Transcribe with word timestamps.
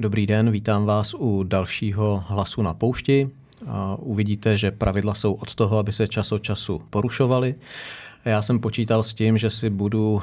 Dobrý 0.00 0.26
den, 0.26 0.50
vítám 0.50 0.84
vás 0.84 1.14
u 1.14 1.42
dalšího 1.42 2.24
hlasu 2.28 2.62
na 2.62 2.74
poušti. 2.74 3.30
Uvidíte, 3.98 4.56
že 4.56 4.70
pravidla 4.70 5.14
jsou 5.14 5.32
od 5.32 5.54
toho, 5.54 5.78
aby 5.78 5.92
se 5.92 6.08
čas 6.08 6.32
od 6.32 6.42
času 6.42 6.82
porušovaly. 6.90 7.54
Já 8.24 8.42
jsem 8.42 8.60
počítal 8.60 9.02
s 9.02 9.14
tím, 9.14 9.38
že 9.38 9.50
si 9.50 9.70
budu 9.70 10.22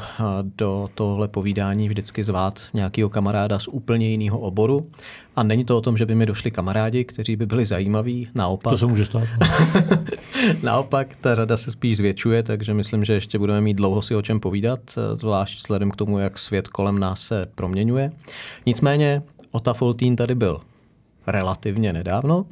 do 0.58 0.90
tohle 0.96 1.28
povídání 1.28 1.90
vždycky 1.90 2.24
zvát 2.24 2.62
nějakého 2.74 3.10
kamaráda 3.10 3.60
z 3.60 3.68
úplně 3.68 4.10
jiného 4.10 4.40
oboru. 4.40 4.90
A 5.36 5.44
není 5.44 5.66
to 5.66 5.78
o 5.78 5.82
tom, 5.82 5.98
že 5.98 6.06
by 6.06 6.16
mi 6.16 6.26
došli 6.26 6.52
kamarádi, 6.52 7.04
kteří 7.04 7.36
by 7.36 7.46
byli 7.46 7.66
zajímaví, 7.66 8.28
naopak. 8.36 8.72
To 8.72 8.78
se 8.78 8.86
může 8.86 9.06
stát. 9.06 9.28
naopak, 10.64 11.16
ta 11.22 11.36
řada 11.36 11.58
se 11.58 11.72
spíš 11.72 11.98
zvětšuje, 11.98 12.44
takže 12.44 12.74
myslím, 12.74 13.06
že 13.06 13.14
ještě 13.14 13.40
budeme 13.40 13.62
mít 13.62 13.74
dlouho 13.74 14.02
si 14.02 14.16
o 14.16 14.22
čem 14.22 14.40
povídat, 14.40 14.80
zvlášť 15.14 15.58
vzhledem 15.58 15.92
k 15.92 15.96
tomu, 15.96 16.20
jak 16.20 16.40
svět 16.40 16.68
kolem 16.68 17.00
nás 17.00 17.22
se 17.22 17.48
proměňuje. 17.56 18.12
Nicméně 18.66 19.22
Ota 19.56 19.74
Foltín 19.74 20.16
tady 20.16 20.36
byl 20.36 20.62
relativně 21.28 21.94
nedávno. 21.94 22.46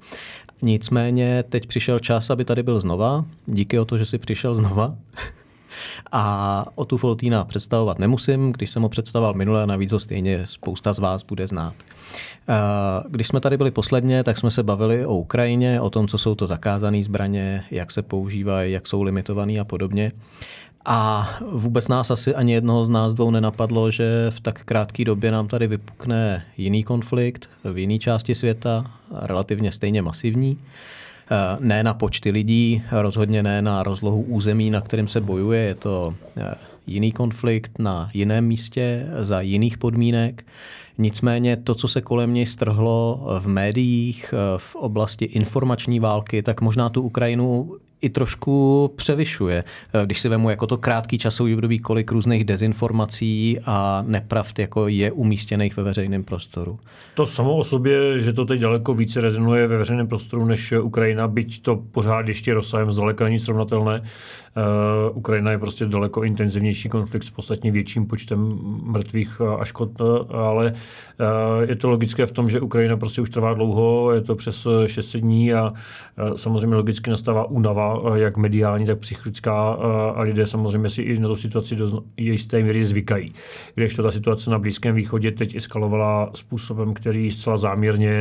Nicméně 0.62 1.44
teď 1.44 1.68
přišel 1.68 2.00
čas, 2.00 2.30
aby 2.30 2.46
tady 2.46 2.64
byl 2.64 2.80
znova. 2.80 3.26
Díky 3.46 3.80
o 3.80 3.86
to, 3.86 3.98
že 3.98 4.06
si 4.06 4.18
přišel 4.18 4.56
znova. 4.56 4.96
A 6.12 6.66
o 6.76 6.86
tu 6.86 6.98
Foltína 6.98 7.46
představovat 7.46 8.00
nemusím, 8.00 8.52
když 8.52 8.70
jsem 8.70 8.82
ho 8.82 8.90
představoval 8.90 9.34
minule, 9.34 9.68
navíc 9.68 9.92
ho 9.92 10.00
stejně 10.00 10.46
spousta 10.46 10.94
z 10.94 11.00
vás 11.00 11.24
bude 11.24 11.48
znát. 11.48 11.74
Když 13.10 13.28
jsme 13.28 13.40
tady 13.40 13.58
byli 13.58 13.72
posledně, 13.72 14.24
tak 14.24 14.38
jsme 14.38 14.52
se 14.52 14.64
bavili 14.64 15.06
o 15.06 15.16
Ukrajině, 15.16 15.82
o 15.82 15.90
tom, 15.90 16.08
co 16.08 16.18
jsou 16.18 16.36
to 16.36 16.48
zakázané 16.48 17.04
zbraně, 17.04 17.64
jak 17.72 17.92
se 17.92 18.02
používají, 18.02 18.74
jak 18.74 18.88
jsou 18.88 19.04
limitované 19.04 19.60
a 19.60 19.64
podobně. 19.64 20.12
A 20.86 21.30
vůbec 21.52 21.88
nás 21.88 22.12
asi 22.12 22.36
ani 22.36 22.54
jednoho 22.54 22.86
z 22.86 22.90
nás 22.90 23.14
dvou 23.14 23.32
nenapadlo, 23.32 23.92
že 23.92 24.28
v 24.30 24.40
tak 24.40 24.64
krátké 24.64 25.06
době 25.06 25.32
nám 25.32 25.48
tady 25.48 25.68
vypukne 25.68 26.46
jiný 26.58 26.84
konflikt 26.84 27.50
v 27.64 27.78
jiné 27.78 28.00
části 28.00 28.36
světa, 28.36 28.92
relativně 29.12 29.72
stejně 29.72 30.02
masivní. 30.02 30.58
Eh, 31.32 31.58
ne 31.60 31.84
na 31.84 31.94
počty 31.94 32.32
lidí, 32.32 32.84
rozhodně 32.92 33.44
ne 33.44 33.62
na 33.62 33.84
rozlohu 33.84 34.22
území, 34.22 34.70
na 34.70 34.82
kterém 34.82 35.08
se 35.08 35.22
bojuje. 35.22 35.62
Je 35.62 35.76
to 35.76 36.16
eh, 36.38 36.56
jiný 36.88 37.12
konflikt 37.12 37.80
na 37.80 38.10
jiném 38.14 38.46
místě, 38.46 39.08
za 39.20 39.42
jiných 39.42 39.78
podmínek. 39.78 40.46
Nicméně 40.98 41.58
to, 41.58 41.76
co 41.76 41.88
se 41.88 42.02
kolem 42.02 42.34
něj 42.34 42.46
strhlo 42.46 43.28
v 43.40 43.48
médiích, 43.48 44.34
eh, 44.34 44.58
v 44.58 44.76
oblasti 44.76 45.26
informační 45.26 46.00
války, 46.00 46.44
tak 46.44 46.62
možná 46.62 46.90
tu 46.90 47.02
Ukrajinu 47.02 47.76
i 48.04 48.10
trošku 48.10 48.92
převyšuje. 48.96 49.64
Eh, 49.94 50.06
když 50.06 50.20
si 50.20 50.30
vemu 50.30 50.50
jako 50.50 50.68
to 50.68 50.78
krátký 50.78 51.18
časový 51.18 51.54
období, 51.54 51.80
kolik 51.80 52.12
různých 52.12 52.44
dezinformací 52.44 53.60
a 53.66 54.04
nepravd 54.08 54.60
jako 54.60 54.88
je 54.88 55.12
umístěných 55.12 55.78
ve 55.78 55.84
veřejném 55.84 56.24
prostoru. 56.24 56.80
To 57.16 57.28
samo 57.28 57.58
o 57.58 57.64
sobě, 57.64 58.20
že 58.20 58.34
to 58.34 58.46
teď 58.46 58.62
daleko 58.62 58.94
více 58.94 59.22
rezonuje 59.22 59.68
ve 59.68 59.78
veřejném 59.78 60.08
prostoru 60.08 60.46
než 60.46 60.72
Ukrajina, 60.72 61.28
byť 61.28 61.62
to 61.62 61.76
pořád 61.76 62.28
ještě 62.28 62.54
rozsahem 62.54 62.92
zdaleka 62.92 63.24
není 63.24 63.40
srovnatelné. 63.40 64.02
Uh, 64.58 65.18
Ukrajina 65.18 65.52
je 65.52 65.58
prostě 65.58 65.86
daleko 65.86 66.24
intenzivnější 66.24 66.90
konflikt 66.90 67.24
s 67.24 67.30
podstatně 67.30 67.72
větším 67.72 68.06
počtem 68.06 68.60
mrtvých 68.84 69.42
a 69.60 69.66
škod, 69.66 70.02
ale 70.32 70.72
uh, 70.72 71.70
je 71.70 71.76
to 71.76 71.90
logické 71.90 72.26
v 72.26 72.32
tom, 72.32 72.50
že 72.50 72.62
Ukrajina 72.62 72.98
prostě 72.98 73.22
už 73.22 73.30
trvá 73.30 73.54
dlouho, 73.54 74.12
je 74.12 74.22
to 74.22 74.36
přes 74.36 74.68
600 74.86 75.22
dní 75.22 75.54
a 75.54 75.74
samozřejmě 76.36 76.76
logicky 76.76 77.10
nastává 77.10 77.50
únava 77.50 77.93
Eh, 77.98 78.20
jak 78.20 78.38
mediální, 78.38 78.86
tak 78.86 79.00
psychická 79.00 79.78
eh, 79.80 79.86
a 80.16 80.22
lidé 80.22 80.48
samozřejmě 80.48 80.90
si 80.90 81.02
i 81.02 81.20
na 81.20 81.28
tu 81.28 81.36
situaci 81.36 81.76
do 81.76 82.04
jisté 82.18 82.64
míry 82.64 82.86
zvykají. 82.86 83.34
Když 83.76 83.96
to 83.96 84.04
ta 84.04 84.12
situace 84.12 84.50
na 84.50 84.60
Blízkém 84.60 84.96
východě 84.96 85.32
teď 85.32 85.56
eskalovala 85.56 86.30
způsobem, 86.36 86.94
který 86.94 87.32
zcela 87.32 87.58
záměrně 87.58 88.14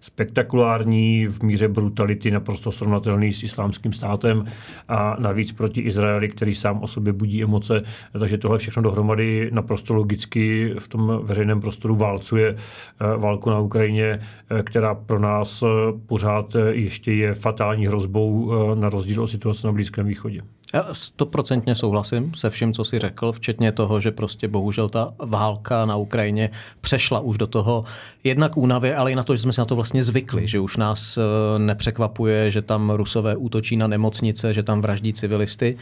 spektakulární, 0.00 1.26
v 1.26 1.42
míře 1.42 1.68
brutality 1.68 2.30
naprosto 2.30 2.72
srovnatelný 2.72 3.32
s 3.32 3.42
islámským 3.42 3.92
státem 3.92 4.44
a 4.88 5.16
navíc 5.18 5.52
proti 5.52 5.80
Izraeli, 5.80 6.28
který 6.28 6.54
sám 6.54 6.82
o 6.82 6.86
sobě 6.86 7.12
budí 7.12 7.42
emoce. 7.42 7.82
Takže 8.18 8.38
tohle 8.38 8.58
všechno 8.58 8.82
dohromady 8.82 9.50
naprosto 9.52 9.94
logicky 9.94 10.74
v 10.78 10.88
tom 10.88 11.20
veřejném 11.22 11.60
prostoru 11.60 11.96
válcuje 11.96 12.54
eh, 12.54 13.16
válku 13.16 13.50
na 13.50 13.58
Ukrajině, 13.58 14.20
která 14.62 14.94
pro 14.94 15.18
nás 15.18 15.64
pořád 16.06 16.56
ještě 16.70 17.12
je 17.12 17.34
fatální 17.34 17.86
hrozbou 17.86 18.52
na 18.74 18.85
rozdíl 18.88 19.22
od 19.22 19.26
situace 19.26 19.66
na 19.66 19.72
Blízkém 19.72 20.06
východě. 20.06 20.42
Já 20.74 20.88
stoprocentně 20.92 21.74
souhlasím 21.74 22.34
se 22.34 22.50
vším, 22.50 22.72
co 22.72 22.84
si 22.84 22.98
řekl, 22.98 23.32
včetně 23.32 23.72
toho, 23.72 24.00
že 24.00 24.10
prostě 24.10 24.48
bohužel 24.48 24.88
ta 24.88 25.14
válka 25.18 25.86
na 25.86 25.96
Ukrajině 25.96 26.50
přešla 26.80 27.20
už 27.20 27.38
do 27.38 27.46
toho 27.46 27.84
jednak 28.24 28.56
únavy, 28.56 28.94
ale 28.94 29.12
i 29.12 29.14
na 29.14 29.22
to, 29.22 29.36
že 29.36 29.42
jsme 29.42 29.52
si 29.52 29.60
na 29.60 29.64
to 29.64 29.74
vlastně 29.76 30.04
zvykli, 30.04 30.48
že 30.48 30.60
už 30.60 30.76
nás 30.76 31.18
eh, 31.18 31.58
nepřekvapuje, 31.58 32.50
že 32.50 32.62
tam 32.62 32.90
rusové 32.90 33.36
útočí 33.36 33.76
na 33.76 33.86
nemocnice, 33.86 34.54
že 34.54 34.62
tam 34.62 34.80
vraždí 34.80 35.12
civilisty. 35.12 35.76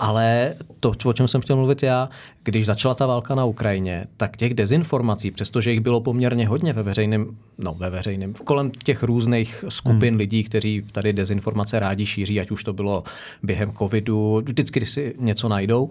Ale 0.00 0.54
to, 0.80 0.92
o 1.04 1.12
čem 1.12 1.28
jsem 1.28 1.40
chtěl 1.40 1.56
mluvit 1.56 1.82
já, 1.82 2.08
když 2.42 2.66
začala 2.66 2.94
ta 2.94 3.06
válka 3.06 3.34
na 3.34 3.44
Ukrajině, 3.44 4.06
tak 4.16 4.36
těch 4.36 4.54
dezinformací, 4.54 5.30
přestože 5.30 5.70
jich 5.70 5.80
bylo 5.80 6.00
poměrně 6.00 6.48
hodně 6.48 6.72
ve 6.72 6.82
veřejném, 6.82 7.36
no 7.58 7.74
ve 7.74 7.90
veřejném, 7.90 8.34
kolem 8.34 8.70
těch 8.70 9.02
různých 9.02 9.64
skupin 9.68 10.08
hmm. 10.08 10.18
lidí, 10.18 10.44
kteří 10.44 10.82
tady 10.92 11.12
dezinformace 11.12 11.80
rádi 11.80 12.06
šíří, 12.06 12.40
ať 12.40 12.50
už 12.50 12.64
to 12.64 12.72
bylo 12.72 13.02
během 13.42 13.72
covidu, 13.72 14.42
vždycky, 14.44 14.80
když 14.80 14.90
si 14.90 15.14
něco 15.18 15.48
najdou, 15.48 15.90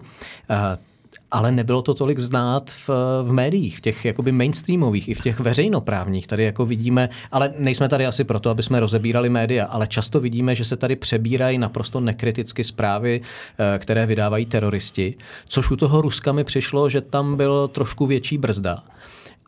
eh, 0.50 0.89
ale 1.30 1.52
nebylo 1.52 1.82
to 1.82 1.94
tolik 1.94 2.18
znát 2.18 2.70
v, 2.70 2.88
v 3.22 3.32
médiích, 3.32 3.78
v 3.78 3.80
těch 3.80 4.04
jakoby 4.04 4.32
mainstreamových, 4.32 5.08
i 5.08 5.14
v 5.14 5.20
těch 5.20 5.40
veřejnoprávních. 5.40 6.26
Tady 6.26 6.44
jako 6.44 6.66
vidíme, 6.66 7.08
ale 7.32 7.52
nejsme 7.58 7.88
tady 7.88 8.06
asi 8.06 8.24
proto, 8.24 8.50
aby 8.50 8.62
jsme 8.62 8.80
rozebírali 8.80 9.28
média, 9.28 9.66
ale 9.66 9.86
často 9.86 10.20
vidíme, 10.20 10.54
že 10.54 10.64
se 10.64 10.76
tady 10.76 10.96
přebírají 10.96 11.58
naprosto 11.58 12.00
nekriticky 12.00 12.64
zprávy, 12.64 13.20
eh, 13.20 13.78
které 13.78 14.06
vydávají 14.06 14.46
teroristi, 14.46 15.14
což 15.46 15.70
u 15.70 15.76
toho 15.76 16.02
Ruska 16.02 16.32
mi 16.32 16.44
přišlo, 16.44 16.88
že 16.88 17.00
tam 17.00 17.36
byl 17.36 17.68
trošku 17.68 18.06
větší 18.06 18.38
brzda 18.38 18.82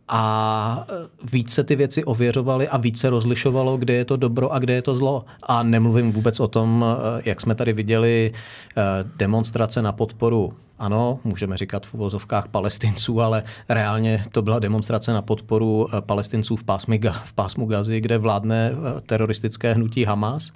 a 0.08 0.86
e, 0.88 0.92
více 1.32 1.64
ty 1.64 1.76
věci 1.76 2.04
ověřovali 2.04 2.68
a 2.68 2.76
více 2.76 3.10
rozlišovalo, 3.10 3.76
kde 3.76 3.94
je 3.94 4.04
to 4.04 4.16
dobro 4.16 4.52
a 4.52 4.58
kde 4.58 4.74
je 4.74 4.82
to 4.82 4.94
zlo. 4.94 5.24
A 5.42 5.62
nemluvím 5.62 6.12
vůbec 6.12 6.40
o 6.40 6.48
tom, 6.48 6.84
e, 6.84 7.22
jak 7.24 7.40
jsme 7.40 7.54
tady 7.54 7.72
viděli 7.72 8.32
demonstrace 9.16 9.82
na 9.82 9.92
podporu 9.92 10.52
ano, 10.82 11.18
můžeme 11.24 11.56
říkat 11.56 11.86
v 11.86 11.94
uvozovkách 11.94 12.48
palestinců, 12.48 13.20
ale 13.20 13.42
reálně 13.68 14.22
to 14.32 14.42
byla 14.42 14.58
demonstrace 14.58 15.12
na 15.12 15.22
podporu 15.22 15.88
palestinců 16.00 16.56
v, 16.56 16.64
pásmu, 16.64 16.94
v 17.24 17.32
pásmu 17.32 17.66
Gazy, 17.66 18.00
kde 18.00 18.18
vládne 18.18 18.72
teroristické 19.06 19.74
hnutí 19.74 20.04
Hamas. 20.04 20.52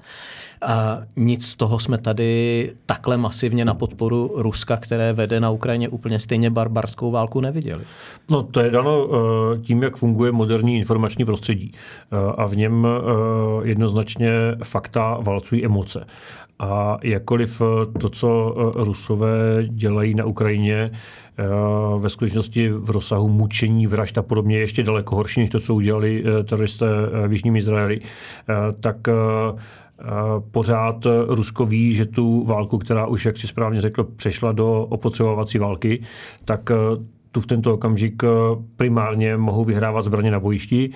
A 0.62 0.98
nic 1.16 1.46
z 1.46 1.56
toho 1.56 1.78
jsme 1.78 1.98
tady 1.98 2.72
takhle 2.86 3.16
masivně 3.16 3.64
na 3.64 3.74
podporu 3.74 4.32
Ruska, 4.36 4.76
které 4.76 5.12
vede 5.12 5.40
na 5.40 5.50
Ukrajině 5.50 5.88
úplně 5.88 6.18
stejně 6.18 6.50
barbarskou 6.50 7.10
válku, 7.10 7.40
neviděli. 7.40 7.84
No 8.30 8.42
to 8.42 8.60
je 8.60 8.70
dano 8.70 9.06
eh, 9.06 9.58
tím, 9.60 9.82
jak 9.82 9.96
funguje 9.96 10.32
moderní 10.32 10.76
informační 10.76 11.24
prostředí. 11.24 11.72
Eh, 11.74 12.16
a 12.36 12.46
v 12.46 12.56
něm 12.56 12.86
eh, 12.86 13.68
jednoznačně 13.68 14.30
fakta 14.64 15.18
valcují 15.20 15.64
emoce. 15.64 16.06
A 16.58 16.98
jakkoliv 17.02 17.62
to, 18.00 18.08
co 18.08 18.54
Rusové 18.74 19.64
dělají 19.68 20.14
na 20.14 20.24
Ukrajině, 20.24 20.90
ve 21.98 22.08
skutečnosti 22.08 22.68
v 22.68 22.90
rozsahu 22.90 23.28
mučení, 23.28 23.86
vražd 23.86 24.18
a 24.18 24.22
podobně 24.22 24.58
ještě 24.58 24.82
daleko 24.82 25.16
horší, 25.16 25.40
než 25.40 25.50
to, 25.50 25.60
co 25.60 25.74
udělali 25.74 26.24
teroristé 26.44 26.86
v 27.28 27.32
Jižním 27.32 27.56
Izraeli, 27.56 28.00
tak 28.80 28.96
pořád 30.50 31.06
Rusko 31.28 31.66
ví, 31.66 31.94
že 31.94 32.06
tu 32.06 32.44
válku, 32.44 32.78
která 32.78 33.06
už, 33.06 33.26
jak 33.26 33.36
si 33.36 33.46
správně 33.46 33.80
řekl, 33.80 34.04
přešla 34.04 34.52
do 34.52 34.82
opotřebovací 34.82 35.58
války, 35.58 36.02
tak 36.44 36.70
tu 37.36 37.40
v 37.40 37.46
tento 37.46 37.74
okamžik 37.74 38.22
primárně 38.76 39.36
mohou 39.36 39.64
vyhrávat 39.64 40.04
zbraně 40.04 40.30
na 40.30 40.40
bojišti 40.40 40.90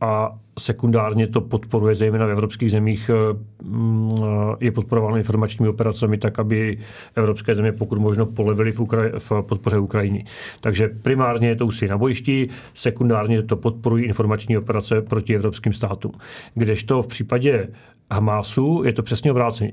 a 0.00 0.38
sekundárně 0.58 1.26
to 1.26 1.40
podporuje, 1.40 1.94
zejména 1.94 2.26
v 2.26 2.30
evropských 2.30 2.70
zemích, 2.70 3.10
mm, 3.62 4.10
je 4.60 4.72
podporováno 4.72 5.16
informačními 5.16 5.68
operacemi 5.68 6.18
tak, 6.18 6.38
aby 6.38 6.78
evropské 7.14 7.54
země 7.54 7.72
pokud 7.72 7.98
možno 7.98 8.26
polevily 8.26 8.72
v, 8.72 8.80
Ukra- 8.80 9.18
v 9.18 9.42
podpoře 9.42 9.78
Ukrajiny. 9.78 10.24
Takže 10.60 10.88
primárně 11.02 11.48
je 11.48 11.56
to 11.56 11.66
úsilí 11.66 11.90
na 11.90 11.98
bojišti, 11.98 12.48
sekundárně 12.74 13.42
to 13.42 13.56
podporují 13.56 14.04
informační 14.04 14.58
operace 14.58 15.02
proti 15.02 15.34
evropským 15.34 15.72
státům. 15.72 16.12
Kdežto 16.54 17.02
v 17.02 17.06
případě 17.06 17.68
Hamásu 18.10 18.82
je 18.84 18.92
to 18.92 19.02
přesně 19.02 19.30
obráceně. 19.30 19.72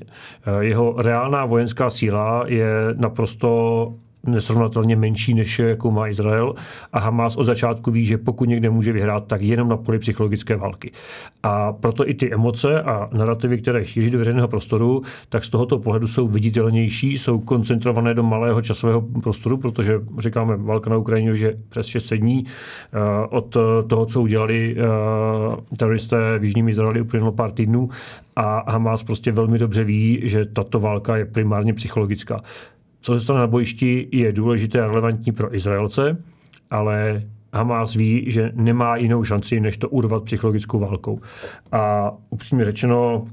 Jeho 0.60 0.96
reálná 0.98 1.46
vojenská 1.46 1.90
síla 1.90 2.44
je 2.48 2.70
naprosto 2.98 3.94
nesrovnatelně 4.26 4.96
menší, 4.96 5.34
než 5.34 5.60
jakou 5.60 5.92
má 5.92 6.08
Izrael. 6.08 6.56
A 6.94 7.00
Hamas 7.00 7.38
od 7.38 7.44
začátku 7.44 7.92
ví, 7.92 8.06
že 8.06 8.18
pokud 8.18 8.50
někde 8.50 8.70
může 8.70 8.94
vyhrát, 8.94 9.28
tak 9.28 9.42
jenom 9.42 9.70
na 9.70 9.78
poli 9.78 10.00
psychologické 10.00 10.56
války. 10.56 10.92
A 11.44 11.74
proto 11.74 12.10
i 12.10 12.14
ty 12.14 12.34
emoce 12.34 12.82
a 12.82 13.10
narrativy, 13.14 13.58
které 13.58 13.86
šíří 13.86 14.10
do 14.10 14.18
veřejného 14.18 14.48
prostoru, 14.48 15.02
tak 15.30 15.44
z 15.44 15.50
tohoto 15.50 15.80
pohledu 15.80 16.08
jsou 16.08 16.28
viditelnější, 16.28 17.18
jsou 17.18 17.40
koncentrované 17.40 18.14
do 18.14 18.24
malého 18.24 18.62
časového 18.62 19.02
prostoru, 19.02 19.58
protože 19.58 20.02
říkáme, 20.20 20.58
válka 20.58 20.90
na 20.90 20.98
Ukrajině 20.98 21.32
že 21.36 21.54
přes 21.70 21.86
600 21.86 22.20
dní 22.20 22.46
eh, 22.46 23.28
od 23.30 23.58
toho, 23.88 24.06
co 24.06 24.22
udělali 24.22 24.76
eh, 24.78 25.76
teroristé 25.78 26.40
v 26.40 26.44
Jižním 26.44 26.70
Izraeli, 26.70 27.02
uplynulo 27.02 27.32
pár 27.32 27.52
týdnů 27.52 27.90
a 28.36 28.72
Hamas 28.72 29.04
prostě 29.04 29.32
velmi 29.32 29.60
dobře 29.60 29.84
ví, 29.84 30.22
že 30.24 30.46
tato 30.46 30.80
válka 30.80 31.18
je 31.18 31.26
primárně 31.26 31.74
psychologická 31.74 32.42
co 33.02 33.14
se 33.14 33.20
stane 33.20 33.40
na 33.40 33.48
bojišti, 33.48 34.08
je 34.12 34.32
důležité 34.32 34.82
a 34.82 34.88
relevantní 34.88 35.32
pro 35.32 35.56
Izraelce, 35.56 36.24
ale 36.70 37.24
Hamas 37.54 37.96
ví, 37.96 38.32
že 38.32 38.52
nemá 38.56 38.96
jinou 38.96 39.24
šanci, 39.24 39.60
než 39.60 39.78
to 39.78 39.90
urvat 39.90 40.24
psychologickou 40.24 40.80
válkou. 40.80 41.20
A 41.72 42.12
upřímně 42.30 42.66
řečeno, 42.66 43.28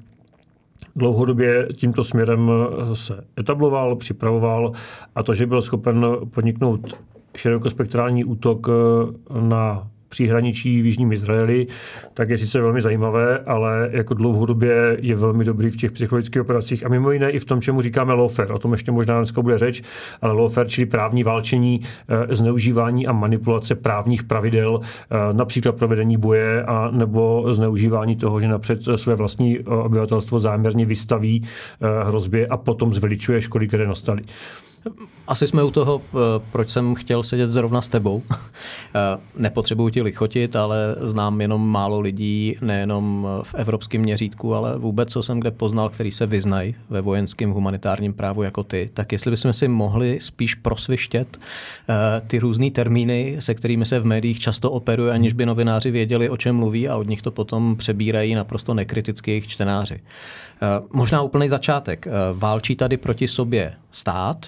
dlouhodobě 0.96 1.68
tímto 1.76 2.04
směrem 2.04 2.50
se 2.92 3.24
etabloval, 3.38 3.96
připravoval 3.96 4.72
a 5.14 5.22
to, 5.22 5.34
že 5.34 5.46
byl 5.46 5.62
schopen 5.62 6.06
podniknout 6.30 6.98
širokospektrální 7.36 8.24
útok 8.24 8.66
na 9.40 9.88
příhraničí 10.08 10.82
v 10.82 10.86
Jižním 10.86 11.12
Izraeli, 11.12 11.66
tak 12.14 12.28
je 12.28 12.38
sice 12.38 12.60
velmi 12.60 12.82
zajímavé, 12.82 13.38
ale 13.38 13.88
jako 13.92 14.14
dlouhodobě 14.14 14.96
je 15.00 15.16
velmi 15.16 15.44
dobrý 15.44 15.70
v 15.70 15.76
těch 15.76 15.92
psychologických 15.92 16.42
operacích 16.42 16.86
a 16.86 16.88
mimo 16.88 17.10
jiné 17.10 17.30
i 17.30 17.38
v 17.38 17.44
tom, 17.44 17.60
čemu 17.60 17.82
říkáme 17.82 18.14
lawfare. 18.14 18.54
O 18.54 18.58
tom 18.58 18.72
ještě 18.72 18.92
možná 18.92 19.18
dneska 19.18 19.42
bude 19.42 19.58
řeč, 19.58 19.82
ale 20.22 20.32
lawfare, 20.32 20.68
čili 20.68 20.86
právní 20.86 21.24
válčení, 21.24 21.80
eh, 22.08 22.36
zneužívání 22.36 23.06
a 23.06 23.12
manipulace 23.12 23.74
právních 23.74 24.22
pravidel, 24.22 24.80
eh, 24.82 25.16
například 25.32 25.76
provedení 25.76 26.16
boje 26.16 26.64
a 26.64 26.90
nebo 26.90 27.54
zneužívání 27.54 28.16
toho, 28.16 28.40
že 28.40 28.48
napřed 28.48 28.80
své 28.96 29.14
vlastní 29.14 29.58
eh, 29.58 29.62
obyvatelstvo 29.62 30.40
záměrně 30.40 30.84
vystaví 30.84 31.44
hrozbě 32.04 32.46
a 32.46 32.56
potom 32.56 32.94
zveličuje 32.94 33.40
škody, 33.40 33.68
které 33.68 33.86
nastaly. 33.86 34.22
Asi 35.28 35.46
jsme 35.46 35.62
u 35.62 35.70
toho, 35.70 36.02
eh, 36.04 36.16
proč 36.52 36.68
jsem 36.70 36.94
chtěl 36.94 37.22
sedět 37.22 37.52
zrovna 37.52 37.80
s 37.80 37.88
tebou. 37.88 38.22
Eh, 38.94 39.20
nepotřebuji 39.36 39.88
ti 39.88 40.02
lichotit, 40.02 40.56
ale 40.56 40.96
znám 41.00 41.40
jenom 41.40 41.68
málo 41.68 42.00
lidí, 42.00 42.56
nejenom 42.60 43.28
v 43.42 43.54
evropském 43.54 44.00
měřítku, 44.00 44.54
ale 44.54 44.78
vůbec, 44.78 45.12
co 45.12 45.22
jsem 45.22 45.40
kde 45.40 45.50
poznal, 45.50 45.88
který 45.88 46.12
se 46.12 46.26
vyznají 46.26 46.74
ve 46.90 47.00
vojenském 47.00 47.50
humanitárním 47.50 48.14
právu 48.14 48.42
jako 48.42 48.62
ty. 48.62 48.88
Tak 48.94 49.12
jestli 49.12 49.30
bychom 49.30 49.52
si 49.52 49.68
mohli 49.68 50.18
spíš 50.20 50.54
prosvištět 50.54 51.38
eh, 51.88 52.20
ty 52.26 52.38
různé 52.38 52.70
termíny, 52.70 53.36
se 53.38 53.54
kterými 53.54 53.86
se 53.86 54.00
v 54.00 54.06
médiích 54.06 54.40
často 54.40 54.70
operuje, 54.70 55.12
aniž 55.12 55.32
by 55.32 55.46
novináři 55.46 55.90
věděli, 55.90 56.30
o 56.30 56.36
čem 56.36 56.56
mluví 56.56 56.88
a 56.88 56.96
od 56.96 57.08
nich 57.08 57.22
to 57.22 57.30
potom 57.30 57.76
přebírají 57.76 58.34
naprosto 58.34 58.74
nekriticky 58.74 59.30
jejich 59.30 59.48
čtenáři. 59.48 60.00
Možná 60.92 61.22
úplný 61.22 61.48
začátek. 61.48 62.08
Válčí 62.32 62.76
tady 62.76 62.96
proti 62.96 63.28
sobě 63.28 63.74
stát, 63.90 64.46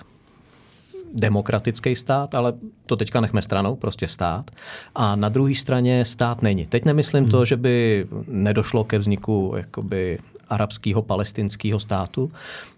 demokratický 1.15 1.97
stát, 1.97 2.35
ale 2.35 2.53
to 2.87 2.97
teďka 2.97 3.21
nechme 3.21 3.43
stranou, 3.43 3.77
prostě 3.77 4.09
stát. 4.09 4.51
A 4.95 5.17
na 5.17 5.29
druhé 5.29 5.55
straně 5.55 6.05
stát 6.05 6.43
není. 6.43 6.67
Teď 6.67 6.85
nemyslím 6.85 7.23
hmm. 7.23 7.31
to, 7.31 7.45
že 7.45 7.57
by 7.57 8.07
nedošlo 8.29 8.85
ke 8.85 8.99
vzniku 8.99 9.55
jakoby 9.57 10.19
arabského 10.49 11.03
palestinského 11.03 11.81
státu. 11.81 12.31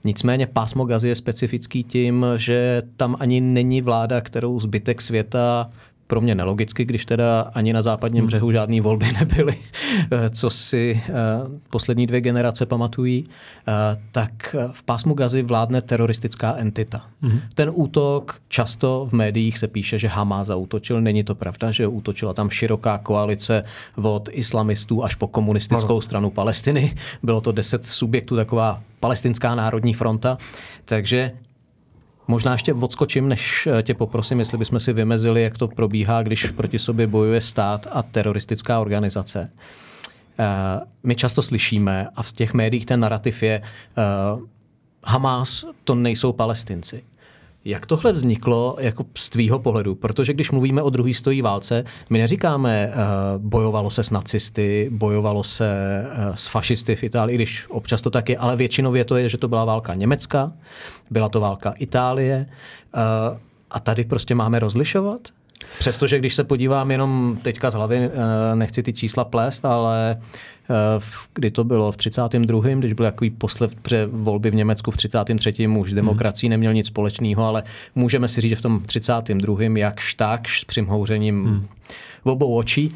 Nicméně 0.05 0.47
pásmo 0.47 0.85
Gazy 0.85 1.09
je 1.09 1.15
specifický 1.15 1.85
tím, 1.85 2.27
že 2.37 2.83
tam 2.97 3.17
ani 3.21 3.41
není 3.41 3.83
vláda, 3.83 4.21
kterou 4.21 4.61
zbytek 4.61 5.03
světa 5.03 5.71
pro 6.13 6.21
mě 6.21 6.35
nelogicky, 6.35 6.85
když 6.85 7.05
teda 7.05 7.41
ani 7.55 7.73
na 7.73 7.83
západním 7.83 8.21
hmm. 8.21 8.27
břehu 8.27 8.53
žádné 8.53 8.81
volby 8.81 9.13
nebyly, 9.21 9.57
eh, 10.11 10.31
co 10.31 10.51
si 10.51 11.03
eh, 11.09 11.13
poslední 11.71 12.07
dvě 12.07 12.21
generace 12.21 12.67
pamatují, 12.67 13.25
eh, 13.25 13.73
tak 14.11 14.57
v 14.73 14.83
pásmu 14.83 15.15
Gazy 15.15 15.43
vládne 15.43 15.83
teroristická 15.83 16.55
entita. 16.57 17.01
Hmm. 17.23 17.41
Ten 17.55 17.71
útok 17.75 18.41
často 18.49 19.07
v 19.11 19.13
médiích 19.13 19.59
se 19.59 19.69
píše, 19.69 19.99
že 19.99 20.09
Hamas 20.09 20.47
zautočil. 20.47 21.01
Není 21.01 21.25
to 21.25 21.35
pravda, 21.35 21.71
že 21.71 21.87
útočila 21.87 22.35
tam 22.35 22.51
široká 22.51 22.99
koalice 22.99 23.63
od 24.03 24.29
islamistů 24.33 25.05
až 25.05 25.15
po 25.15 25.27
komunistickou 25.27 25.95
ano. 25.95 26.01
stranu 26.01 26.31
Palestiny. 26.31 26.95
Bylo 27.23 27.41
to 27.41 27.53
deset 27.53 27.87
subjektů, 27.87 28.37
taková 28.37 28.83
palestinská 29.01 29.55
národní 29.55 29.95
fronta. 29.95 30.37
Takže 30.85 31.33
Možná 32.29 32.53
ještě 32.53 32.75
odskočím, 32.75 33.29
než 33.29 33.67
eh, 33.67 33.83
tě 33.83 33.95
poprosím, 33.95 34.39
jestli 34.39 34.59
bychom 34.59 34.81
si 34.81 34.93
vymezili, 34.93 35.43
jak 35.43 35.59
to 35.59 35.69
probíhá, 35.69 36.23
když 36.23 36.47
proti 36.47 36.79
sobě 36.79 37.07
bojuje 37.07 37.41
stát 37.41 37.87
a 37.93 38.03
teroristická 38.03 38.81
organizace. 38.81 39.51
Eh, 40.39 40.81
my 41.03 41.15
často 41.17 41.43
slyšíme, 41.43 42.09
a 42.17 42.23
v 42.23 42.33
těch 42.33 42.55
médiích 42.55 42.87
ten 42.87 43.01
narrativ 43.01 43.43
je, 43.43 43.63
eh, 43.63 44.03
Hamas 45.05 45.65
to 45.85 45.95
nejsou 45.95 46.33
palestinci. 46.33 47.03
Jak 47.65 47.87
tohle 47.87 48.13
vzniklo 48.13 48.77
jako 48.81 49.05
z 49.15 49.31
tvýho 49.31 49.59
pohledu? 49.59 49.95
Protože 49.95 50.33
když 50.33 50.51
mluvíme 50.51 50.83
o 50.83 50.91
druhé 50.91 51.15
stojí 51.15 51.43
válce, 51.43 51.85
my 52.11 52.19
neříkáme, 52.19 52.93
uh, 52.95 53.43
bojovalo 53.43 53.91
se 53.91 54.03
s 54.03 54.11
nacisty, 54.11 54.91
bojovalo 54.93 55.45
se 55.45 56.05
uh, 56.05 56.35
s 56.35 56.47
fašisty 56.47 56.97
v 56.97 57.03
Itálii, 57.03 57.35
když 57.35 57.67
občas 57.69 58.03
to 58.03 58.11
tak 58.11 58.29
je, 58.29 58.37
ale 58.37 58.57
většinově 58.57 59.05
to 59.05 59.17
je, 59.17 59.29
že 59.29 59.39
to 59.39 59.49
byla 59.49 59.65
válka 59.65 59.95
Německa, 59.95 60.53
byla 61.11 61.29
to 61.29 61.41
válka 61.41 61.71
Itálie 61.71 62.47
uh, 62.47 63.39
a 63.71 63.81
tady 63.81 64.05
prostě 64.05 64.35
máme 64.35 64.59
rozlišovat? 64.59 65.21
Přestože 65.79 66.19
když 66.19 66.35
se 66.35 66.45
podívám 66.45 66.91
jenom 66.91 67.39
teďka 67.43 67.71
z 67.71 67.75
hlavy, 67.75 68.11
nechci 68.55 68.83
ty 68.83 68.93
čísla 68.93 69.25
plést, 69.25 69.65
ale 69.65 70.19
Eh, 70.71 71.01
kdy 71.35 71.51
to 71.51 71.65
bylo 71.65 71.93
v 71.93 71.97
32., 71.97 72.79
když 72.79 72.93
byl 72.93 73.07
takový 73.07 73.31
poslev 73.31 73.75
pře 73.75 74.07
volby 74.07 74.51
v 74.51 74.55
Německu 74.55 74.91
v 74.91 74.97
33. 74.97 75.67
už 75.69 75.91
s 75.91 75.95
demokracií 75.95 76.49
neměl 76.49 76.75
nic 76.75 76.87
společného, 76.87 77.45
ale 77.45 77.63
můžeme 77.95 78.29
si 78.29 78.41
říct, 78.41 78.51
že 78.51 78.57
v 78.57 78.63
tom 78.63 78.83
32. 78.87 79.79
jakž 79.79 80.15
takž 80.15 80.61
s 80.61 80.65
přimhouřením 80.65 81.45
hmm. 81.45 81.67
v 82.25 82.29
obou 82.29 82.55
očí 82.57 82.95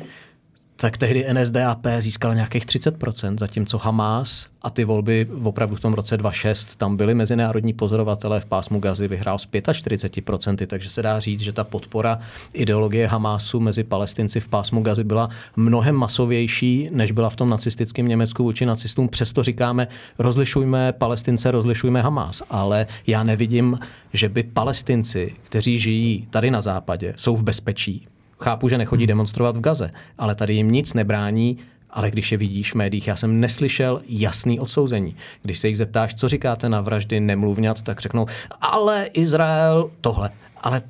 tak 0.77 0.97
tehdy 0.97 1.27
NSDAP 1.33 1.87
získala 1.99 2.35
nějakých 2.35 2.67
30%, 2.67 3.39
zatímco 3.39 3.79
Hamas 3.79 4.47
a 4.63 4.71
ty 4.71 4.85
volby 4.85 5.29
opravdu 5.43 5.77
v 5.77 5.81
tom 5.81 5.95
roce 5.95 6.17
2006 6.17 6.77
tam 6.77 6.97
byly 6.97 7.15
mezinárodní 7.15 7.73
pozorovatelé 7.73 8.41
v 8.41 8.47
pásmu 8.47 8.81
Gazy 8.81 9.09
vyhrál 9.09 9.39
s 9.39 9.47
45%, 9.47 10.67
takže 10.67 10.91
se 10.91 11.03
dá 11.03 11.21
říct, 11.21 11.41
že 11.41 11.53
ta 11.53 11.65
podpora 11.65 12.19
ideologie 12.53 13.07
Hamásu 13.07 13.61
mezi 13.61 13.85
palestinci 13.85 14.41
v 14.41 14.49
pásmu 14.49 14.83
Gazy 14.83 15.05
byla 15.05 15.29
mnohem 15.57 15.95
masovější, 15.95 16.89
než 16.93 17.13
byla 17.13 17.31
v 17.31 17.37
tom 17.37 17.49
nacistickém 17.49 18.09
Německu 18.09 18.43
vůči 18.43 18.67
nacistům. 18.67 19.09
Přesto 19.09 19.43
říkáme, 19.43 19.89
rozlišujme 20.19 20.93
palestince, 20.93 21.51
rozlišujme 21.51 22.03
Hamás, 22.03 22.43
ale 22.51 22.87
já 23.07 23.23
nevidím, 23.23 23.79
že 24.13 24.29
by 24.29 24.43
palestinci, 24.43 25.35
kteří 25.43 25.79
žijí 25.79 26.27
tady 26.31 26.51
na 26.51 26.61
západě, 26.61 27.15
jsou 27.17 27.37
v 27.37 27.43
bezpečí, 27.43 28.03
Chápu, 28.41 28.69
že 28.69 28.79
nechodí 28.79 29.05
hmm. 29.05 29.09
demonstrovat 29.09 29.57
v 29.57 29.61
Gaze, 29.61 29.91
ale 30.19 30.35
tady 30.35 30.55
jim 30.55 30.71
nic 30.71 30.95
nebrání 30.95 31.59
ale 31.97 32.11
když 32.11 32.33
je 32.33 32.39
vidíš 32.39 32.73
v 32.73 32.75
médiích, 32.75 33.09
já 33.09 33.17
jsem 33.17 33.41
neslyšel 33.41 34.03
jasný 34.09 34.61
odsouzení. 34.61 35.17
Když 35.43 35.59
se 35.59 35.69
jich 35.69 35.79
zeptáš, 35.79 36.15
co 36.15 36.29
říkáte 36.29 36.69
na 36.69 36.81
vraždy 36.81 37.21
nemluvňat, 37.21 37.83
tak 37.83 38.01
řeknou, 38.01 38.27
ale 38.61 39.05
Izrael 39.05 39.91
tohle. 40.01 40.31
Ale 40.61 40.83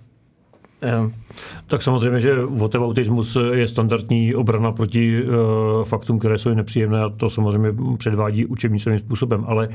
eh, 0.83 0.91
Tak 1.67 1.83
samozřejmě, 1.83 2.21
že 2.21 2.37
whataboutismus 2.43 3.37
je 3.53 3.69
standardní 3.69 4.35
obrana 4.35 4.73
proti 4.73 5.23
uh, 5.23 5.85
faktům, 5.85 6.19
které 6.19 6.39
jsou 6.39 6.55
nepříjemné 6.55 7.03
a 7.03 7.09
to 7.09 7.31
samozřejmě 7.31 7.75
předvádí 7.99 8.47
učebnicovým 8.47 8.99
způsobem. 8.99 9.45
Ale 9.47 9.69
uh, 9.69 9.75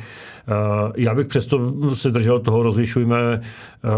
já 0.97 1.15
bych 1.15 1.27
přesto 1.27 1.73
se 1.93 2.11
držel 2.11 2.39
toho, 2.39 2.63
rozlišujme 2.63 3.41
uh, 3.83 3.91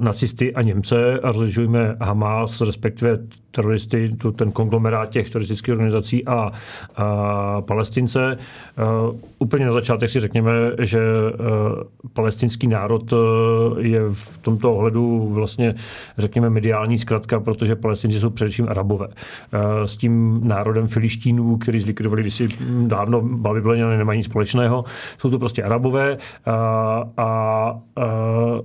nacisty 0.00 0.54
a 0.54 0.62
Němce 0.62 1.20
a 1.20 1.32
rozlišujme 1.32 1.96
Hamas, 2.00 2.60
respektive 2.60 3.18
teroristy, 3.50 4.10
tu, 4.18 4.32
ten 4.32 4.52
konglomerát 4.52 5.10
těch 5.10 5.30
teroristických 5.30 5.72
organizací 5.72 6.26
a, 6.26 6.50
a 6.96 7.60
Palestince. 7.60 8.36
Uh, 9.10 9.16
úplně 9.38 9.66
na 9.66 9.72
začátek 9.72 10.10
si 10.10 10.20
řekněme, 10.20 10.52
že 10.78 10.98
uh, 10.98 11.46
palestinský 12.12 12.66
národ 12.66 13.12
uh, 13.12 13.18
je 13.78 14.00
v 14.12 14.38
tomto 14.38 14.74
ohledu 14.74 15.28
vlastně, 15.32 15.74
řekněme, 16.18 16.50
mediální 16.50 16.98
zkratka, 17.10 17.40
protože 17.40 17.76
palestinci 17.76 18.20
jsou 18.20 18.30
především 18.30 18.68
arabové. 18.68 19.06
Uh, 19.06 19.12
s 19.84 19.96
tím 19.96 20.40
národem 20.44 20.86
filištínů, 20.86 21.56
který 21.56 21.80
zlikvidovali 21.80 22.22
kdysi 22.22 22.48
dávno, 22.86 23.20
Babyloniany 23.22 23.96
nemají 23.96 24.18
nic 24.18 24.26
společného, 24.26 24.84
jsou 25.18 25.30
to 25.30 25.38
prostě 25.38 25.62
arabové 25.62 26.16
uh, 26.16 26.52
a 27.16 27.72
uh, 27.72 28.04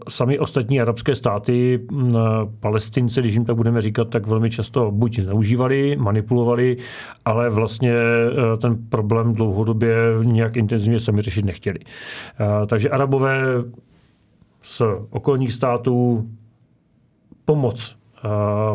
sami 0.09 0.39
ostatní 0.39 0.81
arabské 0.81 1.15
státy, 1.15 1.79
uh, 1.91 2.17
palestince, 2.59 3.21
když 3.21 3.33
jim 3.33 3.45
tak 3.45 3.55
budeme 3.55 3.81
říkat, 3.81 4.09
tak 4.09 4.27
velmi 4.27 4.49
často 4.49 4.75
to 4.75 4.91
buď 4.91 5.19
zneužívali, 5.19 5.95
manipulovali, 5.95 6.77
ale 7.25 7.49
vlastně 7.49 7.93
eh, 7.93 8.57
ten 8.57 8.77
problém 8.89 9.33
dlouhodobě 9.33 9.95
nějak 10.23 10.57
intenzivně 10.57 10.99
sami 10.99 11.21
řešit 11.21 11.45
nechtěli. 11.45 11.79
Eh, 11.83 12.65
takže 12.67 12.89
Arabové 12.89 13.43
z 14.61 14.81
okolních 15.09 15.53
států 15.53 16.27
pomoc 17.45 17.95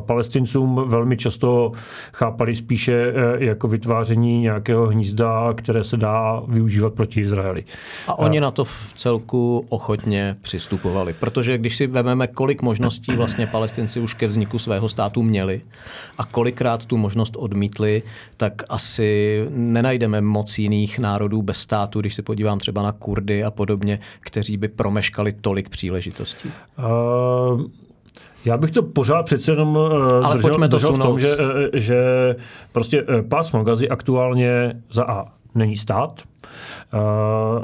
Palestincům 0.00 0.82
velmi 0.86 1.16
často 1.16 1.72
chápali 2.12 2.56
spíše 2.56 2.92
eh, 2.92 3.44
jako 3.44 3.68
vytváření 3.68 4.40
nějakého 4.40 4.86
hnízda, 4.86 5.52
které 5.54 5.84
se 5.84 5.96
dá 5.96 6.42
využívat 6.48 6.94
proti 6.94 7.20
Izraeli. 7.20 7.64
A 8.06 8.18
oni 8.18 8.40
na 8.40 8.50
to 8.50 8.64
v 8.64 8.92
celku 8.94 9.66
ochotně 9.68 10.36
přistupovali, 10.40 11.12
protože 11.12 11.58
když 11.58 11.76
si 11.76 11.86
vezmeme, 11.86 12.26
kolik 12.26 12.62
možností 12.62 13.12
vlastně 13.16 13.46
palestinci 13.46 14.00
už 14.00 14.14
ke 14.14 14.26
vzniku 14.26 14.58
svého 14.58 14.88
státu 14.88 15.22
měli 15.22 15.60
a 16.18 16.24
kolikrát 16.24 16.86
tu 16.86 16.96
možnost 16.96 17.36
odmítli, 17.36 18.02
tak 18.36 18.62
asi 18.68 19.44
nenajdeme 19.50 20.20
moc 20.20 20.58
jiných 20.58 20.98
národů 20.98 21.42
bez 21.42 21.58
státu, 21.58 22.00
když 22.00 22.14
se 22.14 22.22
podívám 22.22 22.58
třeba 22.58 22.82
na 22.82 22.92
Kurdy 22.92 23.44
a 23.44 23.50
podobně, 23.50 23.98
kteří 24.20 24.56
by 24.56 24.68
promeškali 24.68 25.32
tolik 25.32 25.68
příležitostí. 25.68 26.50
Uh... 26.78 27.60
Já 28.44 28.56
bych 28.56 28.70
to 28.70 28.82
pořád 28.82 29.22
přece 29.22 29.52
jenom 29.52 29.78
eh, 29.78 30.06
Ale 30.24 30.34
držel, 30.34 30.50
pojďme 30.50 30.68
to 30.68 30.76
držel 30.76 30.92
v 30.92 30.98
tom, 30.98 31.18
že, 31.18 31.36
eh, 31.74 31.80
že 31.80 31.96
prostě 32.72 33.04
eh, 33.08 33.22
pásmo 33.22 33.64
Gazy 33.64 33.88
aktuálně 33.88 34.82
za 34.92 35.04
A 35.04 35.26
není 35.54 35.76
stát, 35.76 36.22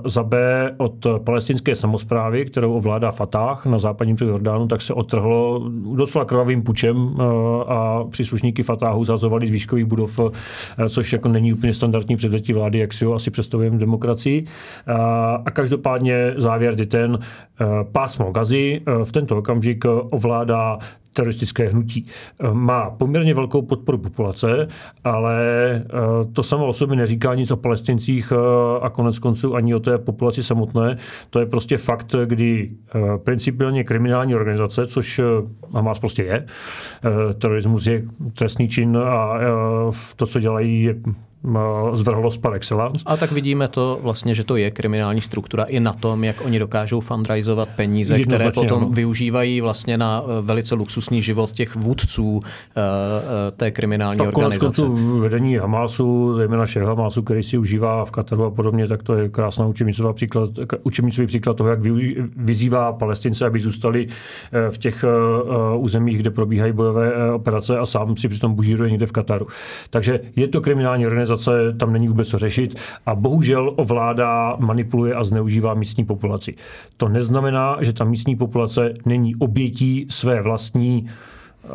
za 0.04 0.22
B 0.22 0.36
od 0.76 1.06
palestinské 1.24 1.74
samozprávy, 1.74 2.44
kterou 2.44 2.72
ovládá 2.72 3.10
Fatah 3.10 3.66
na 3.66 3.78
západním 3.78 4.16
břehu 4.16 4.30
Jordánu, 4.30 4.66
tak 4.66 4.82
se 4.82 4.94
otrhlo 4.94 5.62
docela 5.94 6.24
krvavým 6.24 6.62
pučem 6.62 7.16
eh, 7.18 7.22
a 7.66 8.04
příslušníky 8.10 8.62
Fatahu 8.62 9.04
zazovali 9.04 9.46
z 9.46 9.50
výškových 9.50 9.84
budov, 9.84 10.20
eh, 10.20 10.88
což 10.88 11.12
jako 11.12 11.28
není 11.28 11.52
úplně 11.52 11.74
standardní 11.74 12.16
předletí 12.16 12.52
vlády, 12.52 12.78
jak 12.78 12.92
si 12.92 13.04
ho 13.04 13.14
asi 13.14 13.30
představujeme 13.30 13.78
demokracii. 13.78 14.44
A 15.44 15.50
každopádně 15.52 16.34
závěr 16.36 16.74
je 16.78 16.86
ten, 16.86 17.18
pásmo 17.92 18.30
Gazy 18.30 18.80
v 19.04 19.12
tento 19.12 19.38
okamžik 19.38 19.84
ovládá 20.10 20.78
teroristické 21.16 21.68
hnutí. 21.68 22.06
Eh, 22.40 22.52
má 22.52 22.90
poměrně 22.90 23.34
velkou 23.34 23.62
podporu 23.62 23.98
populace, 23.98 24.68
ale 25.04 25.38
eh, 25.74 25.82
to 26.32 26.42
samo 26.42 26.66
o 26.66 26.72
sobě 26.72 26.96
neříká 26.96 27.34
nic 27.34 27.50
o 27.50 27.56
palestincích 27.56 28.32
eh, 28.32 28.36
a 28.82 28.90
konec 28.90 29.18
konců 29.18 29.54
ani 29.54 29.74
o 29.74 29.80
té 29.80 29.98
populaci 29.98 30.42
samotné. 30.42 30.96
To 31.30 31.40
je 31.40 31.46
prostě 31.46 31.76
fakt, 31.76 32.14
kdy 32.24 32.70
principiálně 33.24 33.84
kriminální 33.84 34.34
organizace, 34.34 34.86
což 34.86 35.20
Hamas 35.74 35.98
prostě 35.98 36.22
je, 36.22 36.46
terorismus 37.38 37.86
je 37.86 38.02
trestný 38.38 38.68
čin 38.68 38.96
a 38.96 39.38
to, 40.16 40.26
co 40.26 40.40
dělají, 40.40 40.82
je 40.82 40.94
zvrhlost 41.94 42.40
par 42.40 42.54
excellence. 42.54 43.02
A 43.06 43.16
tak 43.16 43.32
vidíme 43.32 43.68
to 43.68 43.98
vlastně, 44.02 44.34
že 44.34 44.44
to 44.44 44.56
je 44.56 44.70
kriminální 44.70 45.20
struktura 45.20 45.64
i 45.64 45.80
na 45.80 45.92
tom, 45.92 46.24
jak 46.24 46.44
oni 46.44 46.58
dokážou 46.58 47.00
fundraizovat 47.00 47.68
peníze, 47.68 48.18
které 48.18 48.50
potom 48.50 48.82
ano. 48.82 48.90
využívají 48.90 49.60
vlastně 49.60 49.98
na 49.98 50.22
eh, 50.24 50.42
velice 50.42 50.74
luxusní 50.74 51.22
život 51.22 51.52
těch 51.52 51.76
vůdců 51.76 52.40
eh, 52.42 52.80
eh, 53.48 53.50
té 53.50 53.70
kriminální 53.70 54.18
tak 54.18 54.28
organizace. 54.28 54.82
vedení 55.18 55.56
Hamásu, 55.56 56.36
zejména 56.36 56.66
šéf 56.66 56.82
Hamásu, 56.82 57.22
který 57.22 57.42
si 57.42 57.58
užívá 57.58 58.04
v 58.04 58.10
Kataru 58.10 58.44
a 58.44 58.50
podobně, 58.50 58.88
tak 58.88 59.02
to 59.02 59.14
je 59.14 59.28
krásná 59.28 59.66
učebnicový 59.66 60.14
příklad, 60.14 60.50
učebnicový 60.82 61.26
příklad 61.26 61.56
toho, 61.56 61.70
jak 61.70 61.78
vyzývá 62.36 62.92
palestince, 62.92 63.46
aby 63.46 63.60
zůstali 63.60 64.06
v 64.70 64.78
těch 64.78 65.04
územích, 65.76 66.18
kde 66.18 66.30
probíhají 66.30 66.72
bojové 66.72 67.32
operace 67.32 67.78
a 67.78 67.86
sám 67.86 68.16
si 68.16 68.28
přitom 68.28 68.54
bužíruje 68.54 68.90
někde 68.90 69.06
v 69.06 69.12
Kataru. 69.12 69.46
Takže 69.90 70.20
je 70.36 70.48
to 70.48 70.60
kriminální 70.60 71.06
organizace, 71.06 71.35
organizace, 71.36 71.78
tam 71.78 71.92
není 71.92 72.08
vůbec 72.08 72.28
co 72.28 72.38
řešit 72.38 72.80
a 73.06 73.14
bohužel 73.14 73.72
ovládá, 73.76 74.56
manipuluje 74.60 75.14
a 75.14 75.24
zneužívá 75.24 75.74
místní 75.74 76.04
populaci. 76.04 76.54
To 76.96 77.08
neznamená, 77.08 77.76
že 77.80 77.92
ta 77.92 78.04
místní 78.04 78.36
populace 78.36 78.94
není 79.06 79.34
obětí 79.34 80.06
své 80.10 80.42
vlastní 80.42 81.06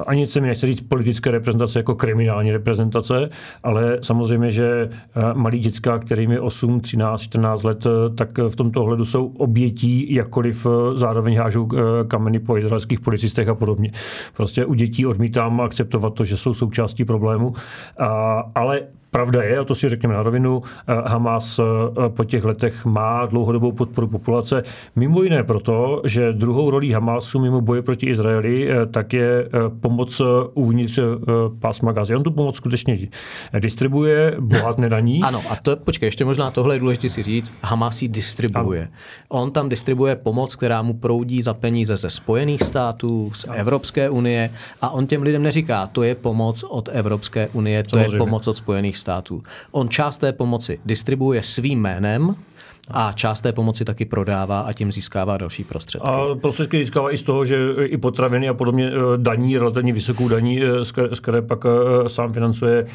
ani 0.08 0.28
se 0.28 0.42
mi 0.42 0.48
nechce 0.48 0.68
říct 0.68 0.82
politické 0.82 1.32
reprezentace 1.32 1.80
jako 1.80 1.96
kriminální 1.96 2.52
reprezentace, 2.52 3.30
ale 3.64 4.00
samozřejmě, 4.02 4.52
že 4.52 4.90
eh, 4.90 5.34
malí 5.34 5.60
děcka, 5.60 6.00
kterým 6.00 6.32
je 6.32 6.40
8, 6.40 6.82
13, 6.82 7.22
14 7.22 7.64
let, 7.64 7.86
eh, 7.86 8.16
tak 8.16 8.38
v 8.38 8.56
tomto 8.56 8.82
ohledu 8.82 9.06
jsou 9.06 9.26
obětí, 9.26 10.14
jakkoliv 10.14 10.66
eh, 10.66 10.98
zároveň 10.98 11.38
hážou 11.38 11.70
kameny 12.08 12.40
po 12.40 12.58
izraelských 12.58 13.00
policistech 13.00 13.48
a 13.48 13.56
podobně. 13.56 13.92
Prostě 14.38 14.66
u 14.66 14.74
dětí 14.74 15.06
odmítám 15.06 15.62
akceptovat 15.62 16.14
to, 16.14 16.26
že 16.26 16.38
jsou 16.38 16.54
součástí 16.54 17.06
problému, 17.06 17.54
ale 18.56 18.82
Pravda 19.12 19.44
je, 19.44 19.58
a 19.60 19.64
to 19.64 19.76
si 19.76 19.90
řekněme 19.90 20.14
na 20.14 20.24
rovinu, 20.24 20.62
eh, 20.88 20.94
Hamas 21.06 21.60
eh, 21.60 21.64
po 22.10 22.24
těch 22.24 22.44
letech 22.44 22.86
má 22.86 23.26
dlouhodobou 23.26 23.72
podporu 23.72 24.08
populace. 24.08 24.64
Mimo 24.96 25.24
jiné 25.24 25.44
proto, 25.44 26.02
že 26.06 26.34
druhou 26.34 26.70
rolí 26.70 26.92
Hamasu 26.92 27.40
mimo 27.40 27.62
boje 27.62 27.82
proti 27.82 28.06
Izraeli, 28.06 28.72
eh, 28.72 28.86
tak 28.86 29.14
je 29.14 29.50
pomoc 29.82 30.22
uvnitř 30.54 31.00
pásma 31.60 31.92
Gazy. 31.92 32.16
On 32.16 32.24
tu 32.24 32.32
pomoc 32.32 32.56
skutečně 32.56 32.98
distribuje, 33.60 34.36
bohatne 34.40 34.90
na 34.96 35.00
ní. 35.00 35.22
Ano, 35.24 35.44
a 35.50 35.56
to, 35.56 35.76
počkej, 35.76 36.08
ještě 36.08 36.26
možná 36.26 36.52
tohle 36.52 36.76
je 36.76 36.80
důležité 36.80 37.10
si 37.10 37.24
říct, 37.24 37.54
Hamas 37.64 38.02
ji 38.02 38.08
distribuje. 38.08 38.82
Ano. 38.82 38.92
On 39.30 39.52
tam 39.52 39.70
distribuje 39.70 40.16
pomoc, 40.16 40.56
která 40.56 40.82
mu 40.82 40.94
proudí 40.94 41.42
za 41.42 41.54
peníze 41.54 41.98
ze 41.98 42.10
Spojených 42.10 42.64
států, 42.64 43.32
z 43.34 43.46
ano. 43.46 43.56
Evropské 43.56 44.10
unie 44.10 44.50
a 44.82 44.90
on 44.90 45.08
těm 45.08 45.22
lidem 45.22 45.44
neříká, 45.44 45.88
to 45.88 46.04
je 46.04 46.16
pomoc 46.16 46.64
od 46.70 46.90
Evropské 46.94 47.48
unie, 47.48 47.84
to 47.84 47.90
Samozřejmě. 47.90 48.16
je 48.16 48.18
pomoc 48.18 48.48
od 48.48 48.58
Spojených 48.58 49.01
států. 49.02 49.44
On 49.72 49.90
část 49.90 50.18
té 50.18 50.34
pomoci 50.34 50.80
distribuje 50.86 51.44
svým 51.44 51.82
jménem, 51.82 52.36
a 52.88 53.12
část 53.12 53.42
té 53.42 53.52
pomoci 53.52 53.86
taky 53.86 54.06
prodává 54.06 54.60
a 54.60 54.74
tím 54.74 54.92
získává 54.92 55.38
další 55.38 55.64
prostředky. 55.64 56.08
A 56.08 56.36
prostředky 56.42 56.78
získává 56.78 57.14
i 57.14 57.18
z 57.18 57.24
toho, 57.24 57.46
že 57.46 57.58
i 57.84 57.98
potraviny 57.98 58.50
a 58.50 58.54
podobně 58.54 58.88
eh, 58.88 59.18
daní, 59.18 59.58
relativně 59.58 59.94
vysokou 59.94 60.28
daní, 60.28 60.64
eh, 60.64 60.86
z 60.86 61.20
které 61.22 61.42
pak 61.42 61.66
eh, 61.66 62.10
sám 62.10 62.34
financuje 62.34 62.86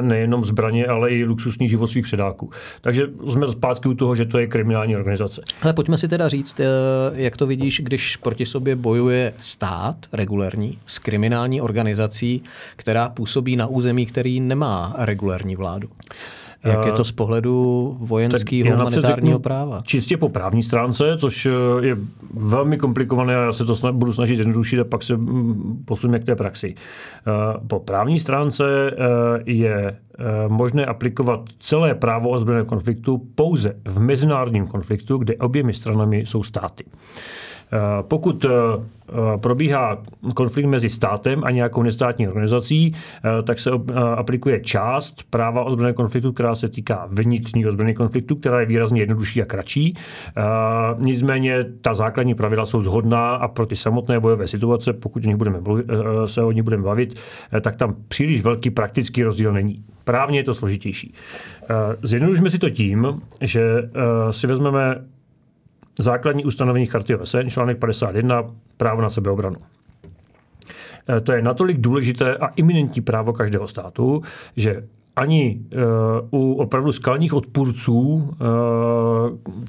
nejenom 0.00 0.44
zbraně, 0.44 0.86
ale 0.86 1.10
i 1.10 1.24
luxusní 1.24 1.68
život 1.68 1.86
svých 1.86 2.04
předáků. 2.04 2.50
Takže 2.80 3.06
jsme 3.30 3.52
zpátky 3.52 3.88
u 3.88 3.94
toho, 3.94 4.14
že 4.14 4.24
to 4.24 4.38
je 4.38 4.46
kriminální 4.46 4.96
organizace. 4.96 5.42
Ale 5.62 5.72
pojďme 5.72 5.96
si 5.98 6.08
teda 6.08 6.28
říct, 6.28 6.60
jak 7.12 7.36
to 7.36 7.46
vidíš, 7.46 7.80
když 7.80 8.16
proti 8.16 8.46
sobě 8.46 8.76
bojuje 8.76 9.32
stát 9.38 9.96
regulární 10.12 10.78
s 10.86 10.98
kriminální 10.98 11.60
organizací, 11.60 12.42
která 12.76 13.08
působí 13.08 13.56
na 13.56 13.66
území, 13.66 14.06
který 14.06 14.40
nemá 14.40 14.94
regulární 14.98 15.56
vládu. 15.56 15.88
Jak 16.64 16.86
je 16.86 16.92
to 16.92 17.04
z 17.04 17.12
pohledu 17.12 17.96
vojenského 18.00 18.76
humanitárního 18.76 19.38
práva? 19.38 19.82
Čistě 19.84 20.16
po 20.16 20.28
právní 20.28 20.62
stránce, 20.62 21.04
což 21.18 21.46
eh, 21.46 21.50
je 21.80 21.96
velmi 22.34 22.78
komplikované 22.78 23.36
a 23.36 23.42
já 23.42 23.52
se 23.52 23.64
to 23.64 23.76
snad, 23.76 23.94
budu 23.94 24.12
snažit 24.12 24.38
jednodušit 24.38 24.80
a 24.80 24.84
pak 24.84 25.02
se 25.02 25.16
mm, 25.16 25.82
posuneme 25.84 26.18
k 26.18 26.24
té 26.24 26.36
praxi. 26.36 26.74
Eh, 26.74 27.30
po 27.66 27.80
právní 27.80 28.20
stránce 28.20 28.64
eh, 28.90 28.94
je 29.44 29.96
možné 30.48 30.86
aplikovat 30.86 31.40
celé 31.58 31.94
právo 31.94 32.30
ozbrojeného 32.30 32.66
konfliktu 32.66 33.22
pouze 33.34 33.76
v 33.84 33.98
mezinárodním 34.00 34.66
konfliktu, 34.66 35.18
kde 35.18 35.36
oběmi 35.36 35.74
stranami 35.74 36.18
jsou 36.26 36.42
státy. 36.42 36.84
Eh, 37.72 38.02
pokud 38.02 38.44
eh, 38.44 38.48
eh, 38.48 38.82
probíhá 39.40 40.02
konflikt 40.34 40.66
mezi 40.66 40.90
státem 40.90 41.44
a 41.44 41.50
nějakou 41.50 41.82
nestátní 41.82 42.28
organizací, 42.28 42.94
tak 43.44 43.58
se 43.58 43.70
aplikuje 44.16 44.60
část 44.60 45.22
práva 45.30 45.64
ozbrojeného 45.64 45.94
konfliktu, 45.94 46.32
která 46.32 46.54
se 46.54 46.68
týká 46.68 47.08
vnitřního 47.10 47.68
ozbrojeného 47.68 47.96
konfliktu, 47.96 48.36
která 48.36 48.60
je 48.60 48.66
výrazně 48.66 49.02
jednodušší 49.02 49.42
a 49.42 49.44
kratší. 49.44 49.96
Nicméně 50.98 51.64
ta 51.80 51.94
základní 51.94 52.34
pravidla 52.34 52.66
jsou 52.66 52.82
zhodná 52.82 53.34
a 53.34 53.48
pro 53.48 53.66
ty 53.66 53.76
samotné 53.76 54.20
bojové 54.20 54.48
situace, 54.48 54.92
pokud 54.92 55.24
o 55.24 55.26
nich 55.26 55.36
budeme 55.36 55.60
mluvit, 55.60 55.86
se 56.26 56.42
o 56.42 56.52
nich 56.52 56.62
budeme 56.62 56.82
bavit, 56.82 57.14
tak 57.60 57.76
tam 57.76 57.96
příliš 58.08 58.42
velký 58.42 58.70
praktický 58.70 59.22
rozdíl 59.22 59.52
není. 59.52 59.84
Právně 60.04 60.38
je 60.38 60.44
to 60.44 60.54
složitější. 60.54 61.14
Zjednodušme 62.02 62.50
si 62.50 62.58
to 62.58 62.70
tím, 62.70 63.20
že 63.40 63.90
si 64.30 64.46
vezmeme 64.46 65.04
základní 65.98 66.44
ustanovení 66.44 66.86
charty 66.86 67.16
OSN, 67.16 67.48
článek 67.48 67.78
51, 67.78 68.42
právo 68.76 69.02
na 69.02 69.10
sebeobranu. 69.10 69.56
E, 71.08 71.20
to 71.20 71.32
je 71.32 71.42
natolik 71.42 71.78
důležité 71.78 72.36
a 72.36 72.46
iminentní 72.46 73.02
právo 73.02 73.32
každého 73.32 73.68
státu, 73.68 74.22
že 74.56 74.88
ani 75.18 75.60
uh, 76.30 76.40
u 76.40 76.54
opravdu 76.54 76.92
skalních 76.92 77.34
odpůrců, 77.34 77.98
uh, 78.00 78.28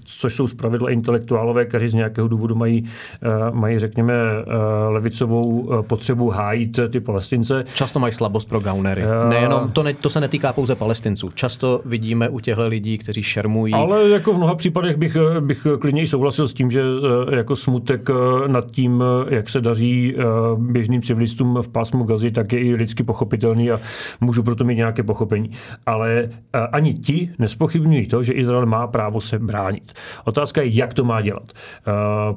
což 0.05 0.35
jsou 0.35 0.47
zpravidla 0.47 0.89
intelektuálové, 0.89 1.65
kteří 1.65 1.87
z 1.87 1.93
nějakého 1.93 2.27
důvodu 2.27 2.55
mají, 2.55 2.83
uh, 2.83 3.55
mají 3.55 3.79
řekněme, 3.79 4.13
uh, 4.13 4.93
levicovou 4.93 5.59
uh, 5.59 5.81
potřebu 5.81 6.29
hájit 6.29 6.79
ty 6.89 6.99
palestince. 6.99 7.63
Často 7.73 7.99
mají 7.99 8.13
slabost 8.13 8.49
pro 8.49 8.59
gaunery. 8.59 9.03
Uh, 9.03 9.29
Nejenom, 9.29 9.71
to, 9.71 9.83
ne, 9.83 9.93
to 9.93 10.09
se 10.09 10.19
netýká 10.19 10.53
pouze 10.53 10.75
palestinců. 10.75 11.29
Často 11.33 11.81
vidíme 11.85 12.29
u 12.29 12.39
těchto 12.39 12.67
lidí, 12.67 12.97
kteří 12.97 13.23
šermují. 13.23 13.73
Ale 13.73 14.09
jako 14.09 14.33
v 14.33 14.37
mnoha 14.37 14.55
případech 14.55 14.97
bych, 14.97 15.17
bych 15.39 15.67
klidně 15.79 16.07
souhlasil 16.07 16.47
s 16.47 16.53
tím, 16.53 16.71
že 16.71 16.83
uh, 16.83 17.33
jako 17.33 17.55
smutek 17.55 18.09
uh, 18.09 18.47
nad 18.47 18.71
tím, 18.71 19.03
jak 19.29 19.49
se 19.49 19.61
daří 19.61 20.15
uh, 20.15 20.23
běžným 20.59 21.01
civilistům 21.01 21.57
v 21.61 21.69
pásmu 21.69 22.03
Gazy, 22.03 22.31
tak 22.31 22.53
je 22.53 22.59
i 22.59 22.75
lidsky 22.75 23.03
pochopitelný 23.03 23.71
a 23.71 23.79
můžu 24.21 24.43
proto 24.43 24.63
mít 24.63 24.75
nějaké 24.75 25.03
pochopení 25.03 25.38
pochopení. 25.39 25.51
Ale 25.85 26.29
eh, 26.53 26.59
ani 26.71 26.93
ti 26.93 27.29
nespochybňují 27.39 28.07
to, 28.07 28.23
že 28.23 28.33
Izrael 28.33 28.65
má 28.65 28.87
právo 28.87 29.21
se 29.21 29.39
bránit. 29.39 29.93
Otázka 30.25 30.61
je, 30.61 30.75
jak 30.75 30.93
to 30.93 31.03
má 31.03 31.21
dělat. 31.21 31.51
Eh, 31.53 31.91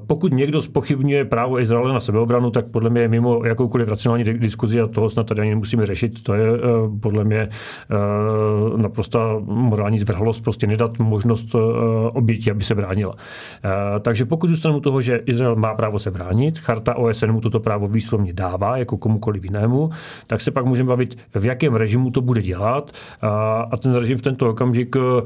pokud 0.07 0.33
někdo 0.33 0.63
spochybňuje 0.63 1.25
právo 1.25 1.61
Izraele 1.61 1.93
na 1.93 2.01
sebeobranu, 2.01 2.51
tak 2.51 2.67
podle 2.67 2.91
mě 2.91 3.01
je 3.01 3.09
mimo 3.09 3.45
jakoukoliv 3.45 3.89
racionální 3.89 4.25
diskuzi 4.25 4.81
a 4.81 4.87
toho 4.87 5.11
snad 5.11 5.27
tady 5.27 5.41
ani 5.41 5.51
nemusíme 5.51 5.87
řešit. 5.87 6.23
To 6.23 6.35
je 6.35 6.49
eh, 6.55 6.59
podle 7.01 7.25
mě 7.25 7.49
naprosto 8.77 9.43
morální 9.47 9.99
zvrhlost 9.99 10.43
prostě 10.43 10.67
nedat 10.67 10.99
možnost 10.99 11.55
oběti, 12.13 12.51
aby 12.51 12.65
se 12.65 12.75
bránila. 12.75 13.15
Takže 14.01 14.25
pokud 14.25 14.51
zůstanu 14.51 14.81
toho, 14.81 15.01
že 15.01 15.17
Izrael 15.27 15.57
má 15.57 15.75
právo 15.75 15.99
se 15.99 16.11
bránit, 16.11 16.59
charta 16.59 16.95
OSN 16.95 17.33
mu 17.33 17.41
toto 17.41 17.61
právo 17.61 17.89
výslovně 17.89 18.33
dává, 18.33 18.77
jako 18.77 18.97
komukoliv 18.97 19.45
jinému, 19.45 19.91
tak 20.27 20.41
se 20.41 20.51
pak 20.51 20.65
můžeme 20.67 20.89
bavit, 20.89 21.19
v 21.35 21.45
jakém 21.45 21.75
režimu 21.75 22.11
to 22.11 22.21
bude 22.21 22.43
dělat 22.43 22.92
a 23.71 23.77
ten 23.77 23.95
režim 23.95 24.19
v 24.19 24.23
tento 24.23 24.51
okamžik 24.51 24.97
eh, 24.97 25.23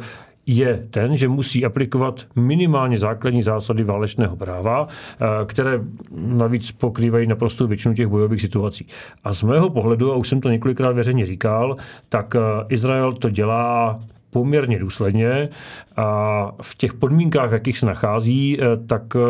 je 0.46 0.86
ten, 0.90 1.16
že 1.16 1.28
musí 1.28 1.64
aplikovat 1.64 2.26
minimálně 2.36 2.98
základní 2.98 3.42
zásady 3.42 3.84
válečného 3.84 4.36
práva, 4.36 4.86
eh, 4.86 5.26
které 5.46 5.80
navíc 6.16 6.72
pokrývají 6.72 7.26
naprosto 7.26 7.66
většinu 7.66 7.94
těch 7.94 8.06
bojových 8.06 8.40
situací. 8.40 8.86
A 9.24 9.34
z 9.34 9.42
mého 9.42 9.70
pohledu, 9.70 10.12
a 10.12 10.16
už 10.16 10.28
jsem 10.28 10.40
to 10.40 10.50
několikrát 10.50 10.92
veřejně 10.92 11.26
říkal, 11.26 11.76
tak 12.08 12.36
eh, 12.36 12.40
Izrael 12.68 13.12
to 13.12 13.30
dělá 13.30 14.00
poměrně 14.30 14.78
důsledně 14.78 15.48
a 15.96 16.52
v 16.62 16.74
těch 16.74 16.94
podmínkách, 16.94 17.50
v 17.50 17.52
jakých 17.52 17.78
se 17.78 17.86
nachází, 17.86 18.58
eh, 18.60 18.64
tak 18.86 19.02
eh, 19.16 19.20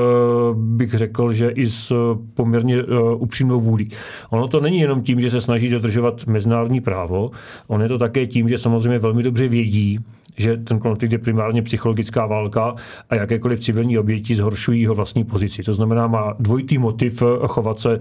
bych 0.54 0.94
řekl, 0.94 1.32
že 1.32 1.48
i 1.48 1.70
s 1.70 1.92
poměrně 2.34 2.76
eh, 2.76 2.84
upřímnou 3.16 3.60
vůlí. 3.60 3.90
Ono 4.30 4.48
to 4.48 4.60
není 4.60 4.80
jenom 4.80 5.02
tím, 5.02 5.20
že 5.20 5.30
se 5.30 5.40
snaží 5.40 5.68
dodržovat 5.68 6.26
mezinárodní 6.26 6.80
právo, 6.80 7.30
on 7.66 7.82
je 7.82 7.88
to 7.88 7.98
také 7.98 8.26
tím, 8.26 8.48
že 8.48 8.58
samozřejmě 8.58 8.98
velmi 8.98 9.22
dobře 9.22 9.48
vědí, 9.48 9.98
že 10.36 10.56
ten 10.56 10.78
konflikt 10.78 11.12
je 11.12 11.18
primárně 11.18 11.62
psychologická 11.62 12.26
válka 12.26 12.74
a 13.10 13.14
jakékoliv 13.14 13.60
civilní 13.60 13.98
oběti 13.98 14.36
zhoršují 14.36 14.82
jeho 14.82 14.94
vlastní 14.94 15.24
pozici. 15.24 15.62
To 15.62 15.74
znamená, 15.74 16.06
má 16.06 16.34
dvojitý 16.38 16.78
motiv 16.78 17.22
chovat 17.46 17.80
se 17.80 17.98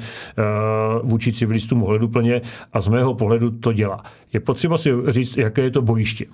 vůči 1.03 1.33
civilistům 1.33 1.83
ohleduplně 1.83 2.41
a 2.73 2.81
z 2.81 2.87
mého 2.87 3.13
pohledu 3.13 3.51
to 3.51 3.73
dělá. 3.73 4.03
Je 4.33 4.39
potřeba 4.39 4.77
si 4.77 4.89
říct, 5.07 5.37
jaké 5.37 5.61
je 5.61 5.71
to 5.71 5.81
bojiště. 5.81 6.25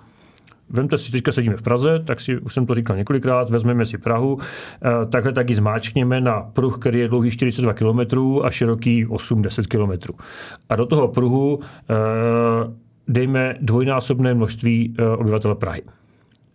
Vemte 0.74 0.98
si, 0.98 1.12
teďka 1.12 1.32
sedíme 1.32 1.58
v 1.58 1.62
Praze, 1.62 2.00
tak 2.00 2.20
si, 2.20 2.40
už 2.40 2.54
jsem 2.54 2.66
to 2.66 2.75
říkal 2.75 2.98
několikrát, 2.98 3.50
vezmeme 3.50 3.86
si 3.86 3.98
Prahu, 3.98 4.38
eh, 4.40 5.06
takhle 5.06 5.32
taky 5.34 5.56
zmáčkněme 5.56 6.22
na 6.22 6.42
pruh, 6.42 6.80
který 6.80 7.00
je 7.00 7.08
dlouhý 7.08 7.32
42 7.32 7.74
km 7.74 8.00
a 8.44 8.50
široký 8.50 9.06
8-10 9.06 9.68
km. 9.68 10.13
A 10.70 10.75
do 10.75 10.86
toho 10.86 11.08
pruhu 11.08 11.60
eh, 11.60 11.96
dejme 13.08 13.56
dvojnásobné 13.62 14.34
množství 14.34 14.96
eh, 15.00 15.08
obyvatel 15.08 15.56
Prahy. 15.56 15.82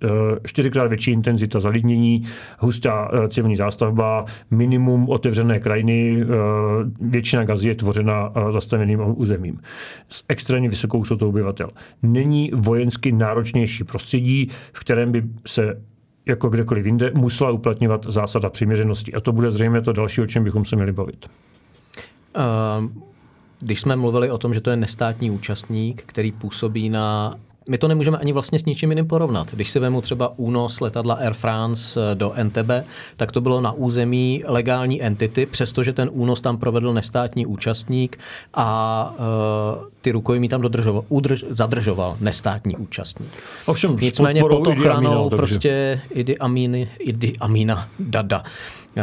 Eh, 0.02 0.08
čtyřikrát 0.44 0.86
větší 0.86 1.10
intenzita 1.10 1.60
zalidnění, 1.60 2.22
hustá 2.58 3.10
eh, 3.12 3.28
civilní 3.28 3.56
zástavba, 3.56 4.24
minimum 4.50 5.08
otevřené 5.08 5.60
krajiny, 5.60 6.22
eh, 6.22 6.26
většina 7.00 7.44
gazy 7.44 7.68
je 7.68 7.74
tvořena 7.74 8.32
zastaveným 8.52 9.00
územím 9.14 9.60
s 10.08 10.24
extrémně 10.28 10.68
vysokou 10.68 11.04
soutou 11.04 11.28
obyvatel. 11.28 11.70
Není 12.02 12.50
vojensky 12.54 13.12
náročnější 13.12 13.84
prostředí, 13.84 14.48
v 14.72 14.80
kterém 14.80 15.12
by 15.12 15.22
se 15.46 15.82
jako 16.26 16.48
kdekoliv 16.48 16.86
jinde 16.86 17.10
musela 17.14 17.50
uplatňovat 17.50 18.06
zásada 18.08 18.50
přiměřenosti. 18.50 19.14
A 19.14 19.20
to 19.20 19.32
bude 19.32 19.50
zřejmě 19.50 19.80
to 19.80 19.92
další, 19.92 20.20
o 20.20 20.26
čem 20.26 20.44
bychom 20.44 20.64
se 20.64 20.76
měli 20.76 20.92
bavit. 20.92 21.30
Když 23.60 23.80
jsme 23.80 23.96
mluvili 23.96 24.30
o 24.30 24.38
tom, 24.38 24.54
že 24.54 24.60
to 24.60 24.70
je 24.70 24.76
nestátní 24.76 25.30
účastník, 25.30 26.02
který 26.06 26.32
působí 26.32 26.88
na 26.88 27.34
my 27.68 27.78
to 27.78 27.88
nemůžeme 27.88 28.18
ani 28.18 28.32
vlastně 28.32 28.58
s 28.58 28.64
ničím 28.64 28.90
jiným 28.90 29.06
porovnat. 29.06 29.54
Když 29.54 29.70
si 29.70 29.78
vemu 29.78 30.00
třeba 30.00 30.38
únos 30.38 30.80
letadla 30.80 31.14
Air 31.14 31.34
France 31.34 32.00
eh, 32.00 32.14
do 32.14 32.34
NTB, 32.42 32.70
tak 33.16 33.32
to 33.32 33.40
bylo 33.40 33.60
na 33.60 33.72
území 33.72 34.42
legální 34.46 35.02
entity, 35.02 35.46
přestože 35.46 35.92
ten 35.92 36.10
únos 36.12 36.40
tam 36.40 36.58
provedl 36.58 36.92
nestátní 36.92 37.46
účastník 37.46 38.18
a 38.54 39.14
uh, 39.18 39.84
ty 40.00 40.10
rukojmí 40.10 40.48
tam 40.48 40.60
dodržoval, 40.60 41.04
udrž, 41.08 41.44
zadržoval 41.48 42.16
nestátní 42.20 42.76
účastník. 42.76 43.30
Ovšem, 43.66 43.96
Nicméně 44.00 44.40
pod 44.40 44.66
ochranou 44.66 45.30
prostě 45.30 46.00
Idi 46.10 46.38
Amíny, 46.38 46.88
Idi 46.98 47.36
Amína 47.40 47.88
Dada. 47.98 48.42
Uh, 48.96 49.02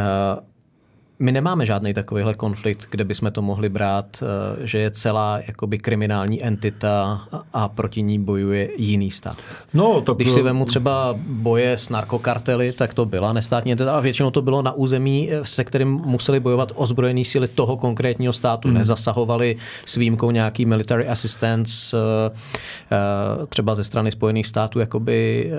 my 1.18 1.32
nemáme 1.32 1.66
žádný 1.66 1.94
takovýhle 1.94 2.34
konflikt, 2.34 2.86
kde 2.90 3.04
bychom 3.04 3.32
to 3.32 3.42
mohli 3.42 3.68
brát, 3.68 4.22
eh, 4.22 4.66
že 4.66 4.78
je 4.78 4.90
celá 4.90 5.38
jakoby 5.46 5.78
kriminální 5.78 6.44
entita 6.44 7.24
a 7.52 7.68
proti 7.68 8.02
ní 8.02 8.18
bojuje 8.18 8.70
jiný 8.76 9.10
stát. 9.10 9.36
No, 9.74 10.00
tak... 10.00 10.16
Když 10.16 10.30
si 10.30 10.42
vemu 10.42 10.64
třeba 10.64 11.14
boje 11.26 11.72
s 11.72 11.88
narkokartely, 11.88 12.72
tak 12.72 12.94
to 12.94 13.04
byla 13.06 13.32
nestátní 13.32 13.72
entita 13.72 13.96
a 13.96 14.00
většinou 14.00 14.30
to 14.30 14.42
bylo 14.42 14.62
na 14.62 14.72
území, 14.72 15.30
eh, 15.32 15.40
se 15.42 15.64
kterým 15.64 15.88
museli 15.88 16.40
bojovat 16.40 16.72
ozbrojené 16.74 17.24
síly 17.24 17.48
toho 17.48 17.76
konkrétního 17.76 18.32
státu. 18.32 18.68
Hmm. 18.68 18.78
Nezasahovali 18.78 19.54
s 19.86 19.96
výjimkou 19.96 20.30
nějaký 20.30 20.66
military 20.66 21.08
assistance 21.08 21.96
eh, 21.96 23.46
třeba 23.46 23.74
ze 23.74 23.84
strany 23.84 24.10
Spojených 24.10 24.46
států 24.46 24.78
jakoby 24.78 25.50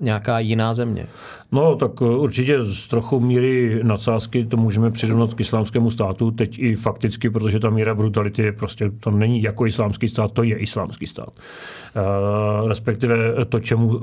nějaká 0.00 0.38
jiná 0.38 0.74
země. 0.74 1.06
No, 1.52 1.76
tak 1.76 2.00
určitě 2.00 2.64
z 2.64 2.88
trochu 2.88 3.20
míry 3.20 3.80
nadsázky 3.82 4.44
to 4.44 4.56
můžeme 4.56 4.90
přirovnat 4.90 5.34
k 5.34 5.40
islámskému 5.40 5.90
státu, 5.90 6.30
teď 6.30 6.58
i 6.58 6.74
fakticky, 6.74 7.30
protože 7.30 7.60
ta 7.60 7.70
míra 7.70 7.94
brutality 7.94 8.42
je 8.42 8.52
prostě, 8.52 8.90
to 9.00 9.10
není 9.10 9.42
jako 9.42 9.66
islámský 9.66 10.08
stát, 10.08 10.32
to 10.32 10.42
je 10.42 10.56
islámský 10.56 11.06
stát. 11.06 11.28
Uh, 11.30 12.68
respektive 12.68 13.16
to 13.48 13.60
čemu, 13.60 13.86
uh, 13.86 14.02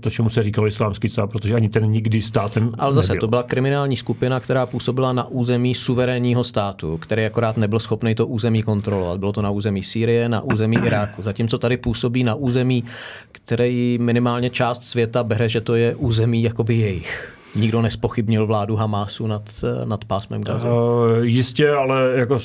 to, 0.00 0.10
čemu 0.10 0.30
se 0.30 0.42
říkalo 0.42 0.66
islámský 0.66 1.08
stát, 1.08 1.30
protože 1.30 1.54
ani 1.54 1.68
ten 1.68 1.90
nikdy 1.90 2.22
státem 2.22 2.70
Ale 2.78 2.92
zase 2.92 3.12
nebyl. 3.12 3.20
to 3.20 3.28
byla 3.28 3.42
kriminální 3.42 3.96
skupina, 3.96 4.40
která 4.40 4.66
působila 4.66 5.12
na 5.12 5.28
území 5.28 5.74
suverénního 5.74 6.44
státu, 6.44 6.98
který 6.98 7.24
akorát 7.24 7.56
nebyl 7.56 7.78
schopný 7.78 8.14
to 8.14 8.26
území 8.26 8.62
kontrolovat. 8.62 9.18
Bylo 9.20 9.32
to 9.32 9.42
na 9.42 9.50
území 9.50 9.82
Sýrie, 9.82 10.28
na 10.28 10.40
území 10.40 10.76
Iráku. 10.86 11.22
Zatímco 11.22 11.58
tady 11.58 11.76
působí 11.76 12.24
na 12.24 12.34
území, 12.34 12.84
který 13.32 13.98
minimálně 14.00 14.50
část 14.50 14.82
světa 14.82 15.24
bere, 15.24 15.48
že 15.48 15.60
to 15.60 15.74
je 15.74 15.94
území 15.94 16.42
jakoby 16.52 16.74
jejich. 16.74 17.34
Nikdo 17.56 17.82
nespochybnil 17.82 18.46
vládu 18.46 18.76
Hamásu 18.76 19.26
nad, 19.26 19.50
nad 19.84 20.04
pásmem 20.04 20.42
Gazy? 20.42 20.68
Uh, 20.68 20.74
jistě, 21.22 21.70
ale 21.70 22.12
jako 22.14 22.38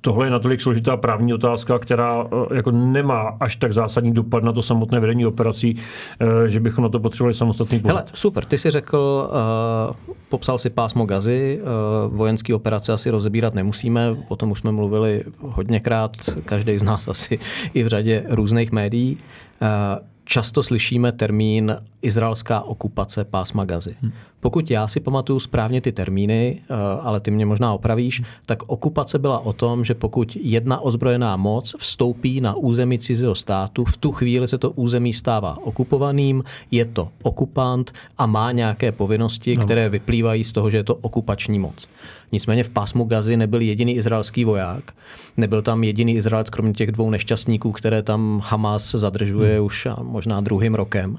tohle 0.00 0.26
je 0.26 0.30
natolik 0.30 0.60
složitá 0.60 0.96
právní 0.96 1.34
otázka, 1.34 1.78
která 1.78 2.26
eh, 2.26 2.56
jako 2.56 2.70
nemá 2.70 3.36
až 3.40 3.56
tak 3.56 3.72
zásadní 3.72 4.12
dopad 4.12 4.44
na 4.44 4.52
to 4.52 4.62
samotné 4.62 5.00
vedení 5.00 5.26
operací, 5.26 5.76
eh, 6.20 6.48
že 6.48 6.60
bychom 6.60 6.82
na 6.82 6.88
to 6.88 7.00
potřebovali 7.00 7.34
samostatný 7.34 7.80
pohled. 7.80 7.96
Hele, 7.96 8.10
super, 8.14 8.44
ty 8.44 8.58
jsi 8.58 8.70
řekl, 8.70 9.30
uh, 9.88 10.14
popsal 10.28 10.58
si 10.58 10.70
pásmo 10.70 11.06
Gazy, 11.06 11.60
uh, 11.60 12.16
vojenské 12.16 12.54
operace 12.54 12.92
asi 12.92 13.10
rozebírat 13.10 13.54
nemusíme, 13.54 14.16
o 14.28 14.36
tom 14.36 14.50
už 14.50 14.58
jsme 14.58 14.72
mluvili 14.72 15.24
hodněkrát, 15.40 16.16
každý 16.44 16.78
z 16.78 16.82
nás 16.82 17.08
asi 17.14 17.38
i 17.74 17.82
v 17.82 17.86
řadě 17.86 18.24
různých 18.28 18.72
médií. 18.72 19.18
Často 20.24 20.62
slyšíme 20.62 21.12
termín 21.12 21.76
izraelská 22.02 22.60
okupace 22.60 23.24
pásma 23.24 23.64
Gazy. 23.64 23.96
Hmm. 24.02 24.12
Pokud 24.40 24.70
já 24.70 24.88
si 24.88 25.00
pamatuju 25.00 25.40
správně 25.40 25.80
ty 25.80 25.92
termíny, 25.92 26.60
eh, 26.60 26.74
ale 27.00 27.20
ty 27.20 27.30
mě 27.30 27.46
možná 27.46 27.74
opravíš, 27.74 28.22
tak 28.46 28.62
okupace 28.66 29.18
byla 29.18 29.38
o 29.38 29.52
tom, 29.52 29.84
že 29.84 29.94
pokud 29.94 30.36
jedna 30.40 30.80
ozbrojená 30.80 31.36
moc 31.36 31.74
vstoupí 31.78 32.40
na 32.40 32.54
území 32.54 32.98
cizího 32.98 33.34
státu, 33.34 33.84
v 33.84 33.96
tu 33.96 34.12
chvíli 34.12 34.48
se 34.48 34.58
to 34.58 34.70
území 34.70 35.12
stává 35.12 35.56
okupovaným, 35.64 36.44
je 36.70 36.84
to 36.84 37.08
okupant 37.22 37.92
a 38.18 38.26
má 38.26 38.52
nějaké 38.52 38.92
povinnosti, 38.92 39.54
no. 39.56 39.64
které 39.64 39.88
vyplývají 39.88 40.44
z 40.44 40.52
toho, 40.52 40.70
že 40.70 40.76
je 40.76 40.84
to 40.84 40.94
okupační 40.94 41.58
moc. 41.58 41.88
Nicméně 42.34 42.64
v 42.64 42.70
pásmu 42.70 43.04
Gazy 43.04 43.36
nebyl 43.36 43.60
jediný 43.60 43.96
izraelský 43.96 44.44
voják. 44.44 44.92
Nebyl 45.36 45.62
tam 45.62 45.84
jediný 45.84 46.14
Izraelec, 46.14 46.50
kromě 46.50 46.72
těch 46.72 46.92
dvou 46.92 47.10
nešťastníků, 47.10 47.72
které 47.72 48.02
tam 48.02 48.42
Hamas 48.44 48.90
zadržuje 48.90 49.56
hmm. 49.56 49.66
už 49.66 49.88
možná 50.02 50.40
druhým 50.40 50.74
rokem. 50.74 51.18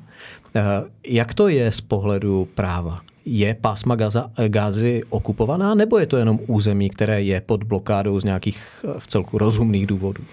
Eh, 0.55 0.61
jak 1.07 1.33
to 1.33 1.47
je 1.47 1.71
z 1.71 1.81
pohledu 1.81 2.47
práva? 2.55 2.99
Je 3.25 3.55
pásma 3.61 3.95
Gaza, 3.95 4.31
Gazy 4.47 5.03
okupovaná, 5.09 5.75
nebo 5.75 5.99
je 5.99 6.05
to 6.05 6.17
jenom 6.17 6.39
území, 6.47 6.89
které 6.89 7.21
je 7.21 7.41
pod 7.41 7.63
blokádou 7.63 8.19
z 8.19 8.23
nějakých 8.23 8.59
eh, 8.83 8.99
v 8.99 9.07
celku 9.07 9.37
rozumných 9.37 9.87
důvodů? 9.87 10.23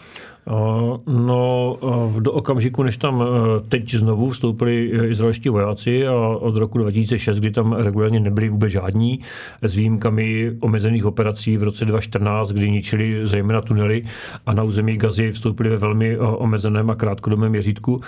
No, 1.07 1.79
do 2.21 2.33
okamžiku, 2.33 2.83
než 2.83 2.97
tam 2.97 3.25
teď 3.69 3.95
znovu 3.95 4.31
vstoupili 4.31 4.93
izraelští 5.07 5.49
vojáci 5.49 6.07
a 6.07 6.15
od 6.17 6.57
roku 6.57 6.79
2006, 6.79 7.39
kdy 7.39 7.51
tam 7.51 7.73
regulárně 7.73 8.21
nebyli 8.21 8.49
vůbec 8.49 8.73
žádní, 8.73 9.21
s 9.63 9.77
výjimkami 9.77 10.53
omezených 10.61 11.05
operací 11.05 11.57
v 11.57 11.63
roce 11.63 11.85
2014, 11.85 12.53
kdy 12.53 12.71
ničili 12.71 13.27
zejména 13.27 13.61
tunely 13.61 14.05
a 14.47 14.53
na 14.53 14.63
území 14.63 14.97
Gazy 14.97 15.33
vstoupili 15.33 15.69
ve 15.69 15.77
velmi 15.77 16.19
omezeném 16.19 16.91
a 16.91 16.95
krátkodobém 16.95 17.51
měřítku, 17.51 18.01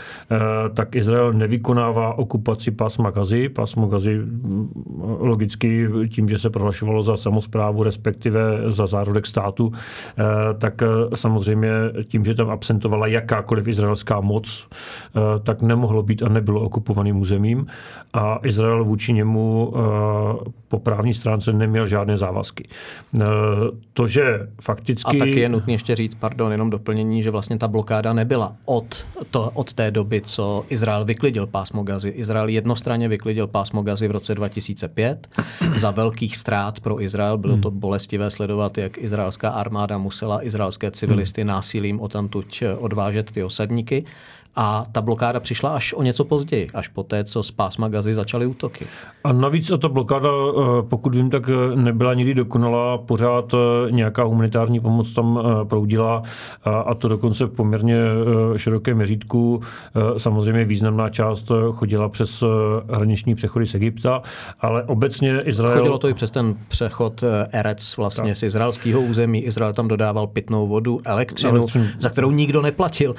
tak 0.75 0.97
Izrael 0.97 1.33
nevykonává 1.33 2.19
okupaci 2.19 2.71
pásma 2.71 3.11
Gazy. 3.11 3.49
Pásmo 3.49 3.87
Gazy 3.87 4.21
logicky 5.19 5.89
tím, 6.09 6.29
že 6.29 6.39
se 6.39 6.51
prohlašovalo 6.51 7.03
za 7.03 7.17
samozprávu, 7.17 7.83
respektive 7.83 8.41
za 8.69 8.87
zárodek 8.87 9.27
státu, 9.27 9.73
tak 10.59 10.83
samozřejmě 11.15 11.71
tím, 12.05 12.24
že 12.25 12.35
tam 12.35 12.51
absentovala 12.51 13.07
jakákoliv 13.07 13.69
izraelská 13.69 14.21
moc, 14.21 14.67
eh, 15.17 15.21
tak 15.43 15.63
nemohlo 15.63 16.03
být 16.03 16.23
a 16.23 16.29
nebylo 16.29 16.61
okupovaným 16.61 17.17
územím 17.17 17.67
a 18.13 18.39
Izrael 18.43 18.85
vůči 18.85 19.13
němu 19.13 19.73
eh, 19.77 20.51
po 20.69 20.79
právní 20.79 21.15
stránce 21.15 21.53
neměl 21.53 21.87
žádné 21.87 22.19
závazky. 22.19 22.69
Eh, 23.21 23.25
to, 23.93 24.07
že 24.07 24.49
fakticky... 24.61 25.17
A 25.17 25.19
taky 25.19 25.41
je 25.41 25.49
nutné 25.49 25.73
ještě 25.73 25.97
říct, 25.97 26.15
pardon, 26.15 26.53
jenom 26.53 26.71
doplnění, 26.71 27.23
že 27.23 27.31
vlastně 27.31 27.59
ta 27.59 27.69
blokáda 27.69 28.13
nebyla 28.13 28.57
od, 28.65 29.07
to, 29.31 29.51
od 29.55 29.73
té 29.73 29.91
doby, 29.91 30.21
co 30.21 30.65
Izrael 30.69 31.05
vyklidil 31.05 31.47
pásmo 31.47 31.83
Gazy. 31.83 32.09
Izrael 32.09 32.49
jednostranně 32.49 33.09
vyklidil 33.09 33.47
pásmo 33.47 33.83
Gazy 33.83 34.09
v 34.09 34.11
roce 34.11 34.35
2005 34.35 35.29
za 35.75 35.91
velkých 35.91 36.37
ztrát 36.37 36.81
pro 36.81 37.03
Izrael. 37.03 37.39
Bylo 37.39 37.57
to 37.57 37.71
hmm. 37.71 37.81
bolestivé 37.81 38.31
sledovat, 38.31 38.79
jak 38.79 38.99
izraelská 38.99 39.51
armáda 39.51 39.99
musela 39.99 40.47
izraelské 40.47 40.91
civilisty 40.91 41.41
hmm. 41.41 41.49
násilím 41.49 42.01
od 42.01 42.14
tamtuť 42.15 42.79
odvážet 42.79 43.35
ty 43.35 43.43
osadníky. 43.43 44.07
A 44.57 44.85
ta 44.93 45.01
blokáda 45.01 45.41
přišla 45.41 45.71
až 45.71 45.93
o 45.93 46.03
něco 46.03 46.25
později, 46.25 46.67
až 46.75 46.89
po 46.89 47.03
té, 47.03 47.25
co 47.25 47.43
z 47.43 47.51
pásma 47.51 47.89
Gazy 47.89 48.15
začaly 48.15 48.47
útoky. 48.47 48.87
A 49.25 49.33
navíc 49.33 49.71
ta 49.83 49.89
blokáda, 49.89 50.29
eh, 50.29 50.83
pokud 50.83 51.15
vím, 51.15 51.31
tak 51.31 51.43
eh, 51.49 51.77
nebyla 51.77 52.15
nikdy 52.15 52.35
dokonalá, 52.35 52.99
pořád 52.99 53.55
eh, 53.55 53.91
nějaká 53.91 54.25
humanitární 54.25 54.81
pomoc 54.81 55.13
tam 55.13 55.41
proudila 55.69 56.23
a 56.65 56.95
to 56.95 57.09
dokonce 57.09 57.45
v 57.45 57.49
poměrně 57.49 57.97
široké 58.57 58.95
měřítku. 58.95 59.61
Samozřejmě 60.17 60.65
významná 60.65 61.09
část 61.09 61.53
chodila 61.73 62.09
přes 62.09 62.45
hraniční 62.91 63.35
přechody 63.35 63.67
z 63.67 63.75
Egypta, 63.75 64.23
ale 64.61 64.85
obecně 64.85 65.41
Izrael... 65.45 65.77
Chodilo 65.77 65.99
to 65.99 66.09
i 66.09 66.15
přes 66.15 66.31
ten 66.31 66.55
přechod 66.69 67.25
Erec 67.51 67.97
vlastně 67.97 68.31
tak. 68.31 68.37
z 68.37 68.43
izraelského 68.43 69.01
území. 69.01 69.45
Izrael 69.45 69.73
tam 69.73 69.89
dodával 69.89 70.27
pitnou 70.27 70.69
vodu, 70.69 71.01
elektřinu, 71.05 71.57
elektřinu, 71.57 71.85
za 71.99 72.09
kterou 72.09 72.31
nikdo 72.31 72.63
neplatil. 72.63 73.15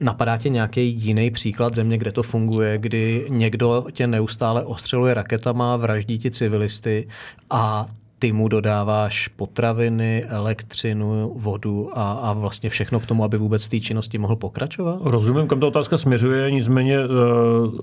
Napadá 0.00 0.36
tě 0.36 0.48
nějak 0.48 0.73
nějaký 0.76 1.04
jiný 1.06 1.30
příklad 1.30 1.74
země, 1.74 1.98
kde 1.98 2.12
to 2.12 2.22
funguje, 2.22 2.78
kdy 2.78 3.26
někdo 3.28 3.86
tě 3.92 4.06
neustále 4.06 4.64
ostřeluje 4.64 5.14
raketama, 5.14 5.76
vraždí 5.76 6.18
ti 6.18 6.30
civilisty 6.30 7.08
a 7.50 7.88
ty 8.24 8.32
mu 8.32 8.48
dodáváš 8.48 9.28
potraviny, 9.28 10.24
elektřinu, 10.28 11.32
vodu 11.36 11.90
a, 11.94 12.12
a 12.12 12.32
vlastně 12.32 12.70
všechno 12.70 13.00
k 13.00 13.06
tomu, 13.06 13.24
aby 13.24 13.38
vůbec 13.38 13.68
té 13.68 13.80
činnosti 13.80 14.18
mohl 14.18 14.36
pokračovat? 14.36 14.98
Rozumím, 15.04 15.48
kam 15.48 15.60
ta 15.60 15.66
otázka 15.66 15.98
směřuje, 15.98 16.50
nicméně... 16.50 16.98
Uh, 17.00 17.08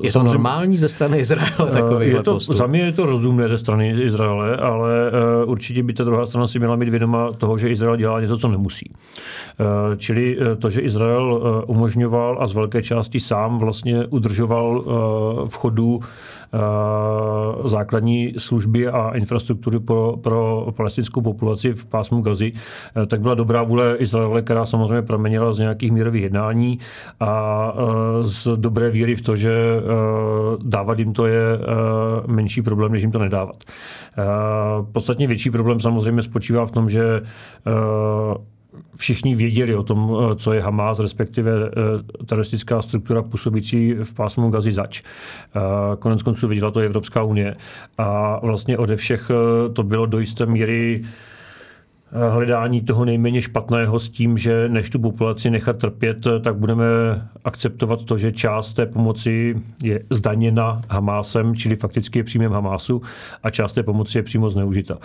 je 0.03 0.11
to 0.11 0.23
normální 0.23 0.77
ze 0.77 0.89
strany 0.89 1.19
Izraele 1.19 1.71
takový 1.71 2.13
uh, 2.13 2.23
postup? 2.23 2.55
Za 2.55 2.67
mě 2.67 2.81
je 2.81 2.91
to 2.91 3.05
rozumné 3.05 3.49
ze 3.49 3.57
strany 3.57 3.89
Izraele, 3.89 4.57
ale 4.57 5.11
uh, 5.43 5.51
určitě 5.51 5.83
by 5.83 5.93
ta 5.93 6.03
druhá 6.03 6.25
strana 6.25 6.47
si 6.47 6.59
měla 6.59 6.75
mít 6.75 6.89
vědoma 6.89 7.31
toho, 7.31 7.57
že 7.57 7.69
Izrael 7.69 7.95
dělá 7.95 8.21
něco, 8.21 8.37
co 8.37 8.47
nemusí. 8.47 8.91
Uh, 8.91 9.95
čili 9.97 10.37
to, 10.59 10.69
že 10.69 10.81
Izrael 10.81 11.41
umožňoval 11.67 12.37
a 12.41 12.47
z 12.47 12.53
velké 12.53 12.83
části 12.83 13.19
sám 13.19 13.59
vlastně 13.59 14.05
udržoval 14.05 14.77
uh, 14.77 15.47
v 15.47 15.53
chodu 15.53 15.95
uh, 15.95 16.03
základní 17.65 18.33
služby 18.37 18.87
a 18.87 19.11
infrastruktury 19.15 19.79
pro, 19.79 20.17
pro 20.17 20.67
palestinskou 20.77 21.21
populaci 21.21 21.73
v 21.73 21.85
pásmu 21.85 22.21
Gazy, 22.21 22.53
eh, 22.53 23.05
tak 23.05 23.21
byla 23.21 23.35
dobrá 23.35 23.63
vůle 23.63 23.95
Izraele, 23.97 24.41
která 24.41 24.65
samozřejmě 24.65 25.01
proměnila 25.01 25.53
z 25.53 25.59
nějakých 25.59 25.91
mírových 25.91 26.23
jednání 26.23 26.79
a 27.19 27.73
eh, 27.75 27.83
z 28.23 28.47
dobré 28.55 28.89
víry 28.89 29.15
v 29.15 29.21
to, 29.21 29.35
že 29.35 29.51
eh, 29.51 29.81
dávat 30.63 30.99
jim 30.99 31.13
to 31.13 31.27
je 31.27 31.41
menší 32.27 32.61
problém, 32.61 32.91
než 32.91 33.01
jim 33.01 33.11
to 33.11 33.19
nedávat. 33.19 33.55
Podstatně 34.91 35.27
větší 35.27 35.49
problém 35.49 35.79
samozřejmě 35.79 36.21
spočívá 36.21 36.65
v 36.65 36.71
tom, 36.71 36.89
že 36.89 37.21
všichni 39.01 39.35
věděli 39.35 39.75
o 39.75 39.83
tom, 39.83 40.17
eh, 40.31 40.35
co 40.35 40.53
je 40.53 40.61
Hamas, 40.61 40.99
respektive 40.99 41.51
eh, 41.51 42.23
teroristická 42.25 42.81
struktura 42.81 43.21
působící 43.21 43.93
v 43.93 44.13
pásmu 44.13 44.49
Gazi 44.49 44.71
zač. 44.71 45.01
Eh, 45.01 45.59
konec 45.99 46.23
konců 46.23 46.47
věděla 46.47 46.71
to 46.71 46.79
Evropská 46.79 47.23
unie. 47.23 47.55
A 47.97 48.39
vlastně 48.45 48.77
ode 48.77 48.95
všech 48.95 49.31
to 49.73 49.83
bylo 49.83 50.05
do 50.05 50.19
jisté 50.19 50.45
míry 50.45 51.01
hledání 52.31 52.81
toho 52.81 53.05
nejméně 53.05 53.41
špatného 53.41 53.99
s 53.99 54.09
tím, 54.09 54.37
že 54.37 54.69
než 54.69 54.89
tu 54.89 54.99
populaci 54.99 55.49
nechat 55.49 55.77
trpět, 55.77 56.27
tak 56.41 56.55
budeme 56.55 56.85
akceptovat 57.45 58.03
to, 58.03 58.17
že 58.17 58.31
část 58.31 58.73
té 58.73 58.85
pomoci 58.85 59.55
je 59.83 60.03
zdaněna 60.09 60.81
Hamásem, 60.89 61.55
čili 61.55 61.75
fakticky 61.75 62.19
je 62.19 62.23
příjmem 62.23 62.51
Hamásu 62.51 63.01
a 63.43 63.49
část 63.49 63.73
té 63.73 63.83
pomoci 63.83 64.17
je 64.17 64.23
přímo 64.23 64.49
zneužita. 64.49 64.97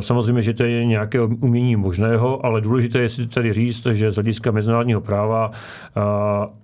Samozřejmě, 0.00 0.42
že 0.42 0.54
to 0.54 0.64
je 0.64 0.84
nějaké 0.84 1.20
umění 1.20 1.76
možného, 1.76 2.46
ale 2.46 2.60
důležité 2.60 2.98
je 2.98 3.08
si 3.08 3.26
tady 3.26 3.52
říct, 3.52 3.86
že 3.92 4.12
z 4.12 4.14
hlediska 4.14 4.50
mezinárodního 4.50 5.00
práva 5.00 5.50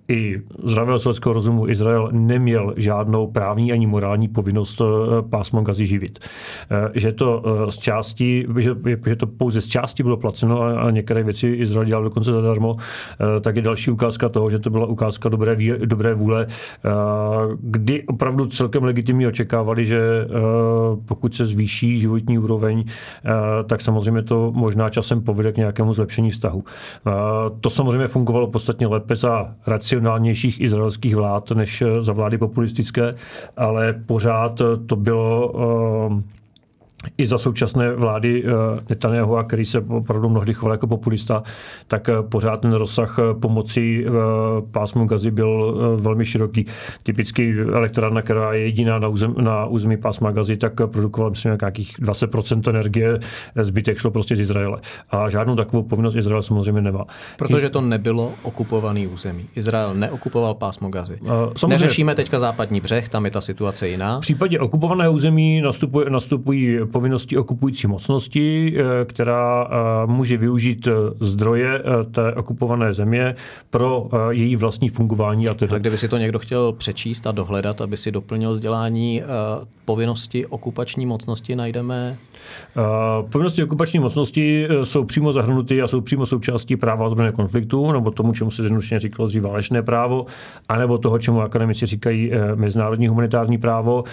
i 0.07 0.41
zdravého 0.63 0.99
selského 0.99 1.33
rozumu 1.33 1.67
Izrael 1.67 2.09
neměl 2.11 2.73
žádnou 2.77 3.27
právní 3.27 3.71
ani 3.71 3.87
morální 3.87 4.27
povinnost 4.27 4.81
pásmo 5.29 5.61
Gazy 5.61 5.85
živit. 5.85 6.19
Že 6.93 7.11
to 7.11 7.43
z 7.69 7.77
části, 7.77 8.47
že 9.07 9.15
to 9.15 9.27
pouze 9.27 9.61
z 9.65 9.67
části 9.67 10.03
bylo 10.03 10.17
placeno 10.17 10.61
a, 10.61 10.91
některé 10.91 11.23
věci 11.23 11.47
Izrael 11.47 11.85
dělal 11.85 12.03
dokonce 12.03 12.31
zadarmo, 12.31 12.75
eh, 12.77 13.39
tak 13.39 13.55
je 13.55 13.61
další 13.61 13.91
ukázka 13.91 14.29
toho, 14.29 14.49
že 14.49 14.59
to 14.59 14.69
byla 14.69 14.85
ukázka 14.85 15.29
dobré, 15.29 15.57
dobré 15.85 16.13
vůle, 16.13 16.47
eh, 16.49 16.89
kdy 17.59 18.03
opravdu 18.03 18.47
celkem 18.47 18.83
legitimně 18.83 19.27
očekávali, 19.27 19.85
že 19.85 19.99
eh, 19.99 20.27
pokud 21.05 21.35
se 21.35 21.45
zvýší 21.45 21.99
životní 21.99 22.39
úroveň, 22.39 22.83
tak 23.65 23.81
samozřejmě 23.81 24.21
to 24.21 24.51
možná 24.55 24.89
časem 24.89 25.21
povede 25.21 25.51
k 25.51 25.57
nějakému 25.57 25.93
zlepšení 25.93 26.31
vztahu. 26.31 26.63
To 27.61 27.69
samozřejmě 27.69 28.07
fungovalo 28.07 28.47
podstatně 28.47 28.87
lépe 28.87 29.15
za 29.15 29.55
racionálnějších 29.67 30.61
izraelských 30.61 31.15
vlád 31.15 31.51
než 31.51 31.83
za 32.01 32.13
vlády 32.13 32.37
populistické, 32.37 33.15
ale 33.57 33.95
pořád 34.05 34.61
to 34.85 34.95
bylo 34.95 35.53
i 37.17 37.27
za 37.27 37.37
současné 37.37 37.91
vlády 37.91 38.43
eh, 38.45 38.49
Netanyahu, 38.89 39.37
který 39.47 39.65
se 39.65 39.79
opravdu 39.79 40.29
mnohdy 40.29 40.53
choval 40.53 40.73
jako 40.73 40.87
populista, 40.87 41.43
tak 41.87 42.09
eh, 42.09 42.13
pořád 42.29 42.61
ten 42.61 42.73
rozsah 42.73 43.19
eh, 43.19 43.33
pomoci 43.33 44.05
pásmu 44.71 45.05
Gazy 45.05 45.31
byl 45.31 45.77
velmi 45.97 46.25
široký. 46.25 46.65
Typicky 47.03 47.55
elektrárna, 47.59 48.21
která 48.21 48.53
je 48.53 48.63
jediná 48.63 48.99
na, 48.99 49.07
území, 49.07 49.35
na 49.37 49.65
území 49.65 49.97
pásma 49.97 50.31
Gazy, 50.31 50.57
tak 50.57 50.73
produkovala 50.85 51.29
myslím 51.29 51.57
nějakých 51.61 51.99
20% 51.99 52.69
energie, 52.69 53.19
zbytek 53.61 53.97
šlo 53.97 54.11
prostě 54.11 54.35
z 54.35 54.39
Izraele. 54.39 54.77
A 55.09 55.29
žádnou 55.29 55.55
takovou 55.55 55.83
povinnost 55.83 56.15
Izrael 56.15 56.41
samozřejmě 56.41 56.81
nemá. 56.81 57.05
Protože 57.37 57.69
to 57.69 57.81
nebylo 57.81 58.31
okupovaný 58.43 59.07
území. 59.07 59.45
Izrael 59.55 59.93
neokupoval 59.93 60.53
pásmo 60.53 60.89
Gazy. 60.89 61.19
Samozřejmě, 61.55 61.67
Neřešíme 61.67 62.15
teďka 62.15 62.39
západní 62.39 62.81
břeh, 62.81 63.09
tam 63.09 63.25
je 63.25 63.31
ta 63.31 63.41
situace 63.41 63.87
jiná. 63.87 64.17
V 64.17 64.21
případě 64.21 64.59
okupovaného 64.59 65.13
území 65.13 65.63
nastupují 66.09 66.79
povinností 66.95 67.37
okupující 67.37 67.87
mocnosti, 67.87 68.73
která 69.05 69.67
může 70.05 70.37
využít 70.37 70.87
zdroje 71.19 71.83
té 72.11 72.33
okupované 72.33 72.93
země 72.93 73.35
pro 73.69 74.09
její 74.29 74.55
vlastní 74.55 74.89
fungování. 74.89 75.49
A, 75.49 75.51
a 75.51 75.77
kdyby 75.77 75.97
si 75.97 76.07
to 76.07 76.17
někdo 76.17 76.39
chtěl 76.39 76.71
přečíst 76.71 77.27
a 77.27 77.31
dohledat, 77.31 77.81
aby 77.81 77.97
si 77.97 78.11
doplnil 78.11 78.51
vzdělání, 78.51 79.21
povinnosti 79.85 80.45
okupační 80.45 81.05
mocnosti 81.05 81.55
najdeme? 81.55 82.15
Povinnosti 83.31 83.63
okupační 83.63 83.99
mocnosti 83.99 84.67
jsou 84.83 85.03
přímo 85.03 85.33
zahrnuty 85.33 85.81
a 85.81 85.87
jsou 85.87 86.01
přímo 86.01 86.25
součástí 86.25 86.75
práva 86.75 87.05
ozbrojeného 87.05 87.35
konfliktu, 87.35 87.91
nebo 87.91 88.11
tomu, 88.11 88.33
čemu 88.33 88.51
se 88.51 88.61
zjednodušeně 88.61 88.99
říkalo 88.99 89.27
dřív 89.27 89.43
válečné 89.43 89.81
právo, 89.81 90.25
anebo 90.69 90.97
toho, 90.97 91.19
čemu 91.19 91.41
akademici 91.41 91.85
říkají 91.85 92.31
mezinárodní 92.55 93.07
humanitární 93.07 93.57
právo. 93.57 94.03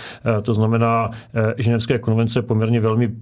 To 0.43 0.55
znamená, 0.55 1.11
ženevské 1.59 1.99
konvence 1.99 2.43
poměrně 2.43 2.72
velmi 2.81 3.13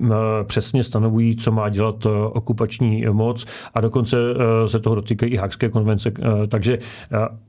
přesně 0.45 0.83
stanovují, 0.83 1.37
co 1.37 1.53
má 1.53 1.69
dělat 1.69 2.07
okupační 2.33 3.05
moc 3.13 3.47
a 3.75 3.81
dokonce 3.81 4.17
se 4.67 4.79
toho 4.79 4.95
dotýkají 4.95 5.33
i 5.33 5.37
Hákské 5.37 5.69
konvence. 5.69 6.13
Takže 6.49 6.79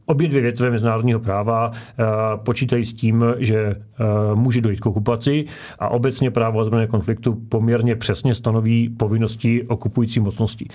obě 0.05 0.27
dvě 0.27 0.41
větve 0.41 0.71
mezinárodního 0.71 1.19
práva 1.19 1.71
počítají 2.35 2.85
s 2.85 2.93
tím, 2.93 3.25
že 3.37 3.75
může 4.33 4.61
dojít 4.61 4.79
k 4.79 4.85
okupaci 4.85 5.45
a 5.79 5.89
obecně 5.89 6.31
právo 6.31 6.59
ozbrojeného 6.59 6.91
konfliktu 6.91 7.37
poměrně 7.49 7.95
přesně 7.95 8.35
stanoví 8.35 8.89
povinnosti 8.89 9.63
okupující 9.63 10.19
mocnosti. 10.19 10.67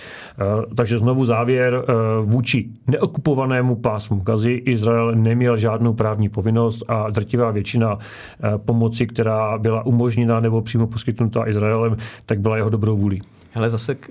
Takže 0.75 0.99
znovu 0.99 1.25
závěr 1.25 1.83
vůči 2.21 2.69
neokupovanému 2.87 3.75
pásmu 3.75 4.19
Gazy 4.19 4.51
Izrael 4.51 5.15
neměl 5.15 5.57
žádnou 5.57 5.93
právní 5.93 6.29
povinnost 6.29 6.83
a 6.87 7.09
drtivá 7.09 7.51
většina 7.51 7.97
pomoci, 8.57 9.07
která 9.07 9.57
byla 9.57 9.85
umožněna 9.85 10.39
nebo 10.39 10.61
přímo 10.61 10.87
poskytnutá 11.07 11.47
Izraelem, 11.47 11.97
tak 12.25 12.39
byla 12.39 12.57
jeho 12.57 12.69
dobrou 12.69 12.97
vůli. 12.97 13.19
Hele, 13.51 13.69
zase 13.69 13.95
k, 13.95 14.09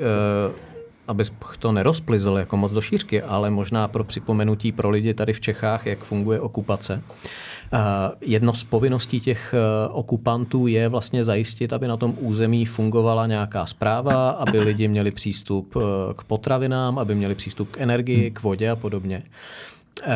abys 1.08 1.32
to 1.58 1.72
nerozplizl 1.72 2.36
jako 2.38 2.56
moc 2.56 2.72
do 2.72 2.80
šířky, 2.80 3.22
ale 3.22 3.50
možná 3.50 3.88
pro 3.88 4.04
připomenutí 4.04 4.72
pro 4.72 4.90
lidi 4.90 5.14
tady 5.14 5.32
v 5.32 5.40
Čechách, 5.40 5.86
jak 5.86 6.04
funguje 6.04 6.40
okupace. 6.40 7.02
Eh, 7.72 7.78
jedno 8.20 8.54
z 8.54 8.64
povinností 8.64 9.20
těch 9.20 9.54
eh, 9.54 9.88
okupantů 9.88 10.66
je 10.66 10.88
vlastně 10.88 11.24
zajistit, 11.24 11.72
aby 11.72 11.88
na 11.88 11.96
tom 11.96 12.14
území 12.20 12.66
fungovala 12.66 13.26
nějaká 13.26 13.66
zpráva, 13.66 14.30
aby 14.30 14.58
lidi 14.58 14.88
měli 14.88 15.10
přístup 15.10 15.74
k 16.16 16.24
potravinám, 16.24 16.98
aby 16.98 17.14
měli 17.14 17.34
přístup 17.34 17.70
k 17.70 17.80
energii, 17.80 18.30
k 18.30 18.42
vodě 18.42 18.70
a 18.70 18.76
podobně. 18.76 19.22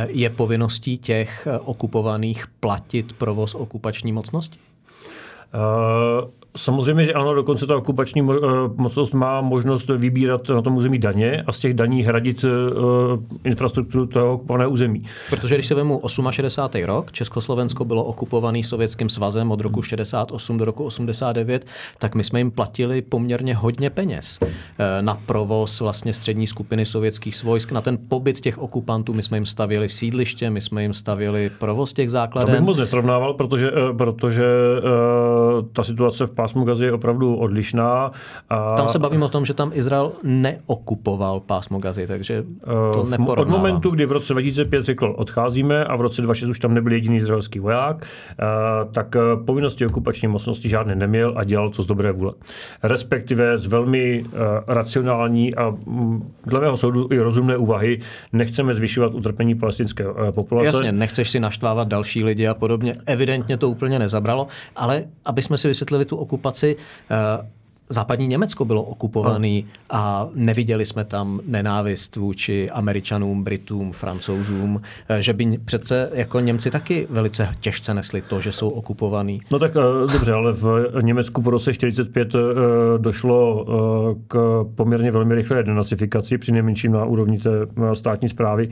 Je 0.07 0.31
povinností 0.31 0.99
těch 0.99 1.49
okupovaných 1.65 2.47
platit 2.61 3.13
provoz 3.13 3.55
okupační 3.55 4.13
mocnosti? 4.13 4.59
Uh... 5.55 6.40
Samozřejmě, 6.57 7.05
že 7.05 7.13
ano, 7.13 7.35
dokonce 7.35 7.67
ta 7.67 7.77
okupační 7.77 8.21
eh, 8.21 8.35
mocnost 8.77 9.15
má 9.15 9.41
možnost 9.41 9.89
vybírat 9.89 10.49
na 10.49 10.63
tom 10.63 10.77
území 10.77 10.99
daně 10.99 11.45
a 11.47 11.53
z 11.53 11.59
těch 11.59 11.75
daní 11.75 12.03
hradit 12.03 12.45
uh, 12.45 12.51
infrastrukturu 13.45 14.07
toho 14.07 14.35
okupovaného 14.35 14.71
území. 14.71 15.03
Protože 15.31 15.55
když 15.55 15.67
se 15.67 15.75
vemu 15.75 16.03
68. 16.31 16.85
rok, 16.85 17.13
Československo 17.13 17.85
bylo 17.85 18.05
okupovaný 18.05 18.63
Sovětským 18.63 19.09
svazem 19.09 19.51
od 19.51 19.61
roku 19.61 19.83
68 19.83 20.59
do 20.59 20.65
roku 20.65 20.85
89, 20.85 21.67
tak 21.99 22.15
my 22.15 22.25
jsme 22.25 22.41
jim 22.41 22.51
platili 22.51 23.03
poměrně 23.03 23.55
hodně 23.55 23.91
peněz 23.91 24.39
eh, 24.43 25.03
na 25.03 25.19
provoz 25.27 25.81
vlastně 25.81 26.13
střední 26.13 26.47
skupiny 26.47 26.87
sovětských 26.87 27.45
vojsk, 27.45 27.73
na 27.73 27.81
ten 27.81 27.99
pobyt 28.09 28.41
těch 28.41 28.59
okupantů, 28.59 29.15
my 29.15 29.23
jsme 29.23 29.37
jim 29.37 29.47
stavili 29.47 29.89
sídliště, 29.89 30.51
my 30.51 30.61
jsme 30.61 30.83
jim 30.83 30.95
stavili 30.95 31.51
provoz 31.59 31.93
těch 31.93 32.11
základen. 32.11 32.55
To 32.55 32.61
bych 32.61 32.67
moc 32.67 32.79
nesrovnával, 32.79 33.35
protože, 33.35 33.71
protože 33.97 34.45
ta 35.73 35.85
situace 35.85 36.27
v 36.27 36.40
pásmu 36.41 36.65
Gazy 36.65 36.85
je 36.85 36.93
opravdu 36.93 37.37
odlišná. 37.37 38.11
A... 38.49 38.75
Tam 38.77 38.89
se 38.89 38.99
bavím 38.99 39.23
o 39.23 39.29
tom, 39.29 39.45
že 39.45 39.55
tam 39.55 39.71
Izrael 39.75 40.11
neokupoval 40.23 41.41
pásmo 41.41 41.79
Gazy, 41.79 42.07
takže 42.07 42.43
to 42.93 43.07
eh, 43.13 43.33
Od 43.37 43.49
momentu, 43.49 43.91
kdy 43.91 44.07
v 44.07 44.13
roce 44.13 44.33
2005 44.33 44.85
řekl 44.85 45.15
odcházíme 45.17 45.85
a 45.85 45.97
v 45.97 46.01
roce 46.01 46.23
2006 46.23 46.51
už 46.51 46.59
tam 46.59 46.75
nebyl 46.75 46.93
jediný 46.93 47.17
izraelský 47.17 47.61
voják, 47.61 47.97
eh, 48.01 48.45
tak 48.93 49.17
eh, 49.17 49.21
povinnosti 49.45 49.87
okupační 49.87 50.29
mocnosti 50.29 50.69
žádné 50.69 50.95
neměl 50.95 51.35
a 51.37 51.45
dělal 51.45 51.71
to 51.71 51.83
z 51.83 51.87
dobré 51.87 52.13
vůle. 52.13 52.33
Respektive 52.83 53.59
z 53.59 53.67
velmi 53.67 54.25
racionální 54.67 55.55
a 55.55 55.71
mm, 55.71 56.27
dle 56.47 56.61
mého 56.61 56.77
soudu 56.77 57.09
i 57.11 57.19
rozumné 57.19 57.57
úvahy 57.57 58.01
nechceme 58.33 58.75
zvyšovat 58.75 59.15
utrpení 59.15 59.55
palestinské 59.55 60.05
populace. 60.31 60.67
Jasně, 60.67 60.93
nechceš 60.93 61.31
si 61.31 61.41
naštvávat 61.41 61.89
další 61.89 62.25
lidi 62.25 62.47
a 62.47 62.55
podobně. 62.55 62.95
Evidentně 63.07 63.57
to 63.57 63.69
úplně 63.69 63.99
nezabralo, 63.99 64.47
ale 64.77 65.05
aby 65.25 65.43
jsme 65.43 65.57
si 65.57 65.69
vysvětlili 65.69 66.05
tu 66.05 66.17
okupaci, 66.31 66.77
eh, 67.11 67.47
západní 67.89 68.27
Německo 68.27 68.65
bylo 68.65 68.83
okupovaný 68.83 69.67
a 69.91 70.29
neviděli 70.35 70.87
jsme 70.87 71.05
tam 71.05 71.41
nenávist 71.47 72.17
vůči 72.17 72.71
Američanům, 72.71 73.45
Britům, 73.45 73.93
Francouzům, 73.93 74.81
eh, 75.09 75.23
že 75.23 75.33
by 75.33 75.59
přece 75.65 76.11
jako 76.15 76.41
Němci 76.41 76.71
taky 76.71 77.07
velice 77.11 77.49
těžce 77.61 77.95
nesli 77.95 78.23
to, 78.23 78.41
že 78.41 78.53
jsou 78.53 78.69
okupovaný. 78.69 79.41
No 79.51 79.59
tak 79.59 79.77
eh, 79.77 80.13
dobře, 80.13 80.33
ale 80.33 80.53
v 80.53 81.03
Německu 81.03 81.43
po 81.43 81.51
roce 81.51 81.75
45 81.75 82.35
došlo 82.99 83.67
k 84.29 84.65
poměrně 84.75 85.11
velmi 85.11 85.35
rychlé 85.35 85.63
denacifikaci, 85.63 86.39
při 86.39 86.53
nejmenším 86.53 86.93
na 86.93 87.05
úrovni 87.05 87.39
té 87.39 87.51
státní 87.95 88.29
zprávy 88.29 88.69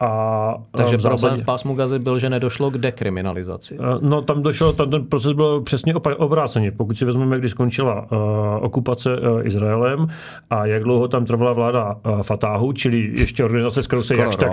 a 0.00 0.54
Takže 0.76 0.98
v 0.98 1.02
problém 1.02 1.38
v 1.38 1.44
pásmu 1.44 1.74
Gazy 1.74 1.98
byl, 1.98 2.18
že 2.18 2.30
nedošlo 2.30 2.70
k 2.70 2.78
dekriminalizaci. 2.78 3.78
No 4.00 4.22
tam 4.22 4.42
došlo, 4.42 4.72
tam 4.72 4.90
ten 4.90 5.04
proces 5.04 5.32
byl 5.32 5.60
přesně 5.60 5.94
obráceně. 5.94 6.72
Pokud 6.72 6.98
si 6.98 7.04
vezmeme, 7.04 7.38
kdy 7.38 7.48
skončila 7.48 8.06
uh, 8.12 8.18
okupace 8.60 9.16
uh, 9.16 9.46
Izraelem 9.46 10.06
a 10.50 10.66
jak 10.66 10.82
dlouho 10.82 11.08
tam 11.08 11.24
trvala 11.24 11.52
vláda 11.52 11.94
uh, 11.94 12.22
Fatáhu, 12.22 12.72
čili 12.72 13.10
ještě 13.14 13.44
organizace, 13.44 13.82
s 13.82 13.86
kterou 13.86 14.02
se 14.02 14.16
jakž 14.16 14.36
tak, 14.36 14.52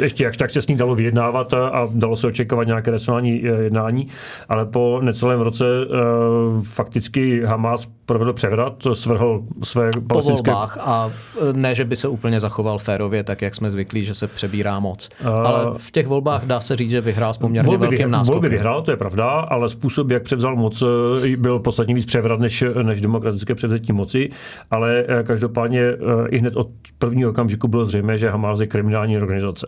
ještě 0.00 0.24
jakž 0.24 0.36
tak 0.36 0.50
se 0.50 0.62
s 0.62 0.66
ní 0.66 0.76
dalo 0.76 0.94
vyjednávat 0.94 1.54
a, 1.54 1.68
a 1.68 1.88
dalo 1.90 2.16
se 2.16 2.26
očekávat 2.26 2.64
nějaké 2.64 2.90
racionální 2.90 3.40
uh, 3.40 3.60
jednání, 3.60 4.08
ale 4.48 4.66
po 4.66 5.00
necelém 5.02 5.40
roce 5.40 5.64
uh, 5.64 6.62
fakticky 6.62 7.44
Hamas 7.44 7.88
provedl 8.06 8.32
převrat, 8.32 8.86
svrhl 8.94 9.42
své 9.62 9.90
Po 10.08 10.22
volbách 10.22 10.78
a 10.80 11.10
ne, 11.52 11.74
že 11.74 11.84
by 11.84 11.96
se 11.96 12.08
úplně 12.08 12.40
zachoval 12.40 12.78
férově, 12.78 13.24
tak 13.24 13.42
jak 13.42 13.54
jsme 13.54 13.70
zvyklí, 13.70 14.04
že 14.04 14.14
se 14.14 14.26
pře 14.26 14.48
přebírá 14.50 14.80
moc. 14.80 15.08
Ale 15.24 15.66
v 15.76 15.90
těch 15.90 16.06
volbách 16.06 16.46
dá 16.46 16.60
se 16.60 16.76
říct, 16.76 16.90
že 16.90 17.00
vyhrál 17.00 17.34
s 17.34 17.38
poměrně 17.38 17.66
volby, 17.66 17.86
velkým 17.86 18.10
náskokem. 18.10 18.34
Volby 18.34 18.48
vyhrál, 18.48 18.82
to 18.82 18.90
je 18.90 18.96
pravda, 18.96 19.28
ale 19.30 19.68
způsob, 19.68 20.10
jak 20.10 20.22
převzal 20.22 20.56
moc, 20.56 20.82
eh, 20.82 21.36
byl 21.36 21.58
podstatně 21.58 21.94
víc 21.94 22.04
převrat 22.04 22.40
než, 22.40 22.64
než 22.82 23.00
demokratické 23.00 23.54
převzetí 23.54 23.92
moci. 23.92 24.30
Ale 24.70 25.04
eh, 25.08 25.22
každopádně 25.22 25.80
eh, 25.80 25.96
i 26.28 26.38
hned 26.38 26.56
od 26.56 26.68
prvního 26.98 27.30
okamžiku 27.30 27.68
bylo 27.68 27.84
zřejmé, 27.84 28.18
že 28.18 28.30
Hamas 28.30 28.60
je 28.60 28.66
kriminální 28.66 29.16
organizace. 29.16 29.66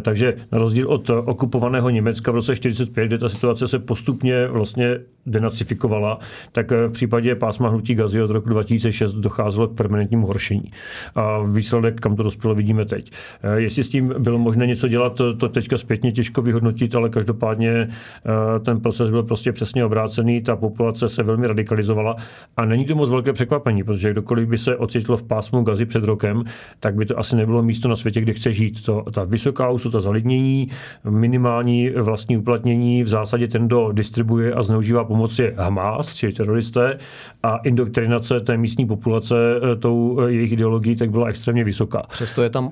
Takže 0.00 0.34
na 0.52 0.58
rozdíl 0.58 0.88
od 0.88 1.10
okupovaného 1.10 1.90
Německa 1.90 2.32
v 2.32 2.34
roce 2.34 2.52
1945, 2.52 3.06
kde 3.06 3.18
ta 3.18 3.28
situace 3.28 3.68
se 3.68 3.78
postupně 3.78 4.46
vlastně 4.46 4.98
denacifikovala, 5.26 6.18
tak 6.52 6.70
v 6.70 6.90
případě 6.90 7.34
pásma 7.34 7.68
hnutí 7.68 7.94
Gazi 7.94 8.22
od 8.22 8.30
roku 8.30 8.48
2006 8.48 9.14
docházelo 9.14 9.68
k 9.68 9.76
permanentnímu 9.76 10.26
horšení. 10.26 10.70
A 11.14 11.42
výsledek, 11.42 12.00
kam 12.00 12.16
to 12.16 12.22
dospělo, 12.22 12.54
vidíme 12.54 12.84
teď. 12.84 13.10
Jestli 13.56 13.84
s 13.84 13.88
tím 13.88 14.08
bylo 14.20 14.38
možné 14.38 14.66
něco 14.66 14.88
dělat, 14.88 15.20
to, 15.38 15.48
teďka 15.48 15.78
zpětně 15.78 16.12
těžko 16.12 16.42
vyhodnotit, 16.42 16.94
ale 16.94 17.08
každopádně 17.08 17.70
eh, 17.70 18.60
ten 18.60 18.80
proces 18.80 19.10
byl 19.10 19.22
prostě 19.22 19.52
přesně 19.52 19.84
obrácený, 19.84 20.42
ta 20.42 20.56
populace 20.56 21.08
se 21.08 21.22
velmi 21.22 21.46
radikalizovala 21.46 22.16
a 22.56 22.64
není 22.64 22.84
to 22.84 22.94
moc 22.94 23.10
velké 23.10 23.32
překvapení, 23.32 23.84
protože 23.84 24.10
kdokoliv 24.10 24.48
by 24.48 24.58
se 24.58 24.76
ocitl 24.76 25.16
v 25.16 25.22
pásmu 25.22 25.62
gazy 25.62 25.86
před 25.86 26.04
rokem, 26.04 26.44
tak 26.80 26.94
by 26.94 27.06
to 27.06 27.18
asi 27.18 27.36
nebylo 27.36 27.62
místo 27.62 27.88
na 27.88 27.96
světě, 27.96 28.20
kde 28.20 28.32
chce 28.32 28.52
žít. 28.52 28.84
To, 28.84 29.04
ta 29.12 29.24
vysoká 29.24 29.70
úsuta 29.70 30.00
zalidnění, 30.00 30.68
minimální 31.10 31.90
vlastní 31.90 32.36
uplatnění, 32.36 33.02
v 33.02 33.08
zásadě 33.08 33.48
ten, 33.48 33.66
kdo 33.66 33.92
distribuje 33.92 34.54
a 34.54 34.62
zneužívá 34.62 35.04
pomoc 35.04 35.38
je 35.38 35.54
Hamas, 35.56 36.14
čili 36.14 36.32
teroristé, 36.32 36.98
a 37.42 37.56
indoktrinace 37.56 38.40
té 38.40 38.56
místní 38.56 38.86
populace 38.86 39.34
eh, 39.72 39.76
tou 39.76 40.20
eh, 40.20 40.32
jejich 40.32 40.52
ideologií 40.52 40.96
tak 40.96 41.10
byla 41.10 41.26
extrémně 41.26 41.64
vysoká. 41.64 42.02
Přesto 42.10 42.42
je 42.42 42.50
tam 42.50 42.70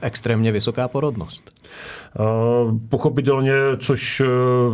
extrémně 0.00 0.52
vysoká 0.52 0.79
vysoká 0.80 0.88
porodnost. 0.88 1.50
Pochopitelně, 2.88 3.52
což 3.78 4.20
e, 4.20 4.24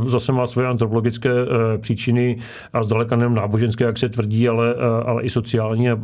zase 0.09 0.33
má 0.33 0.47
své 0.47 0.67
antropologické 0.67 1.31
e, 1.31 1.79
příčiny 1.79 2.39
a 2.73 2.83
zdaleka 2.83 3.17
nejen 3.17 3.35
náboženské, 3.35 3.85
jak 3.85 3.99
se 3.99 4.09
tvrdí, 4.09 4.49
ale, 4.49 4.75
ale 5.05 5.23
i 5.23 5.31
sociální 5.31 5.91
a, 5.91 5.99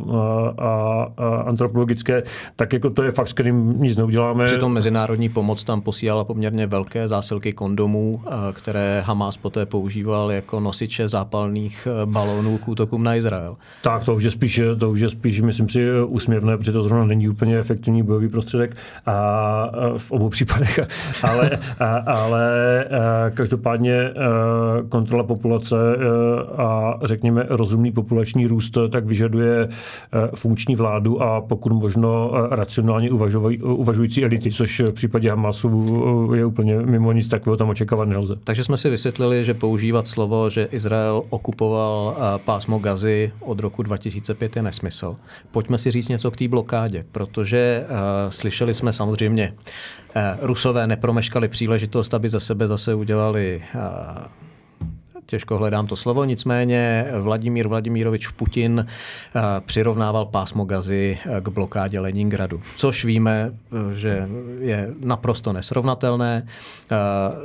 a, 0.57 1.07
a 1.17 1.35
antropologické, 1.47 2.23
tak 2.55 2.73
jako 2.73 2.89
to 2.89 3.03
je 3.03 3.11
fakt, 3.11 3.27
s 3.27 3.33
kterým 3.33 3.81
nic 3.81 3.97
neuděláme. 3.97 4.45
Přitom 4.45 4.73
mezinárodní 4.73 5.29
pomoc 5.29 5.63
tam 5.63 5.81
posílala 5.81 6.23
poměrně 6.23 6.67
velké 6.67 7.07
zásilky 7.07 7.53
kondomů, 7.53 8.21
které 8.53 9.03
Hamas 9.05 9.37
poté 9.37 9.65
používal 9.65 10.31
jako 10.31 10.59
nosiče 10.59 11.07
zápalných 11.07 11.87
balónů 12.05 12.57
k 12.57 12.67
útokům 12.67 13.03
na 13.03 13.15
Izrael. 13.15 13.55
Tak 13.83 14.05
to 14.05 14.15
už 14.15 14.23
je 14.23 14.31
spíš, 14.31 14.61
to 14.79 14.91
už 14.91 14.99
je 14.99 15.09
spíš 15.09 15.41
myslím 15.41 15.69
si, 15.69 15.85
úsměvné, 16.05 16.57
protože 16.57 16.71
to 16.71 16.83
zrovna 16.83 17.05
není 17.05 17.29
úplně 17.29 17.59
efektivní 17.59 18.03
bojový 18.03 18.29
prostředek. 18.29 18.77
A 19.05 19.71
v 19.97 20.11
obou 20.11 20.29
případech, 20.29 20.79
ale, 21.23 21.59
ale 22.05 22.85
každopádně 23.33 24.11
kontrola 24.89 25.23
populace 25.23 25.75
a 26.57 26.99
řekněme 27.03 27.45
rozumný 27.49 27.91
populační 27.91 28.47
růst 28.47 28.77
tak 28.89 29.05
vyžaduje 29.05 29.69
funkční 30.35 30.75
vládu 30.75 31.21
a 31.21 31.41
pokud 31.41 31.73
možno 31.73 32.31
racionálně 32.49 33.11
uvažující 33.61 34.23
elity, 34.23 34.51
což 34.51 34.79
v 34.79 34.93
případě 34.93 35.29
Hamasu 35.29 36.31
je 36.35 36.45
úplně 36.45 36.79
mimo 36.79 37.11
nic 37.11 37.27
takového 37.27 37.57
tam 37.57 37.69
očekávat 37.69 38.07
nelze. 38.07 38.35
Takže 38.43 38.63
jsme 38.63 38.77
si 38.77 38.89
vysvětlili, 38.89 39.45
že 39.45 39.53
používat 39.53 40.07
slovo, 40.07 40.49
že 40.49 40.67
Izrael 40.71 41.23
okupoval 41.29 42.15
pásmo 42.45 42.79
Gazy 42.79 43.31
od 43.41 43.59
roku 43.59 43.83
2005 43.83 44.55
je 44.55 44.61
nesmysl. 44.61 45.15
Pojďme 45.51 45.77
si 45.77 45.91
říct 45.91 46.07
něco 46.07 46.31
k 46.31 46.37
té 46.37 46.47
blokádě, 46.47 47.05
protože 47.11 47.85
slyšeli 48.29 48.73
jsme 48.73 48.93
samozřejmě, 48.93 49.53
Rusové 50.41 50.87
nepromeškali 50.87 51.47
příležitost, 51.47 52.13
aby 52.13 52.29
za 52.29 52.39
sebe 52.39 52.67
zase 52.67 52.93
udělali 52.93 53.63
uh, 53.75 53.81
těžko 55.33 55.57
hledám 55.57 55.87
to 55.87 55.95
slovo, 55.95 56.23
nicméně 56.23 57.05
Vladimír 57.21 57.67
Vladimírovič 57.67 58.27
Putin 58.27 58.85
eh, 58.85 59.41
přirovnával 59.65 60.25
pásmo 60.25 60.65
Gazy 60.65 61.17
eh, 61.25 61.41
k 61.41 61.49
blokádě 61.49 61.99
Leningradu, 61.99 62.61
což 62.75 63.05
víme, 63.05 63.51
eh, 63.51 63.95
že 63.95 64.29
je 64.59 64.93
naprosto 64.99 65.53
nesrovnatelné. 65.53 66.45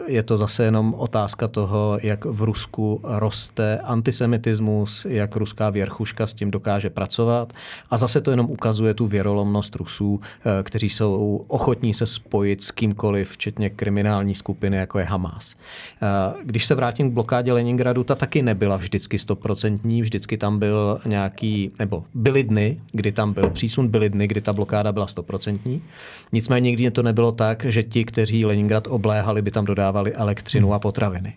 Je 0.06 0.22
to 0.22 0.36
zase 0.36 0.64
jenom 0.64 0.94
otázka 0.94 1.48
toho, 1.48 1.98
jak 2.02 2.24
v 2.24 2.42
Rusku 2.42 3.00
roste 3.04 3.78
antisemitismus, 3.78 5.06
jak 5.08 5.36
ruská 5.36 5.70
věrchuška 5.70 6.26
s 6.26 6.34
tím 6.34 6.50
dokáže 6.50 6.90
pracovat 6.90 7.52
a 7.90 7.96
zase 7.96 8.20
to 8.20 8.30
jenom 8.30 8.46
ukazuje 8.50 8.94
tu 8.94 9.06
věrolomnost 9.06 9.76
Rusů, 9.76 10.20
kteří 10.62 10.88
jsou 10.88 11.44
ochotní 11.48 11.94
se 11.94 12.06
spojit 12.06 12.62
s 12.62 12.70
kýmkoliv, 12.70 13.30
včetně 13.30 13.70
kriminální 13.70 14.34
skupiny, 14.34 14.76
jako 14.76 14.98
je 14.98 15.04
Hamas. 15.04 15.56
Když 16.42 16.66
se 16.66 16.74
vrátím 16.74 17.10
k 17.10 17.14
blokádě 17.14 17.52
Leningradu, 17.52 17.77
Kaliningradu 17.78 18.04
ta 18.04 18.14
taky 18.14 18.42
nebyla 18.42 18.76
vždycky 18.76 19.18
stoprocentní, 19.18 20.02
vždycky 20.02 20.36
tam 20.36 20.58
byl 20.58 21.00
nějaký, 21.06 21.70
nebo 21.78 22.04
byly 22.14 22.42
dny, 22.44 22.80
kdy 22.92 23.12
tam 23.12 23.32
byl 23.32 23.50
přísun, 23.50 23.88
byly 23.88 24.10
dny, 24.10 24.26
kdy 24.26 24.40
ta 24.40 24.52
blokáda 24.52 24.92
byla 24.92 25.06
stoprocentní. 25.06 25.82
Nicméně 26.32 26.70
nikdy 26.70 26.90
to 26.90 27.02
nebylo 27.02 27.32
tak, 27.32 27.64
že 27.64 27.82
ti, 27.82 28.04
kteří 28.04 28.44
Leningrad 28.44 28.86
obléhali, 28.86 29.42
by 29.42 29.50
tam 29.50 29.64
dodávali 29.64 30.12
elektřinu 30.12 30.74
a 30.74 30.78
potraviny. 30.78 31.34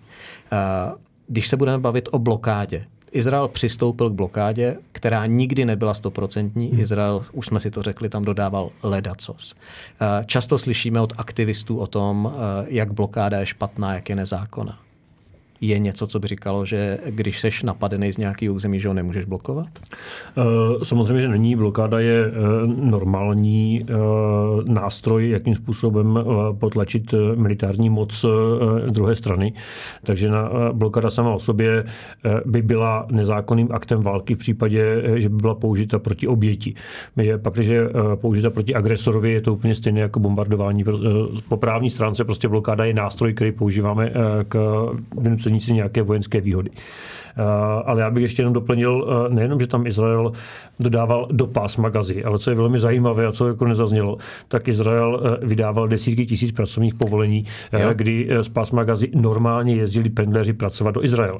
Když 1.27 1.47
se 1.47 1.57
budeme 1.57 1.77
bavit 1.77 2.09
o 2.11 2.19
blokádě, 2.19 2.85
Izrael 3.11 3.47
přistoupil 3.47 4.09
k 4.09 4.13
blokádě, 4.13 4.77
která 4.91 5.25
nikdy 5.25 5.65
nebyla 5.65 5.93
stoprocentní. 5.93 6.67
Hmm. 6.67 6.79
Izrael, 6.79 7.25
už 7.31 7.45
jsme 7.45 7.59
si 7.59 7.71
to 7.71 7.81
řekli, 7.81 8.09
tam 8.09 8.25
dodával 8.25 8.69
ledacos. 8.83 9.55
Často 10.25 10.57
slyšíme 10.57 11.01
od 11.01 11.13
aktivistů 11.17 11.77
o 11.77 11.87
tom, 11.87 12.33
jak 12.67 12.93
blokáda 12.93 13.39
je 13.39 13.45
špatná, 13.45 13.93
jak 13.93 14.09
je 14.09 14.15
nezákonná 14.15 14.79
je 15.61 15.79
něco, 15.79 16.07
co 16.07 16.19
by 16.19 16.27
říkalo, 16.27 16.65
že 16.65 16.97
když 17.05 17.39
seš 17.39 17.63
napadený 17.63 18.13
z 18.13 18.17
nějakého 18.17 18.55
území, 18.55 18.79
že 18.79 18.87
ho 18.87 18.93
nemůžeš 18.93 19.25
blokovat? 19.25 19.67
Eh, 20.37 20.85
samozřejmě, 20.85 21.21
že 21.21 21.27
není. 21.27 21.55
Blokáda 21.55 21.99
je 21.99 22.25
eh, 22.25 22.31
normální 22.65 23.85
eh, 23.89 23.93
nástroj, 24.71 25.29
jakým 25.29 25.55
způsobem 25.55 26.19
potlačit 26.59 27.13
militární 27.35 27.89
moc 27.89 28.25
druhé 28.89 29.15
strany. 29.15 29.53
Takže 30.03 30.29
blokáda 30.73 31.09
sama 31.09 31.33
o 31.33 31.39
sobě 31.39 31.83
by 32.45 32.61
byla 32.61 33.07
nezákonným 33.11 33.67
aktem 33.71 34.01
války 34.01 34.35
v 34.35 34.37
případě, 34.37 35.03
že 35.15 35.29
by 35.29 35.35
byla 35.35 35.55
použita 35.55 35.99
proti 35.99 36.27
oběti. 36.27 36.73
Pak, 37.41 37.53
když 37.53 37.67
je 37.67 37.89
použita 38.15 38.49
proti 38.49 38.75
agresorovi, 38.75 39.31
je 39.31 39.41
to 39.41 39.53
úplně 39.53 39.75
stejné 39.75 39.99
jako 39.99 40.19
bombardování. 40.19 40.83
Po 41.49 41.57
právní 41.57 41.89
stránce 41.89 42.23
prostě 42.23 42.47
blokáda 42.47 42.85
je 42.85 42.93
nástroj, 42.93 43.33
který 43.33 43.51
používáme 43.51 44.11
k 44.47 44.85
vynucení 45.21 45.50
si 45.59 45.73
nějaké 45.73 46.01
vojenské 46.01 46.41
výhody. 46.41 46.69
Eh, 47.37 47.43
ale 47.85 48.01
já 48.01 48.11
bych 48.11 48.23
ještě 48.23 48.41
jenom 48.41 48.53
doplnil, 48.53 49.07
eh, 49.25 49.33
nejenom, 49.33 49.59
že 49.59 49.67
tam 49.67 49.87
Izrael 49.87 50.31
dodával 50.79 51.27
do 51.31 51.47
pásma 51.47 51.89
Gazy, 51.89 52.23
ale 52.23 52.39
co 52.39 52.49
je 52.49 52.55
velmi 52.55 52.79
zajímavé 52.79 53.27
a 53.27 53.31
co 53.31 53.47
jako 53.47 53.65
nezaznělo, 53.65 54.17
tak 54.47 54.67
Izrael 54.67 55.21
eh, 55.23 55.45
vydával 55.45 55.87
desítky 55.87 56.25
tisíc 56.25 56.51
pracovních 56.51 56.95
povolení, 56.95 57.45
jo. 57.73 57.89
kdy 57.93 58.29
z 58.41 58.49
pásma 58.49 58.83
Gazy 58.83 59.11
normálně 59.15 59.75
jezdili 59.75 60.09
pendleři 60.09 60.53
pracovat 60.53 60.91
do 60.91 61.03
Izraele. 61.03 61.39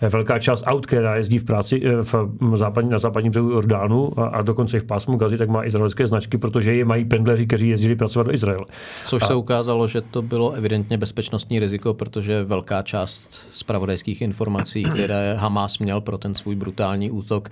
Velká 0.00 0.38
část 0.38 0.64
aut, 0.66 0.86
která 0.86 1.16
jezdí 1.16 1.38
v 1.38 1.44
práci 1.44 1.82
v 2.00 2.56
západní, 2.56 2.90
na 2.90 2.98
západním 2.98 3.30
břehu 3.30 3.50
Jordánu 3.50 4.20
a, 4.20 4.26
a 4.26 4.42
dokonce 4.42 4.76
i 4.76 4.80
v 4.80 4.84
pásmu 4.84 5.16
Gazy, 5.16 5.38
tak 5.38 5.48
má 5.48 5.64
izraelské 5.64 6.06
značky, 6.06 6.38
protože 6.38 6.74
je 6.74 6.84
mají 6.84 7.04
pendleři, 7.04 7.46
kteří 7.46 7.68
jezdili 7.68 7.96
pracovat 7.96 8.26
do 8.26 8.34
Izraele. 8.34 8.64
Což 9.04 9.22
a... 9.22 9.26
se 9.26 9.34
ukázalo, 9.34 9.88
že 9.88 10.00
to 10.00 10.22
bylo 10.22 10.52
evidentně 10.52 10.98
bezpečnostní 10.98 11.58
riziko, 11.58 11.94
protože 11.94 12.44
velká 12.44 12.82
část 12.82 13.46
zpravodajských 13.50 14.22
informací, 14.22 14.82
které 14.82 15.23
Hamas 15.36 15.78
měl 15.78 16.00
pro 16.00 16.18
ten 16.18 16.34
svůj 16.34 16.54
brutální 16.54 17.10
útok, 17.10 17.48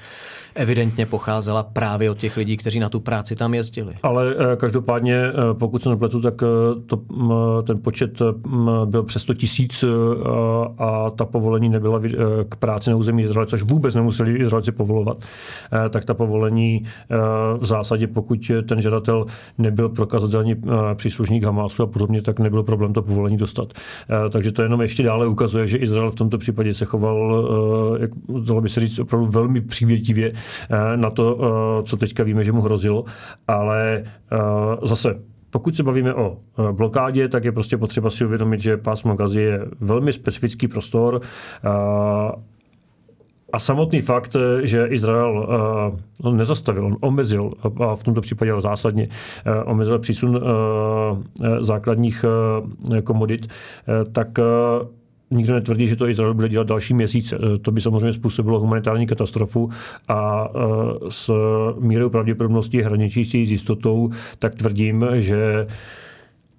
evidentně 0.54 1.06
pocházela 1.06 1.62
právě 1.62 2.10
od 2.10 2.18
těch 2.18 2.36
lidí, 2.36 2.56
kteří 2.56 2.80
na 2.80 2.88
tu 2.88 3.00
práci 3.00 3.36
tam 3.36 3.54
jezdili. 3.54 3.94
Ale 4.02 4.34
eh, 4.38 4.56
každopádně, 4.56 5.16
eh, 5.16 5.32
pokud 5.52 5.82
se 5.82 5.88
nepletu, 5.88 6.20
tak 6.20 6.34
eh, 6.42 6.46
to, 6.86 7.00
ten 7.66 7.78
počet 7.82 8.22
byl 8.84 9.02
přes 9.02 9.22
100 9.22 9.34
tisíc 9.34 9.84
a 10.78 11.10
ta 11.10 11.24
povolení 11.24 11.68
nebyla 11.68 12.00
k 12.48 12.56
práci 12.56 12.90
na 12.90 12.96
území 12.96 13.22
Izraele, 13.22 13.46
což 13.46 13.62
vůbec 13.62 13.94
nemuseli 13.94 14.36
Izraelci 14.36 14.72
povolovat. 14.72 15.24
Tak 15.90 16.04
ta 16.04 16.14
povolení 16.14 16.84
v 17.58 17.66
zásadě, 17.66 18.06
pokud 18.06 18.50
ten 18.68 18.80
žadatel 18.80 19.26
nebyl 19.58 19.88
prokazatelný 19.88 20.62
příslušník 20.94 21.44
Hamasu 21.44 21.82
a 21.82 21.86
podobně, 21.86 22.22
tak 22.22 22.40
nebyl 22.40 22.62
problém 22.62 22.92
to 22.92 23.02
povolení 23.02 23.36
dostat. 23.36 23.72
Takže 24.30 24.52
to 24.52 24.62
jenom 24.62 24.80
ještě 24.80 25.02
dále 25.02 25.26
ukazuje, 25.26 25.66
že 25.66 25.78
Izrael 25.78 26.10
v 26.10 26.14
tomto 26.14 26.38
případě 26.38 26.74
se 26.74 26.84
choval 26.84 27.48
jak 27.98 28.10
dalo 28.46 28.60
by 28.60 28.68
se 28.68 28.80
říct, 28.80 28.98
opravdu 28.98 29.26
velmi 29.26 29.60
přívětivě 29.60 30.32
eh, 30.32 30.96
na 30.96 31.10
to, 31.10 31.38
eh, 31.40 31.82
co 31.82 31.96
teďka 31.96 32.24
víme, 32.24 32.44
že 32.44 32.52
mu 32.52 32.60
hrozilo. 32.60 33.04
Ale 33.48 34.02
eh, 34.32 34.38
zase 34.82 35.14
pokud 35.50 35.76
se 35.76 35.82
bavíme 35.82 36.14
o 36.14 36.38
blokádě, 36.72 37.28
tak 37.28 37.44
je 37.44 37.52
prostě 37.52 37.76
potřeba 37.76 38.10
si 38.10 38.24
uvědomit, 38.24 38.60
že 38.60 38.76
pásmo 38.76 39.14
Gazy 39.14 39.40
je 39.40 39.66
velmi 39.80 40.12
specifický 40.12 40.68
prostor 40.68 41.20
a 43.52 43.58
samotný 43.58 44.00
fakt, 44.00 44.36
že 44.62 44.86
Izrael 44.86 45.48
on 46.22 46.36
nezastavil, 46.36 46.86
on 46.86 46.96
omezil, 47.00 47.50
a 47.80 47.96
v 47.96 48.02
tomto 48.02 48.20
případě 48.20 48.52
zásadně 48.58 49.08
omezil 49.64 49.98
přísun 49.98 50.40
základních 51.60 52.24
komodit, 53.04 53.46
tak 54.12 54.38
nikdo 55.32 55.54
netvrdí, 55.54 55.88
že 55.88 55.96
to 55.96 56.08
Izrael 56.08 56.34
bude 56.34 56.48
dělat 56.48 56.66
další 56.66 56.94
měsíc. 56.94 57.32
Eh, 57.32 57.58
to 57.58 57.70
by 57.70 57.80
samozřejmě 57.80 58.12
způsobilo 58.12 58.60
humanitární 58.60 59.06
katastrofu 59.06 59.70
a 60.08 60.48
eh, 60.48 60.58
s 61.08 61.30
mírou 61.78 62.10
pravděpodobnosti 62.10 62.82
hraničící 62.82 63.46
s 63.46 63.50
jistotou, 63.50 64.10
tak 64.38 64.54
tvrdím, 64.54 65.06
že 65.14 65.66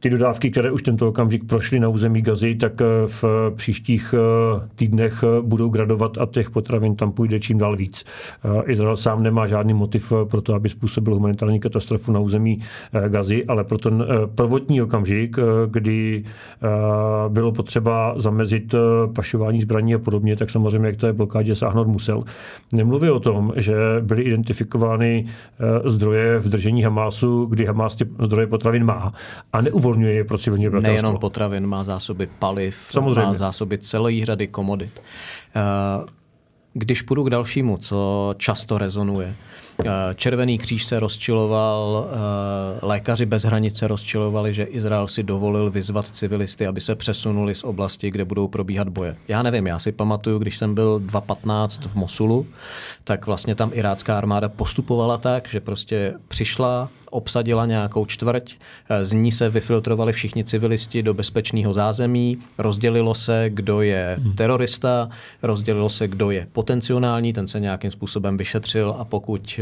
ty 0.04 0.10
dodávky, 0.10 0.52
které 0.52 0.72
už 0.72 0.84
tento 0.84 1.08
okamžik 1.08 1.44
prošly 1.48 1.80
na 1.80 1.90
území 1.90 2.22
Gazy, 2.22 2.56
tak 2.56 2.82
eh, 2.82 2.86
v 3.08 3.24
příštích 3.56 4.16
eh, 4.18 4.68
týdnech 4.76 5.24
eh, 5.24 5.42
budou 5.42 5.70
gradovat 5.70 6.18
a 6.18 6.26
těch 6.26 6.52
potravin 6.52 6.96
tam 6.96 7.12
půjde 7.12 7.40
čím 7.40 7.58
dál 7.58 7.76
víc. 7.76 8.06
Izrael 8.66 8.98
sám 8.98 9.24
nemá 9.24 9.48
žádný 9.48 9.74
motiv 9.74 10.14
pro 10.30 10.42
to, 10.42 10.54
aby 10.54 10.70
způsobil 10.70 11.14
humanitární 11.14 11.60
katastrofu 11.60 12.12
na 12.12 12.20
území 12.20 12.60
Gazy, 13.08 13.46
ale 13.46 13.64
pro 13.64 13.78
ten 13.78 14.06
prvotní 14.36 14.82
okamžik, 14.82 15.38
kdy 15.68 16.24
bylo 17.28 17.52
potřeba 17.52 18.14
zamezit 18.18 18.76
pašování 19.16 19.62
zbraní 19.62 19.96
a 19.96 20.00
podobně, 20.00 20.36
tak 20.36 20.50
samozřejmě 20.50 20.88
jak 20.88 20.98
to 20.98 21.08
je 21.08 21.14
blokádě 21.14 21.56
sáhnout 21.56 21.88
musel. 21.88 22.24
Nemluví 22.74 23.10
o 23.10 23.20
tom, 23.20 23.54
že 23.56 23.76
byly 24.02 24.24
identifikovány 24.24 25.26
zdroje 25.86 26.40
v 26.40 26.50
držení 26.50 26.84
Hamásu, 26.84 27.46
kdy 27.46 27.66
Hamás 27.66 27.96
ty 27.96 28.06
zdroje 28.24 28.48
potravin 28.48 28.84
má 28.84 29.14
a 29.54 29.62
neuvolňuje 29.62 29.93
je 30.02 30.24
pro 30.24 30.38
civilní 30.38 30.68
obyvatelstvo. 30.68 30.92
Nejenom 30.94 31.18
potravin, 31.18 31.68
má 31.68 31.84
zásoby 31.84 32.30
paliv, 32.40 32.88
Samozřejmě. 32.92 33.22
má 33.22 33.34
zásoby 33.36 33.78
celé 33.78 34.12
řady 34.26 34.48
komodit. 34.48 35.02
Eh, 35.56 35.62
když 36.74 37.02
půjdu 37.02 37.24
k 37.24 37.30
dalšímu, 37.30 37.78
co 37.78 38.36
často 38.38 38.78
rezonuje, 38.78 39.36
eh, 39.86 39.90
Červený 40.16 40.58
kříž 40.58 40.86
se 40.86 41.00
rozčiloval, 41.00 42.10
eh, 42.10 42.86
lékaři 42.86 43.26
bez 43.26 43.44
hranice 43.44 43.88
rozčilovali, 43.88 44.54
že 44.54 44.64
Izrael 44.64 45.08
si 45.08 45.24
dovolil 45.24 45.72
vyzvat 45.72 46.08
civilisty, 46.08 46.68
aby 46.68 46.82
se 46.82 46.96
přesunuli 46.96 47.56
z 47.56 47.64
oblasti, 47.64 48.12
kde 48.12 48.26
budou 48.26 48.48
probíhat 48.48 48.90
boje. 48.90 49.16
Já 49.28 49.44
nevím, 49.44 49.68
já 49.68 49.80
si 49.80 49.92
pamatuju, 49.92 50.40
když 50.40 50.58
jsem 50.58 50.76
byl 50.76 51.00
2015 51.00 51.86
v 51.86 51.96
Mosulu, 51.96 52.46
tak 53.04 53.26
vlastně 53.26 53.56
tam 53.56 53.72
irácká 53.74 54.18
armáda 54.18 54.50
postupovala 54.50 55.18
tak, 55.18 55.48
že 55.48 55.60
prostě 55.60 56.14
přišla, 56.28 56.90
obsadila 57.14 57.66
nějakou 57.66 58.06
čtvrť, 58.06 58.56
z 59.02 59.14
ní 59.14 59.32
se 59.32 59.50
vyfiltrovali 59.50 60.14
všichni 60.14 60.44
civilisti 60.44 61.04
do 61.04 61.14
bezpečného 61.14 61.74
zázemí, 61.74 62.38
rozdělilo 62.58 63.16
se, 63.16 63.46
kdo 63.50 63.82
je 63.82 64.18
hmm. 64.20 64.34
terorista, 64.34 65.10
rozdělilo 65.42 65.90
se, 65.90 66.08
kdo 66.08 66.32
je 66.32 66.48
potenciální, 66.52 67.34
ten 67.34 67.48
se 67.48 67.60
nějakým 67.60 67.92
způsobem 67.92 68.38
vyšetřil 68.38 68.96
a 68.98 69.06
pokud, 69.06 69.60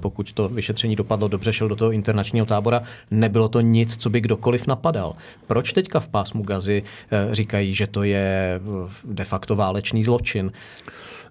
pokud 0.00 0.32
to 0.32 0.48
vyšetření 0.48 0.96
dopadlo 0.96 1.28
dobře, 1.28 1.52
šel 1.52 1.68
do 1.68 1.76
toho 1.76 1.90
internačního 1.90 2.46
tábora, 2.46 2.82
nebylo 3.10 3.48
to 3.48 3.60
nic, 3.60 3.96
co 3.96 4.10
by 4.10 4.20
kdokoliv 4.20 4.66
napadal. 4.66 5.12
Proč 5.46 5.72
teďka 5.72 6.00
v 6.00 6.08
pásmu 6.08 6.42
Gazy 6.42 6.82
říkají, 7.32 7.74
že 7.74 7.86
to 7.86 8.02
je 8.02 8.60
de 9.04 9.24
facto 9.24 9.56
válečný 9.56 10.04
zločin? 10.04 10.52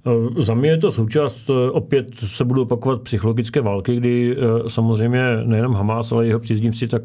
Eh, 0.05 0.41
za 0.43 0.53
mě 0.53 0.69
je 0.69 0.77
to 0.77 0.91
součást, 0.91 1.49
eh, 1.49 1.71
opět 1.71 2.15
se 2.15 2.45
budou 2.45 2.61
opakovat 2.61 3.01
psychologické 3.01 3.61
války, 3.61 3.95
kdy 3.95 4.37
eh, 4.37 4.69
samozřejmě 4.69 5.21
nejenom 5.43 5.73
Hamas, 5.73 6.11
ale 6.11 6.27
jeho 6.27 6.39
příznivci 6.39 6.87
tak 6.87 7.01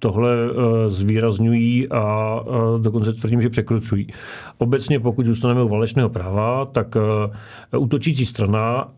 tohle 0.00 0.30
zvýrazňují 0.88 1.88
a 1.88 2.40
dokonce 2.82 3.12
tvrdím, 3.12 3.42
že 3.42 3.48
překrucují. 3.48 4.06
Obecně, 4.58 5.00
pokud 5.00 5.26
zůstaneme 5.26 5.62
u 5.62 5.68
válečného 5.68 6.08
práva, 6.08 6.64
tak 6.64 6.96
útočící 7.78 8.26
strana, 8.26 8.88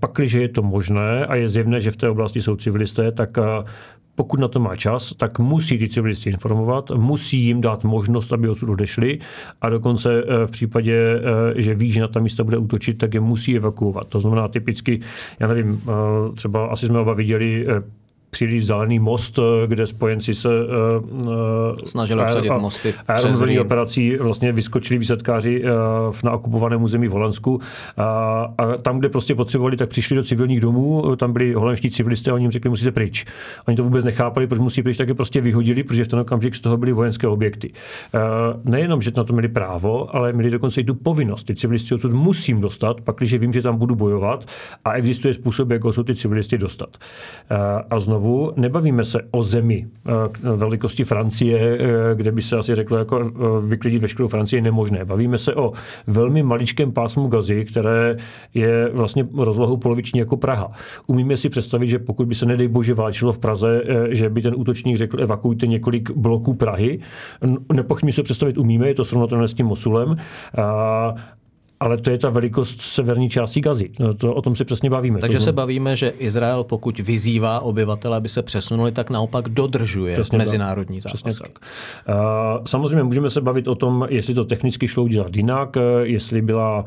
pakliže 0.00 0.42
je 0.42 0.48
to 0.48 0.62
možné 0.62 1.26
a 1.26 1.34
je 1.34 1.48
zjevné, 1.48 1.80
že 1.80 1.90
v 1.90 1.96
té 1.96 2.08
oblasti 2.08 2.42
jsou 2.42 2.56
civilisté, 2.56 3.12
tak 3.12 3.38
pokud 4.14 4.40
na 4.40 4.48
to 4.48 4.60
má 4.60 4.76
čas, 4.76 5.12
tak 5.16 5.38
musí 5.38 5.78
ty 5.78 5.88
civilisti 5.88 6.30
informovat, 6.30 6.90
musí 6.90 7.38
jim 7.38 7.60
dát 7.60 7.84
možnost, 7.84 8.32
aby 8.32 8.48
odsud 8.48 8.68
odešli 8.68 9.18
a 9.60 9.68
dokonce 9.68 10.22
eh, 10.22 10.46
v 10.46 10.50
případě, 10.50 11.20
eh, 11.56 11.62
že 11.62 11.74
ví, 11.74 11.92
že 11.92 12.00
na 12.00 12.08
ta 12.08 12.20
místa 12.20 12.44
bude 12.44 12.56
útočit, 12.56 12.98
tak 12.98 13.14
je 13.14 13.20
musí 13.20 13.56
evakuovat. 13.56 14.08
To 14.08 14.20
znamená 14.20 14.48
typicky, 14.48 15.00
já 15.40 15.46
nevím, 15.46 15.82
eh, 15.82 15.92
třeba 16.34 16.66
asi 16.66 16.86
jsme 16.86 16.98
oba 16.98 17.14
viděli 17.14 17.66
příliš 18.34 18.60
vzdálený 18.60 18.98
most, 18.98 19.38
eh, 19.38 19.66
kde 19.66 19.86
spojenci 19.86 20.34
se 20.34 20.48
uh, 20.48 21.76
snažili 21.84 22.22
obsadit 22.22 22.50
a, 22.50 22.58
mosty. 22.58 22.94
Aeromobilní 23.08 23.60
operací 23.60 24.16
vlastně 24.16 24.52
vyskočili 24.52 24.98
výsadkáři 24.98 25.64
uh, 25.64 25.68
na 26.24 26.32
okupovaném 26.32 26.82
území 26.82 27.08
v 27.08 27.10
Holandsku 27.10 27.60
a, 27.96 28.08
a 28.58 28.76
tam, 28.76 28.98
kde 28.98 29.08
prostě 29.08 29.34
potřebovali, 29.34 29.76
tak 29.76 29.88
přišli 29.88 30.16
do 30.16 30.22
civilních 30.22 30.60
domů, 30.60 31.16
tam 31.16 31.32
byli 31.32 31.52
holandští 31.52 31.90
civilisté 31.90 32.30
a 32.30 32.34
oni 32.34 32.44
jim 32.44 32.50
řekli, 32.50 32.70
musíte 32.70 32.90
pryč. 32.90 33.24
Oni 33.68 33.76
to 33.76 33.84
vůbec 33.84 34.04
nechápali, 34.04 34.46
proč 34.46 34.60
musí 34.60 34.82
pryč, 34.82 34.96
tak 34.96 35.08
je 35.08 35.14
prostě 35.14 35.40
vyhodili, 35.40 35.82
protože 35.82 36.04
v 36.04 36.08
ten 36.08 36.18
okamžik 36.18 36.54
z 36.54 36.60
toho 36.60 36.76
byly 36.76 36.92
vojenské 36.92 37.28
objekty. 37.28 37.72
Uh, 38.14 38.72
nejenom, 38.72 39.02
že 39.02 39.12
na 39.16 39.24
to 39.24 39.32
měli 39.32 39.48
právo, 39.48 40.16
ale 40.16 40.32
měli 40.32 40.50
dokonce 40.50 40.80
i 40.80 40.84
tu 40.84 40.94
povinnost. 40.94 41.44
Ty 41.44 41.54
civilisti 41.54 41.94
odsud 41.94 42.12
musím 42.12 42.60
dostat, 42.60 43.00
pak, 43.00 43.16
když 43.16 43.34
vím, 43.34 43.52
že 43.52 43.62
tam 43.62 43.76
budu 43.76 43.94
bojovat 43.94 44.44
a 44.84 44.92
existuje 44.92 45.34
způsob, 45.34 45.70
jak 45.70 45.82
jsou 45.90 46.02
ty 46.02 46.14
civilisti 46.14 46.58
dostat. 46.58 46.96
Uh, 47.50 47.56
a 47.90 47.98
znovu 47.98 48.21
znovu, 48.22 48.52
nebavíme 48.56 49.04
se 49.04 49.18
o 49.30 49.42
zemi 49.42 49.86
eh, 50.06 50.56
velikosti 50.56 51.04
Francie, 51.04 51.58
eh, 51.58 52.14
kde 52.14 52.32
by 52.32 52.42
se 52.42 52.56
asi 52.56 52.74
řeklo, 52.74 52.96
jako 52.96 53.20
eh, 53.20 53.66
vyklidit 53.68 54.02
veškerou 54.02 54.28
Francii 54.28 54.58
je 54.58 54.62
nemožné. 54.62 55.04
Bavíme 55.04 55.38
se 55.38 55.54
o 55.54 55.72
velmi 56.06 56.42
maličkém 56.42 56.92
pásmu 56.92 57.28
gazy, 57.28 57.64
které 57.64 58.16
je 58.54 58.90
vlastně 58.92 59.26
rozlohou 59.36 59.76
poloviční 59.76 60.20
jako 60.20 60.36
Praha. 60.36 60.72
Umíme 61.06 61.36
si 61.36 61.48
představit, 61.48 61.88
že 61.88 61.98
pokud 61.98 62.28
by 62.28 62.34
se, 62.34 62.46
nedej 62.46 62.68
bože, 62.68 62.94
válčilo 62.94 63.32
v 63.32 63.38
Praze, 63.38 63.82
že 64.10 64.30
by 64.30 64.42
ten 64.42 64.54
útočník 64.56 64.96
řekl, 64.96 65.22
evakuujte 65.22 65.66
několik 65.66 66.10
bloků 66.10 66.54
Prahy. 66.54 67.00
Nepochybně 67.72 68.12
se 68.12 68.22
představit 68.22 68.58
umíme, 68.58 68.88
je 68.88 68.94
to 68.94 69.04
srovnatelné 69.04 69.48
s 69.48 69.54
tím 69.54 69.66
Mosulem 69.66 70.16
ale 71.82 71.96
to 71.96 72.10
je 72.10 72.18
ta 72.18 72.30
velikost 72.30 72.80
severní 72.80 73.30
části 73.30 73.60
Gazy. 73.60 73.90
No, 73.98 74.14
to, 74.14 74.34
o 74.34 74.42
tom 74.42 74.56
si 74.56 74.64
přesně 74.64 74.90
bavíme. 74.90 75.18
Takže 75.18 75.38
to 75.38 75.44
se 75.44 75.52
bavíme, 75.52 75.96
že 75.96 76.12
Izrael, 76.18 76.64
pokud 76.64 76.98
vyzývá 76.98 77.60
obyvatele, 77.60 78.16
aby 78.16 78.28
se 78.28 78.42
přesunuli, 78.42 78.92
tak 78.92 79.10
naopak 79.10 79.48
dodržuje 79.48 80.12
přesně 80.12 80.38
mezinárodní 80.38 81.00
tak. 81.00 81.12
Přesně 81.12 81.32
tak. 81.42 81.58
Samozřejmě 82.66 83.02
můžeme 83.02 83.30
se 83.30 83.40
bavit 83.40 83.68
o 83.68 83.74
tom, 83.74 84.06
jestli 84.10 84.34
to 84.34 84.44
technicky 84.44 84.88
šlo 84.88 85.02
udělat 85.02 85.36
jinak, 85.36 85.76
jestli 86.02 86.42
byla 86.42 86.84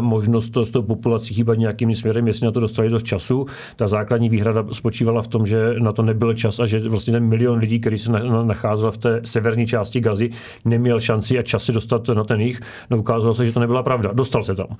možnost 0.00 0.48
to, 0.50 0.64
s 0.64 0.70
tou 0.70 0.82
populací 0.82 1.34
hýbat 1.34 1.58
nějakým 1.58 1.94
směrem, 1.94 2.26
jestli 2.26 2.44
na 2.44 2.52
to 2.52 2.60
dostali 2.60 2.90
dost 2.90 3.02
času. 3.02 3.46
Ta 3.76 3.88
základní 3.88 4.28
výhrada 4.28 4.64
spočívala 4.72 5.22
v 5.22 5.28
tom, 5.28 5.46
že 5.46 5.74
na 5.78 5.92
to 5.92 6.02
nebyl 6.02 6.34
čas 6.34 6.60
a 6.60 6.66
že 6.66 6.88
vlastně 6.88 7.12
ten 7.12 7.24
milion 7.24 7.58
lidí, 7.58 7.80
který 7.80 7.98
se 7.98 8.12
nacházel 8.42 8.90
v 8.90 8.98
té 8.98 9.20
severní 9.24 9.66
části 9.66 10.00
Gazy, 10.00 10.30
neměl 10.64 11.00
šanci 11.00 11.38
a 11.38 11.42
čas 11.42 11.64
si 11.64 11.72
dostat 11.72 12.08
na 12.08 12.24
ten 12.24 12.40
jich. 12.40 12.60
No, 12.90 12.98
ukázalo 12.98 13.34
se, 13.34 13.46
že 13.46 13.52
to 13.52 13.60
nebyla 13.60 13.82
pravda. 13.82 14.10
Dostal 14.12 14.37
dostal 14.38 14.56
se 14.56 14.62
tam. 14.62 14.76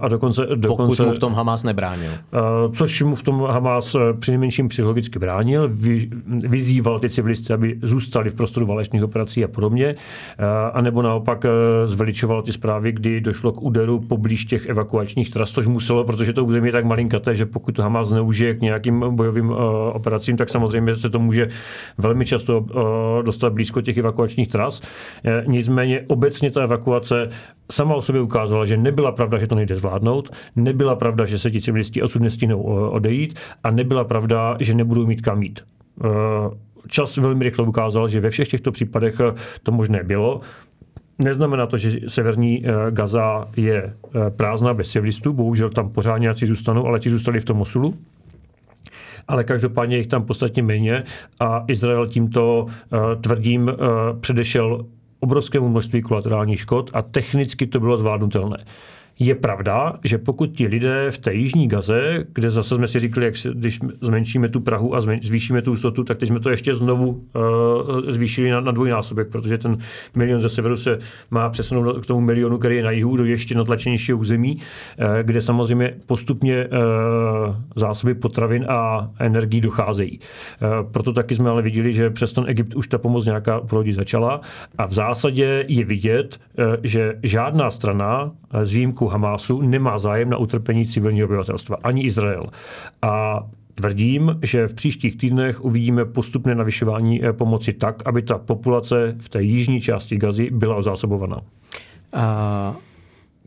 A 0.00 0.08
dokonce, 0.08 0.46
dokonce, 0.54 0.66
Pokud 0.68 1.06
mu 1.06 1.12
v 1.12 1.18
tom 1.18 1.34
Hamas 1.34 1.64
nebránil. 1.64 2.10
Což 2.72 3.02
mu 3.02 3.14
v 3.14 3.22
tom 3.22 3.46
Hamas 3.50 3.94
eh, 3.94 3.98
přinejmenším 4.18 4.68
psychologicky 4.68 5.18
bránil, 5.18 5.68
vy, 5.72 6.10
vyzýval 6.26 6.98
ty 6.98 7.10
civilisty, 7.10 7.52
aby 7.52 7.78
zůstali 7.82 8.30
v 8.30 8.34
prostoru 8.34 8.66
válečných 8.66 9.04
operací 9.04 9.44
a 9.44 9.48
podobně, 9.48 9.94
a 10.72 10.80
nebo 10.80 11.02
naopak 11.02 11.44
eh, 11.44 11.50
zveličoval 11.86 12.42
ty 12.42 12.52
zprávy, 12.52 12.92
kdy 12.92 13.20
došlo 13.20 13.52
k 13.52 13.62
úderu 13.62 14.00
poblíž 14.00 14.44
těch 14.44 14.66
evakuačních 14.66 15.30
tras, 15.30 15.50
což 15.50 15.66
muselo, 15.66 16.04
protože 16.04 16.32
to 16.32 16.44
území 16.44 16.68
je 16.68 16.72
tak 16.72 16.84
malinkaté, 16.84 17.34
že 17.34 17.46
pokud 17.46 17.72
to 17.72 17.82
Hamas 17.82 18.08
zneužije 18.08 18.54
k 18.54 18.60
nějakým 18.60 19.04
bojovým 19.10 19.50
operacím, 19.92 20.36
tak 20.36 20.48
samozřejmě 20.48 20.96
se 20.96 21.10
to 21.10 21.18
může 21.18 21.48
velmi 21.98 22.26
často 22.26 22.66
dostat 23.22 23.52
blízko 23.52 23.80
těch 23.80 23.96
evakuačních 23.96 24.48
tras. 24.48 24.80
Nicméně 25.46 26.04
obecně 26.06 26.50
ta 26.50 26.62
evakuace 26.62 27.28
sama 27.72 27.94
o 27.94 28.02
sobě 28.02 28.20
ukázala, 28.20 28.64
že 28.64 28.75
nebyla 28.76 29.12
pravda, 29.12 29.38
že 29.38 29.46
to 29.46 29.54
nejde 29.54 29.76
zvládnout, 29.76 30.30
nebyla 30.56 30.96
pravda, 30.96 31.24
že 31.24 31.38
se 31.38 31.50
ti 31.50 31.60
civilisti 31.60 32.02
odsud 32.02 32.22
nestínou 32.22 32.62
odejít 32.90 33.38
a 33.64 33.70
nebyla 33.70 34.04
pravda, 34.04 34.56
že 34.60 34.74
nebudou 34.74 35.06
mít 35.06 35.20
kam 35.20 35.42
jít. 35.42 35.60
Eh, 36.04 36.08
čas 36.88 37.16
velmi 37.16 37.44
rychle 37.44 37.66
ukázal, 37.66 38.08
že 38.08 38.20
ve 38.20 38.30
všech 38.30 38.48
těchto 38.48 38.72
případech 38.72 39.20
eh, 39.20 39.34
to 39.62 39.72
možné 39.72 40.02
bylo. 40.02 40.40
Neznamená 41.18 41.66
to, 41.66 41.76
že 41.76 42.00
severní 42.08 42.64
eh, 42.66 42.90
Gaza 42.90 43.48
je 43.56 43.94
prázdná 44.36 44.74
bez 44.74 44.90
civilistů, 44.90 45.32
bohužel 45.32 45.70
tam 45.70 45.90
pořád 45.90 46.18
nějací 46.18 46.46
zůstanou, 46.46 46.86
ale 46.86 47.00
ti 47.00 47.10
zůstali 47.10 47.40
v 47.40 47.44
tom 47.44 47.56
Mosulu 47.56 47.94
ale 49.28 49.44
každopádně 49.44 49.96
jich 49.96 50.06
tam 50.06 50.24
podstatně 50.24 50.62
méně 50.62 51.04
a 51.40 51.64
Izrael 51.68 52.06
tímto 52.06 52.66
tvrdím 53.20 53.72
předešel 54.20 54.86
obrovskému 55.20 55.68
množství 55.68 56.02
kolaterálních 56.02 56.60
škod 56.60 56.90
a 56.94 57.02
technicky 57.02 57.66
to 57.66 57.80
bylo 57.80 57.96
zvládnutelné. 57.96 58.64
Je 59.18 59.34
pravda, 59.34 59.92
že 60.04 60.18
pokud 60.18 60.46
ti 60.46 60.66
lidé 60.66 61.10
v 61.10 61.18
té 61.18 61.34
jižní 61.34 61.68
Gaze, 61.68 62.24
kde 62.32 62.50
zase 62.50 62.74
jsme 62.74 62.88
si 62.88 63.00
říkali, 63.00 63.26
jak 63.26 63.36
se, 63.36 63.50
když 63.54 63.78
zmenšíme 64.00 64.48
tu 64.48 64.60
Prahu 64.60 64.94
a 64.94 65.00
zvýšíme 65.00 65.62
tu 65.62 65.70
hustotu, 65.70 66.04
tak 66.04 66.18
teď 66.18 66.28
jsme 66.28 66.40
to 66.40 66.50
ještě 66.50 66.74
znovu 66.74 67.08
uh, 67.08 68.00
zvýšili 68.08 68.50
na, 68.50 68.60
na 68.60 68.72
dvojnásobek, 68.72 69.28
protože 69.28 69.58
ten 69.58 69.76
milion 70.16 70.42
ze 70.42 70.48
severu 70.48 70.76
se 70.76 70.98
má 71.30 71.48
přesunout 71.48 72.02
k 72.02 72.06
tomu 72.06 72.20
milionu, 72.20 72.58
který 72.58 72.76
je 72.76 72.82
na 72.82 72.90
jihu, 72.90 73.16
do 73.16 73.24
ještě 73.24 73.54
natlačenějšího 73.54 74.18
území, 74.18 74.56
uh, 74.56 75.04
kde 75.22 75.42
samozřejmě 75.42 75.94
postupně 76.06 76.66
uh, 76.66 77.56
zásoby 77.76 78.14
potravin 78.14 78.66
a 78.68 79.10
energií 79.18 79.60
docházejí. 79.60 80.18
Uh, 80.18 80.90
proto 80.90 81.12
taky 81.12 81.36
jsme 81.36 81.50
ale 81.50 81.62
viděli, 81.62 81.92
že 81.92 82.10
přes 82.10 82.32
ten 82.32 82.44
Egypt 82.48 82.74
už 82.74 82.88
ta 82.88 82.98
pomoc 82.98 83.24
nějaká 83.24 83.60
proudit 83.60 83.92
začala 83.92 84.40
a 84.78 84.86
v 84.86 84.92
zásadě 84.92 85.64
je 85.68 85.84
vidět, 85.84 86.40
uh, 86.58 86.64
že 86.82 87.18
žádná 87.22 87.70
strana 87.70 88.32
z 88.62 88.72
Hamásu 89.08 89.62
nemá 89.62 89.98
zájem 89.98 90.30
na 90.30 90.36
utrpení 90.36 90.86
civilního 90.86 91.26
obyvatelstva, 91.26 91.76
ani 91.82 92.02
Izrael. 92.02 92.42
A 93.02 93.42
Tvrdím, 93.78 94.38
že 94.42 94.68
v 94.68 94.74
příštích 94.74 95.16
týdnech 95.16 95.64
uvidíme 95.64 96.04
postupné 96.04 96.54
navyšování 96.54 97.24
eh, 97.24 97.32
pomoci 97.32 97.72
tak, 97.72 98.02
aby 98.08 98.22
ta 98.22 98.38
populace 98.38 99.16
v 99.20 99.28
té 99.28 99.42
jižní 99.42 99.80
části 99.80 100.16
Gazy 100.16 100.50
byla 100.50 100.82
zásobovaná. 100.82 101.40
A 102.12 102.76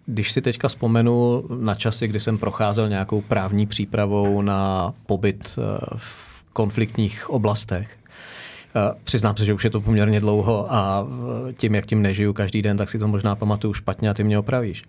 když 0.05 0.32
si 0.32 0.41
teďka 0.41 0.68
vzpomenu 0.68 1.43
na 1.60 1.76
časy, 1.76 2.07
kdy 2.07 2.20
jsem 2.20 2.38
procházel 2.38 2.89
nějakou 2.89 3.22
právní 3.22 3.66
přípravou 3.66 4.41
na 4.41 4.93
pobyt 5.05 5.60
eh, 5.60 5.80
v 5.95 6.45
konfliktních 6.53 7.30
oblastech, 7.30 7.98
přiznám 9.03 9.38
se, 9.38 9.45
že 9.45 9.53
už 9.53 9.63
je 9.63 9.70
to 9.70 9.82
poměrně 9.82 10.20
dlouho 10.20 10.74
a 10.74 11.07
eh, 11.49 11.53
tím, 11.53 11.76
jak 11.76 11.86
tím 11.86 12.01
nežiju 12.01 12.34
každý 12.34 12.61
den, 12.61 12.78
tak 12.78 12.89
si 12.89 12.99
to 12.99 13.07
možná 13.07 13.36
pamatuju 13.36 13.74
špatně 13.74 14.09
a 14.09 14.13
ty 14.13 14.24
mě 14.24 14.39
opravíš. 14.39 14.84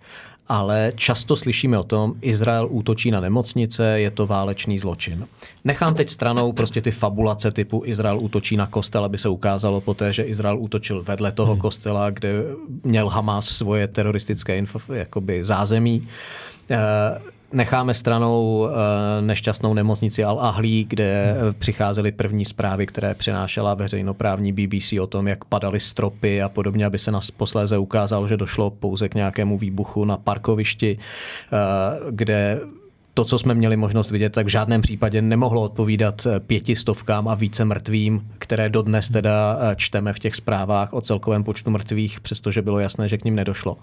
Ale 0.47 0.91
často 0.95 1.35
slyšíme 1.35 1.77
o 1.77 1.83
tom, 1.83 2.13
Izrael 2.21 2.67
útočí 2.69 3.11
na 3.11 3.19
nemocnice, 3.19 3.99
je 3.99 4.11
to 4.11 4.27
válečný 4.27 4.79
zločin. 4.79 5.27
Nechám 5.63 5.95
teď 5.95 6.09
stranou 6.09 6.53
prostě 6.53 6.81
ty 6.81 6.91
fabulace 6.91 7.51
typu 7.51 7.83
Izrael 7.85 8.19
útočí 8.19 8.57
na 8.57 8.67
kostel, 8.67 9.05
aby 9.05 9.17
se 9.17 9.29
ukázalo 9.29 9.81
poté, 9.81 10.13
že 10.13 10.23
Izrael 10.23 10.59
útočil 10.59 11.03
vedle 11.03 11.31
toho 11.31 11.53
hmm. 11.53 11.61
kostela, 11.61 12.09
kde 12.09 12.43
měl 12.83 13.07
Hamas 13.07 13.45
svoje 13.45 13.87
teroristické 13.87 14.57
info, 14.57 14.93
jakoby 14.93 15.43
zázemí. 15.43 16.07
Eh, 16.71 16.77
Necháme 17.53 17.93
stranou 17.93 18.67
eh, 18.67 19.21
nešťastnou 19.21 19.73
nemocnici 19.73 20.23
Al-Ahlí, 20.23 20.85
kde 20.87 21.35
hmm. 21.39 21.53
přicházely 21.53 22.11
první 22.11 22.45
zprávy, 22.45 22.87
které 22.87 23.13
přinášela 23.13 23.73
veřejnoprávní 23.73 24.51
BBC 24.51 24.93
o 25.01 25.07
tom, 25.07 25.27
jak 25.27 25.45
padaly 25.45 25.79
stropy 25.79 26.41
a 26.41 26.49
podobně, 26.49 26.85
aby 26.85 26.99
se 26.99 27.11
nás 27.11 27.31
posléze 27.31 27.77
ukázalo, 27.77 28.27
že 28.27 28.37
došlo 28.37 28.69
pouze 28.69 29.09
k 29.09 29.15
nějakému 29.15 29.57
výbuchu 29.57 30.05
na 30.05 30.17
parkovišti, 30.17 30.97
eh, 30.97 31.57
kde 32.11 32.59
to, 33.13 33.25
co 33.25 33.39
jsme 33.39 33.53
měli 33.53 33.77
možnost 33.77 34.11
vidět, 34.11 34.29
tak 34.29 34.45
v 34.45 34.49
žádném 34.49 34.81
případě 34.81 35.21
nemohlo 35.21 35.61
odpovídat 35.61 36.25
eh, 36.25 36.39
pětistovkám 36.39 37.27
a 37.27 37.35
více 37.35 37.65
mrtvým, 37.65 38.27
které 38.39 38.69
dodnes 38.69 39.09
teda 39.09 39.57
eh, 39.61 39.75
čteme 39.75 40.13
v 40.13 40.19
těch 40.19 40.35
zprávách 40.35 40.93
o 40.93 41.01
celkovém 41.01 41.43
počtu 41.43 41.71
mrtvých, 41.71 42.19
přestože 42.19 42.61
bylo 42.61 42.79
jasné, 42.79 43.09
že 43.09 43.17
k 43.17 43.25
ním 43.25 43.35
nedošlo. 43.35 43.77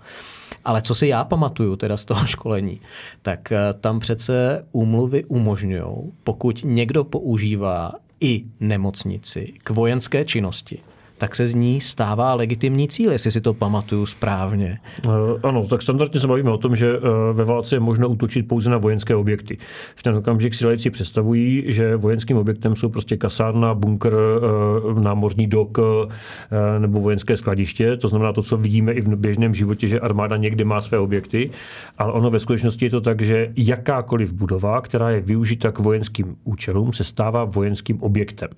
Ale 0.64 0.82
co 0.82 0.94
si 0.94 1.06
já 1.06 1.24
pamatuju 1.24 1.76
teda 1.76 1.96
z 1.96 2.04
toho 2.04 2.26
školení, 2.26 2.80
tak 3.22 3.52
eh, 3.52 3.58
tam 3.80 4.00
přece 4.00 4.64
úmluvy 4.72 5.24
umožňují, 5.24 6.12
pokud 6.24 6.60
někdo 6.64 7.04
používá 7.04 7.92
i 8.20 8.42
nemocnici 8.60 9.52
k 9.64 9.70
vojenské 9.70 10.24
činnosti, 10.24 10.78
tak 11.18 11.36
se 11.36 11.46
z 11.46 11.54
ní 11.54 11.80
stává 11.80 12.34
legitimní 12.34 12.88
cíl, 12.88 13.12
jestli 13.12 13.30
si 13.30 13.40
to 13.40 13.54
pamatuju 13.54 14.06
správně. 14.06 14.78
Uh, 15.04 15.12
ano, 15.42 15.66
tak 15.66 15.82
standardně 15.82 16.20
se 16.20 16.26
bavíme 16.26 16.50
o 16.50 16.58
tom, 16.58 16.76
že 16.76 16.98
uh, 16.98 17.04
ve 17.32 17.44
válce 17.44 17.76
je 17.76 17.80
možno 17.80 18.08
útočit 18.08 18.48
pouze 18.48 18.70
na 18.70 18.78
vojenské 18.78 19.16
objekty. 19.16 19.58
V 19.96 20.02
ten 20.02 20.16
okamžik 20.16 20.54
si 20.54 20.66
lajci 20.66 20.90
představují, 20.90 21.64
že 21.66 21.96
vojenským 21.96 22.36
objektem 22.36 22.76
jsou 22.76 22.88
prostě 22.88 23.16
kasárna, 23.16 23.74
bunkr, 23.74 24.14
uh, 24.14 25.02
námořní 25.02 25.46
dok 25.46 25.78
nebo 26.78 27.00
vojenské 27.00 27.36
skladiště. 27.36 27.96
To 27.96 28.08
znamená 28.08 28.32
to, 28.32 28.42
co 28.42 28.56
vidíme 28.56 28.92
i 28.92 29.00
v 29.00 29.16
běžném 29.16 29.54
životě, 29.54 29.88
že 29.88 30.00
armáda 30.00 30.36
někde 30.36 30.64
má 30.64 30.80
své 30.80 30.98
objekty, 30.98 31.50
ale 31.98 32.12
ono 32.12 32.30
ve 32.30 32.40
skutečnosti 32.40 32.84
je 32.84 32.90
to 32.90 33.00
tak, 33.00 33.22
že 33.22 33.52
jakákoliv 33.56 34.32
budova, 34.32 34.80
která 34.80 35.10
je 35.10 35.20
využita 35.20 35.72
k 35.72 35.78
vojenským 35.78 36.36
účelům, 36.44 36.92
se 36.92 37.04
stává 37.04 37.44
vojenským 37.44 38.02
objektem. 38.02 38.48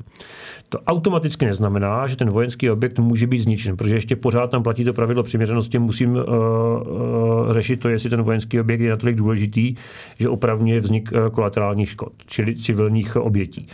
To 0.68 0.80
automaticky 0.80 1.46
neznamená, 1.46 2.06
že 2.06 2.16
ten 2.16 2.30
vojenský 2.30 2.49
objekt 2.72 2.98
může 2.98 3.26
být 3.26 3.38
zničen, 3.38 3.76
protože 3.76 3.94
ještě 3.94 4.16
pořád 4.16 4.50
tam 4.50 4.62
platí 4.62 4.84
to 4.84 4.92
pravidlo 4.92 5.22
přiměřenosti, 5.22 5.78
musím 5.78 6.10
uh, 6.14 6.20
uh, 6.20 7.52
řešit 7.52 7.80
to, 7.80 7.88
jestli 7.88 8.10
ten 8.10 8.22
vojenský 8.22 8.60
objekt 8.60 8.80
je 8.80 8.90
natolik 8.90 9.16
důležitý, 9.16 9.74
že 10.18 10.28
opravňuje 10.28 10.80
vznik 10.80 11.12
uh, 11.12 11.28
kolaterálních 11.28 11.90
škod, 11.90 12.12
čili 12.26 12.56
civilních 12.56 13.16
obětí. 13.16 13.66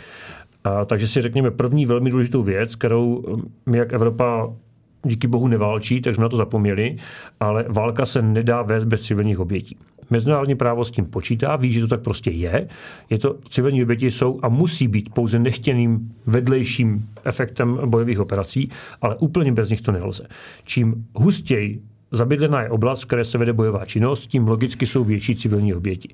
Uh, 0.65 0.85
takže 0.85 1.07
si 1.07 1.21
řekněme 1.21 1.51
první 1.51 1.85
velmi 1.85 2.09
důležitou 2.09 2.43
věc, 2.43 2.75
kterou 2.75 3.23
my 3.65 3.77
jak 3.77 3.93
Evropa 3.93 4.49
díky 5.03 5.27
bohu 5.27 5.47
neválčí, 5.47 6.01
tak 6.01 6.15
jsme 6.15 6.21
na 6.21 6.29
to 6.29 6.37
zapomněli, 6.37 6.97
ale 7.39 7.65
válka 7.69 8.05
se 8.05 8.21
nedá 8.21 8.61
vést 8.61 8.85
bez 8.85 9.01
civilních 9.01 9.39
obětí. 9.39 9.77
Mezinárodní 10.09 10.55
právo 10.55 10.85
s 10.85 10.91
tím 10.91 11.05
počítá, 11.05 11.55
ví, 11.55 11.71
že 11.71 11.81
to 11.81 11.87
tak 11.87 12.01
prostě 12.01 12.31
je. 12.31 12.67
Je 13.09 13.19
to, 13.19 13.35
civilní 13.49 13.83
oběti 13.83 14.11
jsou 14.11 14.39
a 14.43 14.49
musí 14.49 14.87
být 14.87 15.13
pouze 15.13 15.39
nechtěným 15.39 16.15
vedlejším 16.25 17.09
efektem 17.23 17.79
bojových 17.85 18.19
operací, 18.19 18.69
ale 19.01 19.15
úplně 19.15 19.51
bez 19.51 19.69
nich 19.69 19.81
to 19.81 19.91
nelze. 19.91 20.27
Čím 20.63 21.05
hustěji 21.15 21.81
Zabydlená 22.11 22.61
je 22.61 22.69
oblast, 22.69 23.01
v 23.01 23.05
které 23.05 23.25
se 23.25 23.37
vede 23.37 23.53
bojová 23.53 23.85
činnost, 23.85 24.27
tím 24.27 24.47
logicky 24.47 24.85
jsou 24.85 25.03
větší 25.03 25.35
civilní 25.35 25.73
oběti. 25.73 26.13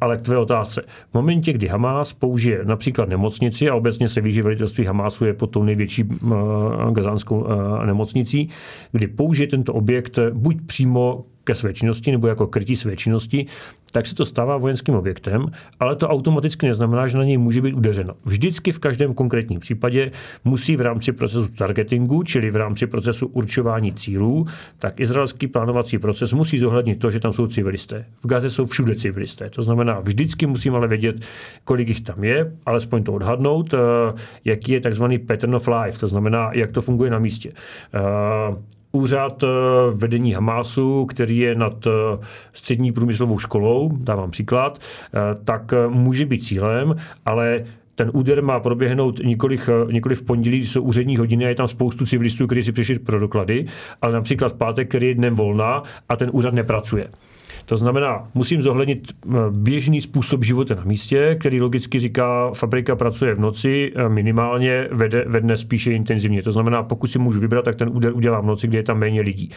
Ale 0.00 0.18
k 0.18 0.20
tvé 0.20 0.38
otázce. 0.38 0.82
V 1.10 1.14
momentě, 1.14 1.52
kdy 1.52 1.66
Hamas 1.66 2.12
použije 2.12 2.64
například 2.64 3.08
nemocnici, 3.08 3.68
a 3.68 3.74
obecně 3.74 4.08
se 4.08 4.20
ví, 4.20 4.32
že 4.32 4.42
velitelství 4.42 4.84
Hamasu 4.84 5.24
je 5.24 5.34
pod 5.34 5.46
tou 5.46 5.62
největší 5.62 6.04
gazánskou 6.92 7.46
nemocnicí, 7.84 8.48
kdy 8.92 9.06
použije 9.06 9.46
tento 9.46 9.74
objekt 9.74 10.18
buď 10.32 10.56
přímo 10.66 11.24
ke 11.44 11.54
své 11.54 11.74
činnosti 11.74 12.12
nebo 12.12 12.26
jako 12.26 12.46
krytí 12.46 12.76
své 12.76 12.96
činnosti, 12.96 13.46
tak 13.92 14.06
se 14.06 14.14
to 14.14 14.26
stává 14.26 14.56
vojenským 14.56 14.94
objektem, 14.94 15.46
ale 15.80 15.96
to 15.96 16.08
automaticky 16.08 16.66
neznamená, 16.66 17.08
že 17.08 17.18
na 17.18 17.24
něj 17.24 17.38
může 17.38 17.60
být 17.60 17.74
udeřeno. 17.74 18.14
Vždycky 18.24 18.72
v 18.72 18.78
každém 18.78 19.14
konkrétním 19.14 19.60
případě 19.60 20.10
musí 20.44 20.76
v 20.76 20.80
rámci 20.80 21.12
procesu 21.12 21.48
targetingu, 21.48 22.22
čili 22.22 22.50
v 22.50 22.56
rámci 22.56 22.86
procesu 22.86 23.26
určování 23.26 23.92
cílů, 23.92 24.46
tak 24.78 25.00
izraelský 25.00 25.46
plánovací 25.46 25.98
proces 25.98 26.32
musí 26.32 26.58
zohlednit 26.58 26.98
to, 26.98 27.10
že 27.10 27.20
tam 27.20 27.32
jsou 27.32 27.46
civilisté. 27.46 28.04
V 28.22 28.26
Gaze 28.26 28.50
jsou 28.50 28.66
všude 28.66 28.94
civilisté. 28.94 29.50
To 29.50 29.62
znamená, 29.62 30.00
vždycky 30.00 30.46
musím 30.46 30.74
ale 30.74 30.88
vědět, 30.88 31.16
kolik 31.64 31.88
jich 31.88 32.00
tam 32.00 32.24
je, 32.24 32.52
alespoň 32.66 33.04
to 33.04 33.12
odhadnout, 33.12 33.74
eh, 33.74 33.78
jaký 34.44 34.72
je 34.72 34.80
takzvaný 34.80 35.18
pattern 35.18 35.54
of 35.54 35.68
life, 35.68 35.98
to 35.98 36.08
znamená, 36.08 36.50
jak 36.54 36.72
to 36.72 36.82
funguje 36.82 37.10
na 37.10 37.18
místě. 37.18 37.52
Úřad 38.94 39.42
eh, 39.42 39.46
vedení 39.94 40.32
Hamásu, 40.32 41.06
který 41.06 41.38
je 41.38 41.54
nad 41.54 41.86
eh, 41.86 41.90
střední 42.52 42.92
průmyslovou 42.92 43.38
školou, 43.38 43.90
dávám 43.96 44.30
příklad, 44.30 44.78
eh, 44.78 45.18
tak 45.44 45.74
může 45.88 46.26
být 46.26 46.44
cílem, 46.44 46.96
ale 47.26 47.64
ten 47.94 48.10
úder 48.12 48.42
má 48.42 48.60
proběhnout 48.60 49.18
nikoli, 49.24 49.58
nikoli 49.90 50.14
v 50.14 50.22
pondělí, 50.22 50.66
jsou 50.66 50.82
úřední 50.82 51.16
hodiny 51.16 51.44
a 51.44 51.48
je 51.48 51.54
tam 51.54 51.68
spoustu 51.68 52.06
civilistů, 52.06 52.46
kteří 52.46 52.62
si 52.62 52.72
přišli 52.72 52.98
pro 52.98 53.20
doklady, 53.20 53.66
ale 54.02 54.12
například 54.12 54.48
v 54.48 54.56
pátek, 54.56 54.88
který 54.88 55.06
je 55.06 55.14
dnem 55.14 55.34
volná 55.34 55.82
a 56.08 56.16
ten 56.16 56.30
úřad 56.32 56.54
nepracuje. 56.54 57.08
To 57.66 57.76
znamená, 57.76 58.28
musím 58.34 58.62
zohlednit 58.62 59.12
eh, 59.12 59.32
běžný 59.50 60.00
způsob 60.00 60.44
života 60.44 60.74
na 60.74 60.84
místě, 60.84 61.36
který 61.40 61.60
logicky 61.60 61.98
říká, 61.98 62.50
fabrika 62.54 62.96
pracuje 62.96 63.34
v 63.34 63.40
noci, 63.40 63.92
eh, 63.96 64.08
minimálně 64.08 64.88
vede, 64.92 65.24
vedne 65.26 65.56
spíše 65.56 65.92
intenzivně. 65.92 66.42
To 66.42 66.52
znamená, 66.52 66.82
pokud 66.82 67.06
si 67.06 67.18
můžu 67.18 67.40
vybrat, 67.40 67.64
tak 67.64 67.76
ten 67.76 67.88
úder 67.92 68.12
udělám 68.14 68.44
v 68.44 68.46
noci, 68.46 68.66
kdy 68.68 68.76
je 68.76 68.82
tam 68.82 68.98
méně 68.98 69.20
lidí. 69.20 69.50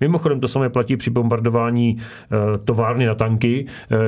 Mimochodem 0.00 0.40
to 0.40 0.48
samé 0.48 0.68
platí 0.68 0.96
při 0.96 1.10
bombardování 1.10 1.96
eh, 1.98 2.58
továrny 2.64 3.06
na 3.06 3.14
tanky, 3.14 3.66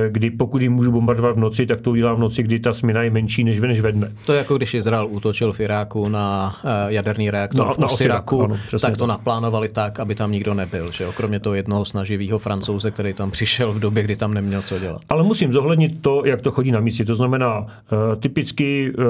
kdy 0.09 0.31
pokud 0.31 0.61
ji 0.61 0.69
můžu 0.69 0.91
bombardovat 0.91 1.35
v 1.35 1.39
noci, 1.39 1.65
tak 1.65 1.81
to 1.81 1.91
udělám 1.91 2.15
v 2.15 2.19
noci, 2.19 2.43
kdy 2.43 2.59
ta 2.59 2.73
smina 2.73 3.03
je 3.03 3.09
menší 3.09 3.43
než, 3.43 3.59
než 3.59 3.79
ve 3.79 3.91
dne. 3.91 4.11
To 4.25 4.33
je 4.33 4.37
jako 4.37 4.57
když 4.57 4.73
Izrael 4.73 5.07
útočil 5.07 5.53
v 5.53 5.59
Iráku 5.59 6.09
na 6.09 6.57
jaderný 6.87 7.31
reaktor 7.31 7.67
no, 7.67 7.73
v 7.73 7.77
na 7.77 7.87
Osiraku, 7.87 8.43
ano, 8.43 8.57
tak 8.81 8.97
to 8.97 9.07
naplánovali 9.07 9.69
tak, 9.69 9.99
aby 9.99 10.15
tam 10.15 10.31
nikdo 10.31 10.53
nebyl. 10.53 10.91
Že? 10.91 11.05
Kromě 11.17 11.39
toho 11.39 11.55
jednoho 11.55 11.85
snaživého 11.85 12.39
francouze, 12.39 12.91
který 12.91 13.13
tam 13.13 13.31
přišel 13.37 13.73
v 13.73 13.79
době, 13.79 14.03
kdy 14.03 14.15
tam 14.15 14.33
neměl 14.33 14.61
co 14.61 14.79
dělat. 14.79 15.01
Ale 15.09 15.23
musím 15.23 15.53
zohlednit 15.53 16.01
to, 16.01 16.21
jak 16.25 16.41
to 16.41 16.51
chodí 16.51 16.71
na 16.71 16.79
místě. 16.79 17.05
To 17.05 17.15
znamená, 17.15 17.59
uh, 17.59 17.67
typicky 18.19 18.93
uh, 18.97 19.05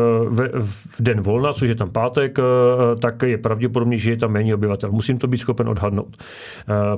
v, 0.53 0.85
den 0.99 1.21
volna, 1.21 1.53
což 1.53 1.69
je 1.69 1.75
tam 1.75 1.89
pátek, 1.89 2.37
uh, 2.37 2.99
tak 2.99 3.21
je 3.21 3.37
pravděpodobně, 3.37 3.97
že 3.97 4.11
je 4.11 4.17
tam 4.17 4.31
méně 4.31 4.55
obyvatel. 4.55 4.91
Musím 4.91 5.17
to 5.17 5.27
být 5.27 5.37
schopen 5.37 5.69
odhadnout. 5.69 6.17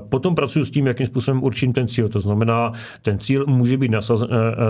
Potom 0.09 0.35
pracuji 0.35 0.65
s 0.65 0.71
tím, 0.71 0.87
jakým 0.87 1.07
způsobem 1.07 1.43
určím 1.43 1.73
ten 1.73 1.87
cíl. 1.87 2.09
To 2.09 2.21
znamená, 2.21 2.71
ten 3.01 3.19
cíl 3.19 3.45
může 3.47 3.77
být 3.77 3.91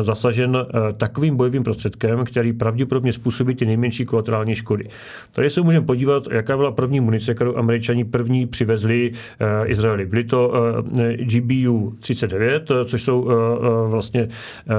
zasažen 0.01 0.57
takovým 0.97 1.37
bojovým 1.37 1.63
prostředkem, 1.63 2.25
který 2.25 2.53
pravděpodobně 2.53 3.13
způsobí 3.13 3.55
ty 3.55 3.65
nejmenší 3.65 4.05
kolaterální 4.05 4.55
škody. 4.55 4.89
Tady 5.31 5.49
se 5.49 5.61
můžeme 5.61 5.85
podívat, 5.85 6.23
jaká 6.31 6.57
byla 6.57 6.71
první 6.71 6.99
munice, 6.99 7.33
kterou 7.33 7.55
američani 7.55 8.05
první 8.05 8.47
přivezli 8.47 9.11
Izraeli. 9.65 10.05
Byly 10.05 10.23
to 10.23 10.53
GBU 11.15 11.93
39, 11.99 12.48
což 12.85 13.03
jsou 13.03 13.29
eh, 13.29 13.33
eh, 13.33 13.89
vlastně 13.89 14.21
eh, 14.21 14.75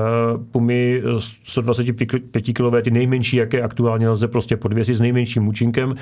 pumy 0.51 1.03
125 1.45 2.07
kg, 2.53 2.83
ty 2.83 2.91
nejmenší, 2.91 3.37
jaké 3.37 3.63
aktuálně 3.63 4.09
lze 4.09 4.29
prostě 4.29 4.57
podvěsit 4.57 4.97
s 4.97 5.01
nejmenším 5.01 5.49
účinkem. 5.49 5.95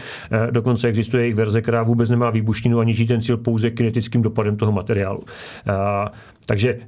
Dokonce 0.50 0.88
existuje 0.88 1.22
jejich 1.22 1.34
verze, 1.34 1.62
která 1.62 1.82
vůbec 1.82 2.10
nemá 2.10 2.30
výbušninu 2.30 2.78
a 2.78 2.84
ničí 2.84 3.06
ten 3.06 3.22
cíl 3.22 3.36
pouze 3.36 3.70
kinetickým 3.70 4.22
dopadem 4.22 4.56
toho 4.56 4.72
materiálu. 4.72 5.20
Takže 6.46 6.78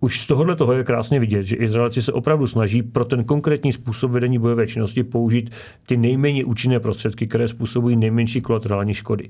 už 0.00 0.20
z 0.20 0.26
tohohle 0.26 0.56
toho 0.56 0.72
je 0.72 0.84
krásně 0.84 1.20
vidět, 1.20 1.44
že 1.44 1.56
Izraelci 1.56 2.02
se 2.02 2.12
opravdu 2.12 2.46
snaží 2.46 2.82
pro 2.82 3.04
ten 3.04 3.24
konkrétní 3.24 3.72
způsob 3.72 4.10
vedení 4.10 4.38
bojové 4.38 4.66
činnosti 4.66 5.04
použít 5.04 5.50
ty 5.86 5.96
nejméně 5.96 6.44
účinné 6.44 6.80
prostředky, 6.80 7.26
které 7.26 7.48
způsobují 7.48 7.96
nejmenší 7.96 8.40
kolaterální 8.40 8.94
škody. 8.94 9.28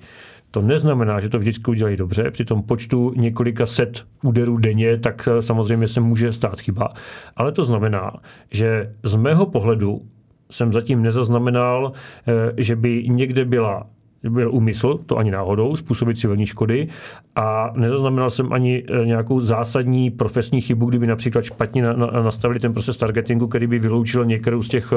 To 0.51 0.63
neznamená, 0.63 1.21
že 1.21 1.29
to 1.29 1.39
vždycky 1.39 1.71
udělají 1.71 1.97
dobře. 1.97 2.31
Při 2.31 2.45
tom 2.45 2.63
počtu 2.63 3.13
několika 3.17 3.67
set 3.67 4.05
úderů 4.23 4.57
denně, 4.57 4.99
tak 4.99 5.29
eh, 5.33 5.43
samozřejmě 5.43 5.89
se 5.89 6.01
může 6.01 6.33
stát 6.33 6.61
chyba. 6.61 6.89
Ale 7.37 7.53
to 7.53 7.65
znamená, 7.65 8.13
že 8.51 8.95
z 9.03 9.17
mého 9.17 9.47
pohledu 9.47 10.03
jsem 10.51 10.73
zatím 10.73 11.03
nezaznamenal, 11.03 11.93
eh, 12.27 12.33
že 12.57 12.77
by 12.77 13.09
někde 13.09 13.45
byla 13.45 13.87
byl 14.23 14.55
úmysl, 14.55 14.99
to 15.07 15.17
ani 15.17 15.31
náhodou, 15.31 15.77
způsobit 15.77 16.19
civilní 16.19 16.47
škody 16.47 16.89
a 17.37 17.73
nezaznamenal 17.77 18.31
jsem 18.31 18.53
ani 18.53 18.85
eh, 18.89 19.07
nějakou 19.07 19.41
zásadní 19.41 20.11
profesní 20.11 20.61
chybu, 20.61 20.87
kdyby 20.87 21.07
například 21.07 21.43
špatně 21.43 21.83
na, 21.83 21.93
na, 21.93 22.07
nastavili 22.07 22.61
ten 22.61 22.73
proces 22.73 22.97
targetingu, 22.97 23.47
který 23.47 23.67
by 23.67 23.79
vyloučil 23.79 24.25
některou 24.25 24.63
z 24.63 24.69
těch 24.69 24.93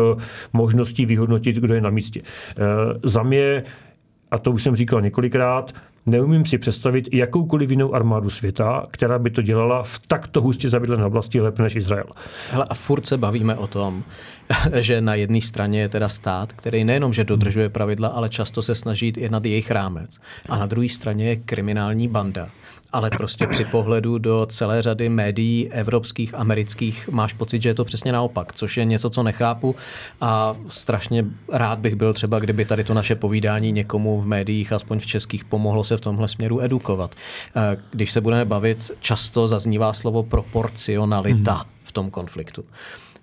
možností 0.53 1.05
vyhodnotit, 1.05 1.55
kdo 1.55 1.74
je 1.74 1.82
na 1.82 1.89
místě. 1.89 2.22
Za 3.03 3.24
mě 3.24 3.63
a 4.32 4.38
to 4.38 4.51
už 4.51 4.63
jsem 4.63 4.76
říkal 4.76 5.01
několikrát, 5.01 5.72
neumím 6.05 6.45
si 6.45 6.57
představit 6.57 7.09
jakoukoliv 7.13 7.69
jinou 7.69 7.95
armádu 7.95 8.30
světa, 8.30 8.88
která 8.91 9.19
by 9.19 9.30
to 9.30 9.41
dělala 9.41 9.84
v 9.84 9.99
takto 10.07 10.41
hustě 10.41 10.69
zabydlené 10.69 11.05
oblasti 11.05 11.41
lépe 11.41 11.63
než 11.63 11.76
Izrael. 11.76 12.05
Hele, 12.51 12.65
a 12.69 12.74
furt 12.74 13.05
se 13.05 13.17
bavíme 13.17 13.55
o 13.55 13.67
tom, 13.67 14.03
že 14.79 15.01
na 15.01 15.15
jedné 15.15 15.41
straně 15.41 15.79
je 15.79 15.89
teda 15.89 16.09
stát, 16.09 16.53
který 16.53 16.83
nejenom, 16.83 17.13
že 17.13 17.23
dodržuje 17.23 17.69
pravidla, 17.69 18.07
ale 18.07 18.29
často 18.29 18.61
se 18.61 18.75
snaží 18.75 19.13
jednat 19.17 19.45
jejich 19.45 19.71
rámec. 19.71 20.19
A 20.49 20.59
na 20.59 20.65
druhé 20.65 20.89
straně 20.89 21.29
je 21.29 21.35
kriminální 21.35 22.07
banda, 22.07 22.49
ale 22.93 23.09
prostě 23.09 23.47
při 23.47 23.65
pohledu 23.65 24.17
do 24.17 24.45
celé 24.49 24.81
řady 24.81 25.09
médií 25.09 25.69
evropských, 25.71 26.35
amerických 26.35 27.09
máš 27.09 27.33
pocit, 27.33 27.61
že 27.61 27.69
je 27.69 27.73
to 27.73 27.85
přesně 27.85 28.11
naopak, 28.11 28.53
což 28.53 28.77
je 28.77 28.85
něco, 28.85 29.09
co 29.09 29.23
nechápu 29.23 29.75
a 30.21 30.55
strašně 30.69 31.25
rád 31.51 31.79
bych 31.79 31.95
byl 31.95 32.13
třeba, 32.13 32.39
kdyby 32.39 32.65
tady 32.65 32.83
to 32.83 32.93
naše 32.93 33.15
povídání 33.15 33.71
někomu 33.71 34.21
v 34.21 34.25
médiích, 34.25 34.73
aspoň 34.73 34.99
v 34.99 35.05
českých, 35.05 35.45
pomohlo 35.45 35.83
se 35.83 35.97
v 35.97 36.01
tomhle 36.01 36.27
směru 36.27 36.61
edukovat. 36.61 37.15
Eh, 37.55 37.77
když 37.91 38.11
se 38.11 38.21
budeme 38.21 38.45
bavit, 38.45 38.91
často 38.99 39.47
zaznívá 39.47 39.93
slovo 39.93 40.23
proporcionalita. 40.23 41.53
Hmm 41.53 41.71
v 41.91 41.93
tom 41.93 42.11
konfliktu. 42.11 42.63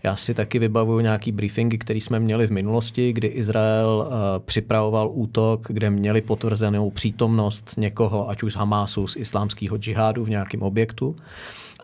Já 0.02 0.16
si 0.16 0.34
taky 0.34 0.58
vybavuju 0.58 1.00
nějaký 1.00 1.32
briefingy, 1.32 1.78
které 1.78 2.00
jsme 2.00 2.20
měli 2.20 2.46
v 2.46 2.50
minulosti, 2.50 3.12
kdy 3.12 3.26
Izrael 3.26 4.06
uh, 4.06 4.14
připravoval 4.44 5.10
útok, 5.12 5.66
kde 5.68 5.90
měli 5.90 6.20
potvrzenou 6.20 6.90
přítomnost 6.90 7.74
někoho, 7.76 8.28
ať 8.30 8.42
už 8.42 8.52
z 8.52 8.56
Hamásu, 8.56 9.06
z 9.06 9.16
islámského 9.16 9.78
džihádu 9.78 10.24
v 10.24 10.30
nějakém 10.30 10.62
objektu. 10.62 11.16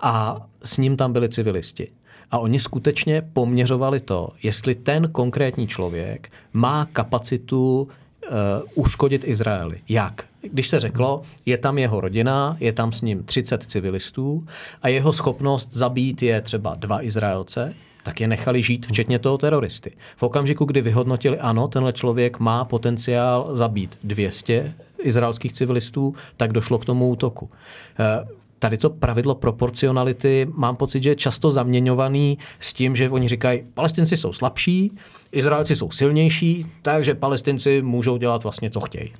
A 0.01 0.47
s 0.63 0.79
ním 0.79 0.97
tam 0.97 1.13
byli 1.13 1.29
civilisti. 1.29 1.89
A 2.31 2.39
oni 2.39 2.61
skutečně 2.61 3.23
poměřovali 3.33 4.01
to, 4.01 4.29
jestli 4.43 4.75
ten 4.75 5.09
konkrétní 5.13 5.67
člověk 5.67 6.33
má 6.53 6.89
kapacitu 6.93 7.83
uh, 7.83 7.89
uškodit 8.75 9.25
Izraeli. 9.25 9.81
Jak? 9.89 10.25
Když 10.43 10.69
se 10.69 10.81
řeklo, 10.81 11.23
je 11.47 11.59
tam 11.59 11.79
jeho 11.79 12.01
rodina, 12.01 12.57
je 12.61 12.73
tam 12.73 12.93
s 12.93 13.03
ním 13.03 13.25
30 13.25 13.63
civilistů 13.63 14.43
a 14.83 14.89
jeho 14.89 15.13
schopnost 15.13 15.69
zabít 15.73 16.23
je 16.23 16.41
třeba 16.41 16.75
dva 16.75 17.05
Izraelce, 17.05 17.75
tak 18.05 18.21
je 18.21 18.29
nechali 18.29 18.63
žít, 18.63 18.87
včetně 18.87 19.19
toho 19.19 19.39
teroristy. 19.39 19.93
V 20.17 20.23
okamžiku, 20.23 20.65
kdy 20.65 20.81
vyhodnotili, 20.81 21.39
ano, 21.39 21.69
tenhle 21.69 21.93
člověk 21.93 22.39
má 22.39 22.65
potenciál 22.65 23.49
zabít 23.53 23.99
200 24.03 24.75
izraelských 25.03 25.53
civilistů, 25.53 26.15
tak 26.37 26.53
došlo 26.53 26.79
k 26.79 26.85
tomu 26.85 27.09
útoku. 27.09 27.49
Eh, 27.99 28.29
tady 28.59 28.79
to 28.79 28.91
pravidlo 28.91 29.35
proporcionality 29.35 30.47
mám 30.55 30.77
pocit, 30.77 31.03
že 31.03 31.11
je 31.11 31.17
často 31.17 31.51
zaměňovaný 31.51 32.39
s 32.61 32.73
tím, 32.73 32.97
že 32.97 33.11
oni 33.11 33.29
říkají, 33.29 33.63
palestinci 33.75 34.17
jsou 34.17 34.33
slabší, 34.33 34.93
Izraelci 35.35 35.77
jsou 35.77 35.91
silnější, 35.91 36.67
takže 36.83 37.15
palestinci 37.15 37.83
můžou 37.83 38.17
dělat 38.17 38.43
vlastně, 38.43 38.71
co 38.71 38.81
chtějí. 38.81 39.13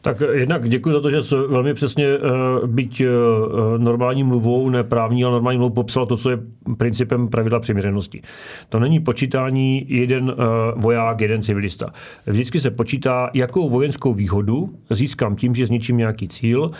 Tak 0.00 0.22
jednak 0.32 0.68
děkuji 0.68 0.92
za 0.92 1.00
to, 1.00 1.10
že 1.10 1.22
jsi 1.22 1.34
velmi 1.34 1.74
přesně 1.74 2.18
uh, 2.18 2.66
byť 2.66 3.00
uh, 3.00 3.78
normální 3.78 4.24
mluvou, 4.24 4.70
ne 4.70 4.84
právní, 4.84 5.24
ale 5.24 5.32
normální 5.32 5.58
mluvou 5.58 5.74
popsal 5.74 6.06
to, 6.06 6.16
co 6.16 6.30
je 6.30 6.38
principem 6.76 7.28
pravidla 7.28 7.60
přiměřenosti. 7.60 8.22
To 8.68 8.80
není 8.80 9.00
počítání 9.00 9.86
jeden 9.88 10.24
uh, 10.24 10.34
voják, 10.76 11.20
jeden 11.20 11.42
civilista. 11.42 11.92
Vždycky 12.26 12.60
se 12.60 12.70
počítá, 12.70 13.30
jakou 13.34 13.68
vojenskou 13.68 14.14
výhodu 14.14 14.74
získám 14.90 15.36
tím, 15.36 15.54
že 15.54 15.66
zničím 15.66 15.96
nějaký 15.96 16.28
cíl. 16.28 16.70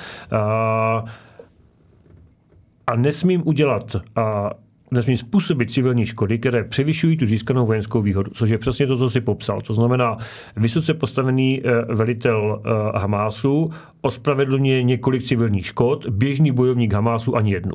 A 2.87 2.97
nesmím 2.97 3.43
udělat 3.45 3.97
a 4.16 4.51
nesmí 4.91 5.16
způsobit 5.16 5.70
civilní 5.70 6.07
škody, 6.07 6.39
které 6.39 6.64
převyšují 6.64 7.16
tu 7.16 7.26
získanou 7.26 7.66
vojenskou 7.66 8.03
výhodu, 8.03 8.30
což 8.34 8.51
je 8.51 8.59
přesně 8.59 8.86
to, 8.86 8.97
co 8.97 9.11
si 9.11 9.20
popsal. 9.20 9.61
To 9.61 9.74
znamená, 9.74 10.16
vysoce 10.57 10.95
postavený 10.95 11.62
eh, 11.64 11.95
velitel 11.95 12.62
eh, 12.64 12.99
Hamásu 12.99 13.70
ospravedlňuje 14.01 14.82
několik 14.82 15.22
civilních 15.22 15.66
škod, 15.66 16.07
běžný 16.09 16.53
bojovník 16.53 16.93
Hamásu 16.93 17.36
ani 17.36 17.53
jednu. 17.53 17.72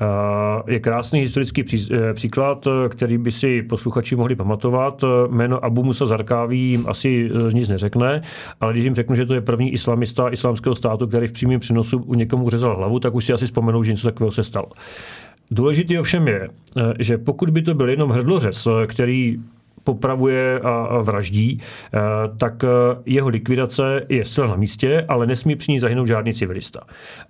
Eh, 0.00 0.72
je 0.72 0.80
krásný 0.80 1.20
historický 1.20 1.64
příklad, 2.12 2.68
který 2.88 3.18
by 3.18 3.30
si 3.30 3.62
posluchači 3.62 4.16
mohli 4.16 4.36
pamatovat. 4.36 5.04
Jméno 5.30 5.64
Abu 5.64 5.84
Musa 5.84 6.06
Zarkáví 6.06 6.70
jim 6.70 6.84
asi 6.88 7.30
nic 7.52 7.68
neřekne, 7.68 8.22
ale 8.60 8.72
když 8.72 8.84
jim 8.84 8.94
řeknu, 8.94 9.14
že 9.14 9.26
to 9.26 9.34
je 9.34 9.40
první 9.40 9.72
islamista 9.72 10.28
islámského 10.28 10.74
státu, 10.74 11.06
který 11.06 11.26
v 11.26 11.32
přímém 11.32 11.60
přenosu 11.60 11.98
u 11.98 12.14
někomu 12.14 12.44
uřezal 12.44 12.76
hlavu, 12.76 12.98
tak 12.98 13.14
už 13.14 13.24
si 13.24 13.32
asi 13.32 13.46
vzpomenou, 13.46 13.82
že 13.82 13.92
něco 13.92 14.08
takového 14.08 14.30
se 14.30 14.42
stalo. 14.42 14.66
Důležitý 15.50 15.98
ovšem 15.98 16.28
je, 16.28 16.48
eh, 16.76 16.94
že 16.98 17.18
pokud 17.18 17.50
by 17.50 17.62
to 17.62 17.74
byl 17.74 17.88
jenom 17.88 18.10
hrdlořez, 18.10 18.66
eh, 18.66 18.86
který 18.86 19.38
popravuje 19.84 20.60
a 20.60 20.98
vraždí, 21.02 21.60
eh, 21.94 21.98
tak 22.36 22.64
eh, 22.64 22.68
jeho 23.06 23.28
likvidace 23.28 24.06
je 24.08 24.24
zcela 24.24 24.46
na 24.46 24.56
místě, 24.56 25.04
ale 25.08 25.26
nesmí 25.26 25.56
při 25.56 25.72
ní 25.72 25.80
zahynout 25.80 26.08
žádný 26.08 26.34
civilista. 26.34 26.80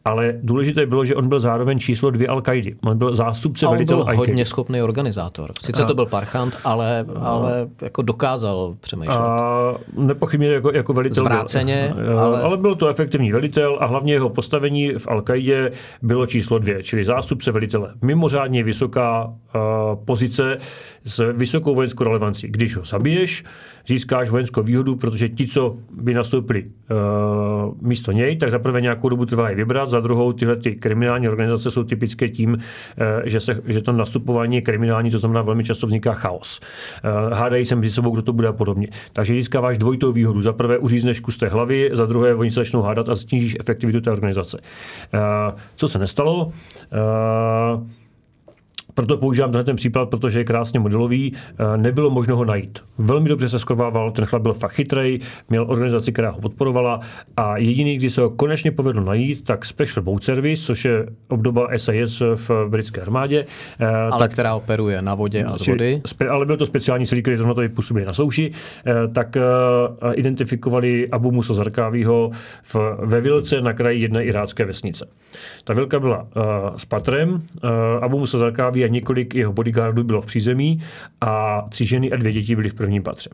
Ale 0.04 0.34
důležité 0.42 0.86
bylo, 0.86 1.04
že 1.04 1.14
on 1.14 1.28
byl 1.28 1.40
zároveň 1.40 1.78
číslo 1.78 2.10
dvě 2.10 2.28
al 2.28 2.40
qaidi 2.40 2.76
On 2.84 2.98
byl 2.98 3.14
zástupce 3.14 3.66
a 3.66 3.68
on 3.68 3.74
velitel 3.74 4.04
byl 4.04 4.16
hodně 4.16 4.46
schopný 4.46 4.82
organizátor. 4.82 5.52
Sice 5.60 5.82
a, 5.82 5.86
to 5.86 5.94
byl 5.94 6.06
parchant, 6.06 6.56
ale, 6.64 7.06
ale 7.20 7.68
jako 7.82 8.02
dokázal 8.02 8.76
přemýšlet. 8.80 9.18
A 9.18 9.74
nepochybně 9.96 10.48
jako, 10.48 10.72
jako 10.72 10.92
velitel. 10.92 11.24
Zvráceně, 11.24 11.94
byl, 11.94 12.20
ale... 12.20 12.42
ale 12.42 12.56
byl 12.56 12.74
to 12.74 12.88
efektivní 12.88 13.32
velitel 13.32 13.76
a 13.80 13.86
hlavně 13.86 14.12
jeho 14.12 14.28
postavení 14.28 14.92
v 14.98 15.08
al 15.08 15.22
qaidě 15.22 15.70
bylo 16.02 16.26
číslo 16.26 16.58
dvě, 16.58 16.82
čili 16.82 17.04
zástupce 17.04 17.52
velitele. 17.52 17.94
Mimořádně 18.02 18.62
vysoká 18.62 19.24
uh, 19.26 20.04
pozice 20.04 20.58
s 21.04 21.32
vysokou 21.32 21.74
vojenskou 21.74 22.04
relevancí 22.04 22.47
když 22.48 22.76
ho 22.76 22.84
zabiješ, 22.84 23.44
získáš 23.86 24.30
vojenskou 24.30 24.62
výhodu, 24.62 24.96
protože 24.96 25.28
ti, 25.28 25.46
co 25.46 25.76
by 25.90 26.14
nastoupili 26.14 26.64
uh, 26.64 27.74
místo 27.80 28.12
něj, 28.12 28.36
tak 28.36 28.50
zaprvé 28.50 28.80
nějakou 28.80 29.08
dobu 29.08 29.26
trvá 29.26 29.48
vybrat, 29.50 29.90
za 29.90 30.00
druhou 30.00 30.32
tyhle 30.32 30.56
ty 30.56 30.74
kriminální 30.74 31.28
organizace 31.28 31.70
jsou 31.70 31.84
typické 31.84 32.28
tím, 32.28 32.52
uh, 32.52 32.58
že, 33.24 33.40
se, 33.40 33.62
že 33.66 33.82
to 33.82 33.92
nastupování 33.92 34.56
je 34.56 34.62
kriminální, 34.62 35.10
to 35.10 35.18
znamená 35.18 35.42
velmi 35.42 35.64
často 35.64 35.86
vzniká 35.86 36.12
chaos. 36.12 36.60
Uh, 36.60 37.32
hádají 37.32 37.64
se 37.64 37.76
mezi 37.76 37.90
sebou, 37.90 38.10
kdo 38.10 38.22
to 38.22 38.32
bude 38.32 38.48
a 38.48 38.52
podobně. 38.52 38.88
Takže 39.12 39.34
získáváš 39.34 39.78
dvojitou 39.78 40.12
výhodu. 40.12 40.42
Za 40.42 40.52
prvé 40.52 40.78
uřízneš 40.78 41.20
kus 41.20 41.36
té 41.36 41.48
hlavy, 41.48 41.90
za 41.92 42.06
druhé 42.06 42.34
oni 42.34 42.50
se 42.50 42.60
začnou 42.60 42.82
hádat 42.82 43.08
a 43.08 43.16
snížíš 43.16 43.56
efektivitu 43.60 44.00
té 44.00 44.10
organizace. 44.10 44.58
Uh, 44.58 45.58
co 45.76 45.88
se 45.88 45.98
nestalo? 45.98 46.46
Uh, 46.46 46.52
proto 48.98 49.16
používám 49.16 49.50
tenhle 49.50 49.64
ten 49.64 49.76
případ, 49.76 50.10
protože 50.10 50.40
je 50.40 50.44
krásně 50.44 50.80
modelový. 50.80 51.32
Eh, 51.34 51.76
nebylo 51.76 52.10
možno 52.10 52.36
ho 52.36 52.44
najít. 52.44 52.78
Velmi 52.98 53.28
dobře 53.28 53.48
se 53.48 53.58
skovával, 53.58 54.10
ten 54.10 54.24
chlap 54.24 54.42
byl 54.42 54.54
fakt 54.54 54.72
chytrý, 54.72 55.20
měl 55.48 55.66
organizaci, 55.68 56.12
která 56.12 56.30
ho 56.30 56.40
podporovala 56.40 57.00
a 57.36 57.58
jediný, 57.58 57.96
kdy 57.96 58.10
se 58.10 58.20
ho 58.20 58.30
konečně 58.30 58.70
povedlo 58.70 59.04
najít, 59.04 59.44
tak 59.44 59.64
Special 59.64 60.02
Boat 60.02 60.22
Service, 60.22 60.62
což 60.62 60.84
je 60.84 61.06
obdoba 61.28 61.68
SAS 61.76 62.22
v 62.34 62.50
britské 62.68 63.00
armádě. 63.00 63.46
Eh, 63.80 63.86
ale 63.86 64.18
tak, 64.18 64.32
která 64.32 64.54
operuje 64.54 65.02
na 65.02 65.14
vodě 65.14 65.44
a 65.44 65.58
z 65.58 65.66
vody. 65.66 66.02
Ale 66.30 66.46
byl 66.46 66.56
to 66.56 66.66
speciální 66.66 67.06
silí, 67.06 67.22
který 67.22 67.36
zrovna 67.36 67.54
tady 67.54 67.68
působí 67.68 68.04
na 68.04 68.12
souši. 68.12 68.50
Eh, 68.86 69.08
tak 69.08 69.36
identifikovali 70.14 71.08
Abu 71.10 71.30
Musa 71.30 71.54
Zarkávího 71.54 72.30
v, 72.62 72.76
ve 72.98 73.20
Vilce 73.20 73.60
na 73.60 73.72
kraji 73.72 74.02
jedné 74.02 74.24
irácké 74.24 74.64
vesnice. 74.64 75.08
Ta 75.64 75.74
vilka 75.74 76.00
byla 76.00 76.26
s 76.76 76.84
patrem. 76.84 77.42
Abu 78.00 78.18
Musa 78.18 78.38
Zarkáví 78.38 78.87
několik 78.88 79.34
jeho 79.34 79.52
bodyguardů 79.52 80.04
bylo 80.04 80.20
v 80.20 80.26
přízemí 80.26 80.82
a 81.20 81.62
tři 81.68 81.86
ženy 81.86 82.12
a 82.12 82.16
dvě 82.16 82.32
děti 82.32 82.56
byly 82.56 82.68
v 82.68 82.74
prvním 82.74 83.02
patře. 83.02 83.30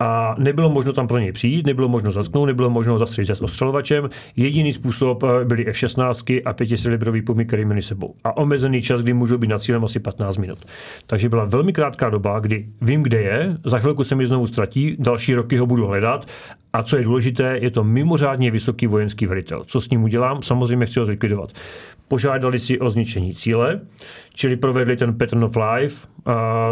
A 0.00 0.34
nebylo 0.38 0.70
možno 0.70 0.92
tam 0.92 1.06
pro 1.06 1.18
něj 1.18 1.32
přijít, 1.32 1.66
nebylo 1.66 1.88
možno 1.88 2.12
zatknout, 2.12 2.46
nebylo 2.46 2.70
možno 2.70 2.98
zastřelit 2.98 3.30
s 3.30 3.42
ostřelovačem. 3.42 4.10
Jediný 4.36 4.72
způsob 4.72 5.22
eh, 5.22 5.44
byly 5.44 5.66
F-16 5.66 6.42
a 6.44 6.52
pětisilibrový 6.52 7.22
pumy, 7.22 7.44
který 7.44 7.64
měli 7.64 7.82
sebou. 7.82 8.14
A 8.24 8.36
omezený 8.36 8.82
čas, 8.82 9.02
kdy 9.02 9.12
můžou 9.12 9.38
být 9.38 9.48
na 9.48 9.58
cílem 9.58 9.84
asi 9.84 10.00
15 10.00 10.36
minut. 10.36 10.58
Takže 11.06 11.28
byla 11.28 11.44
velmi 11.44 11.72
krátká 11.72 12.10
doba, 12.10 12.38
kdy 12.38 12.66
vím, 12.80 13.02
kde 13.02 13.22
je, 13.22 13.56
za 13.64 13.78
chvilku 13.78 14.04
se 14.04 14.14
mi 14.14 14.26
znovu 14.26 14.46
ztratí, 14.46 14.96
další 14.98 15.34
roky 15.34 15.56
ho 15.56 15.66
budu 15.66 15.86
hledat 15.86 16.26
a 16.72 16.82
co 16.82 16.96
je 16.96 17.04
důležité, 17.04 17.58
je 17.62 17.70
to 17.70 17.84
mimořádně 17.84 18.50
vysoký 18.50 18.86
vojenský 18.86 19.26
velitel. 19.26 19.64
Co 19.66 19.80
s 19.80 19.90
ním 19.90 20.04
udělám? 20.04 20.42
Samozřejmě 20.42 20.86
chci 20.86 21.00
ho 21.00 21.06
zlikvidovat 21.06 21.50
požádali 22.08 22.58
si 22.58 22.78
o 22.78 22.90
zničení 22.90 23.34
cíle, 23.34 23.80
čili 24.34 24.56
provedli 24.56 24.96
ten 24.96 25.18
pattern 25.18 25.44
of 25.44 25.56
life, 25.56 26.06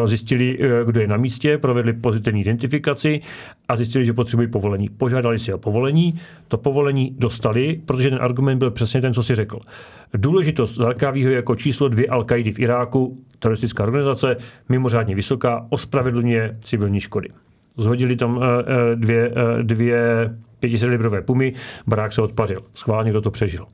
zjistili, 0.04 0.58
eh, 0.60 0.84
kdo 0.84 1.00
je 1.00 1.06
na 1.06 1.16
místě, 1.16 1.58
provedli 1.58 1.92
pozitivní 1.92 2.40
identifikaci 2.40 3.20
a 3.68 3.76
zjistili, 3.76 4.04
že 4.04 4.12
potřebují 4.12 4.48
povolení. 4.48 4.88
Požádali 4.88 5.38
si 5.38 5.52
o 5.52 5.58
povolení, 5.58 6.14
to 6.48 6.58
povolení 6.58 7.14
dostali, 7.18 7.80
protože 7.86 8.10
ten 8.10 8.18
argument 8.22 8.58
byl 8.58 8.70
přesně 8.70 9.00
ten, 9.00 9.14
co 9.14 9.22
si 9.22 9.34
řekl. 9.34 9.58
Důležitost 10.14 10.74
Zarkávího 10.74 11.30
jako 11.30 11.56
číslo 11.56 11.88
dvě 11.88 12.06
al 12.06 12.26
v 12.52 12.58
Iráku, 12.58 13.18
teroristická 13.38 13.82
organizace, 13.82 14.36
mimořádně 14.68 15.14
vysoká, 15.14 15.66
ospravedlňuje 15.70 16.58
civilní 16.64 17.00
škody. 17.00 17.28
Zhodili 17.76 18.16
tam 18.16 18.40
eh, 18.42 18.46
eh, 18.92 18.96
dvě, 18.96 19.32
dvě 19.62 20.30
pětisilibrové 20.60 21.22
pumy, 21.22 21.52
barák 21.86 22.12
se 22.12 22.22
odpařil. 22.22 22.62
Schválně 22.74 23.10
kdo 23.10 23.20
to 23.20 23.30
přežil. 23.30 23.66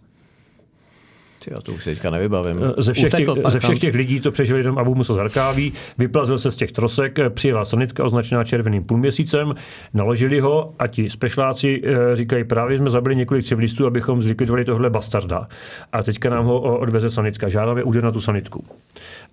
Já 1.50 1.60
to 1.60 1.72
už 1.72 1.84
se 1.84 1.90
teďka 1.90 2.10
nevybavím. 2.10 2.60
Eh, 2.62 2.82
ze 2.82 2.92
všech, 2.92 3.12
těch, 3.12 3.28
ze 3.48 3.58
všech 3.58 3.78
těch 3.78 3.94
lidí 3.94 4.20
to 4.20 4.30
přežil 4.30 4.56
jenom 4.56 4.78
Abu 4.78 4.94
Musa 4.94 5.14
Zarkáví, 5.14 5.72
vyplazil 5.98 6.38
se 6.38 6.50
z 6.50 6.56
těch 6.56 6.72
trosek, 6.72 7.18
eh, 7.18 7.30
přijela 7.30 7.64
sanitka 7.64 8.04
označená 8.04 8.44
červeným 8.44 8.84
půlměsícem, 8.84 9.54
naložili 9.94 10.40
ho 10.40 10.74
a 10.78 10.86
ti 10.86 11.10
spešláci 11.10 11.82
eh, 11.84 12.16
říkají, 12.16 12.44
právě 12.44 12.78
jsme 12.78 12.90
zabili 12.90 13.16
několik 13.16 13.44
civilistů, 13.44 13.86
abychom 13.86 14.22
zlikvidovali 14.22 14.64
tohle 14.64 14.90
bastarda. 14.90 15.48
A 15.92 16.02
teďka 16.02 16.30
nám 16.30 16.44
ho 16.44 16.78
odveze 16.78 17.10
sanitka. 17.10 17.48
Žádáme 17.48 17.82
úder 17.82 18.04
na 18.04 18.10
tu 18.10 18.20
sanitku. 18.20 18.64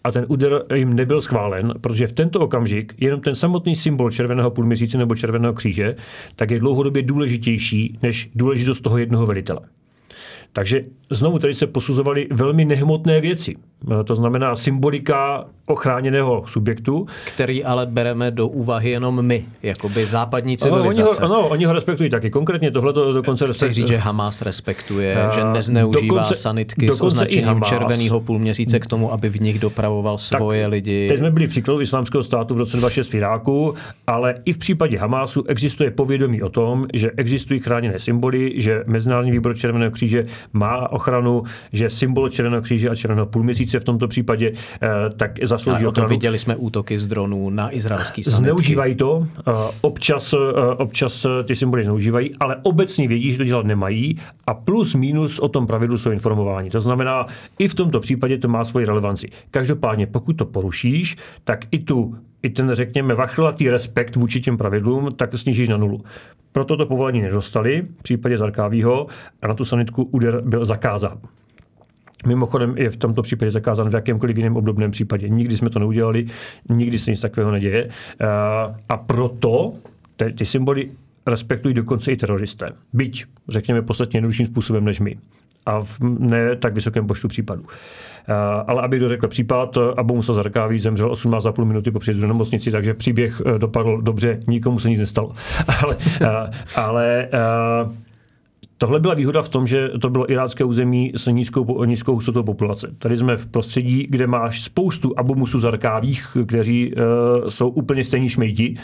A 0.03 0.11
ten 0.11 0.25
úder 0.27 0.63
jim 0.73 0.93
nebyl 0.93 1.21
schválen, 1.21 1.73
protože 1.81 2.07
v 2.07 2.11
tento 2.11 2.39
okamžik 2.39 2.93
jenom 2.97 3.21
ten 3.21 3.35
samotný 3.35 3.75
symbol 3.75 4.11
červeného 4.11 4.51
půlměsíce 4.51 4.97
nebo 4.97 5.15
červeného 5.15 5.53
kříže, 5.53 5.95
tak 6.35 6.51
je 6.51 6.59
dlouhodobě 6.59 7.03
důležitější 7.03 7.99
než 8.03 8.29
důležitost 8.35 8.81
toho 8.81 8.97
jednoho 8.97 9.25
velitele. 9.25 9.59
Takže 10.55 10.83
znovu 11.09 11.39
tady 11.39 11.53
se 11.53 11.67
posuzovaly 11.67 12.27
velmi 12.31 12.65
nehmotné 12.65 13.21
věci. 13.21 13.55
To 14.05 14.15
znamená 14.15 14.55
symbolika 14.55 15.45
ochráněného 15.65 16.43
subjektu. 16.47 17.07
Který 17.25 17.63
ale 17.63 17.85
bereme 17.85 18.31
do 18.31 18.47
úvahy 18.47 18.89
jenom 18.89 19.25
my, 19.25 19.45
jakoby 19.63 20.05
západní 20.05 20.57
civilizace. 20.57 21.01
Ano, 21.01 21.09
oni 21.09 21.31
ho, 21.31 21.39
ano, 21.39 21.47
oni 21.47 21.65
ho 21.65 21.73
respektují 21.73 22.09
taky. 22.09 22.29
Konkrétně 22.29 22.71
tohle 22.71 22.93
to 22.93 23.13
dokonce 23.13 23.47
respektuje. 23.47 23.71
Chci 23.71 23.81
říct, 23.81 23.87
že 23.87 23.97
Hamas 23.97 24.41
respektuje, 24.41 25.17
že 25.35 25.43
nezneužívá 25.43 26.15
dokonce, 26.15 26.35
sanitky 26.35 26.85
dokonce 26.85 26.97
s 26.97 27.01
označením 27.01 27.61
červeného 27.61 28.21
půlměsíce 28.21 28.79
k 28.79 28.87
tomu, 28.87 29.13
aby 29.13 29.29
v 29.29 29.41
nich 29.41 29.59
dopravoval 29.59 30.17
svoje 30.17 30.63
tak, 30.63 30.71
lidi. 30.71 31.07
Teď 31.07 31.19
jsme 31.19 31.31
byli 31.31 31.47
příkladu 31.47 31.81
islámského 31.81 32.23
státu 32.23 32.53
v 32.55 32.57
roce 32.57 32.77
26 32.77 33.09
v 33.09 33.15
Iráku, 33.15 33.73
ale 34.07 34.35
i 34.45 34.53
v 34.53 34.57
případě 34.57 34.97
Hamásu 34.97 35.43
existuje 35.47 35.91
povědomí 35.91 36.41
o 36.41 36.49
tom, 36.49 36.85
že 36.93 37.11
existují 37.17 37.59
chráněné 37.59 37.99
symboly, 37.99 38.53
že 38.55 38.83
Mezinárodní 38.87 39.31
výbor 39.31 39.57
Červeného 39.57 39.91
kříže 39.91 40.25
má 40.53 40.91
ochranu, 40.95 41.43
že 41.71 41.89
symbol 41.89 42.29
Červeného 42.29 42.61
kříže 42.61 42.89
a 42.89 42.95
Červeného 42.95 43.25
půlměsíce 43.25 43.79
v 43.79 43.83
tomto 43.83 44.07
případě 44.07 44.51
eh, 44.81 44.89
tak 45.17 45.31
zaslouží 45.43 45.87
ochranu. 45.87 46.09
Viděli 46.09 46.39
jsme 46.39 46.55
útoky 46.55 46.99
z 46.99 47.07
dronů 47.07 47.49
na 47.49 47.75
izraelský 47.75 48.23
sanitky. 48.23 48.43
Zneužívají 48.43 48.95
to, 48.95 49.27
eh, 49.47 49.51
občas, 49.81 50.33
eh, 50.33 50.37
občas 50.77 51.25
ty 51.43 51.55
symboly 51.55 51.83
zneužívají, 51.83 52.35
ale 52.39 52.55
obecně 52.63 53.07
vědí, 53.07 53.31
že 53.31 53.37
to 53.37 53.43
dělat 53.43 53.65
nemají 53.65 54.19
a 54.47 54.53
plus 54.53 54.95
minus 54.95 55.39
o 55.39 55.47
tom 55.47 55.67
pravidlu 55.67 55.97
jsou 55.97 56.11
informováni. 56.11 56.69
To 56.69 56.81
znamená, 56.81 57.25
i 57.59 57.67
v 57.67 57.75
tomto 57.75 57.99
případě 57.99 58.37
to 58.37 58.47
má 58.47 58.65
svoji 58.65 58.85
relevanci. 58.85 59.29
Každopádně, 59.51 60.07
pokud 60.07 60.33
to 60.33 60.45
porušíš, 60.45 61.17
tak 61.43 61.65
i 61.71 61.79
tu 61.79 62.15
i 62.45 62.49
ten, 62.49 62.69
řekněme, 62.73 63.15
vachlatý 63.15 63.69
respekt 63.69 64.15
vůči 64.15 64.41
těm 64.41 64.57
pravidlům, 64.57 65.09
tak 65.15 65.29
snížíš 65.35 65.69
na 65.69 65.77
nulu. 65.77 66.03
Proto 66.51 66.77
to 66.77 66.85
povolení 66.85 67.21
nedostali 67.21 67.87
v 67.99 68.03
případě 68.03 68.37
Zarkávího 68.37 69.07
a 69.41 69.47
na 69.47 69.53
tu 69.53 69.65
sanitku 69.65 70.03
úder 70.03 70.41
byl 70.41 70.65
zakázán. 70.65 71.17
Mimochodem 72.27 72.77
je 72.77 72.89
v 72.89 72.97
tomto 72.97 73.21
případě 73.21 73.51
zakázán 73.51 73.89
v 73.89 73.93
jakémkoliv 73.93 74.37
jiném 74.37 74.55
obdobném 74.55 74.91
případě. 74.91 75.29
Nikdy 75.29 75.57
jsme 75.57 75.69
to 75.69 75.79
neudělali, 75.79 76.25
nikdy 76.69 76.99
se 76.99 77.11
nic 77.11 77.21
takového 77.21 77.51
neděje. 77.51 77.89
A 78.89 78.97
proto 78.97 79.73
ty, 80.15 80.33
ty 80.33 80.45
symboly 80.45 80.91
respektují 81.27 81.73
dokonce 81.73 82.11
i 82.11 82.17
teroristé. 82.17 82.71
Byť, 82.93 83.25
řekněme, 83.49 83.81
podstatně 83.81 84.17
jednodušším 84.17 84.45
způsobem 84.45 84.85
než 84.85 84.99
my. 84.99 85.17
A 85.65 85.81
v 85.81 85.99
ne 86.01 86.55
tak 86.55 86.73
vysokém 86.73 87.07
počtu 87.07 87.27
případů. 87.27 87.63
Ale 88.67 88.81
aby 88.81 88.99
dořekl 88.99 89.27
případ, 89.27 89.77
Abu 89.97 90.15
Musa 90.15 90.33
Zarkáví 90.33 90.79
zemřel 90.79 91.11
18,5 91.11 91.65
minuty 91.65 91.91
po 91.91 91.99
příjezdu 91.99 92.21
do 92.21 92.27
nemocnici, 92.27 92.71
takže 92.71 92.93
příběh 92.93 93.41
e, 93.45 93.59
dopadl 93.59 94.01
dobře, 94.01 94.39
nikomu 94.47 94.79
se 94.79 94.89
nic 94.89 94.99
nestalo. 94.99 95.31
ale, 95.83 95.97
ale 96.75 97.29
Tohle 98.77 98.99
byla 98.99 99.13
výhoda 99.13 99.41
v 99.41 99.49
tom, 99.49 99.67
že 99.67 99.89
to 100.01 100.09
bylo 100.09 100.31
irácké 100.31 100.63
území 100.63 101.11
s 101.15 101.31
nízkou, 101.31 101.83
nízkou 101.83 102.13
hustotou 102.13 102.43
populace. 102.43 102.95
Tady 102.97 103.17
jsme 103.17 103.37
v 103.37 103.47
prostředí, 103.47 104.07
kde 104.09 104.27
máš 104.27 104.61
spoustu 104.61 105.13
Abu 105.17 105.35
Musu 105.35 105.59
Zarkávých, 105.59 106.37
kteří 106.45 106.93
uh, 106.93 107.03
jsou 107.49 107.69
úplně 107.69 108.03
stejní 108.03 108.29
šmejti, 108.29 108.75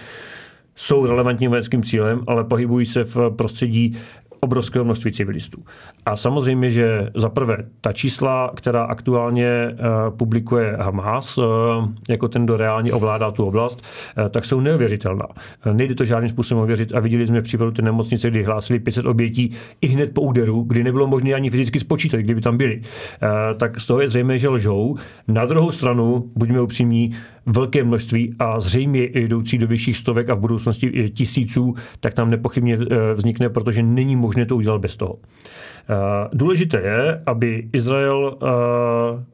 jsou 0.76 1.06
relevantním 1.06 1.50
vojenským 1.50 1.84
cílem, 1.84 2.22
ale 2.28 2.44
pohybují 2.44 2.86
se 2.86 3.04
v 3.04 3.18
prostředí 3.36 3.98
obrovského 4.44 4.86
množství 4.86 5.12
civilistů. 5.12 5.64
A 6.06 6.16
samozřejmě, 6.16 6.70
že 6.70 7.10
za 7.16 7.30
prvé 7.30 7.58
ta 7.82 7.94
čísla, 7.94 8.52
která 8.56 8.84
aktuálně 8.84 9.68
uh, 9.72 10.18
publikuje 10.18 10.78
Hamas, 10.80 11.38
uh, 11.38 11.46
jako 12.10 12.28
ten, 12.28 12.46
kdo 12.46 12.58
reálně 12.58 12.94
ovládá 12.94 13.32
tu 13.32 13.46
oblast, 13.46 13.82
uh, 14.18 14.30
tak 14.30 14.46
jsou 14.46 14.60
neuvěřitelná. 14.60 15.28
Nejde 15.74 15.96
to 15.96 16.06
žádným 16.06 16.30
způsobem 16.30 16.64
ověřit 16.64 16.96
a 16.96 17.00
viděli 17.00 17.28
jsme 17.28 17.42
případu 17.42 17.72
ty 17.72 17.82
nemocnice, 17.82 18.30
kdy 18.30 18.44
hlásili 18.44 18.80
500 18.80 19.06
obětí 19.06 19.52
i 19.82 19.88
hned 19.88 20.14
po 20.14 20.22
úderu, 20.22 20.64
kdy 20.64 20.84
nebylo 20.84 21.08
možné 21.08 21.34
ani 21.34 21.50
fyzicky 21.50 21.80
spočítat, 21.80 22.18
kdyby 22.18 22.42
tam 22.42 22.58
byli. 22.58 22.82
Tak 23.58 23.80
z 23.80 23.86
toho 23.86 24.02
je 24.02 24.08
zřejmé, 24.08 24.40
že 24.40 24.50
lžou. 24.50 24.96
Na 25.28 25.46
druhou 25.46 25.72
stranu, 25.72 26.32
buďme 26.36 26.62
upřímní, 26.62 27.12
velké 27.46 27.84
množství 27.84 28.36
a 28.40 28.60
zřejmě 28.60 29.10
jdoucí 29.14 29.58
do 29.58 29.68
vyšších 29.68 29.98
stovek 29.98 30.30
a 30.30 30.34
v 30.34 30.40
budoucnosti 30.40 31.10
tisíců, 31.10 31.74
tak 32.00 32.14
tam 32.14 32.30
nepochybně 32.30 32.78
vznikne, 33.16 33.50
protože 33.50 33.84
není 33.84 34.16
možné 34.16 34.31
to 34.46 34.56
udělat 34.56 34.82
bez 34.82 34.96
toho. 34.96 35.16
Eh, 35.90 36.30
důležité 36.34 36.82
je, 36.82 37.24
aby 37.26 37.70
Izrael 37.74 38.38
eh, 38.42 38.48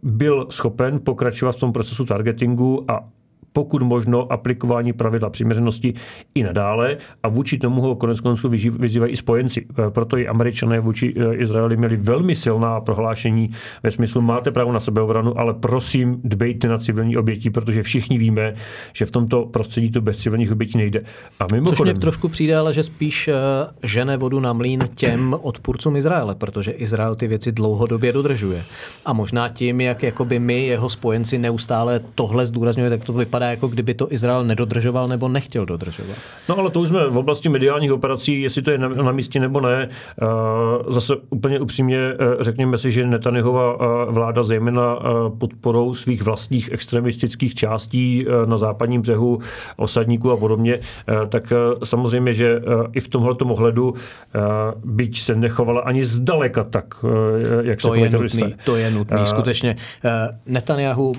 byl 0.04 0.48
schopen 0.50 1.00
pokračovat 1.00 1.52
v 1.52 1.60
tom 1.60 1.74
procesu 1.74 2.06
targetingu 2.06 2.92
a 2.92 3.10
pokud 3.58 3.82
možno 3.82 4.32
aplikování 4.32 4.94
pravidla 4.94 5.30
přiměřenosti 5.30 5.94
i 6.36 6.44
nadále 6.44 6.98
a 7.24 7.28
vůči 7.28 7.58
tomu 7.58 7.82
ho 7.82 7.96
konec 7.96 8.20
konců 8.20 8.50
vyzývají 8.50 9.14
i 9.14 9.18
spojenci. 9.18 9.66
E, 9.88 9.92
proto 9.92 10.18
i 10.18 10.28
američané 10.28 10.80
vůči 10.80 11.14
e, 11.18 11.36
Izraeli 11.36 11.78
měli 11.78 11.98
velmi 11.98 12.36
silná 12.36 12.82
prohlášení 12.82 13.50
ve 13.84 13.92
smyslu 13.92 14.22
máte 14.22 14.52
právo 14.52 14.72
na 14.72 14.80
sebeobranu, 14.80 15.40
ale 15.40 15.54
prosím 15.54 16.22
dbejte 16.24 16.68
na 16.68 16.78
civilní 16.78 17.18
oběti, 17.18 17.50
protože 17.50 17.84
všichni 17.84 18.18
víme, 18.18 18.54
že 18.94 19.06
v 19.06 19.12
tomto 19.12 19.46
prostředí 19.46 19.92
to 19.92 20.02
bez 20.02 20.18
civilních 20.18 20.52
obětí 20.52 20.78
nejde. 20.78 21.04
A 21.40 21.46
mimochodem, 21.52 21.78
Což 21.78 21.94
mě 21.94 21.94
trošku 21.94 22.28
přijde, 22.28 22.58
ale 22.58 22.74
že 22.74 22.84
spíš 22.84 23.28
e, 23.28 23.34
žene 23.84 24.18
vodu 24.18 24.40
na 24.40 24.54
mlín 24.54 24.84
těm 24.96 25.36
odpůrcům 25.42 25.96
Izraele, 25.96 26.36
protože 26.36 26.72
Izrael 26.72 27.16
ty 27.16 27.28
věci 27.28 27.52
dlouhodobě 27.52 28.14
dodržuje. 28.14 28.64
A 29.06 29.14
možná 29.14 29.50
tím, 29.50 29.82
jak 29.82 30.04
jakoby 30.04 30.40
my, 30.40 30.66
jeho 30.66 30.90
spojenci, 30.90 31.38
neustále 31.38 32.00
tohle 32.16 32.46
zdůrazňuje, 32.46 32.90
tak 32.90 33.06
to 33.06 33.14
vypadá 33.14 33.47
jako 33.50 33.68
kdyby 33.68 33.94
to 33.94 34.14
Izrael 34.14 34.44
nedodržoval 34.44 35.08
nebo 35.08 35.30
nechtěl 35.30 35.66
dodržovat. 35.66 36.18
No 36.50 36.58
ale 36.58 36.70
to 36.70 36.80
už 36.80 36.90
jsme 36.90 37.10
v 37.10 37.18
oblasti 37.18 37.50
mediálních 37.50 37.94
operací, 37.94 38.42
jestli 38.42 38.62
to 38.62 38.72
je 38.72 38.78
na, 38.78 38.90
na 38.90 39.12
místě 39.12 39.40
nebo 39.40 39.62
ne. 39.62 39.90
Eh, 40.22 40.26
zase 40.94 41.14
úplně 41.30 41.60
upřímně 41.60 41.98
eh, 41.98 42.16
řekněme 42.40 42.78
si, 42.78 42.92
že 42.92 43.08
Netanyhova 43.08 43.78
eh, 43.80 44.12
vláda 44.12 44.44
zejména 44.44 45.00
podporou 45.38 45.94
svých 45.94 46.24
vlastních 46.24 46.72
extremistických 46.72 47.56
částí 47.56 48.26
na 48.46 48.58
západním 48.58 49.02
břehu, 49.02 49.40
osadníků 49.78 50.32
a 50.32 50.38
podobně, 50.38 50.80
tak 51.30 51.54
samozřejmě, 51.84 52.34
že 52.34 52.62
i 52.94 53.00
v 53.00 53.08
tomhle 53.08 53.36
ohledu, 53.44 53.94
byť 54.86 55.20
se 55.20 55.36
nechovala 55.36 55.82
ani 55.82 56.06
zdaleka 56.06 56.64
tak, 56.64 57.06
jak 57.62 57.82
to 57.82 57.92
se 57.92 57.98
je 57.98 58.10
nutný, 58.10 58.56
To 58.66 58.76
je 58.76 58.92
nutný, 58.92 59.26
skutečně. 59.26 59.76
Netanyahu, 60.46 61.14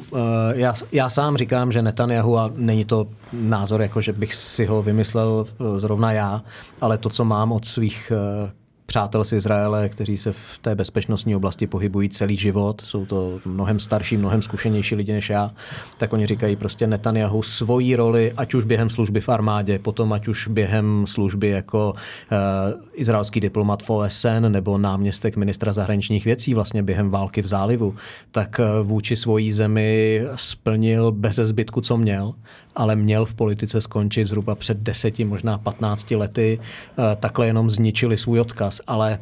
já, 0.55 0.75
já 0.93 1.11
sám 1.11 1.37
říkám, 1.37 1.73
že 1.73 1.83
Netanyahu 1.83 2.08
Netanyahu 2.09 2.39
a 2.39 2.51
není 2.57 2.85
to 2.85 3.07
názor, 3.33 3.83
jako 3.83 4.01
že 4.01 4.13
bych 4.13 4.35
si 4.35 4.67
ho 4.67 4.83
vymyslel 4.83 5.47
eh, 5.49 5.81
zrovna 5.81 6.13
já, 6.13 6.43
ale 6.81 6.99
to, 6.99 7.09
co 7.11 7.25
mám 7.25 7.53
od 7.53 7.65
svých 7.65 8.13
eh, 8.15 8.51
přátel 8.91 9.25
z 9.25 9.33
Izraele, 9.33 9.89
kteří 9.89 10.17
se 10.17 10.33
v 10.33 10.59
té 10.63 10.75
bezpečnostní 10.75 11.37
oblasti 11.37 11.67
pohybují 11.67 12.09
celý 12.09 12.37
život, 12.37 12.83
jsou 12.85 13.07
to 13.07 13.41
mnohem 13.45 13.79
starší, 13.79 14.17
mnohem 14.17 14.43
zkušenější 14.43 14.95
lidi 14.95 15.13
než 15.13 15.31
já, 15.31 15.51
tak 15.99 16.13
oni 16.13 16.27
říkají 16.27 16.57
prostě 16.57 16.87
Netanyahu 16.87 17.43
svoji 17.43 17.97
roli, 17.97 18.33
ať 18.37 18.55
už 18.55 18.65
během 18.65 18.91
služby 18.91 19.21
v 19.21 19.29
armádě, 19.29 19.79
potom 19.79 20.13
ať 20.13 20.29
už 20.29 20.49
během 20.49 21.05
služby 21.07 21.49
jako 21.49 21.93
uh, 21.93 22.83
izraelský 22.93 23.41
diplomat 23.41 23.83
v 23.83 23.91
OSN 23.91 24.49
nebo 24.49 24.79
náměstek 24.79 25.37
ministra 25.37 25.73
zahraničních 25.73 26.25
věcí 26.25 26.55
vlastně 26.55 26.83
během 26.83 27.11
války 27.11 27.43
v 27.43 27.47
zálivu, 27.47 27.95
tak 28.31 28.61
vůči 28.83 29.17
svojí 29.17 29.53
zemi 29.53 30.23
splnil 30.37 31.13
bez 31.13 31.37
zbytku, 31.37 31.81
co 31.81 31.97
měl 31.97 32.35
ale 32.79 32.97
měl 32.97 33.25
v 33.25 33.35
politice 33.35 33.81
skončit 33.81 34.29
zhruba 34.29 34.55
před 34.55 34.79
deseti, 34.79 35.25
možná 35.25 35.59
15 35.59 36.11
lety. 36.11 36.61
Eh, 36.63 37.17
takhle 37.17 37.47
jenom 37.47 37.71
zničili 37.71 38.17
svůj 38.17 38.41
odkaz, 38.41 38.81
ale 38.87 39.19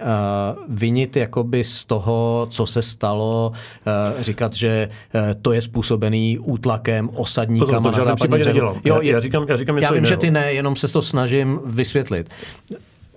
eh, 0.00 0.04
vinit 0.68 1.16
jakoby 1.16 1.64
z 1.64 1.84
toho, 1.84 2.46
co 2.50 2.66
se 2.66 2.82
stalo, 2.82 3.52
eh, 3.86 4.22
říkat, 4.22 4.54
že 4.54 4.88
to 5.42 5.52
je 5.52 5.62
způsobený 5.62 6.38
útlakem, 6.38 7.10
osadníkama 7.14 7.80
Pozor, 7.80 8.02
to 8.02 8.08
na 8.08 8.16
západním 8.16 8.56
Jo, 8.84 9.00
já, 9.02 9.12
já, 9.12 9.20
říkám, 9.20 9.46
já, 9.48 9.56
říkám 9.56 9.78
já 9.78 9.90
vím, 9.90 9.94
jiného. 9.94 10.06
že 10.06 10.16
ty 10.16 10.30
ne, 10.30 10.52
jenom 10.52 10.76
se 10.76 10.92
to 10.92 11.02
snažím 11.02 11.60
vysvětlit. 11.64 12.34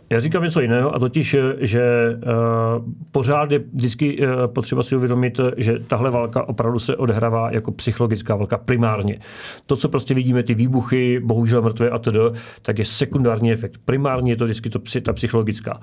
Já 0.09 0.19
říkám 0.19 0.43
něco 0.43 0.61
jiného 0.61 0.95
a 0.95 0.99
totiž, 0.99 1.35
že 1.59 2.15
uh, 2.15 2.85
pořád 3.11 3.51
je 3.51 3.59
vždycky 3.73 4.19
uh, 4.19 4.47
potřeba 4.47 4.83
si 4.83 4.95
uvědomit, 4.95 5.39
že 5.57 5.79
tahle 5.79 6.11
válka 6.11 6.49
opravdu 6.49 6.79
se 6.79 6.95
odehrává 6.95 7.51
jako 7.51 7.71
psychologická 7.71 8.35
válka 8.35 8.57
primárně. 8.57 9.19
To, 9.65 9.75
co 9.75 9.89
prostě 9.89 10.13
vidíme, 10.13 10.43
ty 10.43 10.53
výbuchy, 10.53 11.19
bohužel 11.19 11.61
mrtvé 11.61 11.89
a 11.89 11.99
tedy, 11.99 12.19
tak 12.61 12.79
je 12.79 12.85
sekundární 12.85 13.51
efekt. 13.51 13.77
Primárně 13.85 14.31
je 14.31 14.35
to 14.35 14.45
vždycky 14.45 14.69
to, 14.69 14.79
ta 15.01 15.13
psychologická. 15.13 15.79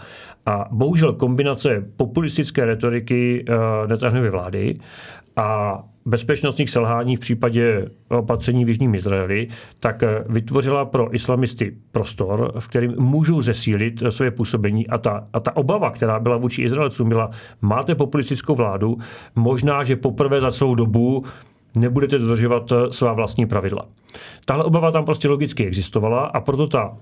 A 0.47 0.69
bohužel 0.71 1.13
kombinace 1.13 1.85
populistické 1.97 2.65
retoriky 2.65 3.45
uh, 3.49 3.89
Netanyahuovy 3.89 4.31
vlády 4.31 4.79
a 5.37 5.79
bezpečnostních 6.07 6.71
selhání 6.71 7.17
v 7.17 7.21
případě 7.21 7.89
opatření 8.09 8.65
v 8.65 8.69
Jižním 8.69 8.95
Izraeli, 8.95 9.49
tak 9.81 10.03
vytvořila 10.29 10.85
pro 10.85 11.15
islamisty 11.15 11.77
prostor, 11.93 12.53
v 12.59 12.69
kterým 12.69 12.95
můžou 12.99 13.43
zesílit 13.43 14.03
své 14.09 14.31
působení. 14.31 14.87
A 14.87 14.99
ta, 14.99 15.29
a 15.33 15.41
ta 15.41 15.57
obava, 15.57 15.91
která 15.91 16.21
byla 16.21 16.37
vůči 16.37 16.63
Izraelcům, 16.63 17.09
byla, 17.09 17.31
máte 17.61 17.95
populistickou 17.95 18.55
vládu, 18.55 18.97
možná, 19.35 19.85
že 19.85 19.97
poprvé 19.97 20.41
za 20.41 20.51
celou 20.51 20.75
dobu 20.75 21.25
nebudete 21.77 22.19
dodržovat 22.19 22.73
eh, 22.73 22.93
svá 22.93 23.13
vlastní 23.13 23.47
pravidla. 23.47 23.87
Tahle 24.45 24.65
obava 24.65 24.91
tam 24.91 25.05
prostě 25.05 25.29
logicky 25.29 25.67
existovala 25.67 26.21
a 26.21 26.41
proto 26.41 26.67
ta, 26.67 26.97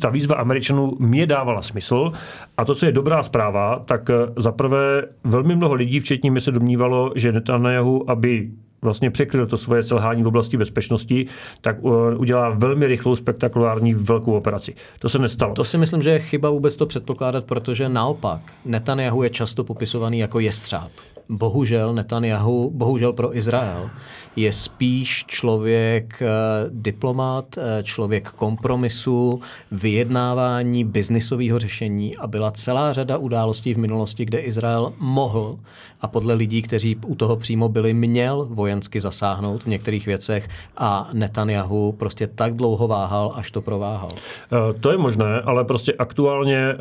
ta 0.00 0.10
výzva 0.10 0.36
Američanů 0.36 0.96
mě 0.98 1.26
dávala 1.26 1.62
smysl. 1.62 2.12
A 2.56 2.64
to, 2.64 2.74
co 2.74 2.86
je 2.86 2.92
dobrá 2.92 3.22
zpráva, 3.22 3.82
tak 3.84 4.10
eh, 4.10 4.14
zaprvé 4.36 5.02
velmi 5.24 5.56
mnoho 5.56 5.74
lidí, 5.74 6.00
včetně 6.00 6.30
mě, 6.30 6.40
se 6.40 6.52
domnívalo, 6.52 7.12
že 7.14 7.32
Netanyahu, 7.32 8.10
aby 8.10 8.50
vlastně 8.82 9.10
překryl 9.10 9.46
to 9.46 9.58
svoje 9.58 9.82
selhání 9.82 10.22
v 10.22 10.26
oblasti 10.26 10.56
bezpečnosti, 10.56 11.26
tak 11.60 11.76
udělá 12.16 12.50
velmi 12.50 12.86
rychlou, 12.86 13.16
spektakulární 13.16 13.94
velkou 13.94 14.32
operaci. 14.32 14.74
To 14.98 15.08
se 15.08 15.18
nestalo. 15.18 15.54
To 15.54 15.64
si 15.64 15.78
myslím, 15.78 16.02
že 16.02 16.10
je 16.10 16.18
chyba 16.18 16.50
vůbec 16.50 16.76
to 16.76 16.86
předpokládat, 16.86 17.44
protože 17.44 17.88
naopak 17.88 18.40
Netanyahu 18.64 19.22
je 19.22 19.30
často 19.30 19.64
popisovaný 19.64 20.18
jako 20.18 20.40
jestřáb 20.40 20.90
bohužel 21.28 21.94
Netanyahu, 21.94 22.70
bohužel 22.74 23.12
pro 23.12 23.36
Izrael, 23.36 23.90
je 24.36 24.52
spíš 24.52 25.24
člověk 25.26 26.22
eh, 26.22 26.26
diplomat, 26.70 27.44
eh, 27.58 27.82
člověk 27.82 28.30
kompromisu, 28.30 29.40
vyjednávání, 29.72 30.84
biznisového 30.84 31.58
řešení 31.58 32.16
a 32.16 32.26
byla 32.26 32.50
celá 32.50 32.92
řada 32.92 33.18
událostí 33.18 33.74
v 33.74 33.78
minulosti, 33.78 34.24
kde 34.24 34.38
Izrael 34.38 34.92
mohl 34.98 35.58
a 36.00 36.08
podle 36.08 36.34
lidí, 36.34 36.62
kteří 36.62 36.96
u 37.06 37.14
toho 37.14 37.36
přímo 37.36 37.68
byli, 37.68 37.94
měl 37.94 38.46
vojensky 38.50 39.00
zasáhnout 39.00 39.62
v 39.62 39.66
některých 39.66 40.06
věcech 40.06 40.48
a 40.76 41.10
Netanyahu 41.12 41.92
prostě 41.92 42.26
tak 42.26 42.54
dlouho 42.54 42.88
váhal, 42.88 43.32
až 43.34 43.50
to 43.50 43.62
prováhal. 43.62 44.10
Eh, 44.14 44.78
to 44.80 44.90
je 44.90 44.98
možné, 44.98 45.40
ale 45.40 45.64
prostě 45.64 45.92
aktuálně 45.92 46.74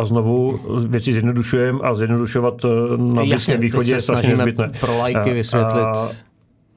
a 0.00 0.04
znovu 0.04 0.60
věci 0.88 1.12
zjednodušujeme 1.12 1.78
a 1.82 1.94
zjednodušovat 1.94 2.64
eh, 2.64 2.68
na 3.14 3.22
Jasně, 3.22 3.56
východě 3.56 3.92
je 3.92 4.00
strašně 4.00 4.36
nezbytné. 4.36 4.70
pro 4.80 4.98
lajky 4.98 5.32
vysvětlit. 5.32 5.84
A, 5.84 6.08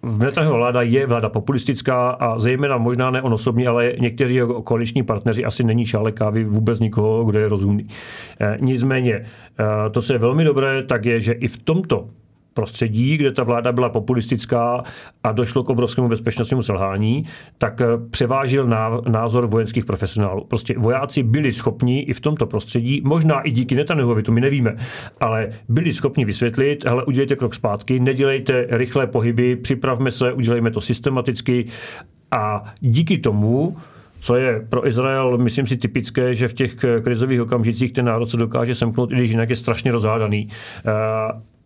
v 0.06 0.24
Netanyahu 0.24 0.56
vláda 0.56 0.82
je 0.82 1.08
vláda 1.08 1.30
populistická 1.30 2.10
a 2.10 2.40
zejména 2.40 2.78
možná 2.78 3.12
ne 3.12 3.22
on 3.22 3.34
osobní, 3.34 3.68
ale 3.68 3.94
někteří 4.00 4.36
jeho 4.36 4.62
koaliční 4.62 5.04
partneři 5.04 5.46
asi 5.46 5.64
není 5.64 5.86
čále 5.86 6.12
kávy 6.12 6.44
vůbec 6.44 6.80
nikoho, 6.80 7.24
kdo 7.24 7.40
je 7.40 7.48
rozumný. 7.48 7.88
Eh, 8.42 8.58
nicméně, 8.62 9.14
eh, 9.16 9.90
to, 9.92 10.02
co 10.02 10.14
je 10.14 10.20
velmi 10.20 10.44
dobré, 10.44 10.84
tak 10.84 11.06
je, 11.06 11.20
že 11.20 11.32
i 11.32 11.48
v 11.48 11.58
tomto 11.58 12.08
prostředí, 12.54 13.18
kde 13.18 13.32
ta 13.32 13.44
vláda 13.44 13.72
byla 13.72 13.90
populistická 13.90 14.84
a 15.24 15.32
došlo 15.32 15.64
k 15.64 15.70
obrovskému 15.70 16.08
bezpečnostnímu 16.08 16.64
selhání, 16.64 17.26
tak 17.58 17.82
eh, 17.82 17.86
převážil 18.10 18.68
názor 19.08 19.48
vojenských 19.48 19.86
profesionálů. 19.86 20.46
Prostě 20.46 20.76
vojáci 20.78 21.24
byli 21.24 21.54
schopni 21.54 22.00
i 22.00 22.14
v 22.14 22.20
tomto 22.20 22.46
prostředí, 22.46 23.02
možná 23.06 23.42
i 23.42 23.52
díky 23.52 23.76
Netanyahuovi, 23.76 24.24
to 24.24 24.32
my 24.32 24.42
nevíme, 24.42 24.76
ale 25.22 25.50
byli 25.70 25.94
schopni 25.94 26.26
vysvětlit, 26.26 26.86
hele, 26.86 27.04
udělejte 27.04 27.36
krok 27.36 27.56
zpátky, 27.56 28.00
nedělejte 28.00 28.68
rychlé 28.70 29.08
pohyby, 29.08 29.56
připravme 29.56 30.12
se, 30.12 30.34
udělejme 30.34 30.72
to 30.72 30.82
systematicky 30.82 31.66
a 32.32 32.64
díky 32.80 33.18
tomu 33.18 33.78
co 34.24 34.36
je 34.36 34.66
pro 34.70 34.88
Izrael, 34.88 35.38
myslím 35.38 35.68
si, 35.68 35.78
typické, 35.78 36.34
že 36.34 36.48
v 36.48 36.54
těch 36.54 36.76
krizových 37.04 37.42
okamžicích 37.42 37.94
ten 37.94 38.06
národ 38.06 38.30
se 38.30 38.38
dokáže 38.38 38.76
semknout, 38.76 39.12
i 39.12 39.16
když 39.16 39.30
jinak 39.30 39.50
je 39.50 39.56
strašně 39.56 39.92
rozhádaný. 39.92 40.48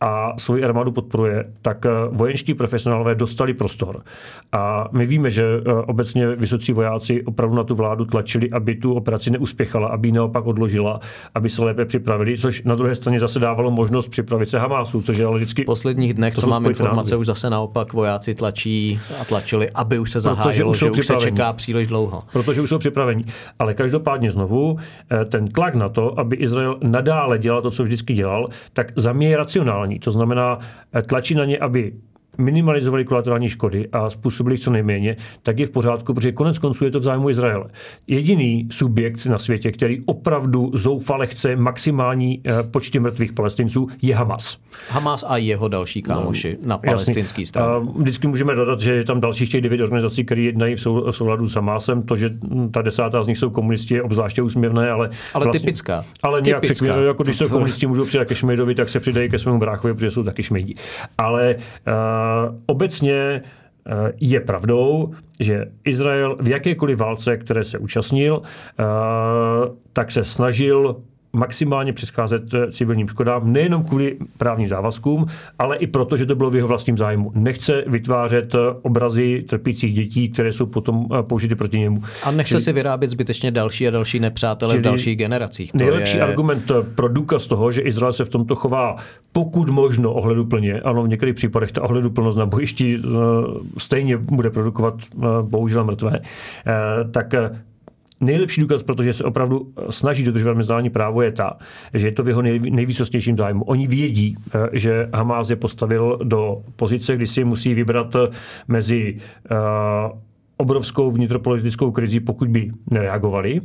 A 0.01 0.33
svoji 0.37 0.63
armádu 0.63 0.91
podporuje, 0.91 1.45
tak 1.61 1.85
eh, 1.85 1.89
vojenští 2.11 2.53
profesionálové 2.53 3.15
dostali 3.15 3.53
prostor. 3.53 4.03
A 4.51 4.89
my 4.91 5.05
víme, 5.05 5.31
že 5.31 5.43
eh, 5.43 5.71
obecně 5.71 6.27
vysocí 6.27 6.73
vojáci 6.73 7.23
opravdu 7.23 7.55
na 7.55 7.63
tu 7.63 7.75
vládu 7.75 8.05
tlačili, 8.05 8.49
aby 8.51 8.75
tu 8.75 8.93
operaci 8.93 9.31
neuspěchala, 9.31 9.87
aby 9.87 10.07
ji 10.07 10.11
naopak 10.11 10.45
odložila, 10.45 10.99
aby 11.35 11.49
se 11.49 11.63
lépe 11.63 11.85
připravili, 11.85 12.37
což 12.37 12.63
na 12.63 12.75
druhé 12.75 12.95
straně 12.95 13.19
zase 13.19 13.39
dávalo 13.39 13.71
možnost 13.71 14.07
připravit 14.07 14.49
se 14.49 14.59
Hamásu, 14.59 15.01
což 15.01 15.17
je 15.17 15.25
ale 15.25 15.37
vždycky... 15.37 15.63
V 15.63 15.65
posledních 15.65 16.13
dnech, 16.13 16.35
co 16.35 16.47
mám 16.47 16.65
informace, 16.65 17.15
už 17.15 17.25
zase 17.25 17.49
naopak 17.49 17.93
vojáci 17.93 18.35
tlačí 18.35 18.99
a 19.21 19.25
tlačili, 19.25 19.69
aby 19.69 19.99
už 19.99 20.11
se 20.11 20.19
zahájilo, 20.19 20.71
už 20.71 20.79
že 20.79 20.89
už 20.89 21.05
se 21.05 21.15
čeká 21.15 21.53
příliš 21.53 21.87
dlouho. 21.87 22.23
Protože 22.33 22.61
už 22.61 22.69
jsou 22.69 22.77
připraveni. 22.77 23.25
Ale 23.59 23.73
každopádně 23.73 24.31
znovu, 24.31 24.77
eh, 25.11 25.25
ten 25.25 25.47
tlak 25.47 25.75
na 25.75 25.89
to, 25.89 26.19
aby 26.19 26.35
Izrael 26.35 26.77
nadále 26.83 27.39
dělal 27.39 27.61
to, 27.61 27.71
co 27.71 27.83
vždycky 27.83 28.13
dělal, 28.13 28.49
tak 28.73 28.91
za 28.95 29.13
mě 29.13 29.29
je 29.29 29.37
racionální 29.37 29.86
racionální. 29.88 29.99
To 29.99 30.11
znamená, 30.11 30.59
tlačí 31.07 31.35
na 31.35 31.45
ně, 31.45 31.57
aby 31.57 31.93
minimalizovali 32.38 33.05
kolaterální 33.05 33.49
škody 33.49 33.88
a 33.91 34.09
způsobili 34.09 34.57
co 34.57 34.71
nejméně, 34.71 35.15
tak 35.43 35.59
je 35.59 35.65
v 35.65 35.69
pořádku, 35.69 36.13
protože 36.13 36.31
konec 36.31 36.59
konců 36.59 36.85
je 36.85 36.91
to 36.91 36.99
v 36.99 37.03
zájmu 37.03 37.29
Izraele. 37.29 37.65
Jediný 38.07 38.67
subjekt 38.71 39.25
na 39.25 39.38
světě, 39.38 39.71
který 39.71 40.01
opravdu 40.05 40.71
zoufale 40.73 41.27
chce 41.27 41.55
maximální 41.55 42.41
eh, 42.45 42.63
počty 42.63 42.99
mrtvých 42.99 43.33
palestinců, 43.33 43.88
je 44.01 44.15
Hamas. 44.15 44.57
Hamas 44.89 45.25
a 45.27 45.38
jeho 45.38 45.67
další 45.67 46.01
kámoši 46.01 46.57
no, 46.61 46.67
na 46.67 46.77
palestinský 46.77 47.45
straně. 47.45 47.88
Vždycky 47.95 48.27
můžeme 48.27 48.55
dodat, 48.55 48.79
že 48.79 48.93
je 48.93 49.03
tam 49.03 49.21
dalších 49.21 49.51
těch 49.51 49.61
devět 49.61 49.81
organizací, 49.81 50.25
které 50.25 50.41
jednají 50.41 50.75
v 50.75 51.11
souladu 51.11 51.47
s 51.47 51.55
Hamásem. 51.55 52.03
To, 52.03 52.15
že 52.15 52.29
ta 52.71 52.81
desátá 52.81 53.23
z 53.23 53.27
nich 53.27 53.38
jsou 53.38 53.49
komunisti, 53.49 53.93
je 53.93 54.03
obzvláště 54.03 54.41
úsměvné, 54.41 54.91
ale. 54.91 55.09
Ale 55.33 55.45
vlastně, 55.45 55.59
typická. 55.59 56.05
Ale 56.23 56.41
nějak 56.41 56.61
typická. 56.61 56.95
jako 56.97 57.23
když 57.23 57.38
jsou 57.38 57.49
komunisti, 57.57 57.88
můžou 57.88 58.05
přidat 58.05 58.27
ke 58.27 58.35
Šmejdovi, 58.35 58.75
tak 58.75 58.89
se 58.89 58.99
přidají 58.99 59.29
ke 59.29 59.39
svému 59.39 59.59
bráchovi, 59.59 59.93
protože 59.93 60.11
jsou 60.11 60.23
taky 60.23 60.43
šmejdi. 60.43 60.75
Ale 61.17 61.55
uh, 61.55 61.93
obecně 62.65 63.15
eh, 63.15 64.13
je 64.19 64.39
pravdou, 64.39 65.13
že 65.39 65.65
Izrael 65.86 66.38
v 66.39 66.49
jakékoliv 66.49 66.97
válce, 66.97 67.38
které 67.38 67.63
se 67.63 67.78
účastnil, 67.78 68.41
eh, 68.43 68.84
tak 69.93 70.11
se 70.11 70.23
snažil 70.23 71.01
maximálně 71.38 71.93
předcházet 71.93 72.53
eh, 72.53 72.71
civilním 72.71 73.07
škodám, 73.07 73.53
nejenom 73.53 73.83
kvůli 73.83 74.17
právním 74.38 74.67
závazkům, 74.67 75.25
ale 75.59 75.77
i 75.77 75.88
proto, 75.88 76.17
že 76.17 76.25
to 76.25 76.35
bylo 76.35 76.49
v 76.49 76.55
jeho 76.55 76.67
vlastním 76.67 76.97
zájmu. 76.97 77.31
Nechce 77.35 77.83
vytvářet 77.88 78.55
eh, 78.55 78.57
obrazy 78.81 79.45
trpících 79.49 79.93
dětí, 79.93 80.29
které 80.29 80.53
jsou 80.53 80.65
potom 80.65 81.07
eh, 81.19 81.23
použity 81.23 81.55
proti 81.55 81.79
němu. 81.79 82.03
A 82.23 82.31
nechce 82.31 82.49
čili, 82.49 82.61
si 82.61 82.73
vyrábět 82.73 83.09
zbytečně 83.09 83.51
další 83.51 83.88
a 83.88 83.91
další 83.91 84.19
nepřátele 84.19 84.77
v 84.77 84.81
dalších 84.81 85.17
generacích. 85.17 85.71
To 85.71 85.77
nejlepší 85.77 86.17
je... 86.17 86.23
argument 86.23 86.71
pro 86.95 87.07
důkaz 87.07 87.47
toho, 87.47 87.71
že 87.71 87.81
Izrael 87.81 88.13
se 88.13 88.25
v 88.25 88.29
tomto 88.29 88.55
chová 88.55 88.95
pokud 89.31 89.69
možno 89.69 90.13
ohleduplně, 90.13 90.81
ano, 90.81 91.03
v 91.03 91.07
některých 91.07 91.35
případech 91.35 91.71
ta 91.71 91.83
ohleduplnost 91.83 92.38
na 92.38 92.45
bojišti 92.45 92.99
stejně 93.77 94.17
bude 94.17 94.49
produkovat 94.49 94.93
bohužel 95.41 95.83
mrtvé, 95.83 96.19
tak 97.11 97.33
Nejlepší 98.20 98.61
důkaz, 98.61 98.84
protože 98.84 99.13
se 99.13 99.24
opravdu 99.24 99.74
eh, 99.78 99.91
snaží 99.91 100.24
dodržovat 100.24 100.57
mezinárodní 100.57 100.89
právo, 100.89 101.22
je 101.22 101.32
ta, 101.32 101.57
že 101.93 102.07
je 102.07 102.11
to 102.11 102.24
v 102.24 102.28
jeho 102.28 102.41
nejvýsostnějším 102.41 103.38
zájmu. 103.38 103.63
Oni 103.63 103.88
vědí, 103.88 104.36
eh, 104.55 104.70
že 104.74 105.09
Hamas 105.13 105.49
je 105.49 105.55
postavil 105.55 106.20
do 106.24 106.61
pozice, 106.76 107.15
kdy 107.15 107.28
si 107.28 107.43
musí 107.43 107.74
vybrat 107.74 108.15
eh, 108.15 108.28
mezi 108.68 109.18
obrovskou 110.57 111.11
vnitropolitickou 111.11 111.91
krizi, 111.91 112.20
pokud 112.20 112.47
by 112.47 112.72
nereagovali. 112.91 113.61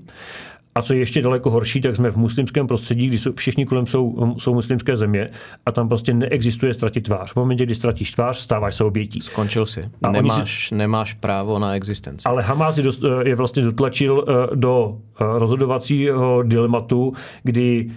A 0.74 0.82
co 0.82 0.92
je 0.92 0.98
ještě 0.98 1.22
daleko 1.22 1.50
horší, 1.50 1.80
tak 1.80 1.96
jsme 1.96 2.10
v 2.10 2.16
muslimském 2.16 2.66
prostředí, 2.66 3.06
kdy 3.06 3.18
jsou, 3.18 3.32
všichni 3.32 3.66
kolem 3.66 3.86
jsou, 3.86 4.34
jsou 4.38 4.54
muslimské 4.54 4.96
země 4.96 5.30
a 5.66 5.72
tam 5.72 5.88
prostě 5.88 6.14
neexistuje 6.14 6.74
ztratit 6.74 7.04
tvář. 7.04 7.32
V 7.32 7.36
momentě, 7.36 7.66
kdy 7.66 7.74
ztratíš 7.74 8.12
tvář, 8.12 8.38
stáváš 8.38 8.74
se 8.74 8.84
obětí. 8.84 9.20
Skončil 9.20 9.66
si. 9.66 9.90
A 10.02 10.10
nemáš, 10.10 10.68
si... 10.68 10.74
nemáš 10.74 11.14
právo 11.14 11.58
na 11.58 11.74
existenci. 11.74 12.24
Ale 12.24 12.42
Hamas 12.42 12.76
je, 12.76 12.82
dost, 12.82 13.02
je 13.24 13.34
vlastně 13.34 13.62
dotlačil 13.62 14.24
eh, 14.28 14.56
do 14.56 14.98
eh, 14.98 15.24
rozhodovacího 15.38 16.42
dilematu, 16.42 17.12
kdy 17.42 17.90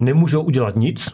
nemůžou 0.00 0.42
udělat 0.42 0.76
nic, 0.76 1.08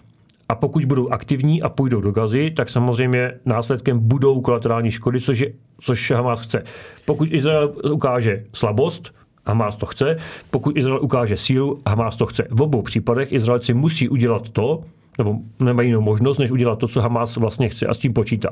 a 0.48 0.54
pokud 0.54 0.84
budou 0.84 1.08
aktivní 1.08 1.62
a 1.62 1.68
půjdou 1.68 2.00
do 2.00 2.12
gazy, 2.12 2.50
tak 2.50 2.68
samozřejmě 2.68 3.32
následkem 3.44 3.98
budou 3.98 4.40
kolaterální 4.40 4.90
škody, 4.90 5.20
což, 5.20 5.38
je, 5.38 5.52
což 5.80 6.10
Hamas 6.10 6.40
chce. 6.40 6.62
Pokud 7.04 7.28
Izrael 7.32 7.74
ukáže 7.92 8.44
slabost, 8.52 9.14
Hamas 9.46 9.76
to 9.76 9.86
chce. 9.86 10.16
Pokud 10.50 10.76
Izrael 10.76 10.98
ukáže 11.02 11.36
sílu, 11.36 11.80
Hamas 11.86 12.16
to 12.16 12.26
chce. 12.26 12.46
V 12.50 12.62
obou 12.62 12.82
případech 12.82 13.32
Izraelci 13.32 13.74
musí 13.74 14.08
udělat 14.08 14.50
to, 14.50 14.80
nebo 15.18 15.36
nemají 15.60 15.88
jinou 15.88 16.00
možnost, 16.00 16.38
než 16.38 16.50
udělat 16.50 16.78
to, 16.78 16.88
co 16.88 17.00
Hamas 17.00 17.36
vlastně 17.36 17.68
chce 17.68 17.86
a 17.86 17.94
s 17.94 17.98
tím 17.98 18.12
počítá. 18.12 18.50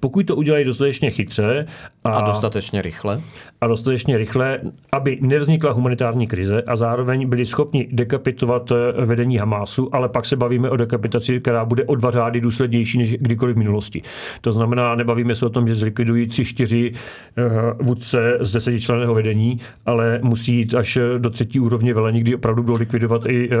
Pokud 0.00 0.26
to 0.26 0.36
udělají 0.36 0.64
dostatečně 0.64 1.10
chytře 1.10 1.66
a, 2.04 2.08
a 2.08 2.26
dostatečně 2.26 2.82
rychle, 2.82 3.20
a 3.60 3.66
dostatečně 3.66 4.18
rychle, 4.18 4.60
aby 4.92 5.18
nevznikla 5.20 5.72
humanitární 5.72 6.26
krize 6.26 6.62
a 6.62 6.76
zároveň 6.76 7.28
byli 7.28 7.46
schopni 7.46 7.88
dekapitovat 7.92 8.72
eh, 8.72 9.04
vedení 9.04 9.36
Hamásu, 9.36 9.94
ale 9.94 10.08
pak 10.08 10.26
se 10.26 10.36
bavíme 10.36 10.70
o 10.70 10.76
dekapitaci, 10.76 11.40
která 11.40 11.64
bude 11.64 11.84
o 11.84 11.94
dva 11.94 12.10
řády 12.10 12.40
důslednější 12.40 12.98
než 12.98 13.12
kdykoliv 13.12 13.56
v 13.56 13.58
minulosti. 13.58 14.02
To 14.40 14.52
znamená, 14.52 14.94
nebavíme 14.94 15.34
se 15.34 15.46
o 15.46 15.50
tom, 15.50 15.68
že 15.68 15.74
zlikvidují 15.74 16.26
tři, 16.26 16.44
čtyři 16.44 16.92
eh, 17.38 17.42
vůdce 17.82 18.38
z 18.40 18.52
desetičleného 18.52 19.14
vedení, 19.14 19.60
ale 19.86 20.20
musí 20.22 20.54
jít 20.54 20.74
až 20.74 20.98
do 21.18 21.30
třetí 21.30 21.60
úrovně 21.60 21.94
velení, 21.94 22.20
kdy 22.20 22.34
opravdu 22.34 22.62
budou 22.62 22.78
likvidovat 22.78 23.26
i 23.26 23.50
eh, 23.52 23.56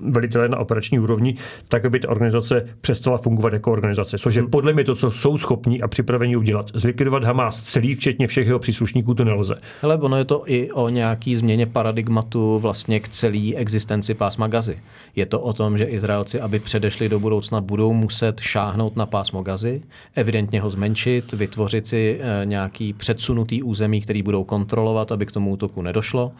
velitelé 0.00 0.48
na 0.48 0.58
operační 0.58 0.98
úrovni 0.98 1.36
tak 1.68 1.84
aby 1.84 2.00
ta 2.00 2.08
organizace 2.08 2.66
přestala 2.80 3.18
fungovat 3.18 3.52
jako 3.52 3.72
organizace, 3.72 4.18
což 4.18 4.34
je 4.34 4.42
hmm. 4.42 4.50
podle 4.50 4.72
mě 4.72 4.84
to, 4.84 4.94
co 4.94 5.10
jsou 5.10 5.38
schopni 5.38 5.82
a 5.82 5.88
připraveni 5.88 6.36
udělat. 6.36 6.70
Zlikvidovat 6.74 7.24
Hamas 7.24 7.62
celý, 7.62 7.94
včetně 7.94 8.26
všech 8.26 8.46
jeho 8.46 8.58
příslušníků, 8.58 9.14
to 9.14 9.24
nelze. 9.26 9.56
Ale 9.82 9.96
ono 9.96 10.16
je 10.16 10.24
to 10.24 10.42
i 10.46 10.72
o 10.72 10.88
nějaký 10.88 11.36
změně 11.36 11.66
paradigmatu 11.66 12.58
vlastně 12.58 13.00
k 13.00 13.08
celé 13.08 13.54
existenci 13.54 14.14
pásma 14.14 14.46
Gazy. 14.46 14.78
Je 15.16 15.26
to 15.26 15.40
o 15.40 15.52
tom, 15.52 15.78
že 15.78 15.84
Izraelci, 15.84 16.40
aby 16.40 16.58
předešli 16.58 17.08
do 17.08 17.20
budoucna, 17.20 17.60
budou 17.60 17.92
muset 17.92 18.40
šáhnout 18.40 18.96
na 18.96 19.06
pásmo 19.06 19.42
Gazy, 19.42 19.82
evidentně 20.14 20.60
ho 20.60 20.70
zmenšit, 20.70 21.32
vytvořit 21.32 21.86
si 21.86 22.20
eh, 22.20 22.46
nějaký 22.46 22.92
předsunutý 22.92 23.62
území, 23.62 24.00
který 24.00 24.22
budou 24.22 24.44
kontrolovat, 24.44 25.12
aby 25.12 25.26
k 25.26 25.32
tomu 25.32 25.50
útoku 25.50 25.82
nedošlo 25.82 26.32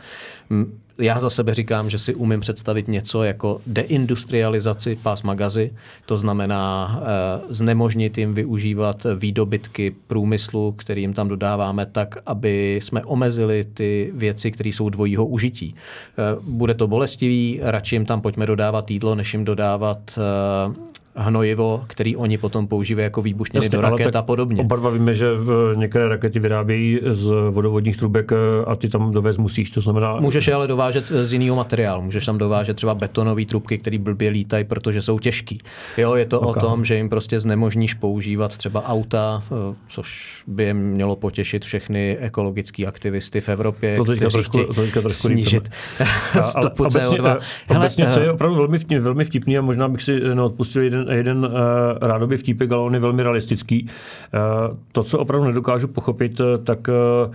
já 0.98 1.20
za 1.20 1.30
sebe 1.30 1.54
říkám, 1.54 1.90
že 1.90 1.98
si 1.98 2.14
umím 2.14 2.40
představit 2.40 2.88
něco 2.88 3.22
jako 3.22 3.60
deindustrializaci 3.66 4.98
pásma 5.02 5.34
gazy, 5.34 5.72
to 6.06 6.16
znamená 6.16 6.96
eh, 7.00 7.06
znemožnit 7.48 8.18
jim 8.18 8.34
využívat 8.34 9.06
výdobytky 9.14 9.94
průmyslu, 10.06 10.72
kterým 10.72 11.14
tam 11.14 11.28
dodáváme, 11.28 11.86
tak, 11.86 12.18
aby 12.26 12.78
jsme 12.82 13.04
omezili 13.04 13.64
ty 13.74 14.10
věci, 14.14 14.50
které 14.50 14.68
jsou 14.68 14.88
dvojího 14.88 15.26
užití. 15.26 15.74
Eh, 15.74 16.38
bude 16.42 16.74
to 16.74 16.86
bolestivý, 16.86 17.60
radši 17.62 17.94
jim 17.94 18.06
tam 18.06 18.20
pojďme 18.20 18.46
dodávat 18.46 18.90
jídlo, 18.90 19.14
než 19.14 19.32
jim 19.32 19.44
dodávat 19.44 20.18
eh, 20.18 20.96
hnojivo, 21.16 21.84
který 21.86 22.16
oni 22.16 22.38
potom 22.38 22.66
používají 22.66 23.04
jako 23.04 23.22
výbušniny 23.22 23.66
Jasně, 23.66 23.76
do 23.76 23.80
raket 23.80 24.16
a 24.16 24.22
podobně. 24.22 24.60
Oba 24.60 24.76
dva 24.76 24.90
víme, 24.90 25.14
že 25.14 25.26
některé 25.74 26.08
rakety 26.08 26.38
vyrábějí 26.38 27.00
z 27.12 27.30
vodovodních 27.50 27.96
trubek 27.96 28.32
eh, 28.32 28.36
a 28.66 28.76
ty 28.76 28.88
tam 28.88 29.12
dovést 29.12 29.38
musíš. 29.38 29.70
To 29.70 29.80
znamená... 29.80 30.16
Můžeš 30.20 30.46
je 30.46 30.54
ale 30.54 30.68
dovážet 30.68 31.06
z 31.06 31.32
jiného 31.32 31.56
materiálu. 31.56 32.02
Můžeš 32.02 32.24
tam 32.24 32.38
dovážet 32.38 32.74
třeba 32.74 32.94
betonové 32.94 33.44
trubky, 33.44 33.78
které 33.78 33.98
blbě 33.98 34.30
lítají, 34.30 34.64
protože 34.64 35.02
jsou 35.02 35.18
těžký. 35.18 35.58
Jo, 35.96 36.14
je 36.14 36.24
to 36.24 36.40
okay. 36.40 36.50
o 36.50 36.66
tom, 36.66 36.84
že 36.84 36.96
jim 36.96 37.08
prostě 37.08 37.40
znemožníš 37.40 37.94
používat 37.94 38.56
třeba 38.56 38.84
auta, 38.84 39.42
eh, 39.52 39.74
což 39.88 40.36
by 40.46 40.62
je 40.64 40.74
mělo 40.74 41.16
potěšit 41.16 41.64
všechny 41.64 42.16
ekologické 42.20 42.86
aktivisty 42.86 43.40
v 43.40 43.48
Evropě, 43.48 43.96
to 43.96 44.04
kteří 44.04 44.20
trošku, 44.20 44.58
chtějí 44.72 44.92
to 45.02 45.10
snížit 45.10 45.68
stopu 46.40 46.84
CO2. 46.84 47.22
Hele, 47.22 47.38
obecně, 47.76 48.06
co 48.14 48.20
je 48.20 48.32
opravdu 48.32 48.56
velmi, 48.56 48.78
vtipný, 48.78 48.98
velmi 48.98 49.24
vtipný 49.24 49.58
a 49.58 49.60
možná 49.60 49.88
bych 49.88 50.02
si 50.02 50.20
neodpustil 50.34 50.82
jeden 50.82 51.05
jeden 51.10 51.44
uh, 51.44 51.52
rádoby 52.00 52.36
vtípek, 52.36 52.72
ale 52.72 52.96
je 52.96 53.00
velmi 53.00 53.22
realistický. 53.22 53.86
Uh, 53.86 54.76
to, 54.92 55.02
co 55.02 55.18
opravdu 55.18 55.46
nedokážu 55.46 55.88
pochopit, 55.88 56.40
eh, 56.40 56.58
tak 56.58 56.88
uh, 56.88 57.34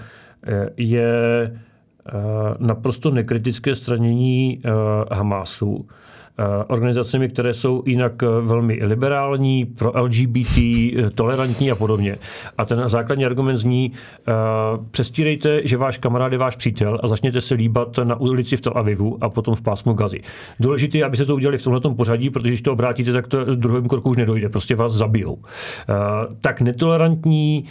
je 0.78 1.52
naprosto 2.60 3.12
nekritické 3.12 3.76
stranění 3.76 4.62
Hamásu 5.12 5.88
organizacemi, 6.68 7.30
které 7.30 7.54
jsou 7.54 7.84
jinak 7.86 8.24
eh, 8.24 8.28
velmi 8.42 8.80
liberální, 8.82 9.66
pro 9.66 9.92
LGBT, 9.96 10.58
eh, 10.58 11.10
tolerantní 11.10 11.72
a 11.72 11.76
podobně. 11.76 12.18
A 12.58 12.66
ten 12.66 12.90
základní 12.90 13.26
argument 13.26 13.58
zní, 13.58 13.92
přestírejte, 14.92 15.62
že 15.64 15.78
váš 15.78 15.98
kamarád 15.98 16.32
je 16.32 16.38
váš 16.38 16.56
přítel 16.56 17.00
a 17.04 17.08
začněte 17.08 17.42
se 17.42 17.56
líbat 17.56 17.98
na 18.04 18.16
ulici 18.16 18.58
v 18.58 18.62
Tel 18.62 18.74
Avivu 18.76 19.18
a 19.22 19.30
potom 19.30 19.56
v 19.56 19.62
pásmu 19.62 19.94
Gazy. 19.94 20.22
Důležité 20.60 20.98
je, 20.98 21.06
aby 21.06 21.18
se 21.18 21.26
to 21.26 21.36
udělali 21.36 21.58
v 21.58 21.64
tomto 21.64 21.94
pořadí, 21.94 22.30
protože 22.30 22.50
když 22.50 22.62
to 22.62 22.74
obrátíte, 22.74 23.14
tak 23.14 23.28
to 23.28 23.46
v 23.46 23.56
druhém 23.56 23.88
kroku 23.88 24.10
už 24.10 24.18
nedojde, 24.18 24.50
prostě 24.50 24.76
vás 24.76 24.94
zabijou. 24.94 25.38
Tak 26.42 26.62
netolerantní, 26.62 27.66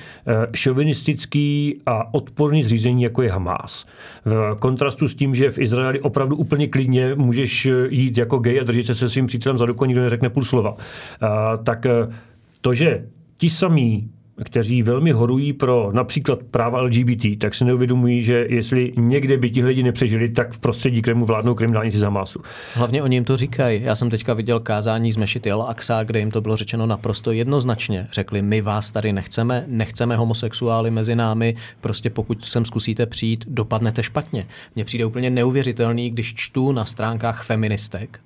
šovinistický 0.54 1.80
a 1.86 2.14
odporný 2.14 2.62
zřízení, 2.62 3.02
jako 3.02 3.22
je 3.22 3.30
Hamas. 3.30 3.86
V 4.24 4.56
kontrastu 4.58 5.08
s 5.08 5.14
tím, 5.14 5.34
že 5.34 5.50
v 5.50 5.58
Izraeli 5.58 6.00
opravdu 6.00 6.36
úplně 6.36 6.68
klidně 6.68 7.14
můžeš 7.14 7.68
jít 7.90 8.18
jako 8.18 8.38
gay 8.38 8.59
a 8.60 8.64
držet 8.64 8.94
se 8.94 9.10
svým 9.10 9.26
přítelem 9.26 9.58
za 9.58 9.66
ruku, 9.66 9.84
nikdo 9.84 10.02
neřekne 10.02 10.30
půl 10.30 10.44
slova. 10.44 10.76
Tak 11.64 11.86
eh, 11.86 12.08
to, 12.60 12.74
že 12.74 13.06
ti 13.36 13.50
samí 13.50 14.10
kteří 14.44 14.82
velmi 14.82 15.12
horují 15.12 15.52
pro 15.52 15.90
například 15.92 16.42
práva 16.42 16.80
LGBT, 16.80 17.26
tak 17.38 17.54
si 17.54 17.64
neuvědomují, 17.64 18.22
že 18.22 18.46
jestli 18.48 18.92
někde 18.96 19.36
by 19.36 19.50
ti 19.50 19.64
lidi 19.64 19.82
nepřežili, 19.82 20.28
tak 20.28 20.52
v 20.52 20.58
prostředí 20.58 21.02
Kremu 21.02 21.24
vládnou 21.24 21.54
kriminálníci 21.54 21.98
za 21.98 22.10
másu. 22.10 22.40
Hlavně 22.74 23.02
oni 23.02 23.16
jim 23.16 23.24
to 23.24 23.36
říkají. 23.36 23.82
Já 23.82 23.96
jsem 23.96 24.10
teďka 24.10 24.34
viděl 24.34 24.60
kázání 24.60 25.12
z 25.12 25.16
Mešity 25.16 25.50
Al 25.50 25.62
Aqsa, 25.62 26.04
kde 26.04 26.18
jim 26.18 26.30
to 26.30 26.40
bylo 26.40 26.56
řečeno 26.56 26.86
naprosto 26.86 27.32
jednoznačně. 27.32 28.08
Řekli, 28.12 28.42
my 28.42 28.60
vás 28.60 28.90
tady 28.90 29.12
nechceme, 29.12 29.64
nechceme 29.66 30.16
homosexuály 30.16 30.90
mezi 30.90 31.14
námi, 31.14 31.56
prostě 31.80 32.10
pokud 32.10 32.44
sem 32.44 32.64
zkusíte 32.64 33.06
přijít, 33.06 33.44
dopadnete 33.48 34.02
špatně. 34.02 34.46
Mně 34.74 34.84
přijde 34.84 35.04
úplně 35.04 35.30
neuvěřitelný, 35.30 36.10
když 36.10 36.34
čtu 36.34 36.72
na 36.72 36.84
stránkách 36.84 37.44
feministek, 37.44 38.20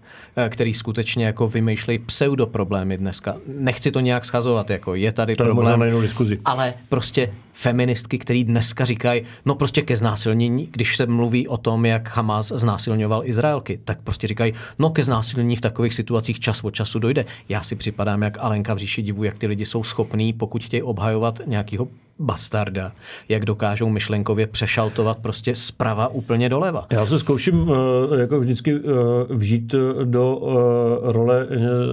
který 0.48 0.74
skutečně 0.74 1.26
jako 1.26 1.48
vymýšlejí 1.48 1.98
pseudoproblémy 1.98 2.98
dneska. 2.98 3.36
Nechci 3.46 3.90
to 3.90 4.00
nějak 4.00 4.24
schazovat, 4.24 4.70
jako 4.70 4.94
je 4.94 5.12
tady 5.12 5.36
to 5.36 5.44
problém, 5.44 5.80
na 5.80 6.00
diskuzi. 6.00 6.40
ale 6.44 6.74
prostě 6.88 7.32
feministky, 7.54 8.18
který 8.18 8.44
dneska 8.44 8.84
říkají, 8.84 9.22
no 9.44 9.54
prostě 9.54 9.82
ke 9.82 9.96
znásilnění, 9.96 10.68
když 10.72 10.96
se 10.96 11.06
mluví 11.06 11.48
o 11.48 11.56
tom, 11.56 11.86
jak 11.86 12.16
Hamas 12.16 12.48
znásilňoval 12.48 13.22
Izraelky, 13.24 13.80
tak 13.84 13.98
prostě 14.04 14.26
říkají, 14.26 14.52
no 14.78 14.90
ke 14.90 15.04
znásilnění 15.04 15.56
v 15.56 15.60
takových 15.60 15.94
situacích 15.94 16.40
čas 16.40 16.64
od 16.64 16.74
času 16.74 16.98
dojde. 16.98 17.24
Já 17.48 17.62
si 17.62 17.76
připadám 17.76 18.22
jak 18.22 18.38
Alenka 18.40 18.74
v 18.74 18.78
říši 18.78 19.02
divu, 19.02 19.24
jak 19.24 19.38
ty 19.38 19.46
lidi 19.46 19.66
jsou 19.66 19.82
schopní, 19.82 20.32
pokud 20.32 20.64
chtějí 20.64 20.82
obhajovat 20.82 21.40
nějakého 21.46 21.88
bastarda, 22.18 22.92
jak 23.28 23.44
dokážou 23.44 23.88
myšlenkově 23.88 24.46
přešaltovat 24.46 25.18
prostě 25.18 25.54
zprava 25.54 26.08
úplně 26.08 26.48
doleva. 26.48 26.86
Já 26.90 27.06
se 27.06 27.18
zkouším 27.18 27.70
eh, 27.70 28.20
jako 28.20 28.40
vždycky 28.40 28.74
eh, 28.74 29.34
vžít 29.34 29.74
do 30.04 30.40
eh, 30.42 31.12
role 31.12 31.46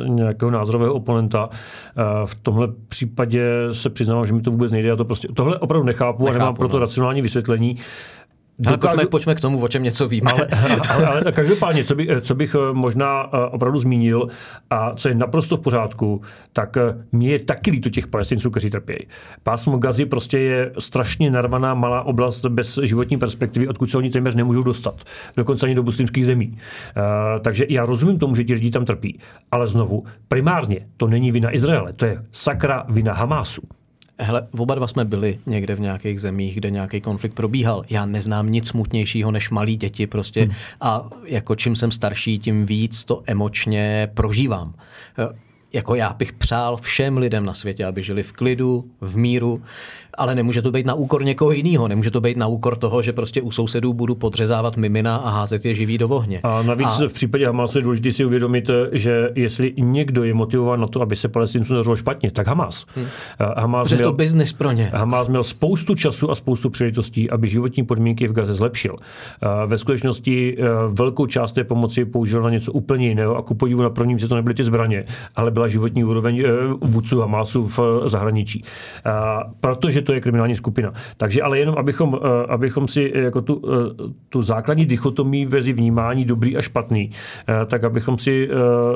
nějakého 0.07 0.51
názorového 0.51 0.93
oponenta. 0.93 1.49
V 2.26 2.36
tomhle 2.36 2.68
případě 2.88 3.43
se 3.72 3.89
přiznám, 3.89 4.28
že 4.28 4.34
mi 4.34 4.41
to 4.41 4.51
vůbec 4.51 4.72
nejde. 4.72 4.89
Já 4.89 4.95
to 4.95 5.05
prostě, 5.05 5.28
tohle 5.34 5.51
opravdu 5.60 5.86
nechápu, 5.86 6.24
nechápu 6.24 6.28
a 6.28 6.32
nemám 6.39 6.54
no. 6.54 6.58
proto 6.58 6.80
racionální 6.80 7.22
vysvětlení. 7.22 7.78
Ale 8.66 8.78
dokážu... 8.78 8.95
pojďme, 8.95 9.10
pojďme 9.10 9.36
k 9.36 9.41
tomu, 9.41 9.64
o 9.64 9.68
čem 9.68 9.84
něco 9.84 10.08
víme. 10.08 10.32
Ale, 10.36 10.47
ale, 10.89 11.08
ale 11.08 11.32
každopádně, 11.32 11.84
co, 11.84 11.95
by, 11.95 12.08
co 12.22 12.36
bych 12.36 12.56
eh, 12.56 12.74
možná 12.74 13.30
eh, 13.34 13.38
opravdu 13.38 13.80
zmínil 13.80 14.28
a 14.70 14.95
co 14.95 15.10
je 15.10 15.16
naprosto 15.16 15.58
v 15.58 15.60
pořádku, 15.60 16.22
tak 16.54 16.78
eh, 16.78 16.82
mě 17.12 17.32
je 17.32 17.39
taky 17.39 17.72
líto 17.72 17.89
těch 17.89 18.08
palestinců, 18.08 18.49
kteří 18.49 18.70
trpějí. 18.70 18.99
Pásmo 19.43 19.78
Gazy 19.78 20.06
prostě 20.06 20.39
je 20.39 20.72
strašně 20.80 21.32
narvaná 21.32 21.74
malá 21.74 22.02
oblast 22.02 22.45
bez 22.45 22.80
životní 22.84 23.18
perspektivy, 23.18 23.68
odkud 23.68 23.91
se 23.91 23.97
oni 23.97 24.10
téměř 24.10 24.36
nemůžou 24.36 24.64
dostat. 24.64 25.04
Dokonce 25.38 25.66
ani 25.66 25.76
do 25.76 25.84
muslimských 25.84 26.26
zemí. 26.26 26.47
Uh, 26.52 27.41
takže 27.41 27.66
já 27.70 27.86
rozumím 27.86 28.20
tomu, 28.20 28.36
že 28.36 28.43
ti 28.43 28.54
lidi 28.54 28.72
tam 28.72 28.86
trpí. 28.86 29.20
Ale 29.52 29.68
znovu, 29.68 30.04
primárně 30.28 30.88
to 30.97 31.08
není 31.08 31.32
vina 31.32 31.56
Izraele, 31.56 31.93
to 31.93 32.06
je 32.06 32.24
sakra 32.32 32.86
vina 32.89 33.14
Hamásu. 33.14 33.62
Hele, 34.24 34.47
oba 34.57 34.76
dva 34.76 34.88
jsme 34.88 35.05
byli 35.05 35.39
někde 35.45 35.76
v 35.76 35.80
nějakých 35.80 36.22
zemích, 36.22 36.55
kde 36.55 36.69
nějaký 36.69 37.01
konflikt 37.01 37.34
probíhal. 37.34 37.84
Já 37.89 38.05
neznám 38.05 38.51
nic 38.51 38.67
smutnějšího 38.67 39.32
než 39.32 39.49
malí 39.49 39.76
děti 39.76 40.07
prostě 40.07 40.41
hmm. 40.41 40.51
a 40.82 41.09
jako 41.26 41.55
čím 41.55 41.76
jsem 41.76 41.91
starší, 41.91 42.39
tím 42.39 42.65
víc 42.65 43.03
to 43.03 43.24
emočně 43.26 44.09
prožívám 44.13 44.74
jako 45.74 45.95
já 45.95 46.13
bych 46.13 46.34
přál 46.34 46.78
všem 46.78 47.17
lidem 47.17 47.45
na 47.45 47.53
světě, 47.53 47.86
aby 47.86 48.03
žili 48.03 48.24
v 48.24 48.34
klidu, 48.34 48.86
v 49.01 49.17
míru, 49.17 49.61
ale 50.18 50.36
nemůže 50.36 50.62
to 50.62 50.72
být 50.72 50.86
na 50.86 50.93
úkor 50.93 51.24
někoho 51.24 51.51
jiného. 51.51 51.88
Nemůže 51.88 52.12
to 52.12 52.22
být 52.22 52.38
na 52.38 52.47
úkor 52.47 52.76
toho, 52.76 53.01
že 53.01 53.14
prostě 53.14 53.41
u 53.41 53.51
sousedů 53.51 53.93
budu 53.93 54.16
podřezávat 54.16 54.78
mimina 54.78 55.16
a 55.16 55.30
házet 55.30 55.66
je 55.66 55.74
živý 55.74 55.97
do 55.97 56.09
ohně. 56.09 56.39
A 56.43 56.64
navíc 56.64 56.88
a... 56.88 57.07
v 57.07 57.14
případě 57.14 57.45
Hamasu 57.45 57.78
je 57.78 57.84
důležité 57.84 58.12
si 58.12 58.26
uvědomit, 58.26 58.70
že 58.91 59.30
jestli 59.36 59.74
někdo 59.78 60.24
je 60.24 60.34
motivován 60.34 60.80
na 60.80 60.88
to, 60.88 61.01
aby 61.01 61.16
se 61.16 61.28
palestincům 61.28 61.76
dařilo 61.76 61.95
špatně, 61.95 62.32
tak 62.32 62.47
Hamas. 62.47 62.86
Hmm. 62.95 63.05
Hamas 63.57 63.84
Protože 63.84 63.95
měl, 63.95 64.09
to 64.09 64.16
biznis 64.16 64.53
pro 64.53 64.72
ně. 64.72 64.91
Hamas 64.93 65.28
měl 65.28 65.43
spoustu 65.43 65.95
času 65.95 66.32
a 66.32 66.36
spoustu 66.36 66.70
příležitostí, 66.70 67.30
aby 67.30 67.47
životní 67.47 67.86
podmínky 67.86 68.28
v 68.28 68.32
Gaze 68.32 68.53
zlepšil. 68.53 68.95
Ve 69.66 69.78
skutečnosti 69.78 70.57
e, 70.57 70.64
velkou 70.88 71.26
část 71.26 71.51
té 71.51 71.64
pomoci 71.64 72.05
použil 72.05 72.41
na 72.41 72.49
něco 72.49 72.72
úplně 72.72 73.07
jiného 73.07 73.38
a 73.38 73.41
ku 73.41 73.53
podivu 73.53 73.82
na 73.82 73.89
prvním 73.89 74.18
to 74.18 74.36
nebyly 74.36 74.55
ty 74.55 74.64
zbraně, 74.64 75.05
ale 75.36 75.51
byla 75.51 75.68
životní 75.68 76.03
úroveň 76.03 76.39
e, 76.39 76.43
vůdců 76.82 77.20
Hamasu 77.20 77.68
v 77.68 77.80
zahraničí. 78.05 78.64
Protože 79.59 80.01
to 80.02 80.14
je 80.14 80.22
kriminální 80.22 80.56
skupina. 80.56 80.93
Takže 81.18 81.41
ale 81.41 81.60
jenom, 81.60 81.76
abychom, 81.78 82.20
e, 82.24 82.47
abychom 82.47 82.88
si 82.88 83.12
jako 83.16 83.41
tu, 83.41 83.62
tu 84.30 84.41
základní 84.41 84.86
dichotomii 84.86 85.45
mezi 85.45 85.74
vnímání 85.74 86.26
dobrý 86.26 86.58
a 86.58 86.62
špatný, 86.62 87.10
tak 87.68 87.84
abychom 87.84 88.18
si 88.18 88.49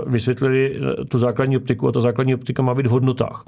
vysvětlili 0.08 0.80
tu 1.10 1.18
základní 1.18 1.58
optiku 1.58 1.88
a 1.88 1.92
ta 1.92 2.02
základní 2.02 2.36
optika 2.36 2.64
má 2.64 2.74
být 2.76 2.88
v 2.88 2.90
hodnotách. 2.90 3.46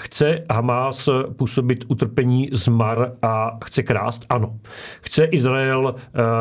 Chce 0.00 0.44
Hamas 0.50 1.08
působit 1.36 1.84
utrpení, 1.88 2.48
zmar 2.52 3.12
a 3.22 3.58
chce 3.64 3.82
krást? 3.82 4.26
Ano. 4.28 4.56
Chce 5.00 5.24
Izrael 5.24 5.94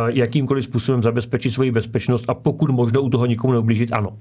jakýmkoliv 0.08 0.64
způsobem 0.64 1.04
zabezpečit 1.04 1.52
svoji 1.52 1.72
bezpečnost 1.72 2.26
a 2.28 2.34
pokud 2.34 2.70
možno 2.70 3.02
u 3.02 3.10
toho 3.10 3.26
nikomu 3.26 3.54
neublížit? 3.54 3.94
Ano 3.94 4.18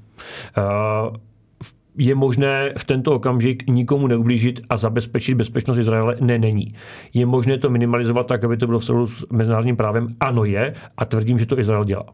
je 1.97 2.15
možné 2.15 2.73
v 2.79 2.85
tento 2.85 3.15
okamžik 3.15 3.67
nikomu 3.67 4.07
neublížit 4.07 4.61
a 4.71 4.77
zabezpečit 4.77 5.35
bezpečnost 5.35 5.79
Izraele? 5.79 6.17
Ne, 6.21 6.39
není. 6.39 6.75
Je 7.15 7.27
možné 7.27 7.59
to 7.59 7.71
minimalizovat 7.71 8.27
tak, 8.27 8.45
aby 8.45 8.57
to 8.57 8.67
bylo 8.67 8.79
v 8.79 8.85
souladu 8.85 9.07
s 9.07 9.27
mezinárodním 9.33 9.77
právem? 9.77 10.09
Ano, 10.21 10.45
je. 10.45 10.75
A 10.97 11.05
tvrdím, 11.05 11.39
že 11.39 11.47
to 11.47 11.59
Izrael 11.59 11.85
dělá. 11.85 12.05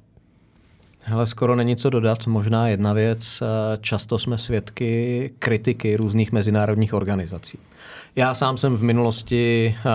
Hele, 1.04 1.26
skoro 1.26 1.56
není 1.56 1.76
co 1.76 1.90
dodat. 1.90 2.26
Možná 2.26 2.68
jedna 2.68 2.92
věc. 2.92 3.42
Často 3.80 4.18
jsme 4.18 4.38
svědky 4.38 5.30
kritiky 5.38 5.96
různých 5.96 6.32
mezinárodních 6.32 6.94
organizací. 6.94 7.58
Já 8.16 8.34
sám 8.34 8.56
jsem 8.56 8.76
v 8.76 8.82
minulosti 8.82 9.74
eh, 9.78 9.90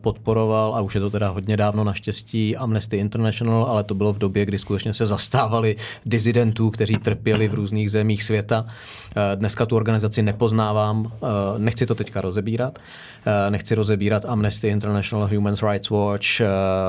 podporoval, 0.00 0.74
a 0.74 0.80
už 0.80 0.94
je 0.94 1.00
to 1.00 1.10
teda 1.10 1.28
hodně 1.28 1.56
dávno 1.56 1.84
naštěstí, 1.84 2.56
Amnesty 2.56 2.96
International, 2.96 3.64
ale 3.64 3.84
to 3.84 3.94
bylo 3.94 4.12
v 4.12 4.18
době, 4.18 4.44
kdy 4.44 4.58
skutečně 4.58 4.94
se 4.94 5.06
zastávali 5.06 5.76
dizidentů, 6.06 6.70
kteří 6.70 6.96
trpěli 6.96 7.48
v 7.48 7.54
různých 7.54 7.90
zemích 7.90 8.24
světa. 8.24 8.66
Eh, 9.16 9.36
dneska 9.36 9.66
tu 9.66 9.76
organizaci 9.76 10.22
nepoznávám, 10.22 11.12
eh, 11.12 11.18
nechci 11.58 11.86
to 11.86 11.94
teďka 11.94 12.20
rozebírat. 12.20 12.78
Nechci 13.50 13.74
rozebírat 13.74 14.24
Amnesty 14.24 14.68
International, 14.68 15.28
Human 15.28 15.54
Rights 15.70 15.90
Watch, 15.90 16.26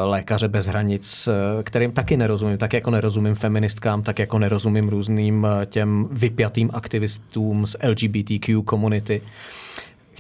Lékaře 0.04 0.48
bez 0.48 0.66
hranic, 0.66 1.30
kterým 1.64 1.92
taky 1.92 2.18
nerozumím, 2.18 2.58
tak 2.58 2.74
jako 2.74 2.92
nerozumím 2.92 3.36
feministkám, 3.36 4.02
tak 4.02 4.20
jako 4.20 4.40
nerozumím 4.40 4.90
různým 4.90 5.48
těm 5.66 6.08
vypjatým 6.12 6.70
aktivistům 6.74 7.66
z 7.66 7.76
LGBTQ 7.84 8.62
komunity 8.62 9.22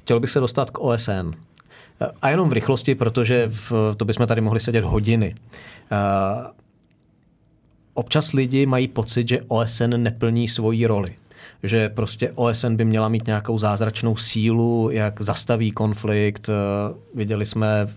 chtěl 0.10 0.20
bych 0.20 0.30
se 0.32 0.40
dostat 0.40 0.72
k 0.72 0.80
OSN. 0.80 1.32
A 2.22 2.30
jenom 2.30 2.50
v 2.50 2.54
rychlosti, 2.54 2.96
protože 2.96 3.48
v, 3.50 3.72
to 3.98 4.06
bychom 4.06 4.28
tady 4.28 4.42
mohli 4.42 4.60
sedět 4.60 4.84
hodiny. 4.84 5.36
Občas 7.94 8.34
lidi 8.34 8.66
mají 8.66 8.88
pocit, 8.88 9.28
že 9.28 9.42
OSN 9.48 9.94
neplní 9.98 10.48
svoji 10.48 10.86
roli 10.86 11.14
že 11.64 11.90
prostě 11.90 12.32
OSN 12.36 12.76
by 12.76 12.86
měla 12.86 13.10
mít 13.10 13.28
nějakou 13.28 13.58
zázračnou 13.58 14.16
sílu, 14.16 14.90
jak 14.92 15.22
zastaví 15.22 15.72
konflikt. 15.72 16.50
Viděli 17.16 17.46
jsme 17.46 17.88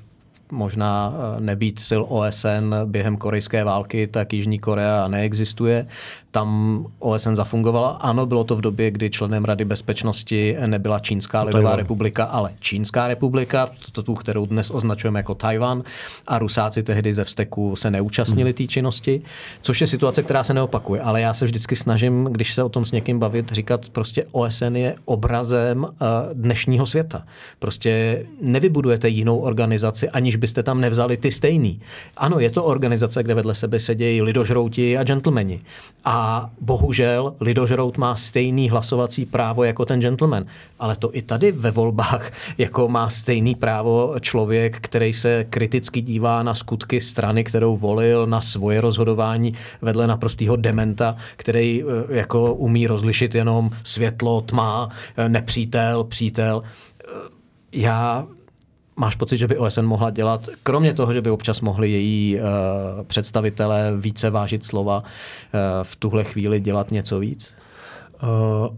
možná 0.51 1.15
nebýt 1.39 1.81
sil 1.89 2.03
OSN 2.09 2.75
během 2.85 3.17
korejské 3.17 3.65
války, 3.65 4.07
tak 4.07 4.33
Jižní 4.33 4.59
Korea 4.59 5.09
neexistuje 5.09 5.87
tam 6.33 6.87
OSN 6.99 7.35
zafungovala. 7.35 7.89
Ano, 7.89 8.27
bylo 8.27 8.45
to 8.45 8.57
v 8.57 8.61
době, 8.61 8.91
kdy 8.91 9.11
členem 9.11 9.45
Rady 9.45 9.65
bezpečnosti 9.65 10.57
nebyla 10.67 10.99
Čínská 10.99 11.43
lidová 11.43 11.77
republika, 11.77 12.25
ale 12.25 12.51
Čínská 12.61 13.09
republika, 13.09 13.69
to 13.93 14.03
tu, 14.03 14.15
kterou 14.15 14.47
dnes 14.47 14.71
označujeme 14.71 15.19
jako 15.19 15.35
Tajvan, 15.35 15.83
a 16.27 16.39
Rusáci 16.39 16.83
tehdy 16.83 17.15
ze 17.15 17.25
vzteku 17.25 17.77
se 17.77 17.91
neúčastnili 17.91 18.51
hmm. 18.51 18.55
té 18.55 18.67
činnosti, 18.67 19.23
což 19.63 19.81
je 19.81 19.87
situace, 19.87 20.23
která 20.23 20.45
se 20.45 20.55
neopakuje. 20.55 21.01
Ale 21.01 21.21
já 21.21 21.35
se 21.35 21.45
vždycky 21.45 21.77
snažím, 21.77 22.25
když 22.25 22.55
se 22.55 22.63
o 22.63 22.69
tom 22.69 22.85
s 22.85 22.93
někým 22.93 23.19
bavit, 23.19 23.53
říkat 23.53 23.89
prostě 23.89 24.27
OSN 24.33 24.77
je 24.77 24.95
obrazem 25.05 25.87
eh, 25.87 26.07
dnešního 26.35 26.87
světa. 26.87 27.25
Prostě 27.59 28.23
nevybudujete 28.41 29.09
jinou 29.09 29.39
organizaci, 29.39 30.09
aniž 30.09 30.37
byste 30.37 30.63
tam 30.63 30.81
nevzali 30.81 31.17
ty 31.17 31.31
stejný. 31.31 31.81
Ano, 32.17 32.41
je 32.41 32.51
to 32.51 32.65
organizace, 32.65 33.23
kde 33.23 33.35
vedle 33.35 33.55
sebe 33.55 33.81
sedějí 33.81 34.23
lidožrouti 34.23 34.99
a 34.99 35.05
gentlemani. 35.05 35.61
A 36.05 36.22
a 36.25 36.51
bohužel 36.61 37.35
lidožrout 37.41 37.99
má 37.99 38.17
stejný 38.17 38.71
hlasovací 38.71 39.27
právo 39.27 39.65
jako 39.65 39.85
ten 39.85 40.01
gentleman. 40.01 40.45
Ale 40.79 40.97
to 40.97 41.17
i 41.17 41.23
tady 41.23 41.53
ve 41.53 41.71
volbách 41.71 42.33
jako 42.59 42.89
má 42.89 43.11
stejný 43.11 43.55
právo 43.55 44.15
člověk, 44.21 44.81
který 44.81 45.13
se 45.13 45.45
kriticky 45.51 46.01
dívá 46.01 46.43
na 46.43 46.55
skutky 46.55 47.01
strany, 47.01 47.45
kterou 47.45 47.77
volil, 47.77 48.27
na 48.27 48.41
svoje 48.41 48.81
rozhodování 48.81 49.55
vedle 49.83 50.07
naprostého 50.07 50.57
dementa, 50.57 51.17
který 51.37 51.83
eh, 51.83 52.17
jako 52.17 52.55
umí 52.55 52.87
rozlišit 52.87 53.35
jenom 53.35 53.71
světlo, 53.83 54.41
tma, 54.41 54.89
eh, 55.17 55.29
nepřítel, 55.29 56.05
přítel. 56.05 56.63
Eh, 56.63 57.07
já 57.73 58.27
Máš 58.97 59.17
pocit, 59.17 59.37
že 59.37 59.47
by 59.47 59.59
OSN 59.59 59.83
mohla 59.83 60.11
dělat, 60.11 60.49
kromě 60.63 60.95
toho, 60.95 61.13
že 61.13 61.23
by 61.23 61.31
občas 61.31 61.61
mohli 61.61 61.91
její 61.91 62.37
uh, 62.37 62.43
představitelé 63.07 63.93
více 63.97 64.31
vážit 64.31 64.65
slova, 64.65 64.99
uh, 64.99 65.05
v 65.83 65.97
tuhle 65.97 66.25
chvíli 66.25 66.61
dělat 66.61 66.91
něco 66.91 67.19
víc? 67.19 67.55
Uh, 68.23 68.29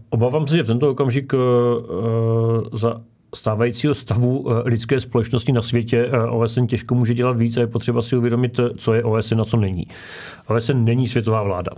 obávám 0.09 0.47
se, 0.47 0.55
že 0.55 0.63
v 0.63 0.67
tento 0.67 0.89
okamžik 0.89 1.33
uh, 1.33 1.39
za 2.73 3.01
stávajícího 3.35 3.93
stavu 3.93 4.45
lidské 4.65 4.99
společnosti 4.99 5.51
na 5.51 5.61
světě 5.61 6.11
OSN 6.29 6.65
těžko 6.65 6.95
může 6.95 7.13
dělat 7.13 7.37
víc 7.37 7.57
a 7.57 7.59
je 7.59 7.67
potřeba 7.67 8.01
si 8.01 8.17
uvědomit, 8.17 8.59
co 8.77 8.93
je 8.93 9.03
OSN 9.03 9.41
a 9.41 9.45
co 9.45 9.57
není. 9.57 9.87
OSN 10.47 10.85
není 10.85 11.07
světová 11.07 11.43
vláda. 11.43 11.71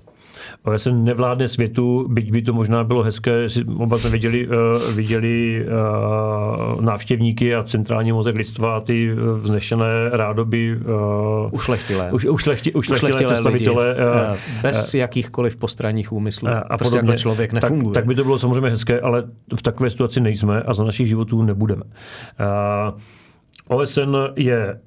OSN 0.64 1.04
nevládne 1.04 1.48
světu, 1.48 2.08
byť 2.10 2.32
by 2.32 2.42
to 2.42 2.54
možná 2.54 2.84
bylo 2.84 3.04
hezké, 3.04 3.50
si 3.50 3.64
oba 3.64 3.98
jsme 3.98 4.10
viděli, 4.10 4.48
uh, 4.48 4.54
viděli 4.96 5.66
uh, 5.66 6.82
návštěvníky 6.82 7.56
a 7.56 7.64
centrální 7.64 8.12
mozek 8.12 8.36
lidstva 8.36 8.78
a 8.78 8.80
ty 8.80 9.12
eh, 9.12 9.16
vznešené 9.40 10.10
rádoby. 10.12 10.78
Uh, 10.78 11.54
ušlechtilé. 11.54 12.12
Už, 12.12 12.26
ušlechti, 12.26 12.74
ušlechtilé, 12.74 13.10
ušlechtilé 13.10 13.34
představitele. 13.34 13.96
Uh, 13.96 14.62
bez 14.62 14.94
uh, 14.94 15.00
jakýchkoliv 15.00 15.58
postranních 15.58 16.12
úmyslů. 16.12 16.50
A 16.50 16.78
prostě 16.78 16.92
podobně. 16.92 17.10
jako 17.10 17.22
člověk 17.22 17.54
nefunguje. 17.54 17.94
Tak, 17.94 18.04
tak 18.04 18.08
by 18.08 18.16
to 18.16 18.24
bylo 18.24 18.40
samozřejmě 18.40 18.70
hezké, 18.70 19.02
ale 19.02 19.24
v 19.56 19.62
takové 19.62 19.90
situaci 19.90 20.22
nejsme 20.22 20.62
a 20.62 20.74
za 20.74 20.84
našich 20.84 21.08
životů 21.08 21.44
nebudeme. 21.44 21.84
Uh, 21.84 23.78
OSN 23.80 24.16
je 24.36 24.80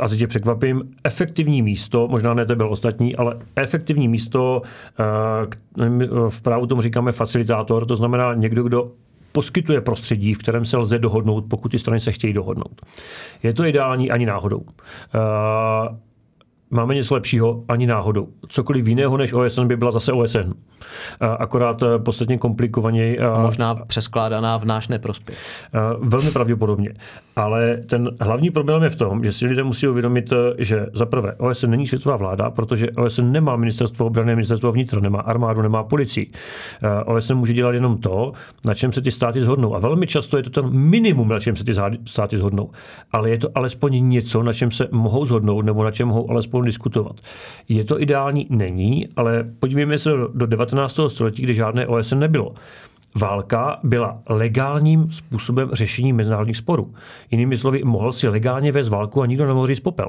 a 0.00 0.08
teď 0.08 0.18
tě 0.18 0.26
překvapím, 0.26 0.82
efektivní 1.04 1.62
místo, 1.62 2.08
možná 2.08 2.34
ne 2.34 2.46
to 2.46 2.56
byl 2.56 2.70
ostatní, 2.70 3.16
ale 3.16 3.36
efektivní 3.56 4.08
místo, 4.08 4.62
eh, 5.00 5.88
v 6.28 6.40
právu 6.42 6.66
tomu 6.66 6.80
říkáme 6.80 7.12
facilitátor, 7.12 7.86
to 7.86 7.96
znamená 7.96 8.34
někdo, 8.34 8.62
kdo 8.62 8.92
poskytuje 9.32 9.80
prostředí, 9.80 10.34
v 10.34 10.38
kterém 10.38 10.64
se 10.64 10.76
lze 10.76 10.98
dohodnout, 10.98 11.44
pokud 11.50 11.68
ty 11.68 11.78
strany 11.78 12.00
se 12.00 12.12
chtějí 12.12 12.32
dohodnout. 12.32 12.82
Je 13.42 13.52
to 13.52 13.64
ideální 13.64 14.10
ani 14.10 14.26
náhodou. 14.26 14.62
Máme 16.70 16.94
něco 16.94 17.14
lepšího 17.14 17.64
ani 17.68 17.86
náhodou. 17.86 18.28
Cokoliv 18.48 18.86
jiného 18.86 19.16
než 19.16 19.32
OSN 19.32 19.66
by 19.66 19.76
byla 19.76 19.90
zase 19.90 20.12
OSN. 20.12 20.50
Akorát 21.20 21.82
eh, 21.82 21.98
podstatně 21.98 22.38
komplikovaněji. 22.38 23.18
A 23.18 23.42
možná 23.42 23.74
přeskládaná 23.74 24.56
v 24.56 24.64
náš 24.64 24.88
neprospěch. 24.88 25.38
Velmi 26.00 26.30
pravděpodobně. 26.30 26.94
Ale 27.38 27.76
ten 27.76 28.10
hlavní 28.20 28.50
problém 28.50 28.82
je 28.82 28.90
v 28.90 28.96
tom, 28.96 29.24
že 29.24 29.32
si 29.32 29.46
lidé 29.46 29.62
musí 29.62 29.88
uvědomit, 29.88 30.32
eh, 30.32 30.64
že 30.64 30.86
za 30.94 31.06
prvé 31.06 31.34
OSN 31.34 31.70
není 31.70 31.86
světová 31.86 32.16
vláda, 32.16 32.50
protože 32.50 32.90
OSN 32.90 33.32
nemá 33.32 33.56
ministerstvo 33.56 34.06
obrany, 34.06 34.34
ministerstvo 34.34 34.72
vnitra, 34.72 35.00
nemá 35.00 35.20
armádu, 35.20 35.62
nemá 35.62 35.82
policii. 35.84 36.30
Eh, 36.82 37.04
OSN 37.04 37.34
může 37.34 37.52
dělat 37.52 37.72
jenom 37.72 37.98
to, 37.98 38.32
na 38.66 38.74
čem 38.74 38.92
se 38.92 39.00
ty 39.02 39.10
státy 39.10 39.40
zhodnou. 39.40 39.74
A 39.74 39.78
velmi 39.78 40.06
často 40.06 40.36
je 40.36 40.42
to 40.42 40.50
ten 40.50 40.70
minimum, 40.70 41.28
na 41.28 41.40
čem 41.40 41.56
se 41.56 41.64
ty 41.64 41.72
státy 42.06 42.36
zhodnou. 42.36 42.70
Ale 43.12 43.30
je 43.30 43.38
to 43.38 43.48
alespoň 43.54 44.08
něco, 44.08 44.42
na 44.42 44.52
čem 44.52 44.70
se 44.70 44.88
mohou 44.90 45.24
zhodnout 45.24 45.64
nebo 45.64 45.84
na 45.84 45.90
čem 45.90 46.08
mohou 46.08 46.30
alespoň 46.30 46.57
diskutovat. 46.64 47.20
Je 47.68 47.84
to 47.84 48.02
ideální? 48.02 48.46
Není, 48.50 49.08
ale 49.16 49.44
podívejme 49.58 49.98
se 49.98 50.10
do 50.34 50.46
19. 50.46 51.00
století, 51.08 51.42
kdy 51.42 51.54
žádné 51.54 51.86
OSN 51.86 52.18
nebylo 52.18 52.54
válka 53.14 53.78
byla 53.82 54.18
legálním 54.28 55.12
způsobem 55.12 55.70
řešení 55.72 56.12
mezinárodních 56.12 56.56
sporů. 56.56 56.94
Jinými 57.30 57.58
slovy, 57.58 57.84
mohl 57.84 58.12
si 58.12 58.28
legálně 58.28 58.72
vést 58.72 58.88
válku 58.88 59.22
a 59.22 59.26
nikdo 59.26 59.46
nemohl 59.46 59.66
říct 59.66 59.80
popel. 59.80 60.08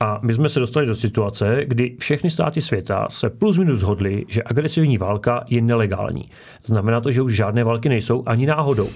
A 0.00 0.20
my 0.22 0.34
jsme 0.34 0.48
se 0.48 0.60
dostali 0.60 0.86
do 0.86 0.94
situace, 0.94 1.60
kdy 1.64 1.96
všechny 1.98 2.30
státy 2.30 2.60
světa 2.60 3.06
se 3.10 3.30
plus 3.30 3.58
minus 3.58 3.80
zhodly, 3.80 4.24
že 4.28 4.42
agresivní 4.42 4.98
válka 4.98 5.44
je 5.48 5.62
nelegální. 5.62 6.24
Znamená 6.64 7.00
to, 7.00 7.12
že 7.12 7.22
už 7.22 7.36
žádné 7.36 7.64
války 7.64 7.88
nejsou 7.88 8.22
ani 8.26 8.46
náhodou. 8.46 8.88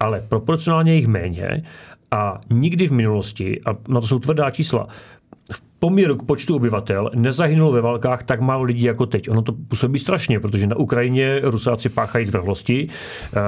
Ale 0.00 0.24
proporcionálně 0.28 0.94
jich 0.94 1.06
méně 1.06 1.62
a 2.10 2.40
nikdy 2.50 2.86
v 2.86 2.92
minulosti, 2.92 3.60
a 3.66 3.76
na 3.88 4.00
to 4.00 4.06
jsou 4.06 4.18
tvrdá 4.18 4.50
čísla, 4.50 4.86
v 5.52 5.62
poměru 5.78 6.16
k 6.16 6.22
počtu 6.22 6.56
obyvatel 6.56 7.10
nezahynulo 7.14 7.72
ve 7.72 7.80
válkách 7.80 8.22
tak 8.22 8.40
málo 8.40 8.62
lidí 8.62 8.82
jako 8.82 9.06
teď. 9.06 9.30
Ono 9.30 9.42
to 9.42 9.52
působí 9.52 9.98
strašně, 9.98 10.40
protože 10.40 10.66
na 10.66 10.76
Ukrajině 10.76 11.40
Rusáci 11.42 11.88
páchají 11.88 12.26
zvrhlosti, 12.26 12.88
eh, 12.88 13.40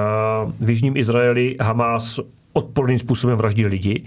v 0.59 0.69
Jižním 0.69 0.97
Izraeli 0.97 1.55
Hamas 1.61 2.19
odporným 2.53 2.99
způsobem 2.99 3.37
vraždí 3.37 3.65
lidi. 3.65 4.03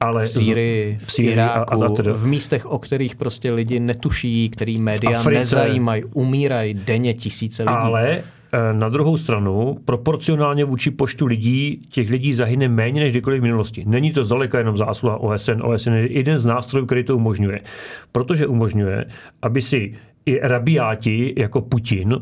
Ale 0.00 0.26
v 0.26 0.30
Sýrii, 0.30 0.98
v, 1.04 1.12
Sýrii 1.12 1.32
Iráku, 1.32 1.82
a, 1.82 1.86
a 1.86 1.88
teda. 1.88 2.12
v 2.12 2.26
místech, 2.26 2.66
o 2.66 2.78
kterých 2.78 3.16
prostě 3.16 3.52
lidi 3.52 3.80
netuší, 3.80 4.50
který 4.50 4.78
média 4.78 5.18
Africe, 5.18 5.38
nezajímají, 5.38 6.04
umírají 6.04 6.74
denně 6.74 7.14
tisíce 7.14 7.62
lidí. 7.62 7.74
Ale 7.74 8.22
na 8.72 8.88
druhou 8.88 9.16
stranu, 9.16 9.78
proporcionálně 9.84 10.64
vůči 10.64 10.90
počtu 10.90 11.26
lidí, 11.26 11.82
těch 11.88 12.10
lidí 12.10 12.32
zahyne 12.32 12.68
méně 12.68 13.00
než 13.00 13.12
kdykoliv 13.12 13.40
v 13.40 13.42
minulosti. 13.42 13.84
Není 13.86 14.12
to 14.12 14.24
zdaleka 14.24 14.58
jenom 14.58 14.76
zásluha 14.76 15.16
OSN. 15.16 15.62
OSN 15.62 15.92
je 15.92 16.12
jeden 16.12 16.38
z 16.38 16.44
nástrojů, 16.44 16.86
který 16.86 17.04
to 17.04 17.16
umožňuje. 17.16 17.60
Protože 18.12 18.46
umožňuje, 18.46 19.04
aby 19.42 19.60
si 19.60 19.94
i 20.26 20.38
rabiáti 20.42 21.34
jako 21.36 21.60
Putin 21.60 22.16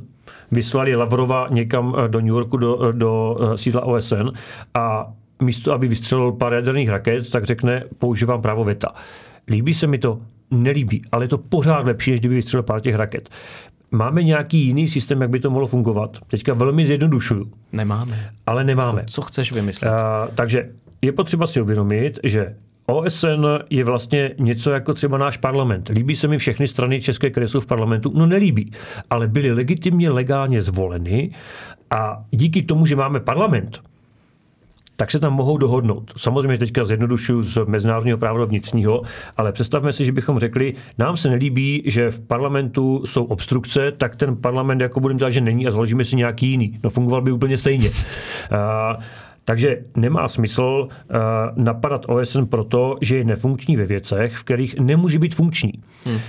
vyslali 0.50 0.96
Lavrova 0.96 1.48
někam 1.50 1.96
eh, 1.98 2.08
do 2.08 2.20
New 2.20 2.28
Yorku, 2.28 2.56
do, 2.56 2.88
eh, 2.88 2.92
do 2.92 3.36
sídla 3.56 3.84
OSN 3.84 4.30
a 4.74 5.12
místo, 5.42 5.72
aby 5.72 5.88
vystřelil 5.88 6.32
pár 6.32 6.52
jaderných 6.52 6.88
raket, 6.88 7.30
tak 7.30 7.44
řekne, 7.44 7.84
používám 7.98 8.42
právo 8.42 8.64
VETA. 8.64 8.94
Líbí 9.48 9.74
se 9.74 9.86
mi 9.86 9.98
to? 9.98 10.20
Nelíbí, 10.50 11.02
ale 11.12 11.24
je 11.24 11.28
to 11.28 11.38
pořád 11.38 11.86
lepší, 11.86 12.10
než 12.10 12.20
kdyby 12.20 12.34
vystřelil 12.34 12.62
pár 12.62 12.80
těch 12.80 12.94
raket. 12.94 13.28
Máme 13.90 14.22
nějaký 14.22 14.58
jiný 14.66 14.88
systém, 14.88 15.20
jak 15.20 15.30
by 15.30 15.40
to 15.40 15.50
mohlo 15.50 15.66
fungovat? 15.66 16.18
Teďka 16.26 16.54
velmi 16.54 16.86
zjednodušuju. 16.86 17.52
Nemáme. 17.72 18.30
Ale 18.46 18.64
nemáme. 18.64 19.04
Co 19.06 19.22
chceš 19.22 19.52
vymyslet? 19.52 19.92
Uh, 19.92 20.34
takže 20.34 20.70
je 21.02 21.12
potřeba 21.12 21.46
si 21.46 21.60
uvědomit, 21.60 22.18
že 22.24 22.54
OSN 22.86 23.46
je 23.70 23.84
vlastně 23.84 24.30
něco 24.38 24.70
jako 24.70 24.94
třeba 24.94 25.18
náš 25.18 25.36
parlament. 25.36 25.88
Líbí 25.88 26.16
se 26.16 26.28
mi 26.28 26.38
všechny 26.38 26.68
strany 26.68 27.00
České, 27.00 27.32
jsou 27.46 27.60
v 27.60 27.66
parlamentu? 27.66 28.12
No 28.14 28.26
nelíbí. 28.26 28.72
Ale 29.10 29.28
byly 29.28 29.52
legitimně 29.52 30.10
legálně 30.10 30.62
zvoleny 30.62 31.30
a 31.90 32.24
díky 32.30 32.62
tomu, 32.62 32.86
že 32.86 32.96
máme 32.96 33.20
parlament, 33.20 33.80
tak 35.00 35.10
se 35.10 35.18
tam 35.18 35.32
mohou 35.32 35.58
dohodnout. 35.58 36.12
Samozřejmě 36.16 36.58
teďka 36.58 36.84
zjednodušuju 36.84 37.42
z 37.42 37.58
mezinárodního 37.66 38.18
práva 38.18 38.44
vnitřního, 38.44 39.02
ale 39.36 39.52
představme 39.52 39.92
si, 39.92 40.04
že 40.04 40.12
bychom 40.12 40.38
řekli, 40.38 40.74
nám 40.98 41.16
se 41.16 41.28
nelíbí, 41.30 41.82
že 41.86 42.10
v 42.10 42.20
parlamentu 42.20 43.02
jsou 43.04 43.24
obstrukce, 43.24 43.92
tak 43.92 44.16
ten 44.16 44.36
parlament 44.36 44.80
jako 44.80 45.00
budeme 45.00 45.18
dělat, 45.18 45.30
že 45.30 45.40
není 45.40 45.66
a 45.66 45.70
založíme 45.70 46.04
si 46.04 46.16
nějaký 46.16 46.46
jiný. 46.46 46.78
No 46.84 46.90
fungoval 46.90 47.22
by 47.22 47.32
úplně 47.32 47.58
stejně. 47.58 47.88
Uh, 47.88 49.02
takže 49.44 49.78
nemá 49.96 50.28
smysl 50.28 50.88
uh, 50.88 51.16
napadat 51.56 52.06
OSN 52.08 52.44
proto, 52.44 52.96
že 53.00 53.16
je 53.16 53.24
nefunkční 53.24 53.76
ve 53.76 53.86
věcech, 53.86 54.36
v 54.36 54.44
kterých 54.44 54.80
nemůže 54.80 55.18
být 55.18 55.34
funkční. 55.34 55.72
Hmm. 56.04 56.14
Uh, 56.14 56.20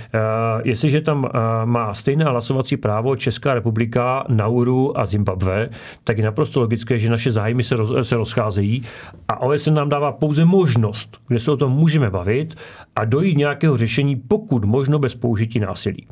jestliže 0.64 1.00
tam 1.00 1.24
uh, 1.24 1.30
má 1.64 1.94
stejné 1.94 2.24
hlasovací 2.24 2.76
právo 2.76 3.16
Česká 3.16 3.54
republika, 3.54 4.24
Nauru 4.28 4.98
a 4.98 5.06
Zimbabwe, 5.06 5.68
tak 6.04 6.18
je 6.18 6.24
naprosto 6.24 6.60
logické, 6.60 6.98
že 6.98 7.10
naše 7.10 7.30
zájmy 7.30 7.62
se, 7.62 7.76
roz, 7.76 8.08
se 8.08 8.16
rozcházejí 8.16 8.82
a 9.28 9.42
OSN 9.42 9.74
nám 9.74 9.88
dává 9.88 10.12
pouze 10.12 10.44
možnost, 10.44 11.18
kde 11.28 11.38
se 11.38 11.50
o 11.50 11.56
tom 11.56 11.72
můžeme 11.72 12.10
bavit 12.10 12.54
a 12.96 13.04
dojít 13.04 13.36
nějakého 13.36 13.76
řešení, 13.76 14.16
pokud 14.16 14.64
možno 14.64 14.98
bez 14.98 15.14
použití 15.14 15.60
násilí. 15.60 16.06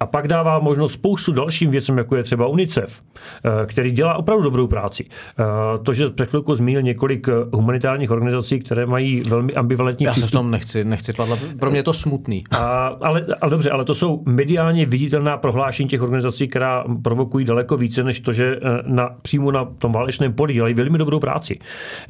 A 0.00 0.06
pak 0.06 0.28
dává 0.28 0.58
možnost 0.58 0.92
spoustu 0.92 1.32
dalším 1.32 1.70
věcem, 1.70 1.98
jako 1.98 2.16
je 2.16 2.22
třeba 2.22 2.46
UNICEF, 2.46 3.02
eh, 3.44 3.66
který 3.66 3.90
dělá 3.90 4.14
opravdu 4.14 4.44
dobrou 4.44 4.66
práci. 4.66 5.04
Eh, 5.38 5.44
to, 5.82 5.92
že 5.92 6.10
před 6.10 6.28
chvilkou 6.28 6.54
zmínil 6.54 6.82
několik 6.82 7.28
eh, 7.28 7.32
humanitárních 7.52 8.10
organizací, 8.10 8.60
které 8.60 8.86
mají 8.86 9.20
velmi 9.20 9.54
ambivalentní 9.54 10.06
Já 10.06 10.12
přístup. 10.12 10.30
se 10.30 10.30
v 10.30 10.38
tom 10.38 10.50
nechci, 10.50 10.84
nechci 10.84 11.12
padla. 11.12 11.38
Pro 11.60 11.70
mě 11.70 11.78
je 11.78 11.82
to 11.82 11.92
smutný. 11.92 12.44
A, 12.50 12.86
ale, 12.86 13.26
ale 13.40 13.50
dobře, 13.50 13.70
ale 13.70 13.84
to 13.84 13.94
jsou 13.94 14.22
mediálně 14.26 14.86
viditelná 14.86 15.36
prohlášení 15.36 15.88
těch 15.88 16.02
organizací, 16.02 16.48
která 16.48 16.84
provokují 17.02 17.44
daleko 17.44 17.76
více, 17.76 18.04
než 18.04 18.20
to, 18.20 18.32
že 18.32 18.60
na, 18.86 19.10
přímo 19.22 19.50
na 19.50 19.64
tom 19.64 19.92
válečném 19.92 20.32
poli 20.32 20.54
dělají 20.54 20.74
velmi 20.74 20.98
dobrou 20.98 21.20
práci, 21.20 21.58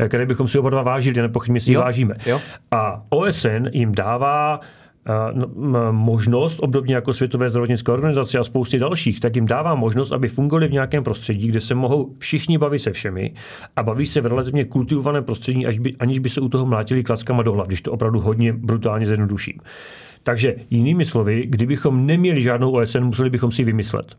které 0.08 0.26
bychom 0.26 0.48
si 0.48 0.58
oba 0.58 0.70
dva 0.70 0.82
vážili, 0.82 1.22
nepochybně 1.22 1.60
si 1.60 1.70
ji 1.70 1.76
vážíme. 1.76 2.14
Jo. 2.26 2.40
A 2.70 3.02
OSN 3.08 3.66
jim 3.72 3.94
dává 3.94 4.60
možnost, 5.90 6.58
obdobně 6.60 6.94
jako 6.94 7.14
Světové 7.14 7.50
zdravotnické 7.50 7.92
organizace 7.92 8.38
a 8.38 8.44
spousty 8.44 8.78
dalších, 8.78 9.20
tak 9.20 9.36
jim 9.36 9.46
dává 9.46 9.74
možnost, 9.74 10.12
aby 10.12 10.28
fungovali 10.28 10.68
v 10.68 10.72
nějakém 10.72 11.04
prostředí, 11.04 11.48
kde 11.48 11.60
se 11.60 11.74
mohou 11.74 12.14
všichni 12.18 12.58
bavit 12.58 12.78
se 12.78 12.92
všemi 12.92 13.32
a 13.76 13.82
baví 13.82 14.06
se 14.06 14.20
v 14.20 14.26
relativně 14.26 14.64
kultivovaném 14.64 15.24
prostředí, 15.24 15.66
až 15.66 15.78
by, 15.78 15.90
aniž 15.98 16.18
by 16.18 16.28
se 16.28 16.40
u 16.40 16.48
toho 16.48 16.66
mlátili 16.66 17.04
klackama 17.04 17.42
do 17.42 17.52
hlav, 17.52 17.66
když 17.66 17.82
to 17.82 17.92
opravdu 17.92 18.20
hodně 18.20 18.52
brutálně 18.52 19.06
zjednoduším. 19.06 19.60
Takže 20.22 20.54
jinými 20.70 21.04
slovy, 21.04 21.46
kdybychom 21.46 22.06
neměli 22.06 22.42
žádnou 22.42 22.70
OSN, 22.70 23.00
museli 23.00 23.30
bychom 23.30 23.52
si 23.52 23.62
ji 23.62 23.66
vymyslet. 23.66 24.16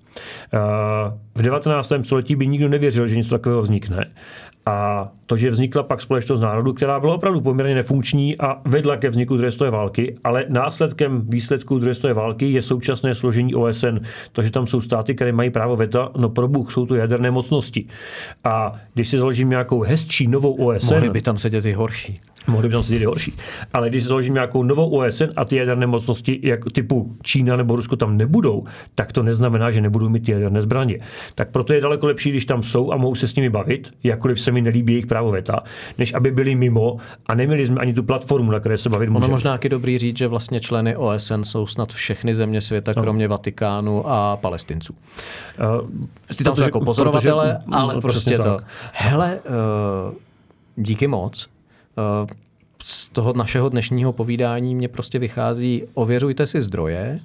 V 1.35 1.41
19. 1.41 1.93
století 2.01 2.35
by 2.35 2.47
nikdo 2.47 2.69
nevěřil, 2.69 3.07
že 3.07 3.15
něco 3.15 3.29
takového 3.29 3.61
vznikne. 3.61 4.05
A 4.65 5.09
to, 5.25 5.37
že 5.37 5.49
vznikla 5.49 5.83
pak 5.83 6.01
společnost 6.01 6.41
národů, 6.41 6.73
která 6.73 6.99
byla 6.99 7.15
opravdu 7.15 7.41
poměrně 7.41 7.75
nefunkční 7.75 8.37
a 8.37 8.61
vedla 8.65 8.97
ke 8.97 9.09
vzniku 9.09 9.37
druhé 9.37 9.51
světové 9.51 9.71
války, 9.71 10.15
ale 10.23 10.45
následkem 10.49 11.21
výsledku 11.29 11.79
druhé 11.79 11.93
světové 11.93 12.13
války 12.13 12.51
je 12.51 12.61
současné 12.61 13.15
složení 13.15 13.55
OSN. 13.55 13.97
To, 14.31 14.41
že 14.41 14.51
tam 14.51 14.67
jsou 14.67 14.81
státy, 14.81 15.15
které 15.15 15.31
mají 15.31 15.49
právo 15.49 15.75
veta, 15.75 16.09
no 16.17 16.29
pro 16.29 16.47
Bůh, 16.47 16.71
jsou 16.71 16.85
to 16.85 16.95
jaderné 16.95 17.31
mocnosti. 17.31 17.85
A 18.43 18.79
když 18.93 19.09
si 19.09 19.17
založím 19.17 19.49
nějakou 19.49 19.81
hezčí 19.81 20.27
novou 20.27 20.53
OSN. 20.53 20.93
Mohli 20.93 21.09
by 21.09 21.21
tam 21.21 21.37
sedět 21.37 21.65
i 21.65 21.73
horší. 21.73 22.19
Mohli 22.49 22.67
by 22.67 22.73
tam 22.73 22.83
sedět 22.83 23.01
i 23.01 23.05
horší. 23.05 23.33
Ale 23.73 23.89
když 23.89 24.03
si 24.03 24.09
založím 24.09 24.33
nějakou 24.33 24.63
novou 24.63 24.89
OSN 24.89 25.29
a 25.35 25.45
ty 25.45 25.55
jaderné 25.55 25.87
mocnosti, 25.87 26.39
jak 26.43 26.59
typu 26.73 27.15
Čína 27.23 27.55
nebo 27.55 27.75
Rusko 27.75 27.95
tam 27.95 28.17
nebudou, 28.17 28.63
tak 28.95 29.11
to 29.11 29.23
neznamená, 29.23 29.71
že 29.71 29.81
nebudou 29.81 30.09
mít 30.09 30.29
jaderné 30.29 30.61
zbraně. 30.61 30.99
Tak 31.35 31.49
proto 31.51 31.73
je 31.73 31.81
daleko 31.81 32.07
lepší, 32.07 32.29
když 32.29 32.45
tam 32.45 32.63
jsou 32.63 32.91
a 32.91 32.97
mohou 32.97 33.15
se 33.15 33.27
s 33.27 33.35
nimi 33.35 33.49
bavit, 33.49 33.91
jakkoliv 34.03 34.41
se 34.41 34.51
mi 34.51 34.61
nelíbí 34.61 34.93
jejich 34.93 35.07
právo 35.07 35.31
veta, 35.31 35.63
než 35.97 36.13
aby 36.13 36.31
byli 36.31 36.55
mimo 36.55 36.97
a 37.25 37.35
neměli 37.35 37.67
jsme 37.67 37.81
ani 37.81 37.93
tu 37.93 38.03
platformu, 38.03 38.51
na 38.51 38.59
které 38.59 38.77
se 38.77 38.89
bavit 38.89 39.09
můžeme. 39.09 39.25
Ono 39.25 39.33
možná 39.33 39.51
taky 39.51 39.69
dobrý 39.69 39.97
říct, 39.97 40.17
že 40.17 40.27
vlastně 40.27 40.59
členy 40.59 40.95
OSN 40.95 41.43
jsou 41.43 41.65
snad 41.65 41.93
všechny 41.93 42.35
země 42.35 42.61
světa, 42.61 42.91
no. 42.97 43.03
kromě 43.03 43.27
Vatikánu 43.27 44.07
a 44.07 44.37
Palestinců. 44.37 44.93
Uh, 44.93 45.89
Ty 46.37 46.43
tam 46.43 46.55
jsou 46.55 46.63
jako 46.63 46.81
pozorovatele, 46.81 47.59
protože, 47.65 47.75
ale 47.75 47.93
no, 47.93 48.01
prostě 48.01 48.37
to. 48.37 48.43
Tak. 48.43 48.65
Hele, 48.93 49.39
uh, 50.09 50.13
díky 50.75 51.07
moc. 51.07 51.47
Uh, 52.23 52.29
z 52.83 53.09
toho 53.09 53.33
našeho 53.33 53.69
dnešního 53.69 54.13
povídání 54.13 54.75
mě 54.75 54.87
prostě 54.87 55.19
vychází, 55.19 55.83
ověřujte 55.93 56.47
si 56.47 56.61
zdroje, 56.61 57.19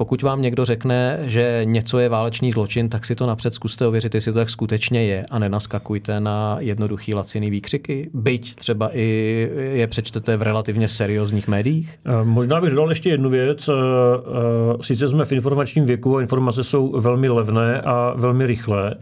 pokud 0.00 0.22
vám 0.22 0.42
někdo 0.42 0.64
řekne, 0.64 1.18
že 1.22 1.60
něco 1.64 1.98
je 1.98 2.08
válečný 2.08 2.52
zločin, 2.52 2.88
tak 2.88 3.04
si 3.04 3.14
to 3.14 3.26
napřed 3.26 3.54
zkuste 3.54 3.86
ověřit, 3.86 4.14
jestli 4.14 4.32
to 4.32 4.38
tak 4.38 4.50
skutečně 4.50 5.04
je 5.04 5.26
a 5.30 5.38
nenaskakujte 5.38 6.20
na 6.20 6.56
jednoduchý 6.60 7.14
laciný 7.14 7.50
výkřiky. 7.50 8.10
Byť 8.14 8.54
třeba 8.54 8.96
i 8.96 9.48
je 9.72 9.86
přečtete 9.86 10.36
v 10.36 10.42
relativně 10.42 10.88
seriózních 10.88 11.48
médiích? 11.48 11.98
Eh, 12.04 12.24
možná 12.24 12.60
bych 12.60 12.70
dodal 12.70 12.88
ještě 12.88 13.10
jednu 13.10 13.30
věc. 13.30 13.68
Eh, 13.68 13.72
eh, 13.72 14.82
sice 14.82 15.08
jsme 15.08 15.24
v 15.24 15.32
informačním 15.32 15.86
věku 15.86 16.16
a 16.16 16.20
informace 16.20 16.64
jsou 16.64 17.00
velmi 17.00 17.28
levné 17.28 17.80
a 17.80 18.14
velmi 18.16 18.46
rychlé, 18.46 18.94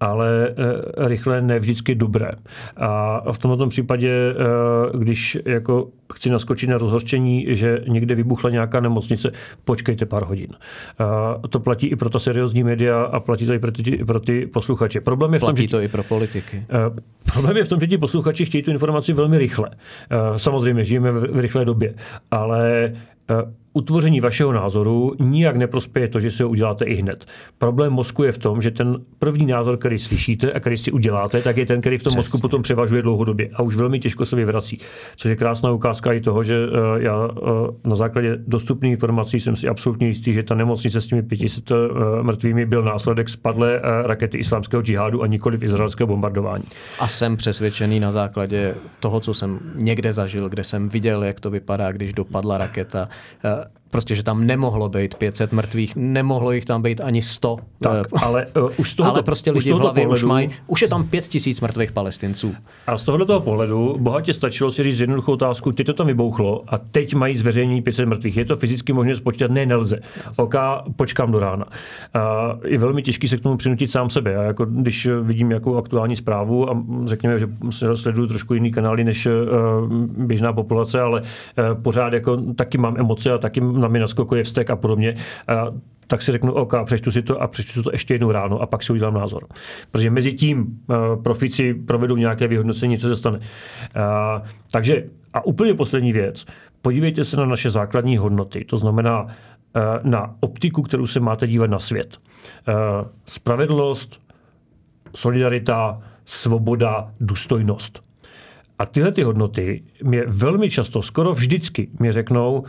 ale 0.00 0.48
eh, 0.48 1.08
rychle 1.08 1.42
ne 1.42 1.58
vždycky 1.58 1.94
dobré. 1.94 2.30
A 2.76 3.32
v 3.32 3.38
tomto 3.38 3.68
případě, 3.68 4.10
eh, 4.10 4.98
když 4.98 5.38
jako 5.44 5.88
chci 6.12 6.30
naskočit 6.30 6.70
na 6.70 6.78
rozhorčení, 6.78 7.46
že 7.48 7.84
někde 7.88 8.14
vybuchla 8.14 8.50
nějaká 8.50 8.80
nemocnice, 8.80 9.32
počkejte 9.64 10.06
pár 10.06 10.24
hodin. 10.24 10.48
A 11.42 11.48
to 11.48 11.60
platí 11.60 11.86
i 11.86 11.96
pro 11.96 12.10
ta 12.10 12.18
seriózní 12.18 12.64
média 12.64 13.02
a 13.02 13.20
platí 13.20 13.46
to 13.46 13.52
i 13.52 13.58
pro 13.58 13.72
ty, 13.72 14.04
pro 14.04 14.20
ty 14.20 14.46
posluchače. 14.46 15.00
Problém 15.00 15.32
je 15.32 15.38
v 15.38 15.40
tom, 15.40 15.46
platí 15.46 15.62
že, 15.62 15.68
to 15.68 15.80
i 15.80 15.88
pro 15.88 16.02
politiky. 16.02 16.64
Eh, 16.70 17.00
problém 17.32 17.56
je 17.56 17.64
v 17.64 17.68
tom, 17.68 17.80
že 17.80 17.86
ti 17.86 17.98
posluchači 17.98 18.44
chtějí 18.44 18.62
tu 18.62 18.70
informaci 18.70 19.12
velmi 19.12 19.38
rychle. 19.38 19.70
Samozřejmě 20.36 20.84
žijeme 20.84 21.12
v 21.12 21.38
rychlé 21.38 21.64
době, 21.64 21.94
ale 22.30 22.92
utvoření 23.72 24.20
vašeho 24.20 24.52
názoru 24.52 25.12
nijak 25.20 25.56
neprospěje 25.56 26.08
to, 26.08 26.20
že 26.20 26.30
si 26.30 26.42
ho 26.42 26.48
uděláte 26.48 26.84
i 26.84 26.94
hned. 26.94 27.26
Problém 27.58 27.92
mozku 27.92 28.22
je 28.22 28.32
v 28.32 28.38
tom, 28.38 28.62
že 28.62 28.70
ten 28.70 28.96
první 29.18 29.46
názor, 29.46 29.76
který 29.76 29.98
slyšíte 29.98 30.52
a 30.52 30.60
který 30.60 30.76
si 30.76 30.92
uděláte, 30.92 31.42
tak 31.42 31.56
je 31.56 31.66
ten, 31.66 31.80
který 31.80 31.98
v 31.98 32.02
tom 32.02 32.10
Přesně. 32.10 32.18
mozku 32.18 32.38
potom 32.38 32.62
převažuje 32.62 33.02
dlouhodobě 33.02 33.50
a 33.54 33.62
už 33.62 33.76
velmi 33.76 34.00
těžko 34.00 34.26
se 34.26 34.36
vyvrací. 34.36 34.78
Což 35.16 35.28
je 35.28 35.36
krásná 35.36 35.70
ukázka 35.70 36.12
i 36.12 36.20
toho, 36.20 36.42
že 36.42 36.54
eh, 36.54 37.02
já 37.02 37.28
eh, 37.28 37.88
na 37.88 37.96
základě 37.96 38.38
dostupných 38.46 38.92
informací 38.92 39.40
jsem 39.40 39.56
si 39.56 39.68
absolutně 39.68 40.08
jistý, 40.08 40.32
že 40.32 40.42
ta 40.42 40.54
nemocnice 40.54 41.00
s 41.00 41.06
těmi 41.06 41.22
500 41.22 41.70
eh, 41.70 41.74
mrtvými 42.22 42.66
byl 42.66 42.82
následek 42.82 43.28
spadlé 43.28 43.80
rakety 44.02 44.38
islámského 44.38 44.82
džihádu 44.82 45.22
a 45.22 45.26
nikoli 45.26 45.56
v 45.56 45.64
izraelského 45.64 46.06
bombardování. 46.06 46.64
A 46.98 47.08
jsem 47.08 47.36
přesvědčený 47.36 48.00
na 48.00 48.12
základě 48.12 48.74
toho, 49.00 49.20
co 49.20 49.34
jsem 49.34 49.58
někde 49.74 50.12
zažil, 50.12 50.48
kde 50.48 50.64
jsem 50.64 50.88
viděl, 50.88 51.24
jak 51.24 51.40
to 51.40 51.50
vypadá, 51.50 51.92
když 51.92 52.12
dopadla 52.12 52.58
raketa 52.58 53.08
uh, 53.60 53.79
prostě, 53.90 54.14
že 54.14 54.22
tam 54.22 54.46
nemohlo 54.46 54.88
být 54.88 55.14
500 55.14 55.52
mrtvých, 55.52 55.96
nemohlo 55.96 56.52
jich 56.52 56.64
tam 56.64 56.82
být 56.82 57.00
ani 57.00 57.22
100. 57.22 57.56
Tak, 57.80 58.06
ale 58.22 58.46
uh, 58.56 58.70
už 58.76 58.90
z 58.90 58.94
tohoto, 58.94 59.14
ale 59.14 59.22
prostě 59.22 59.50
lidi 59.50 59.72
v 59.72 59.76
hlavě 59.76 60.02
pohledu, 60.02 60.18
už 60.18 60.24
mají, 60.24 60.50
už 60.66 60.82
je 60.82 60.88
tam 60.88 61.04
5000 61.04 61.60
mrtvých 61.60 61.92
palestinců. 61.92 62.54
A 62.86 62.98
z 62.98 63.02
tohoto 63.02 63.40
pohledu 63.40 63.96
bohatě 63.98 64.34
stačilo 64.34 64.70
si 64.70 64.82
říct 64.82 65.00
jednoduchou 65.00 65.32
otázku, 65.32 65.72
teď 65.72 65.86
to 65.86 65.92
tam 65.92 66.06
vybouchlo 66.06 66.64
a 66.68 66.78
teď 66.78 67.14
mají 67.14 67.36
zveřejnění 67.36 67.82
500 67.82 68.08
mrtvých. 68.08 68.36
Je 68.36 68.44
to 68.44 68.56
fyzicky 68.56 68.92
možné 68.92 69.16
spočítat? 69.16 69.50
Ne, 69.50 69.66
nelze. 69.66 70.00
OK, 70.36 70.54
počkám 70.96 71.32
do 71.32 71.38
rána. 71.38 71.64
A 72.14 72.56
je 72.64 72.78
velmi 72.78 73.02
těžký 73.02 73.28
se 73.28 73.36
k 73.36 73.40
tomu 73.40 73.56
přinutit 73.56 73.90
sám 73.90 74.10
sebe. 74.10 74.36
A 74.36 74.42
jako 74.42 74.64
když 74.64 75.08
vidím 75.22 75.48
nějakou 75.48 75.76
aktuální 75.76 76.16
zprávu 76.16 76.70
a 76.70 76.82
řekněme, 77.04 77.38
že 77.38 77.48
sleduju 77.94 78.26
trošku 78.26 78.54
jiný 78.54 78.70
kanály 78.70 79.04
než 79.04 79.26
uh, 79.26 79.32
běžná 80.26 80.52
populace, 80.52 81.00
ale 81.00 81.20
uh, 81.20 81.82
pořád 81.82 82.12
jako 82.12 82.36
taky 82.36 82.78
mám 82.78 82.96
emoce 82.98 83.32
a 83.32 83.38
taky 83.38 83.60
na 83.80 83.88
mě 83.88 84.00
naskokuje 84.00 84.42
vztek 84.42 84.70
a 84.70 84.76
podobně, 84.76 85.14
a 85.48 85.66
tak 86.06 86.22
si 86.22 86.32
řeknu, 86.32 86.52
OK, 86.52 86.74
přečtu 86.84 87.10
si 87.10 87.22
to 87.22 87.42
a 87.42 87.46
přečtu 87.46 87.82
to 87.82 87.92
ještě 87.92 88.14
jednou 88.14 88.32
ráno 88.32 88.60
a 88.60 88.66
pak 88.66 88.82
si 88.82 88.92
udělám 88.92 89.14
názor. 89.14 89.46
Protože 89.90 90.10
mezi 90.10 90.32
tím 90.32 90.60
uh, 90.60 91.22
profici 91.22 91.74
provedou 91.74 92.16
nějaké 92.16 92.48
vyhodnocení, 92.48 92.98
co 92.98 93.08
se 93.08 93.16
stane. 93.16 93.38
Uh, 93.38 93.44
takže 94.72 95.04
a 95.32 95.46
úplně 95.46 95.74
poslední 95.74 96.12
věc. 96.12 96.44
Podívejte 96.82 97.24
se 97.24 97.36
na 97.36 97.44
naše 97.44 97.70
základní 97.70 98.16
hodnoty. 98.16 98.64
To 98.64 98.76
znamená 98.76 99.22
uh, 99.22 99.30
na 100.02 100.34
optiku, 100.40 100.82
kterou 100.82 101.06
se 101.06 101.20
máte 101.20 101.46
dívat 101.46 101.70
na 101.70 101.78
svět. 101.78 102.18
Uh, 102.68 102.74
spravedlnost, 103.26 104.20
solidarita, 105.14 106.00
svoboda, 106.24 107.10
důstojnost. 107.20 108.02
A 108.78 108.86
tyhle 108.86 109.12
ty 109.12 109.22
hodnoty 109.22 109.82
mě 110.02 110.24
velmi 110.26 110.70
často, 110.70 111.02
skoro 111.02 111.32
vždycky, 111.32 111.88
mě 111.98 112.12
řeknou, 112.12 112.64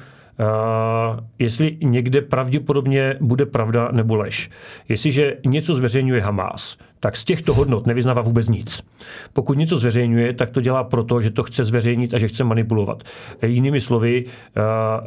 jestli 1.39 1.77
někde 1.83 2.21
pravděpodobně 2.21 3.15
bude 3.21 3.45
pravda 3.45 3.89
nebo 3.91 4.15
lež. 4.15 4.49
Jestliže 4.89 5.37
něco 5.45 5.75
zveřejňuje 5.75 6.21
Hamás, 6.21 6.77
tak 7.03 7.17
z 7.17 7.23
těchto 7.23 7.53
hodnot 7.53 7.87
nevyznává 7.87 8.21
vůbec 8.21 8.47
nic. 8.47 8.81
Pokud 9.33 9.57
něco 9.57 9.79
zveřejňuje, 9.79 10.33
tak 10.33 10.49
to 10.49 10.61
dělá 10.61 10.83
proto, 10.83 11.21
že 11.21 11.31
to 11.31 11.43
chce 11.43 11.63
zveřejnit 11.63 12.13
a 12.13 12.17
že 12.17 12.27
chce 12.27 12.43
manipulovat. 12.43 13.03
Jinými 13.45 13.81
slovy, 13.81 14.25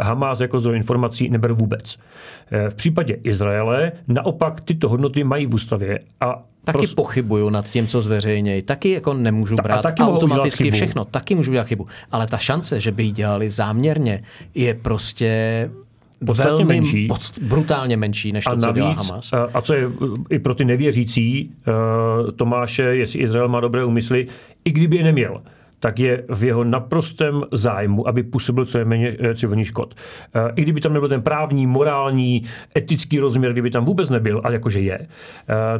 Hamás 0.00 0.40
jako 0.40 0.60
zdroj 0.60 0.76
informací 0.76 1.28
neberu 1.28 1.54
vůbec. 1.54 1.96
V 2.68 2.74
případě 2.74 3.14
Izraele 3.14 3.92
naopak 4.08 4.60
tyto 4.60 4.88
hodnoty 4.88 5.24
mají 5.24 5.46
v 5.46 5.54
ústavě 5.54 5.98
a 6.20 6.42
Taky 6.64 6.78
Pros... 6.78 6.94
pochybuju 6.94 7.50
nad 7.50 7.70
tím, 7.70 7.86
co 7.86 8.02
zveřejnějí. 8.02 8.62
Taky 8.62 8.90
jako 8.90 9.14
nemůžu 9.14 9.56
brát 9.56 9.76
Ta, 9.76 9.82
taky 9.82 10.02
automaticky 10.02 10.70
všechno. 10.70 11.04
Taky 11.04 11.34
můžu 11.34 11.52
dělat 11.52 11.66
chybu. 11.66 11.86
Ale 12.12 12.26
ta 12.26 12.38
šance, 12.38 12.80
že 12.80 12.92
by 12.92 13.02
ji 13.02 13.10
dělali 13.10 13.50
záměrně, 13.50 14.20
je 14.54 14.74
prostě 14.74 15.70
velmi 16.32 16.64
menší. 16.64 17.08
Podst- 17.08 17.42
brutálně 17.42 17.96
menší, 17.96 18.32
než 18.32 18.44
to, 18.44 18.50
a 18.50 18.56
co 18.56 18.66
navíc, 18.66 18.76
dělá 18.76 18.92
Hamas. 18.92 19.32
A, 19.32 19.48
a 19.54 19.62
co 19.62 19.74
je 19.74 19.90
i 20.30 20.38
pro 20.38 20.54
ty 20.54 20.64
nevěřící 20.64 21.50
uh, 21.66 22.30
Tomáše, 22.30 22.82
jestli 22.82 23.20
Izrael 23.20 23.48
má 23.48 23.60
dobré 23.60 23.84
úmysly, 23.84 24.26
i 24.64 24.70
kdyby 24.70 24.96
je 24.96 25.04
neměl, 25.04 25.42
tak 25.80 25.98
je 25.98 26.24
v 26.28 26.44
jeho 26.44 26.64
naprostém 26.64 27.42
zájmu, 27.52 28.08
aby 28.08 28.22
působil 28.22 28.64
co 28.64 28.78
je 28.78 28.84
méně 28.84 29.12
eh, 29.18 29.34
civilní 29.34 29.64
škod. 29.64 29.94
I 30.56 30.62
kdyby 30.62 30.80
tam 30.80 30.92
nebyl 30.92 31.08
ten 31.08 31.22
právní, 31.22 31.66
morální, 31.66 32.42
etický 32.76 33.18
rozměr, 33.18 33.52
kdyby 33.52 33.70
tam 33.70 33.84
vůbec 33.84 34.10
nebyl, 34.10 34.40
a 34.44 34.50
jakože 34.50 34.80
je, 34.80 35.06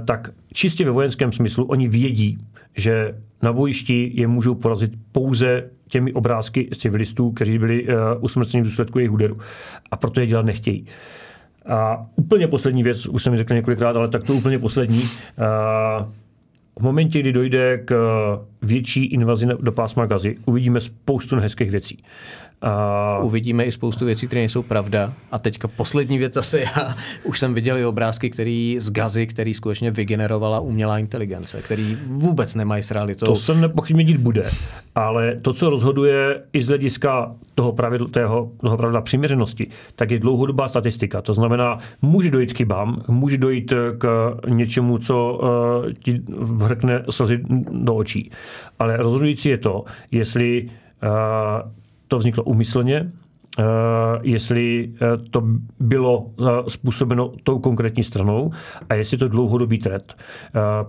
tak 0.04 0.30
čistě 0.52 0.84
ve 0.84 0.90
vojenském 0.90 1.32
smyslu 1.32 1.64
oni 1.64 1.88
vědí, 1.88 2.38
že 2.76 3.14
na 3.42 3.52
bojišti 3.52 4.10
je 4.14 4.26
můžou 4.26 4.54
porazit 4.54 4.92
pouze 5.12 5.70
těmi 5.88 6.12
obrázky 6.12 6.68
civilistů, 6.78 7.30
kteří 7.30 7.58
byli 7.58 7.86
usmrceni 8.20 8.62
v 8.62 8.66
důsledku 8.66 8.98
jejich 8.98 9.12
úderu. 9.12 9.38
A 9.90 9.96
proto 9.96 10.20
je 10.20 10.26
dělat 10.26 10.46
nechtějí. 10.46 10.86
A 11.66 12.06
úplně 12.16 12.48
poslední 12.48 12.82
věc, 12.82 13.06
už 13.06 13.22
jsem 13.22 13.30
mi 13.30 13.36
řekl 13.36 13.54
několikrát, 13.54 13.96
ale 13.96 14.08
tak 14.08 14.24
to 14.24 14.34
úplně 14.34 14.58
poslední. 14.58 15.02
V 16.78 16.82
momentě, 16.82 17.20
kdy 17.20 17.32
dojde 17.32 17.78
k 17.78 17.94
větší 18.62 19.04
invazi 19.04 19.46
do 19.60 19.72
pásma 19.72 20.06
gazy, 20.06 20.34
uvidíme 20.46 20.80
spoustu 20.80 21.36
nehezkých 21.36 21.70
věcí. 21.70 22.02
A... 22.64 23.18
Uvidíme 23.22 23.64
i 23.64 23.72
spoustu 23.72 24.04
věcí, 24.04 24.26
které 24.26 24.40
nejsou 24.40 24.62
pravda. 24.62 25.12
A 25.32 25.38
teďka 25.38 25.68
poslední 25.68 26.18
věc 26.18 26.34
zase 26.34 26.60
já 26.60 26.96
už 27.24 27.38
jsem 27.38 27.54
viděl 27.54 27.78
i 27.78 27.84
obrázky, 27.84 28.30
který 28.30 28.76
z 28.80 28.90
gazy, 28.90 29.26
který 29.26 29.54
skutečně 29.54 29.90
vygenerovala 29.90 30.60
umělá 30.60 30.98
inteligence, 30.98 31.62
který 31.62 31.98
vůbec 32.06 32.54
nemají 32.54 32.82
s 32.82 32.90
realitou. 32.90 33.26
To 33.26 33.36
se 33.36 33.54
nepochybně 33.54 34.04
dít 34.04 34.16
bude, 34.16 34.50
ale 34.94 35.36
to, 35.42 35.52
co 35.52 35.70
rozhoduje 35.70 36.42
i 36.52 36.62
z 36.62 36.68
hlediska 36.68 37.34
toho 37.54 37.72
pravidla, 37.72 38.08
toho, 38.08 38.50
toho 38.60 38.76
pravidla 38.76 39.00
přiměřenosti, 39.00 39.66
tak 39.96 40.10
je 40.10 40.18
dlouhodobá 40.18 40.68
statistika. 40.68 41.22
To 41.22 41.34
znamená, 41.34 41.78
může 42.02 42.30
dojít 42.30 42.52
k 42.52 42.56
chybám, 42.56 43.02
může 43.08 43.38
dojít 43.38 43.72
k 43.98 44.34
něčemu, 44.48 44.98
co 44.98 45.40
uh, 45.42 45.92
ti 45.92 46.22
vrkne 46.38 47.04
slzy 47.10 47.40
do 47.70 47.94
očí. 47.94 48.30
Ale 48.78 48.96
rozhodující 48.96 49.48
je 49.48 49.58
to, 49.58 49.84
jestli 50.12 50.68
uh, 51.02 51.83
to 52.14 52.18
vzniklo 52.18 52.44
umyslně, 52.44 53.10
eh, 53.58 53.62
jestli 54.22 54.92
eh, 54.94 55.16
to 55.30 55.42
bylo 55.80 56.30
eh, 56.40 56.44
způsobeno 56.68 57.32
tou 57.42 57.58
konkrétní 57.58 58.04
stranou 58.04 58.50
a 58.88 58.94
jestli 58.94 59.18
to 59.18 59.28
dlouhodobý 59.28 59.78
trend. 59.78 60.16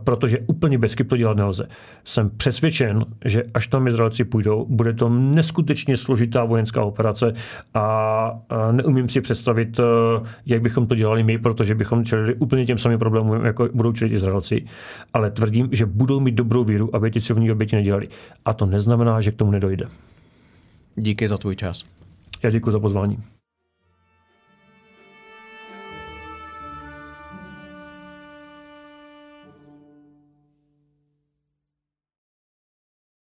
Protože 0.03 0.39
úplně 0.47 0.77
bez 0.77 0.95
to 1.07 1.17
dělat 1.17 1.37
nelze. 1.37 1.67
Jsem 2.05 2.29
přesvědčen, 2.37 3.05
že 3.25 3.43
až 3.53 3.67
tam 3.67 3.87
Izraelci 3.87 4.23
půjdou, 4.23 4.65
bude 4.69 4.93
to 4.93 5.09
neskutečně 5.09 5.97
složitá 5.97 6.45
vojenská 6.45 6.83
operace 6.83 7.33
a 7.73 7.85
neumím 8.71 9.09
si 9.09 9.21
představit, 9.21 9.79
jak 10.45 10.61
bychom 10.61 10.87
to 10.87 10.95
dělali 10.95 11.23
my, 11.23 11.37
protože 11.37 11.75
bychom 11.75 12.05
čelili 12.05 12.35
úplně 12.35 12.65
těm 12.65 12.77
samým 12.77 12.99
problémům, 12.99 13.45
jako 13.45 13.69
budou 13.73 13.91
čelit 13.91 14.13
Izraelci. 14.13 14.65
Ale 15.13 15.31
tvrdím, 15.31 15.69
že 15.71 15.85
budou 15.85 16.19
mít 16.19 16.35
dobrou 16.35 16.63
víru, 16.63 16.95
aby 16.95 17.11
ty 17.11 17.21
civilní 17.21 17.51
oběti 17.51 17.75
nedělali. 17.75 18.07
A 18.45 18.53
to 18.53 18.65
neznamená, 18.65 19.21
že 19.21 19.31
k 19.31 19.35
tomu 19.35 19.51
nedojde. 19.51 19.85
Díky 20.95 21.27
za 21.27 21.37
tvůj 21.37 21.55
čas. 21.55 21.83
Já 22.43 22.49
děkuji 22.49 22.71
za 22.71 22.79
pozvání. 22.79 23.23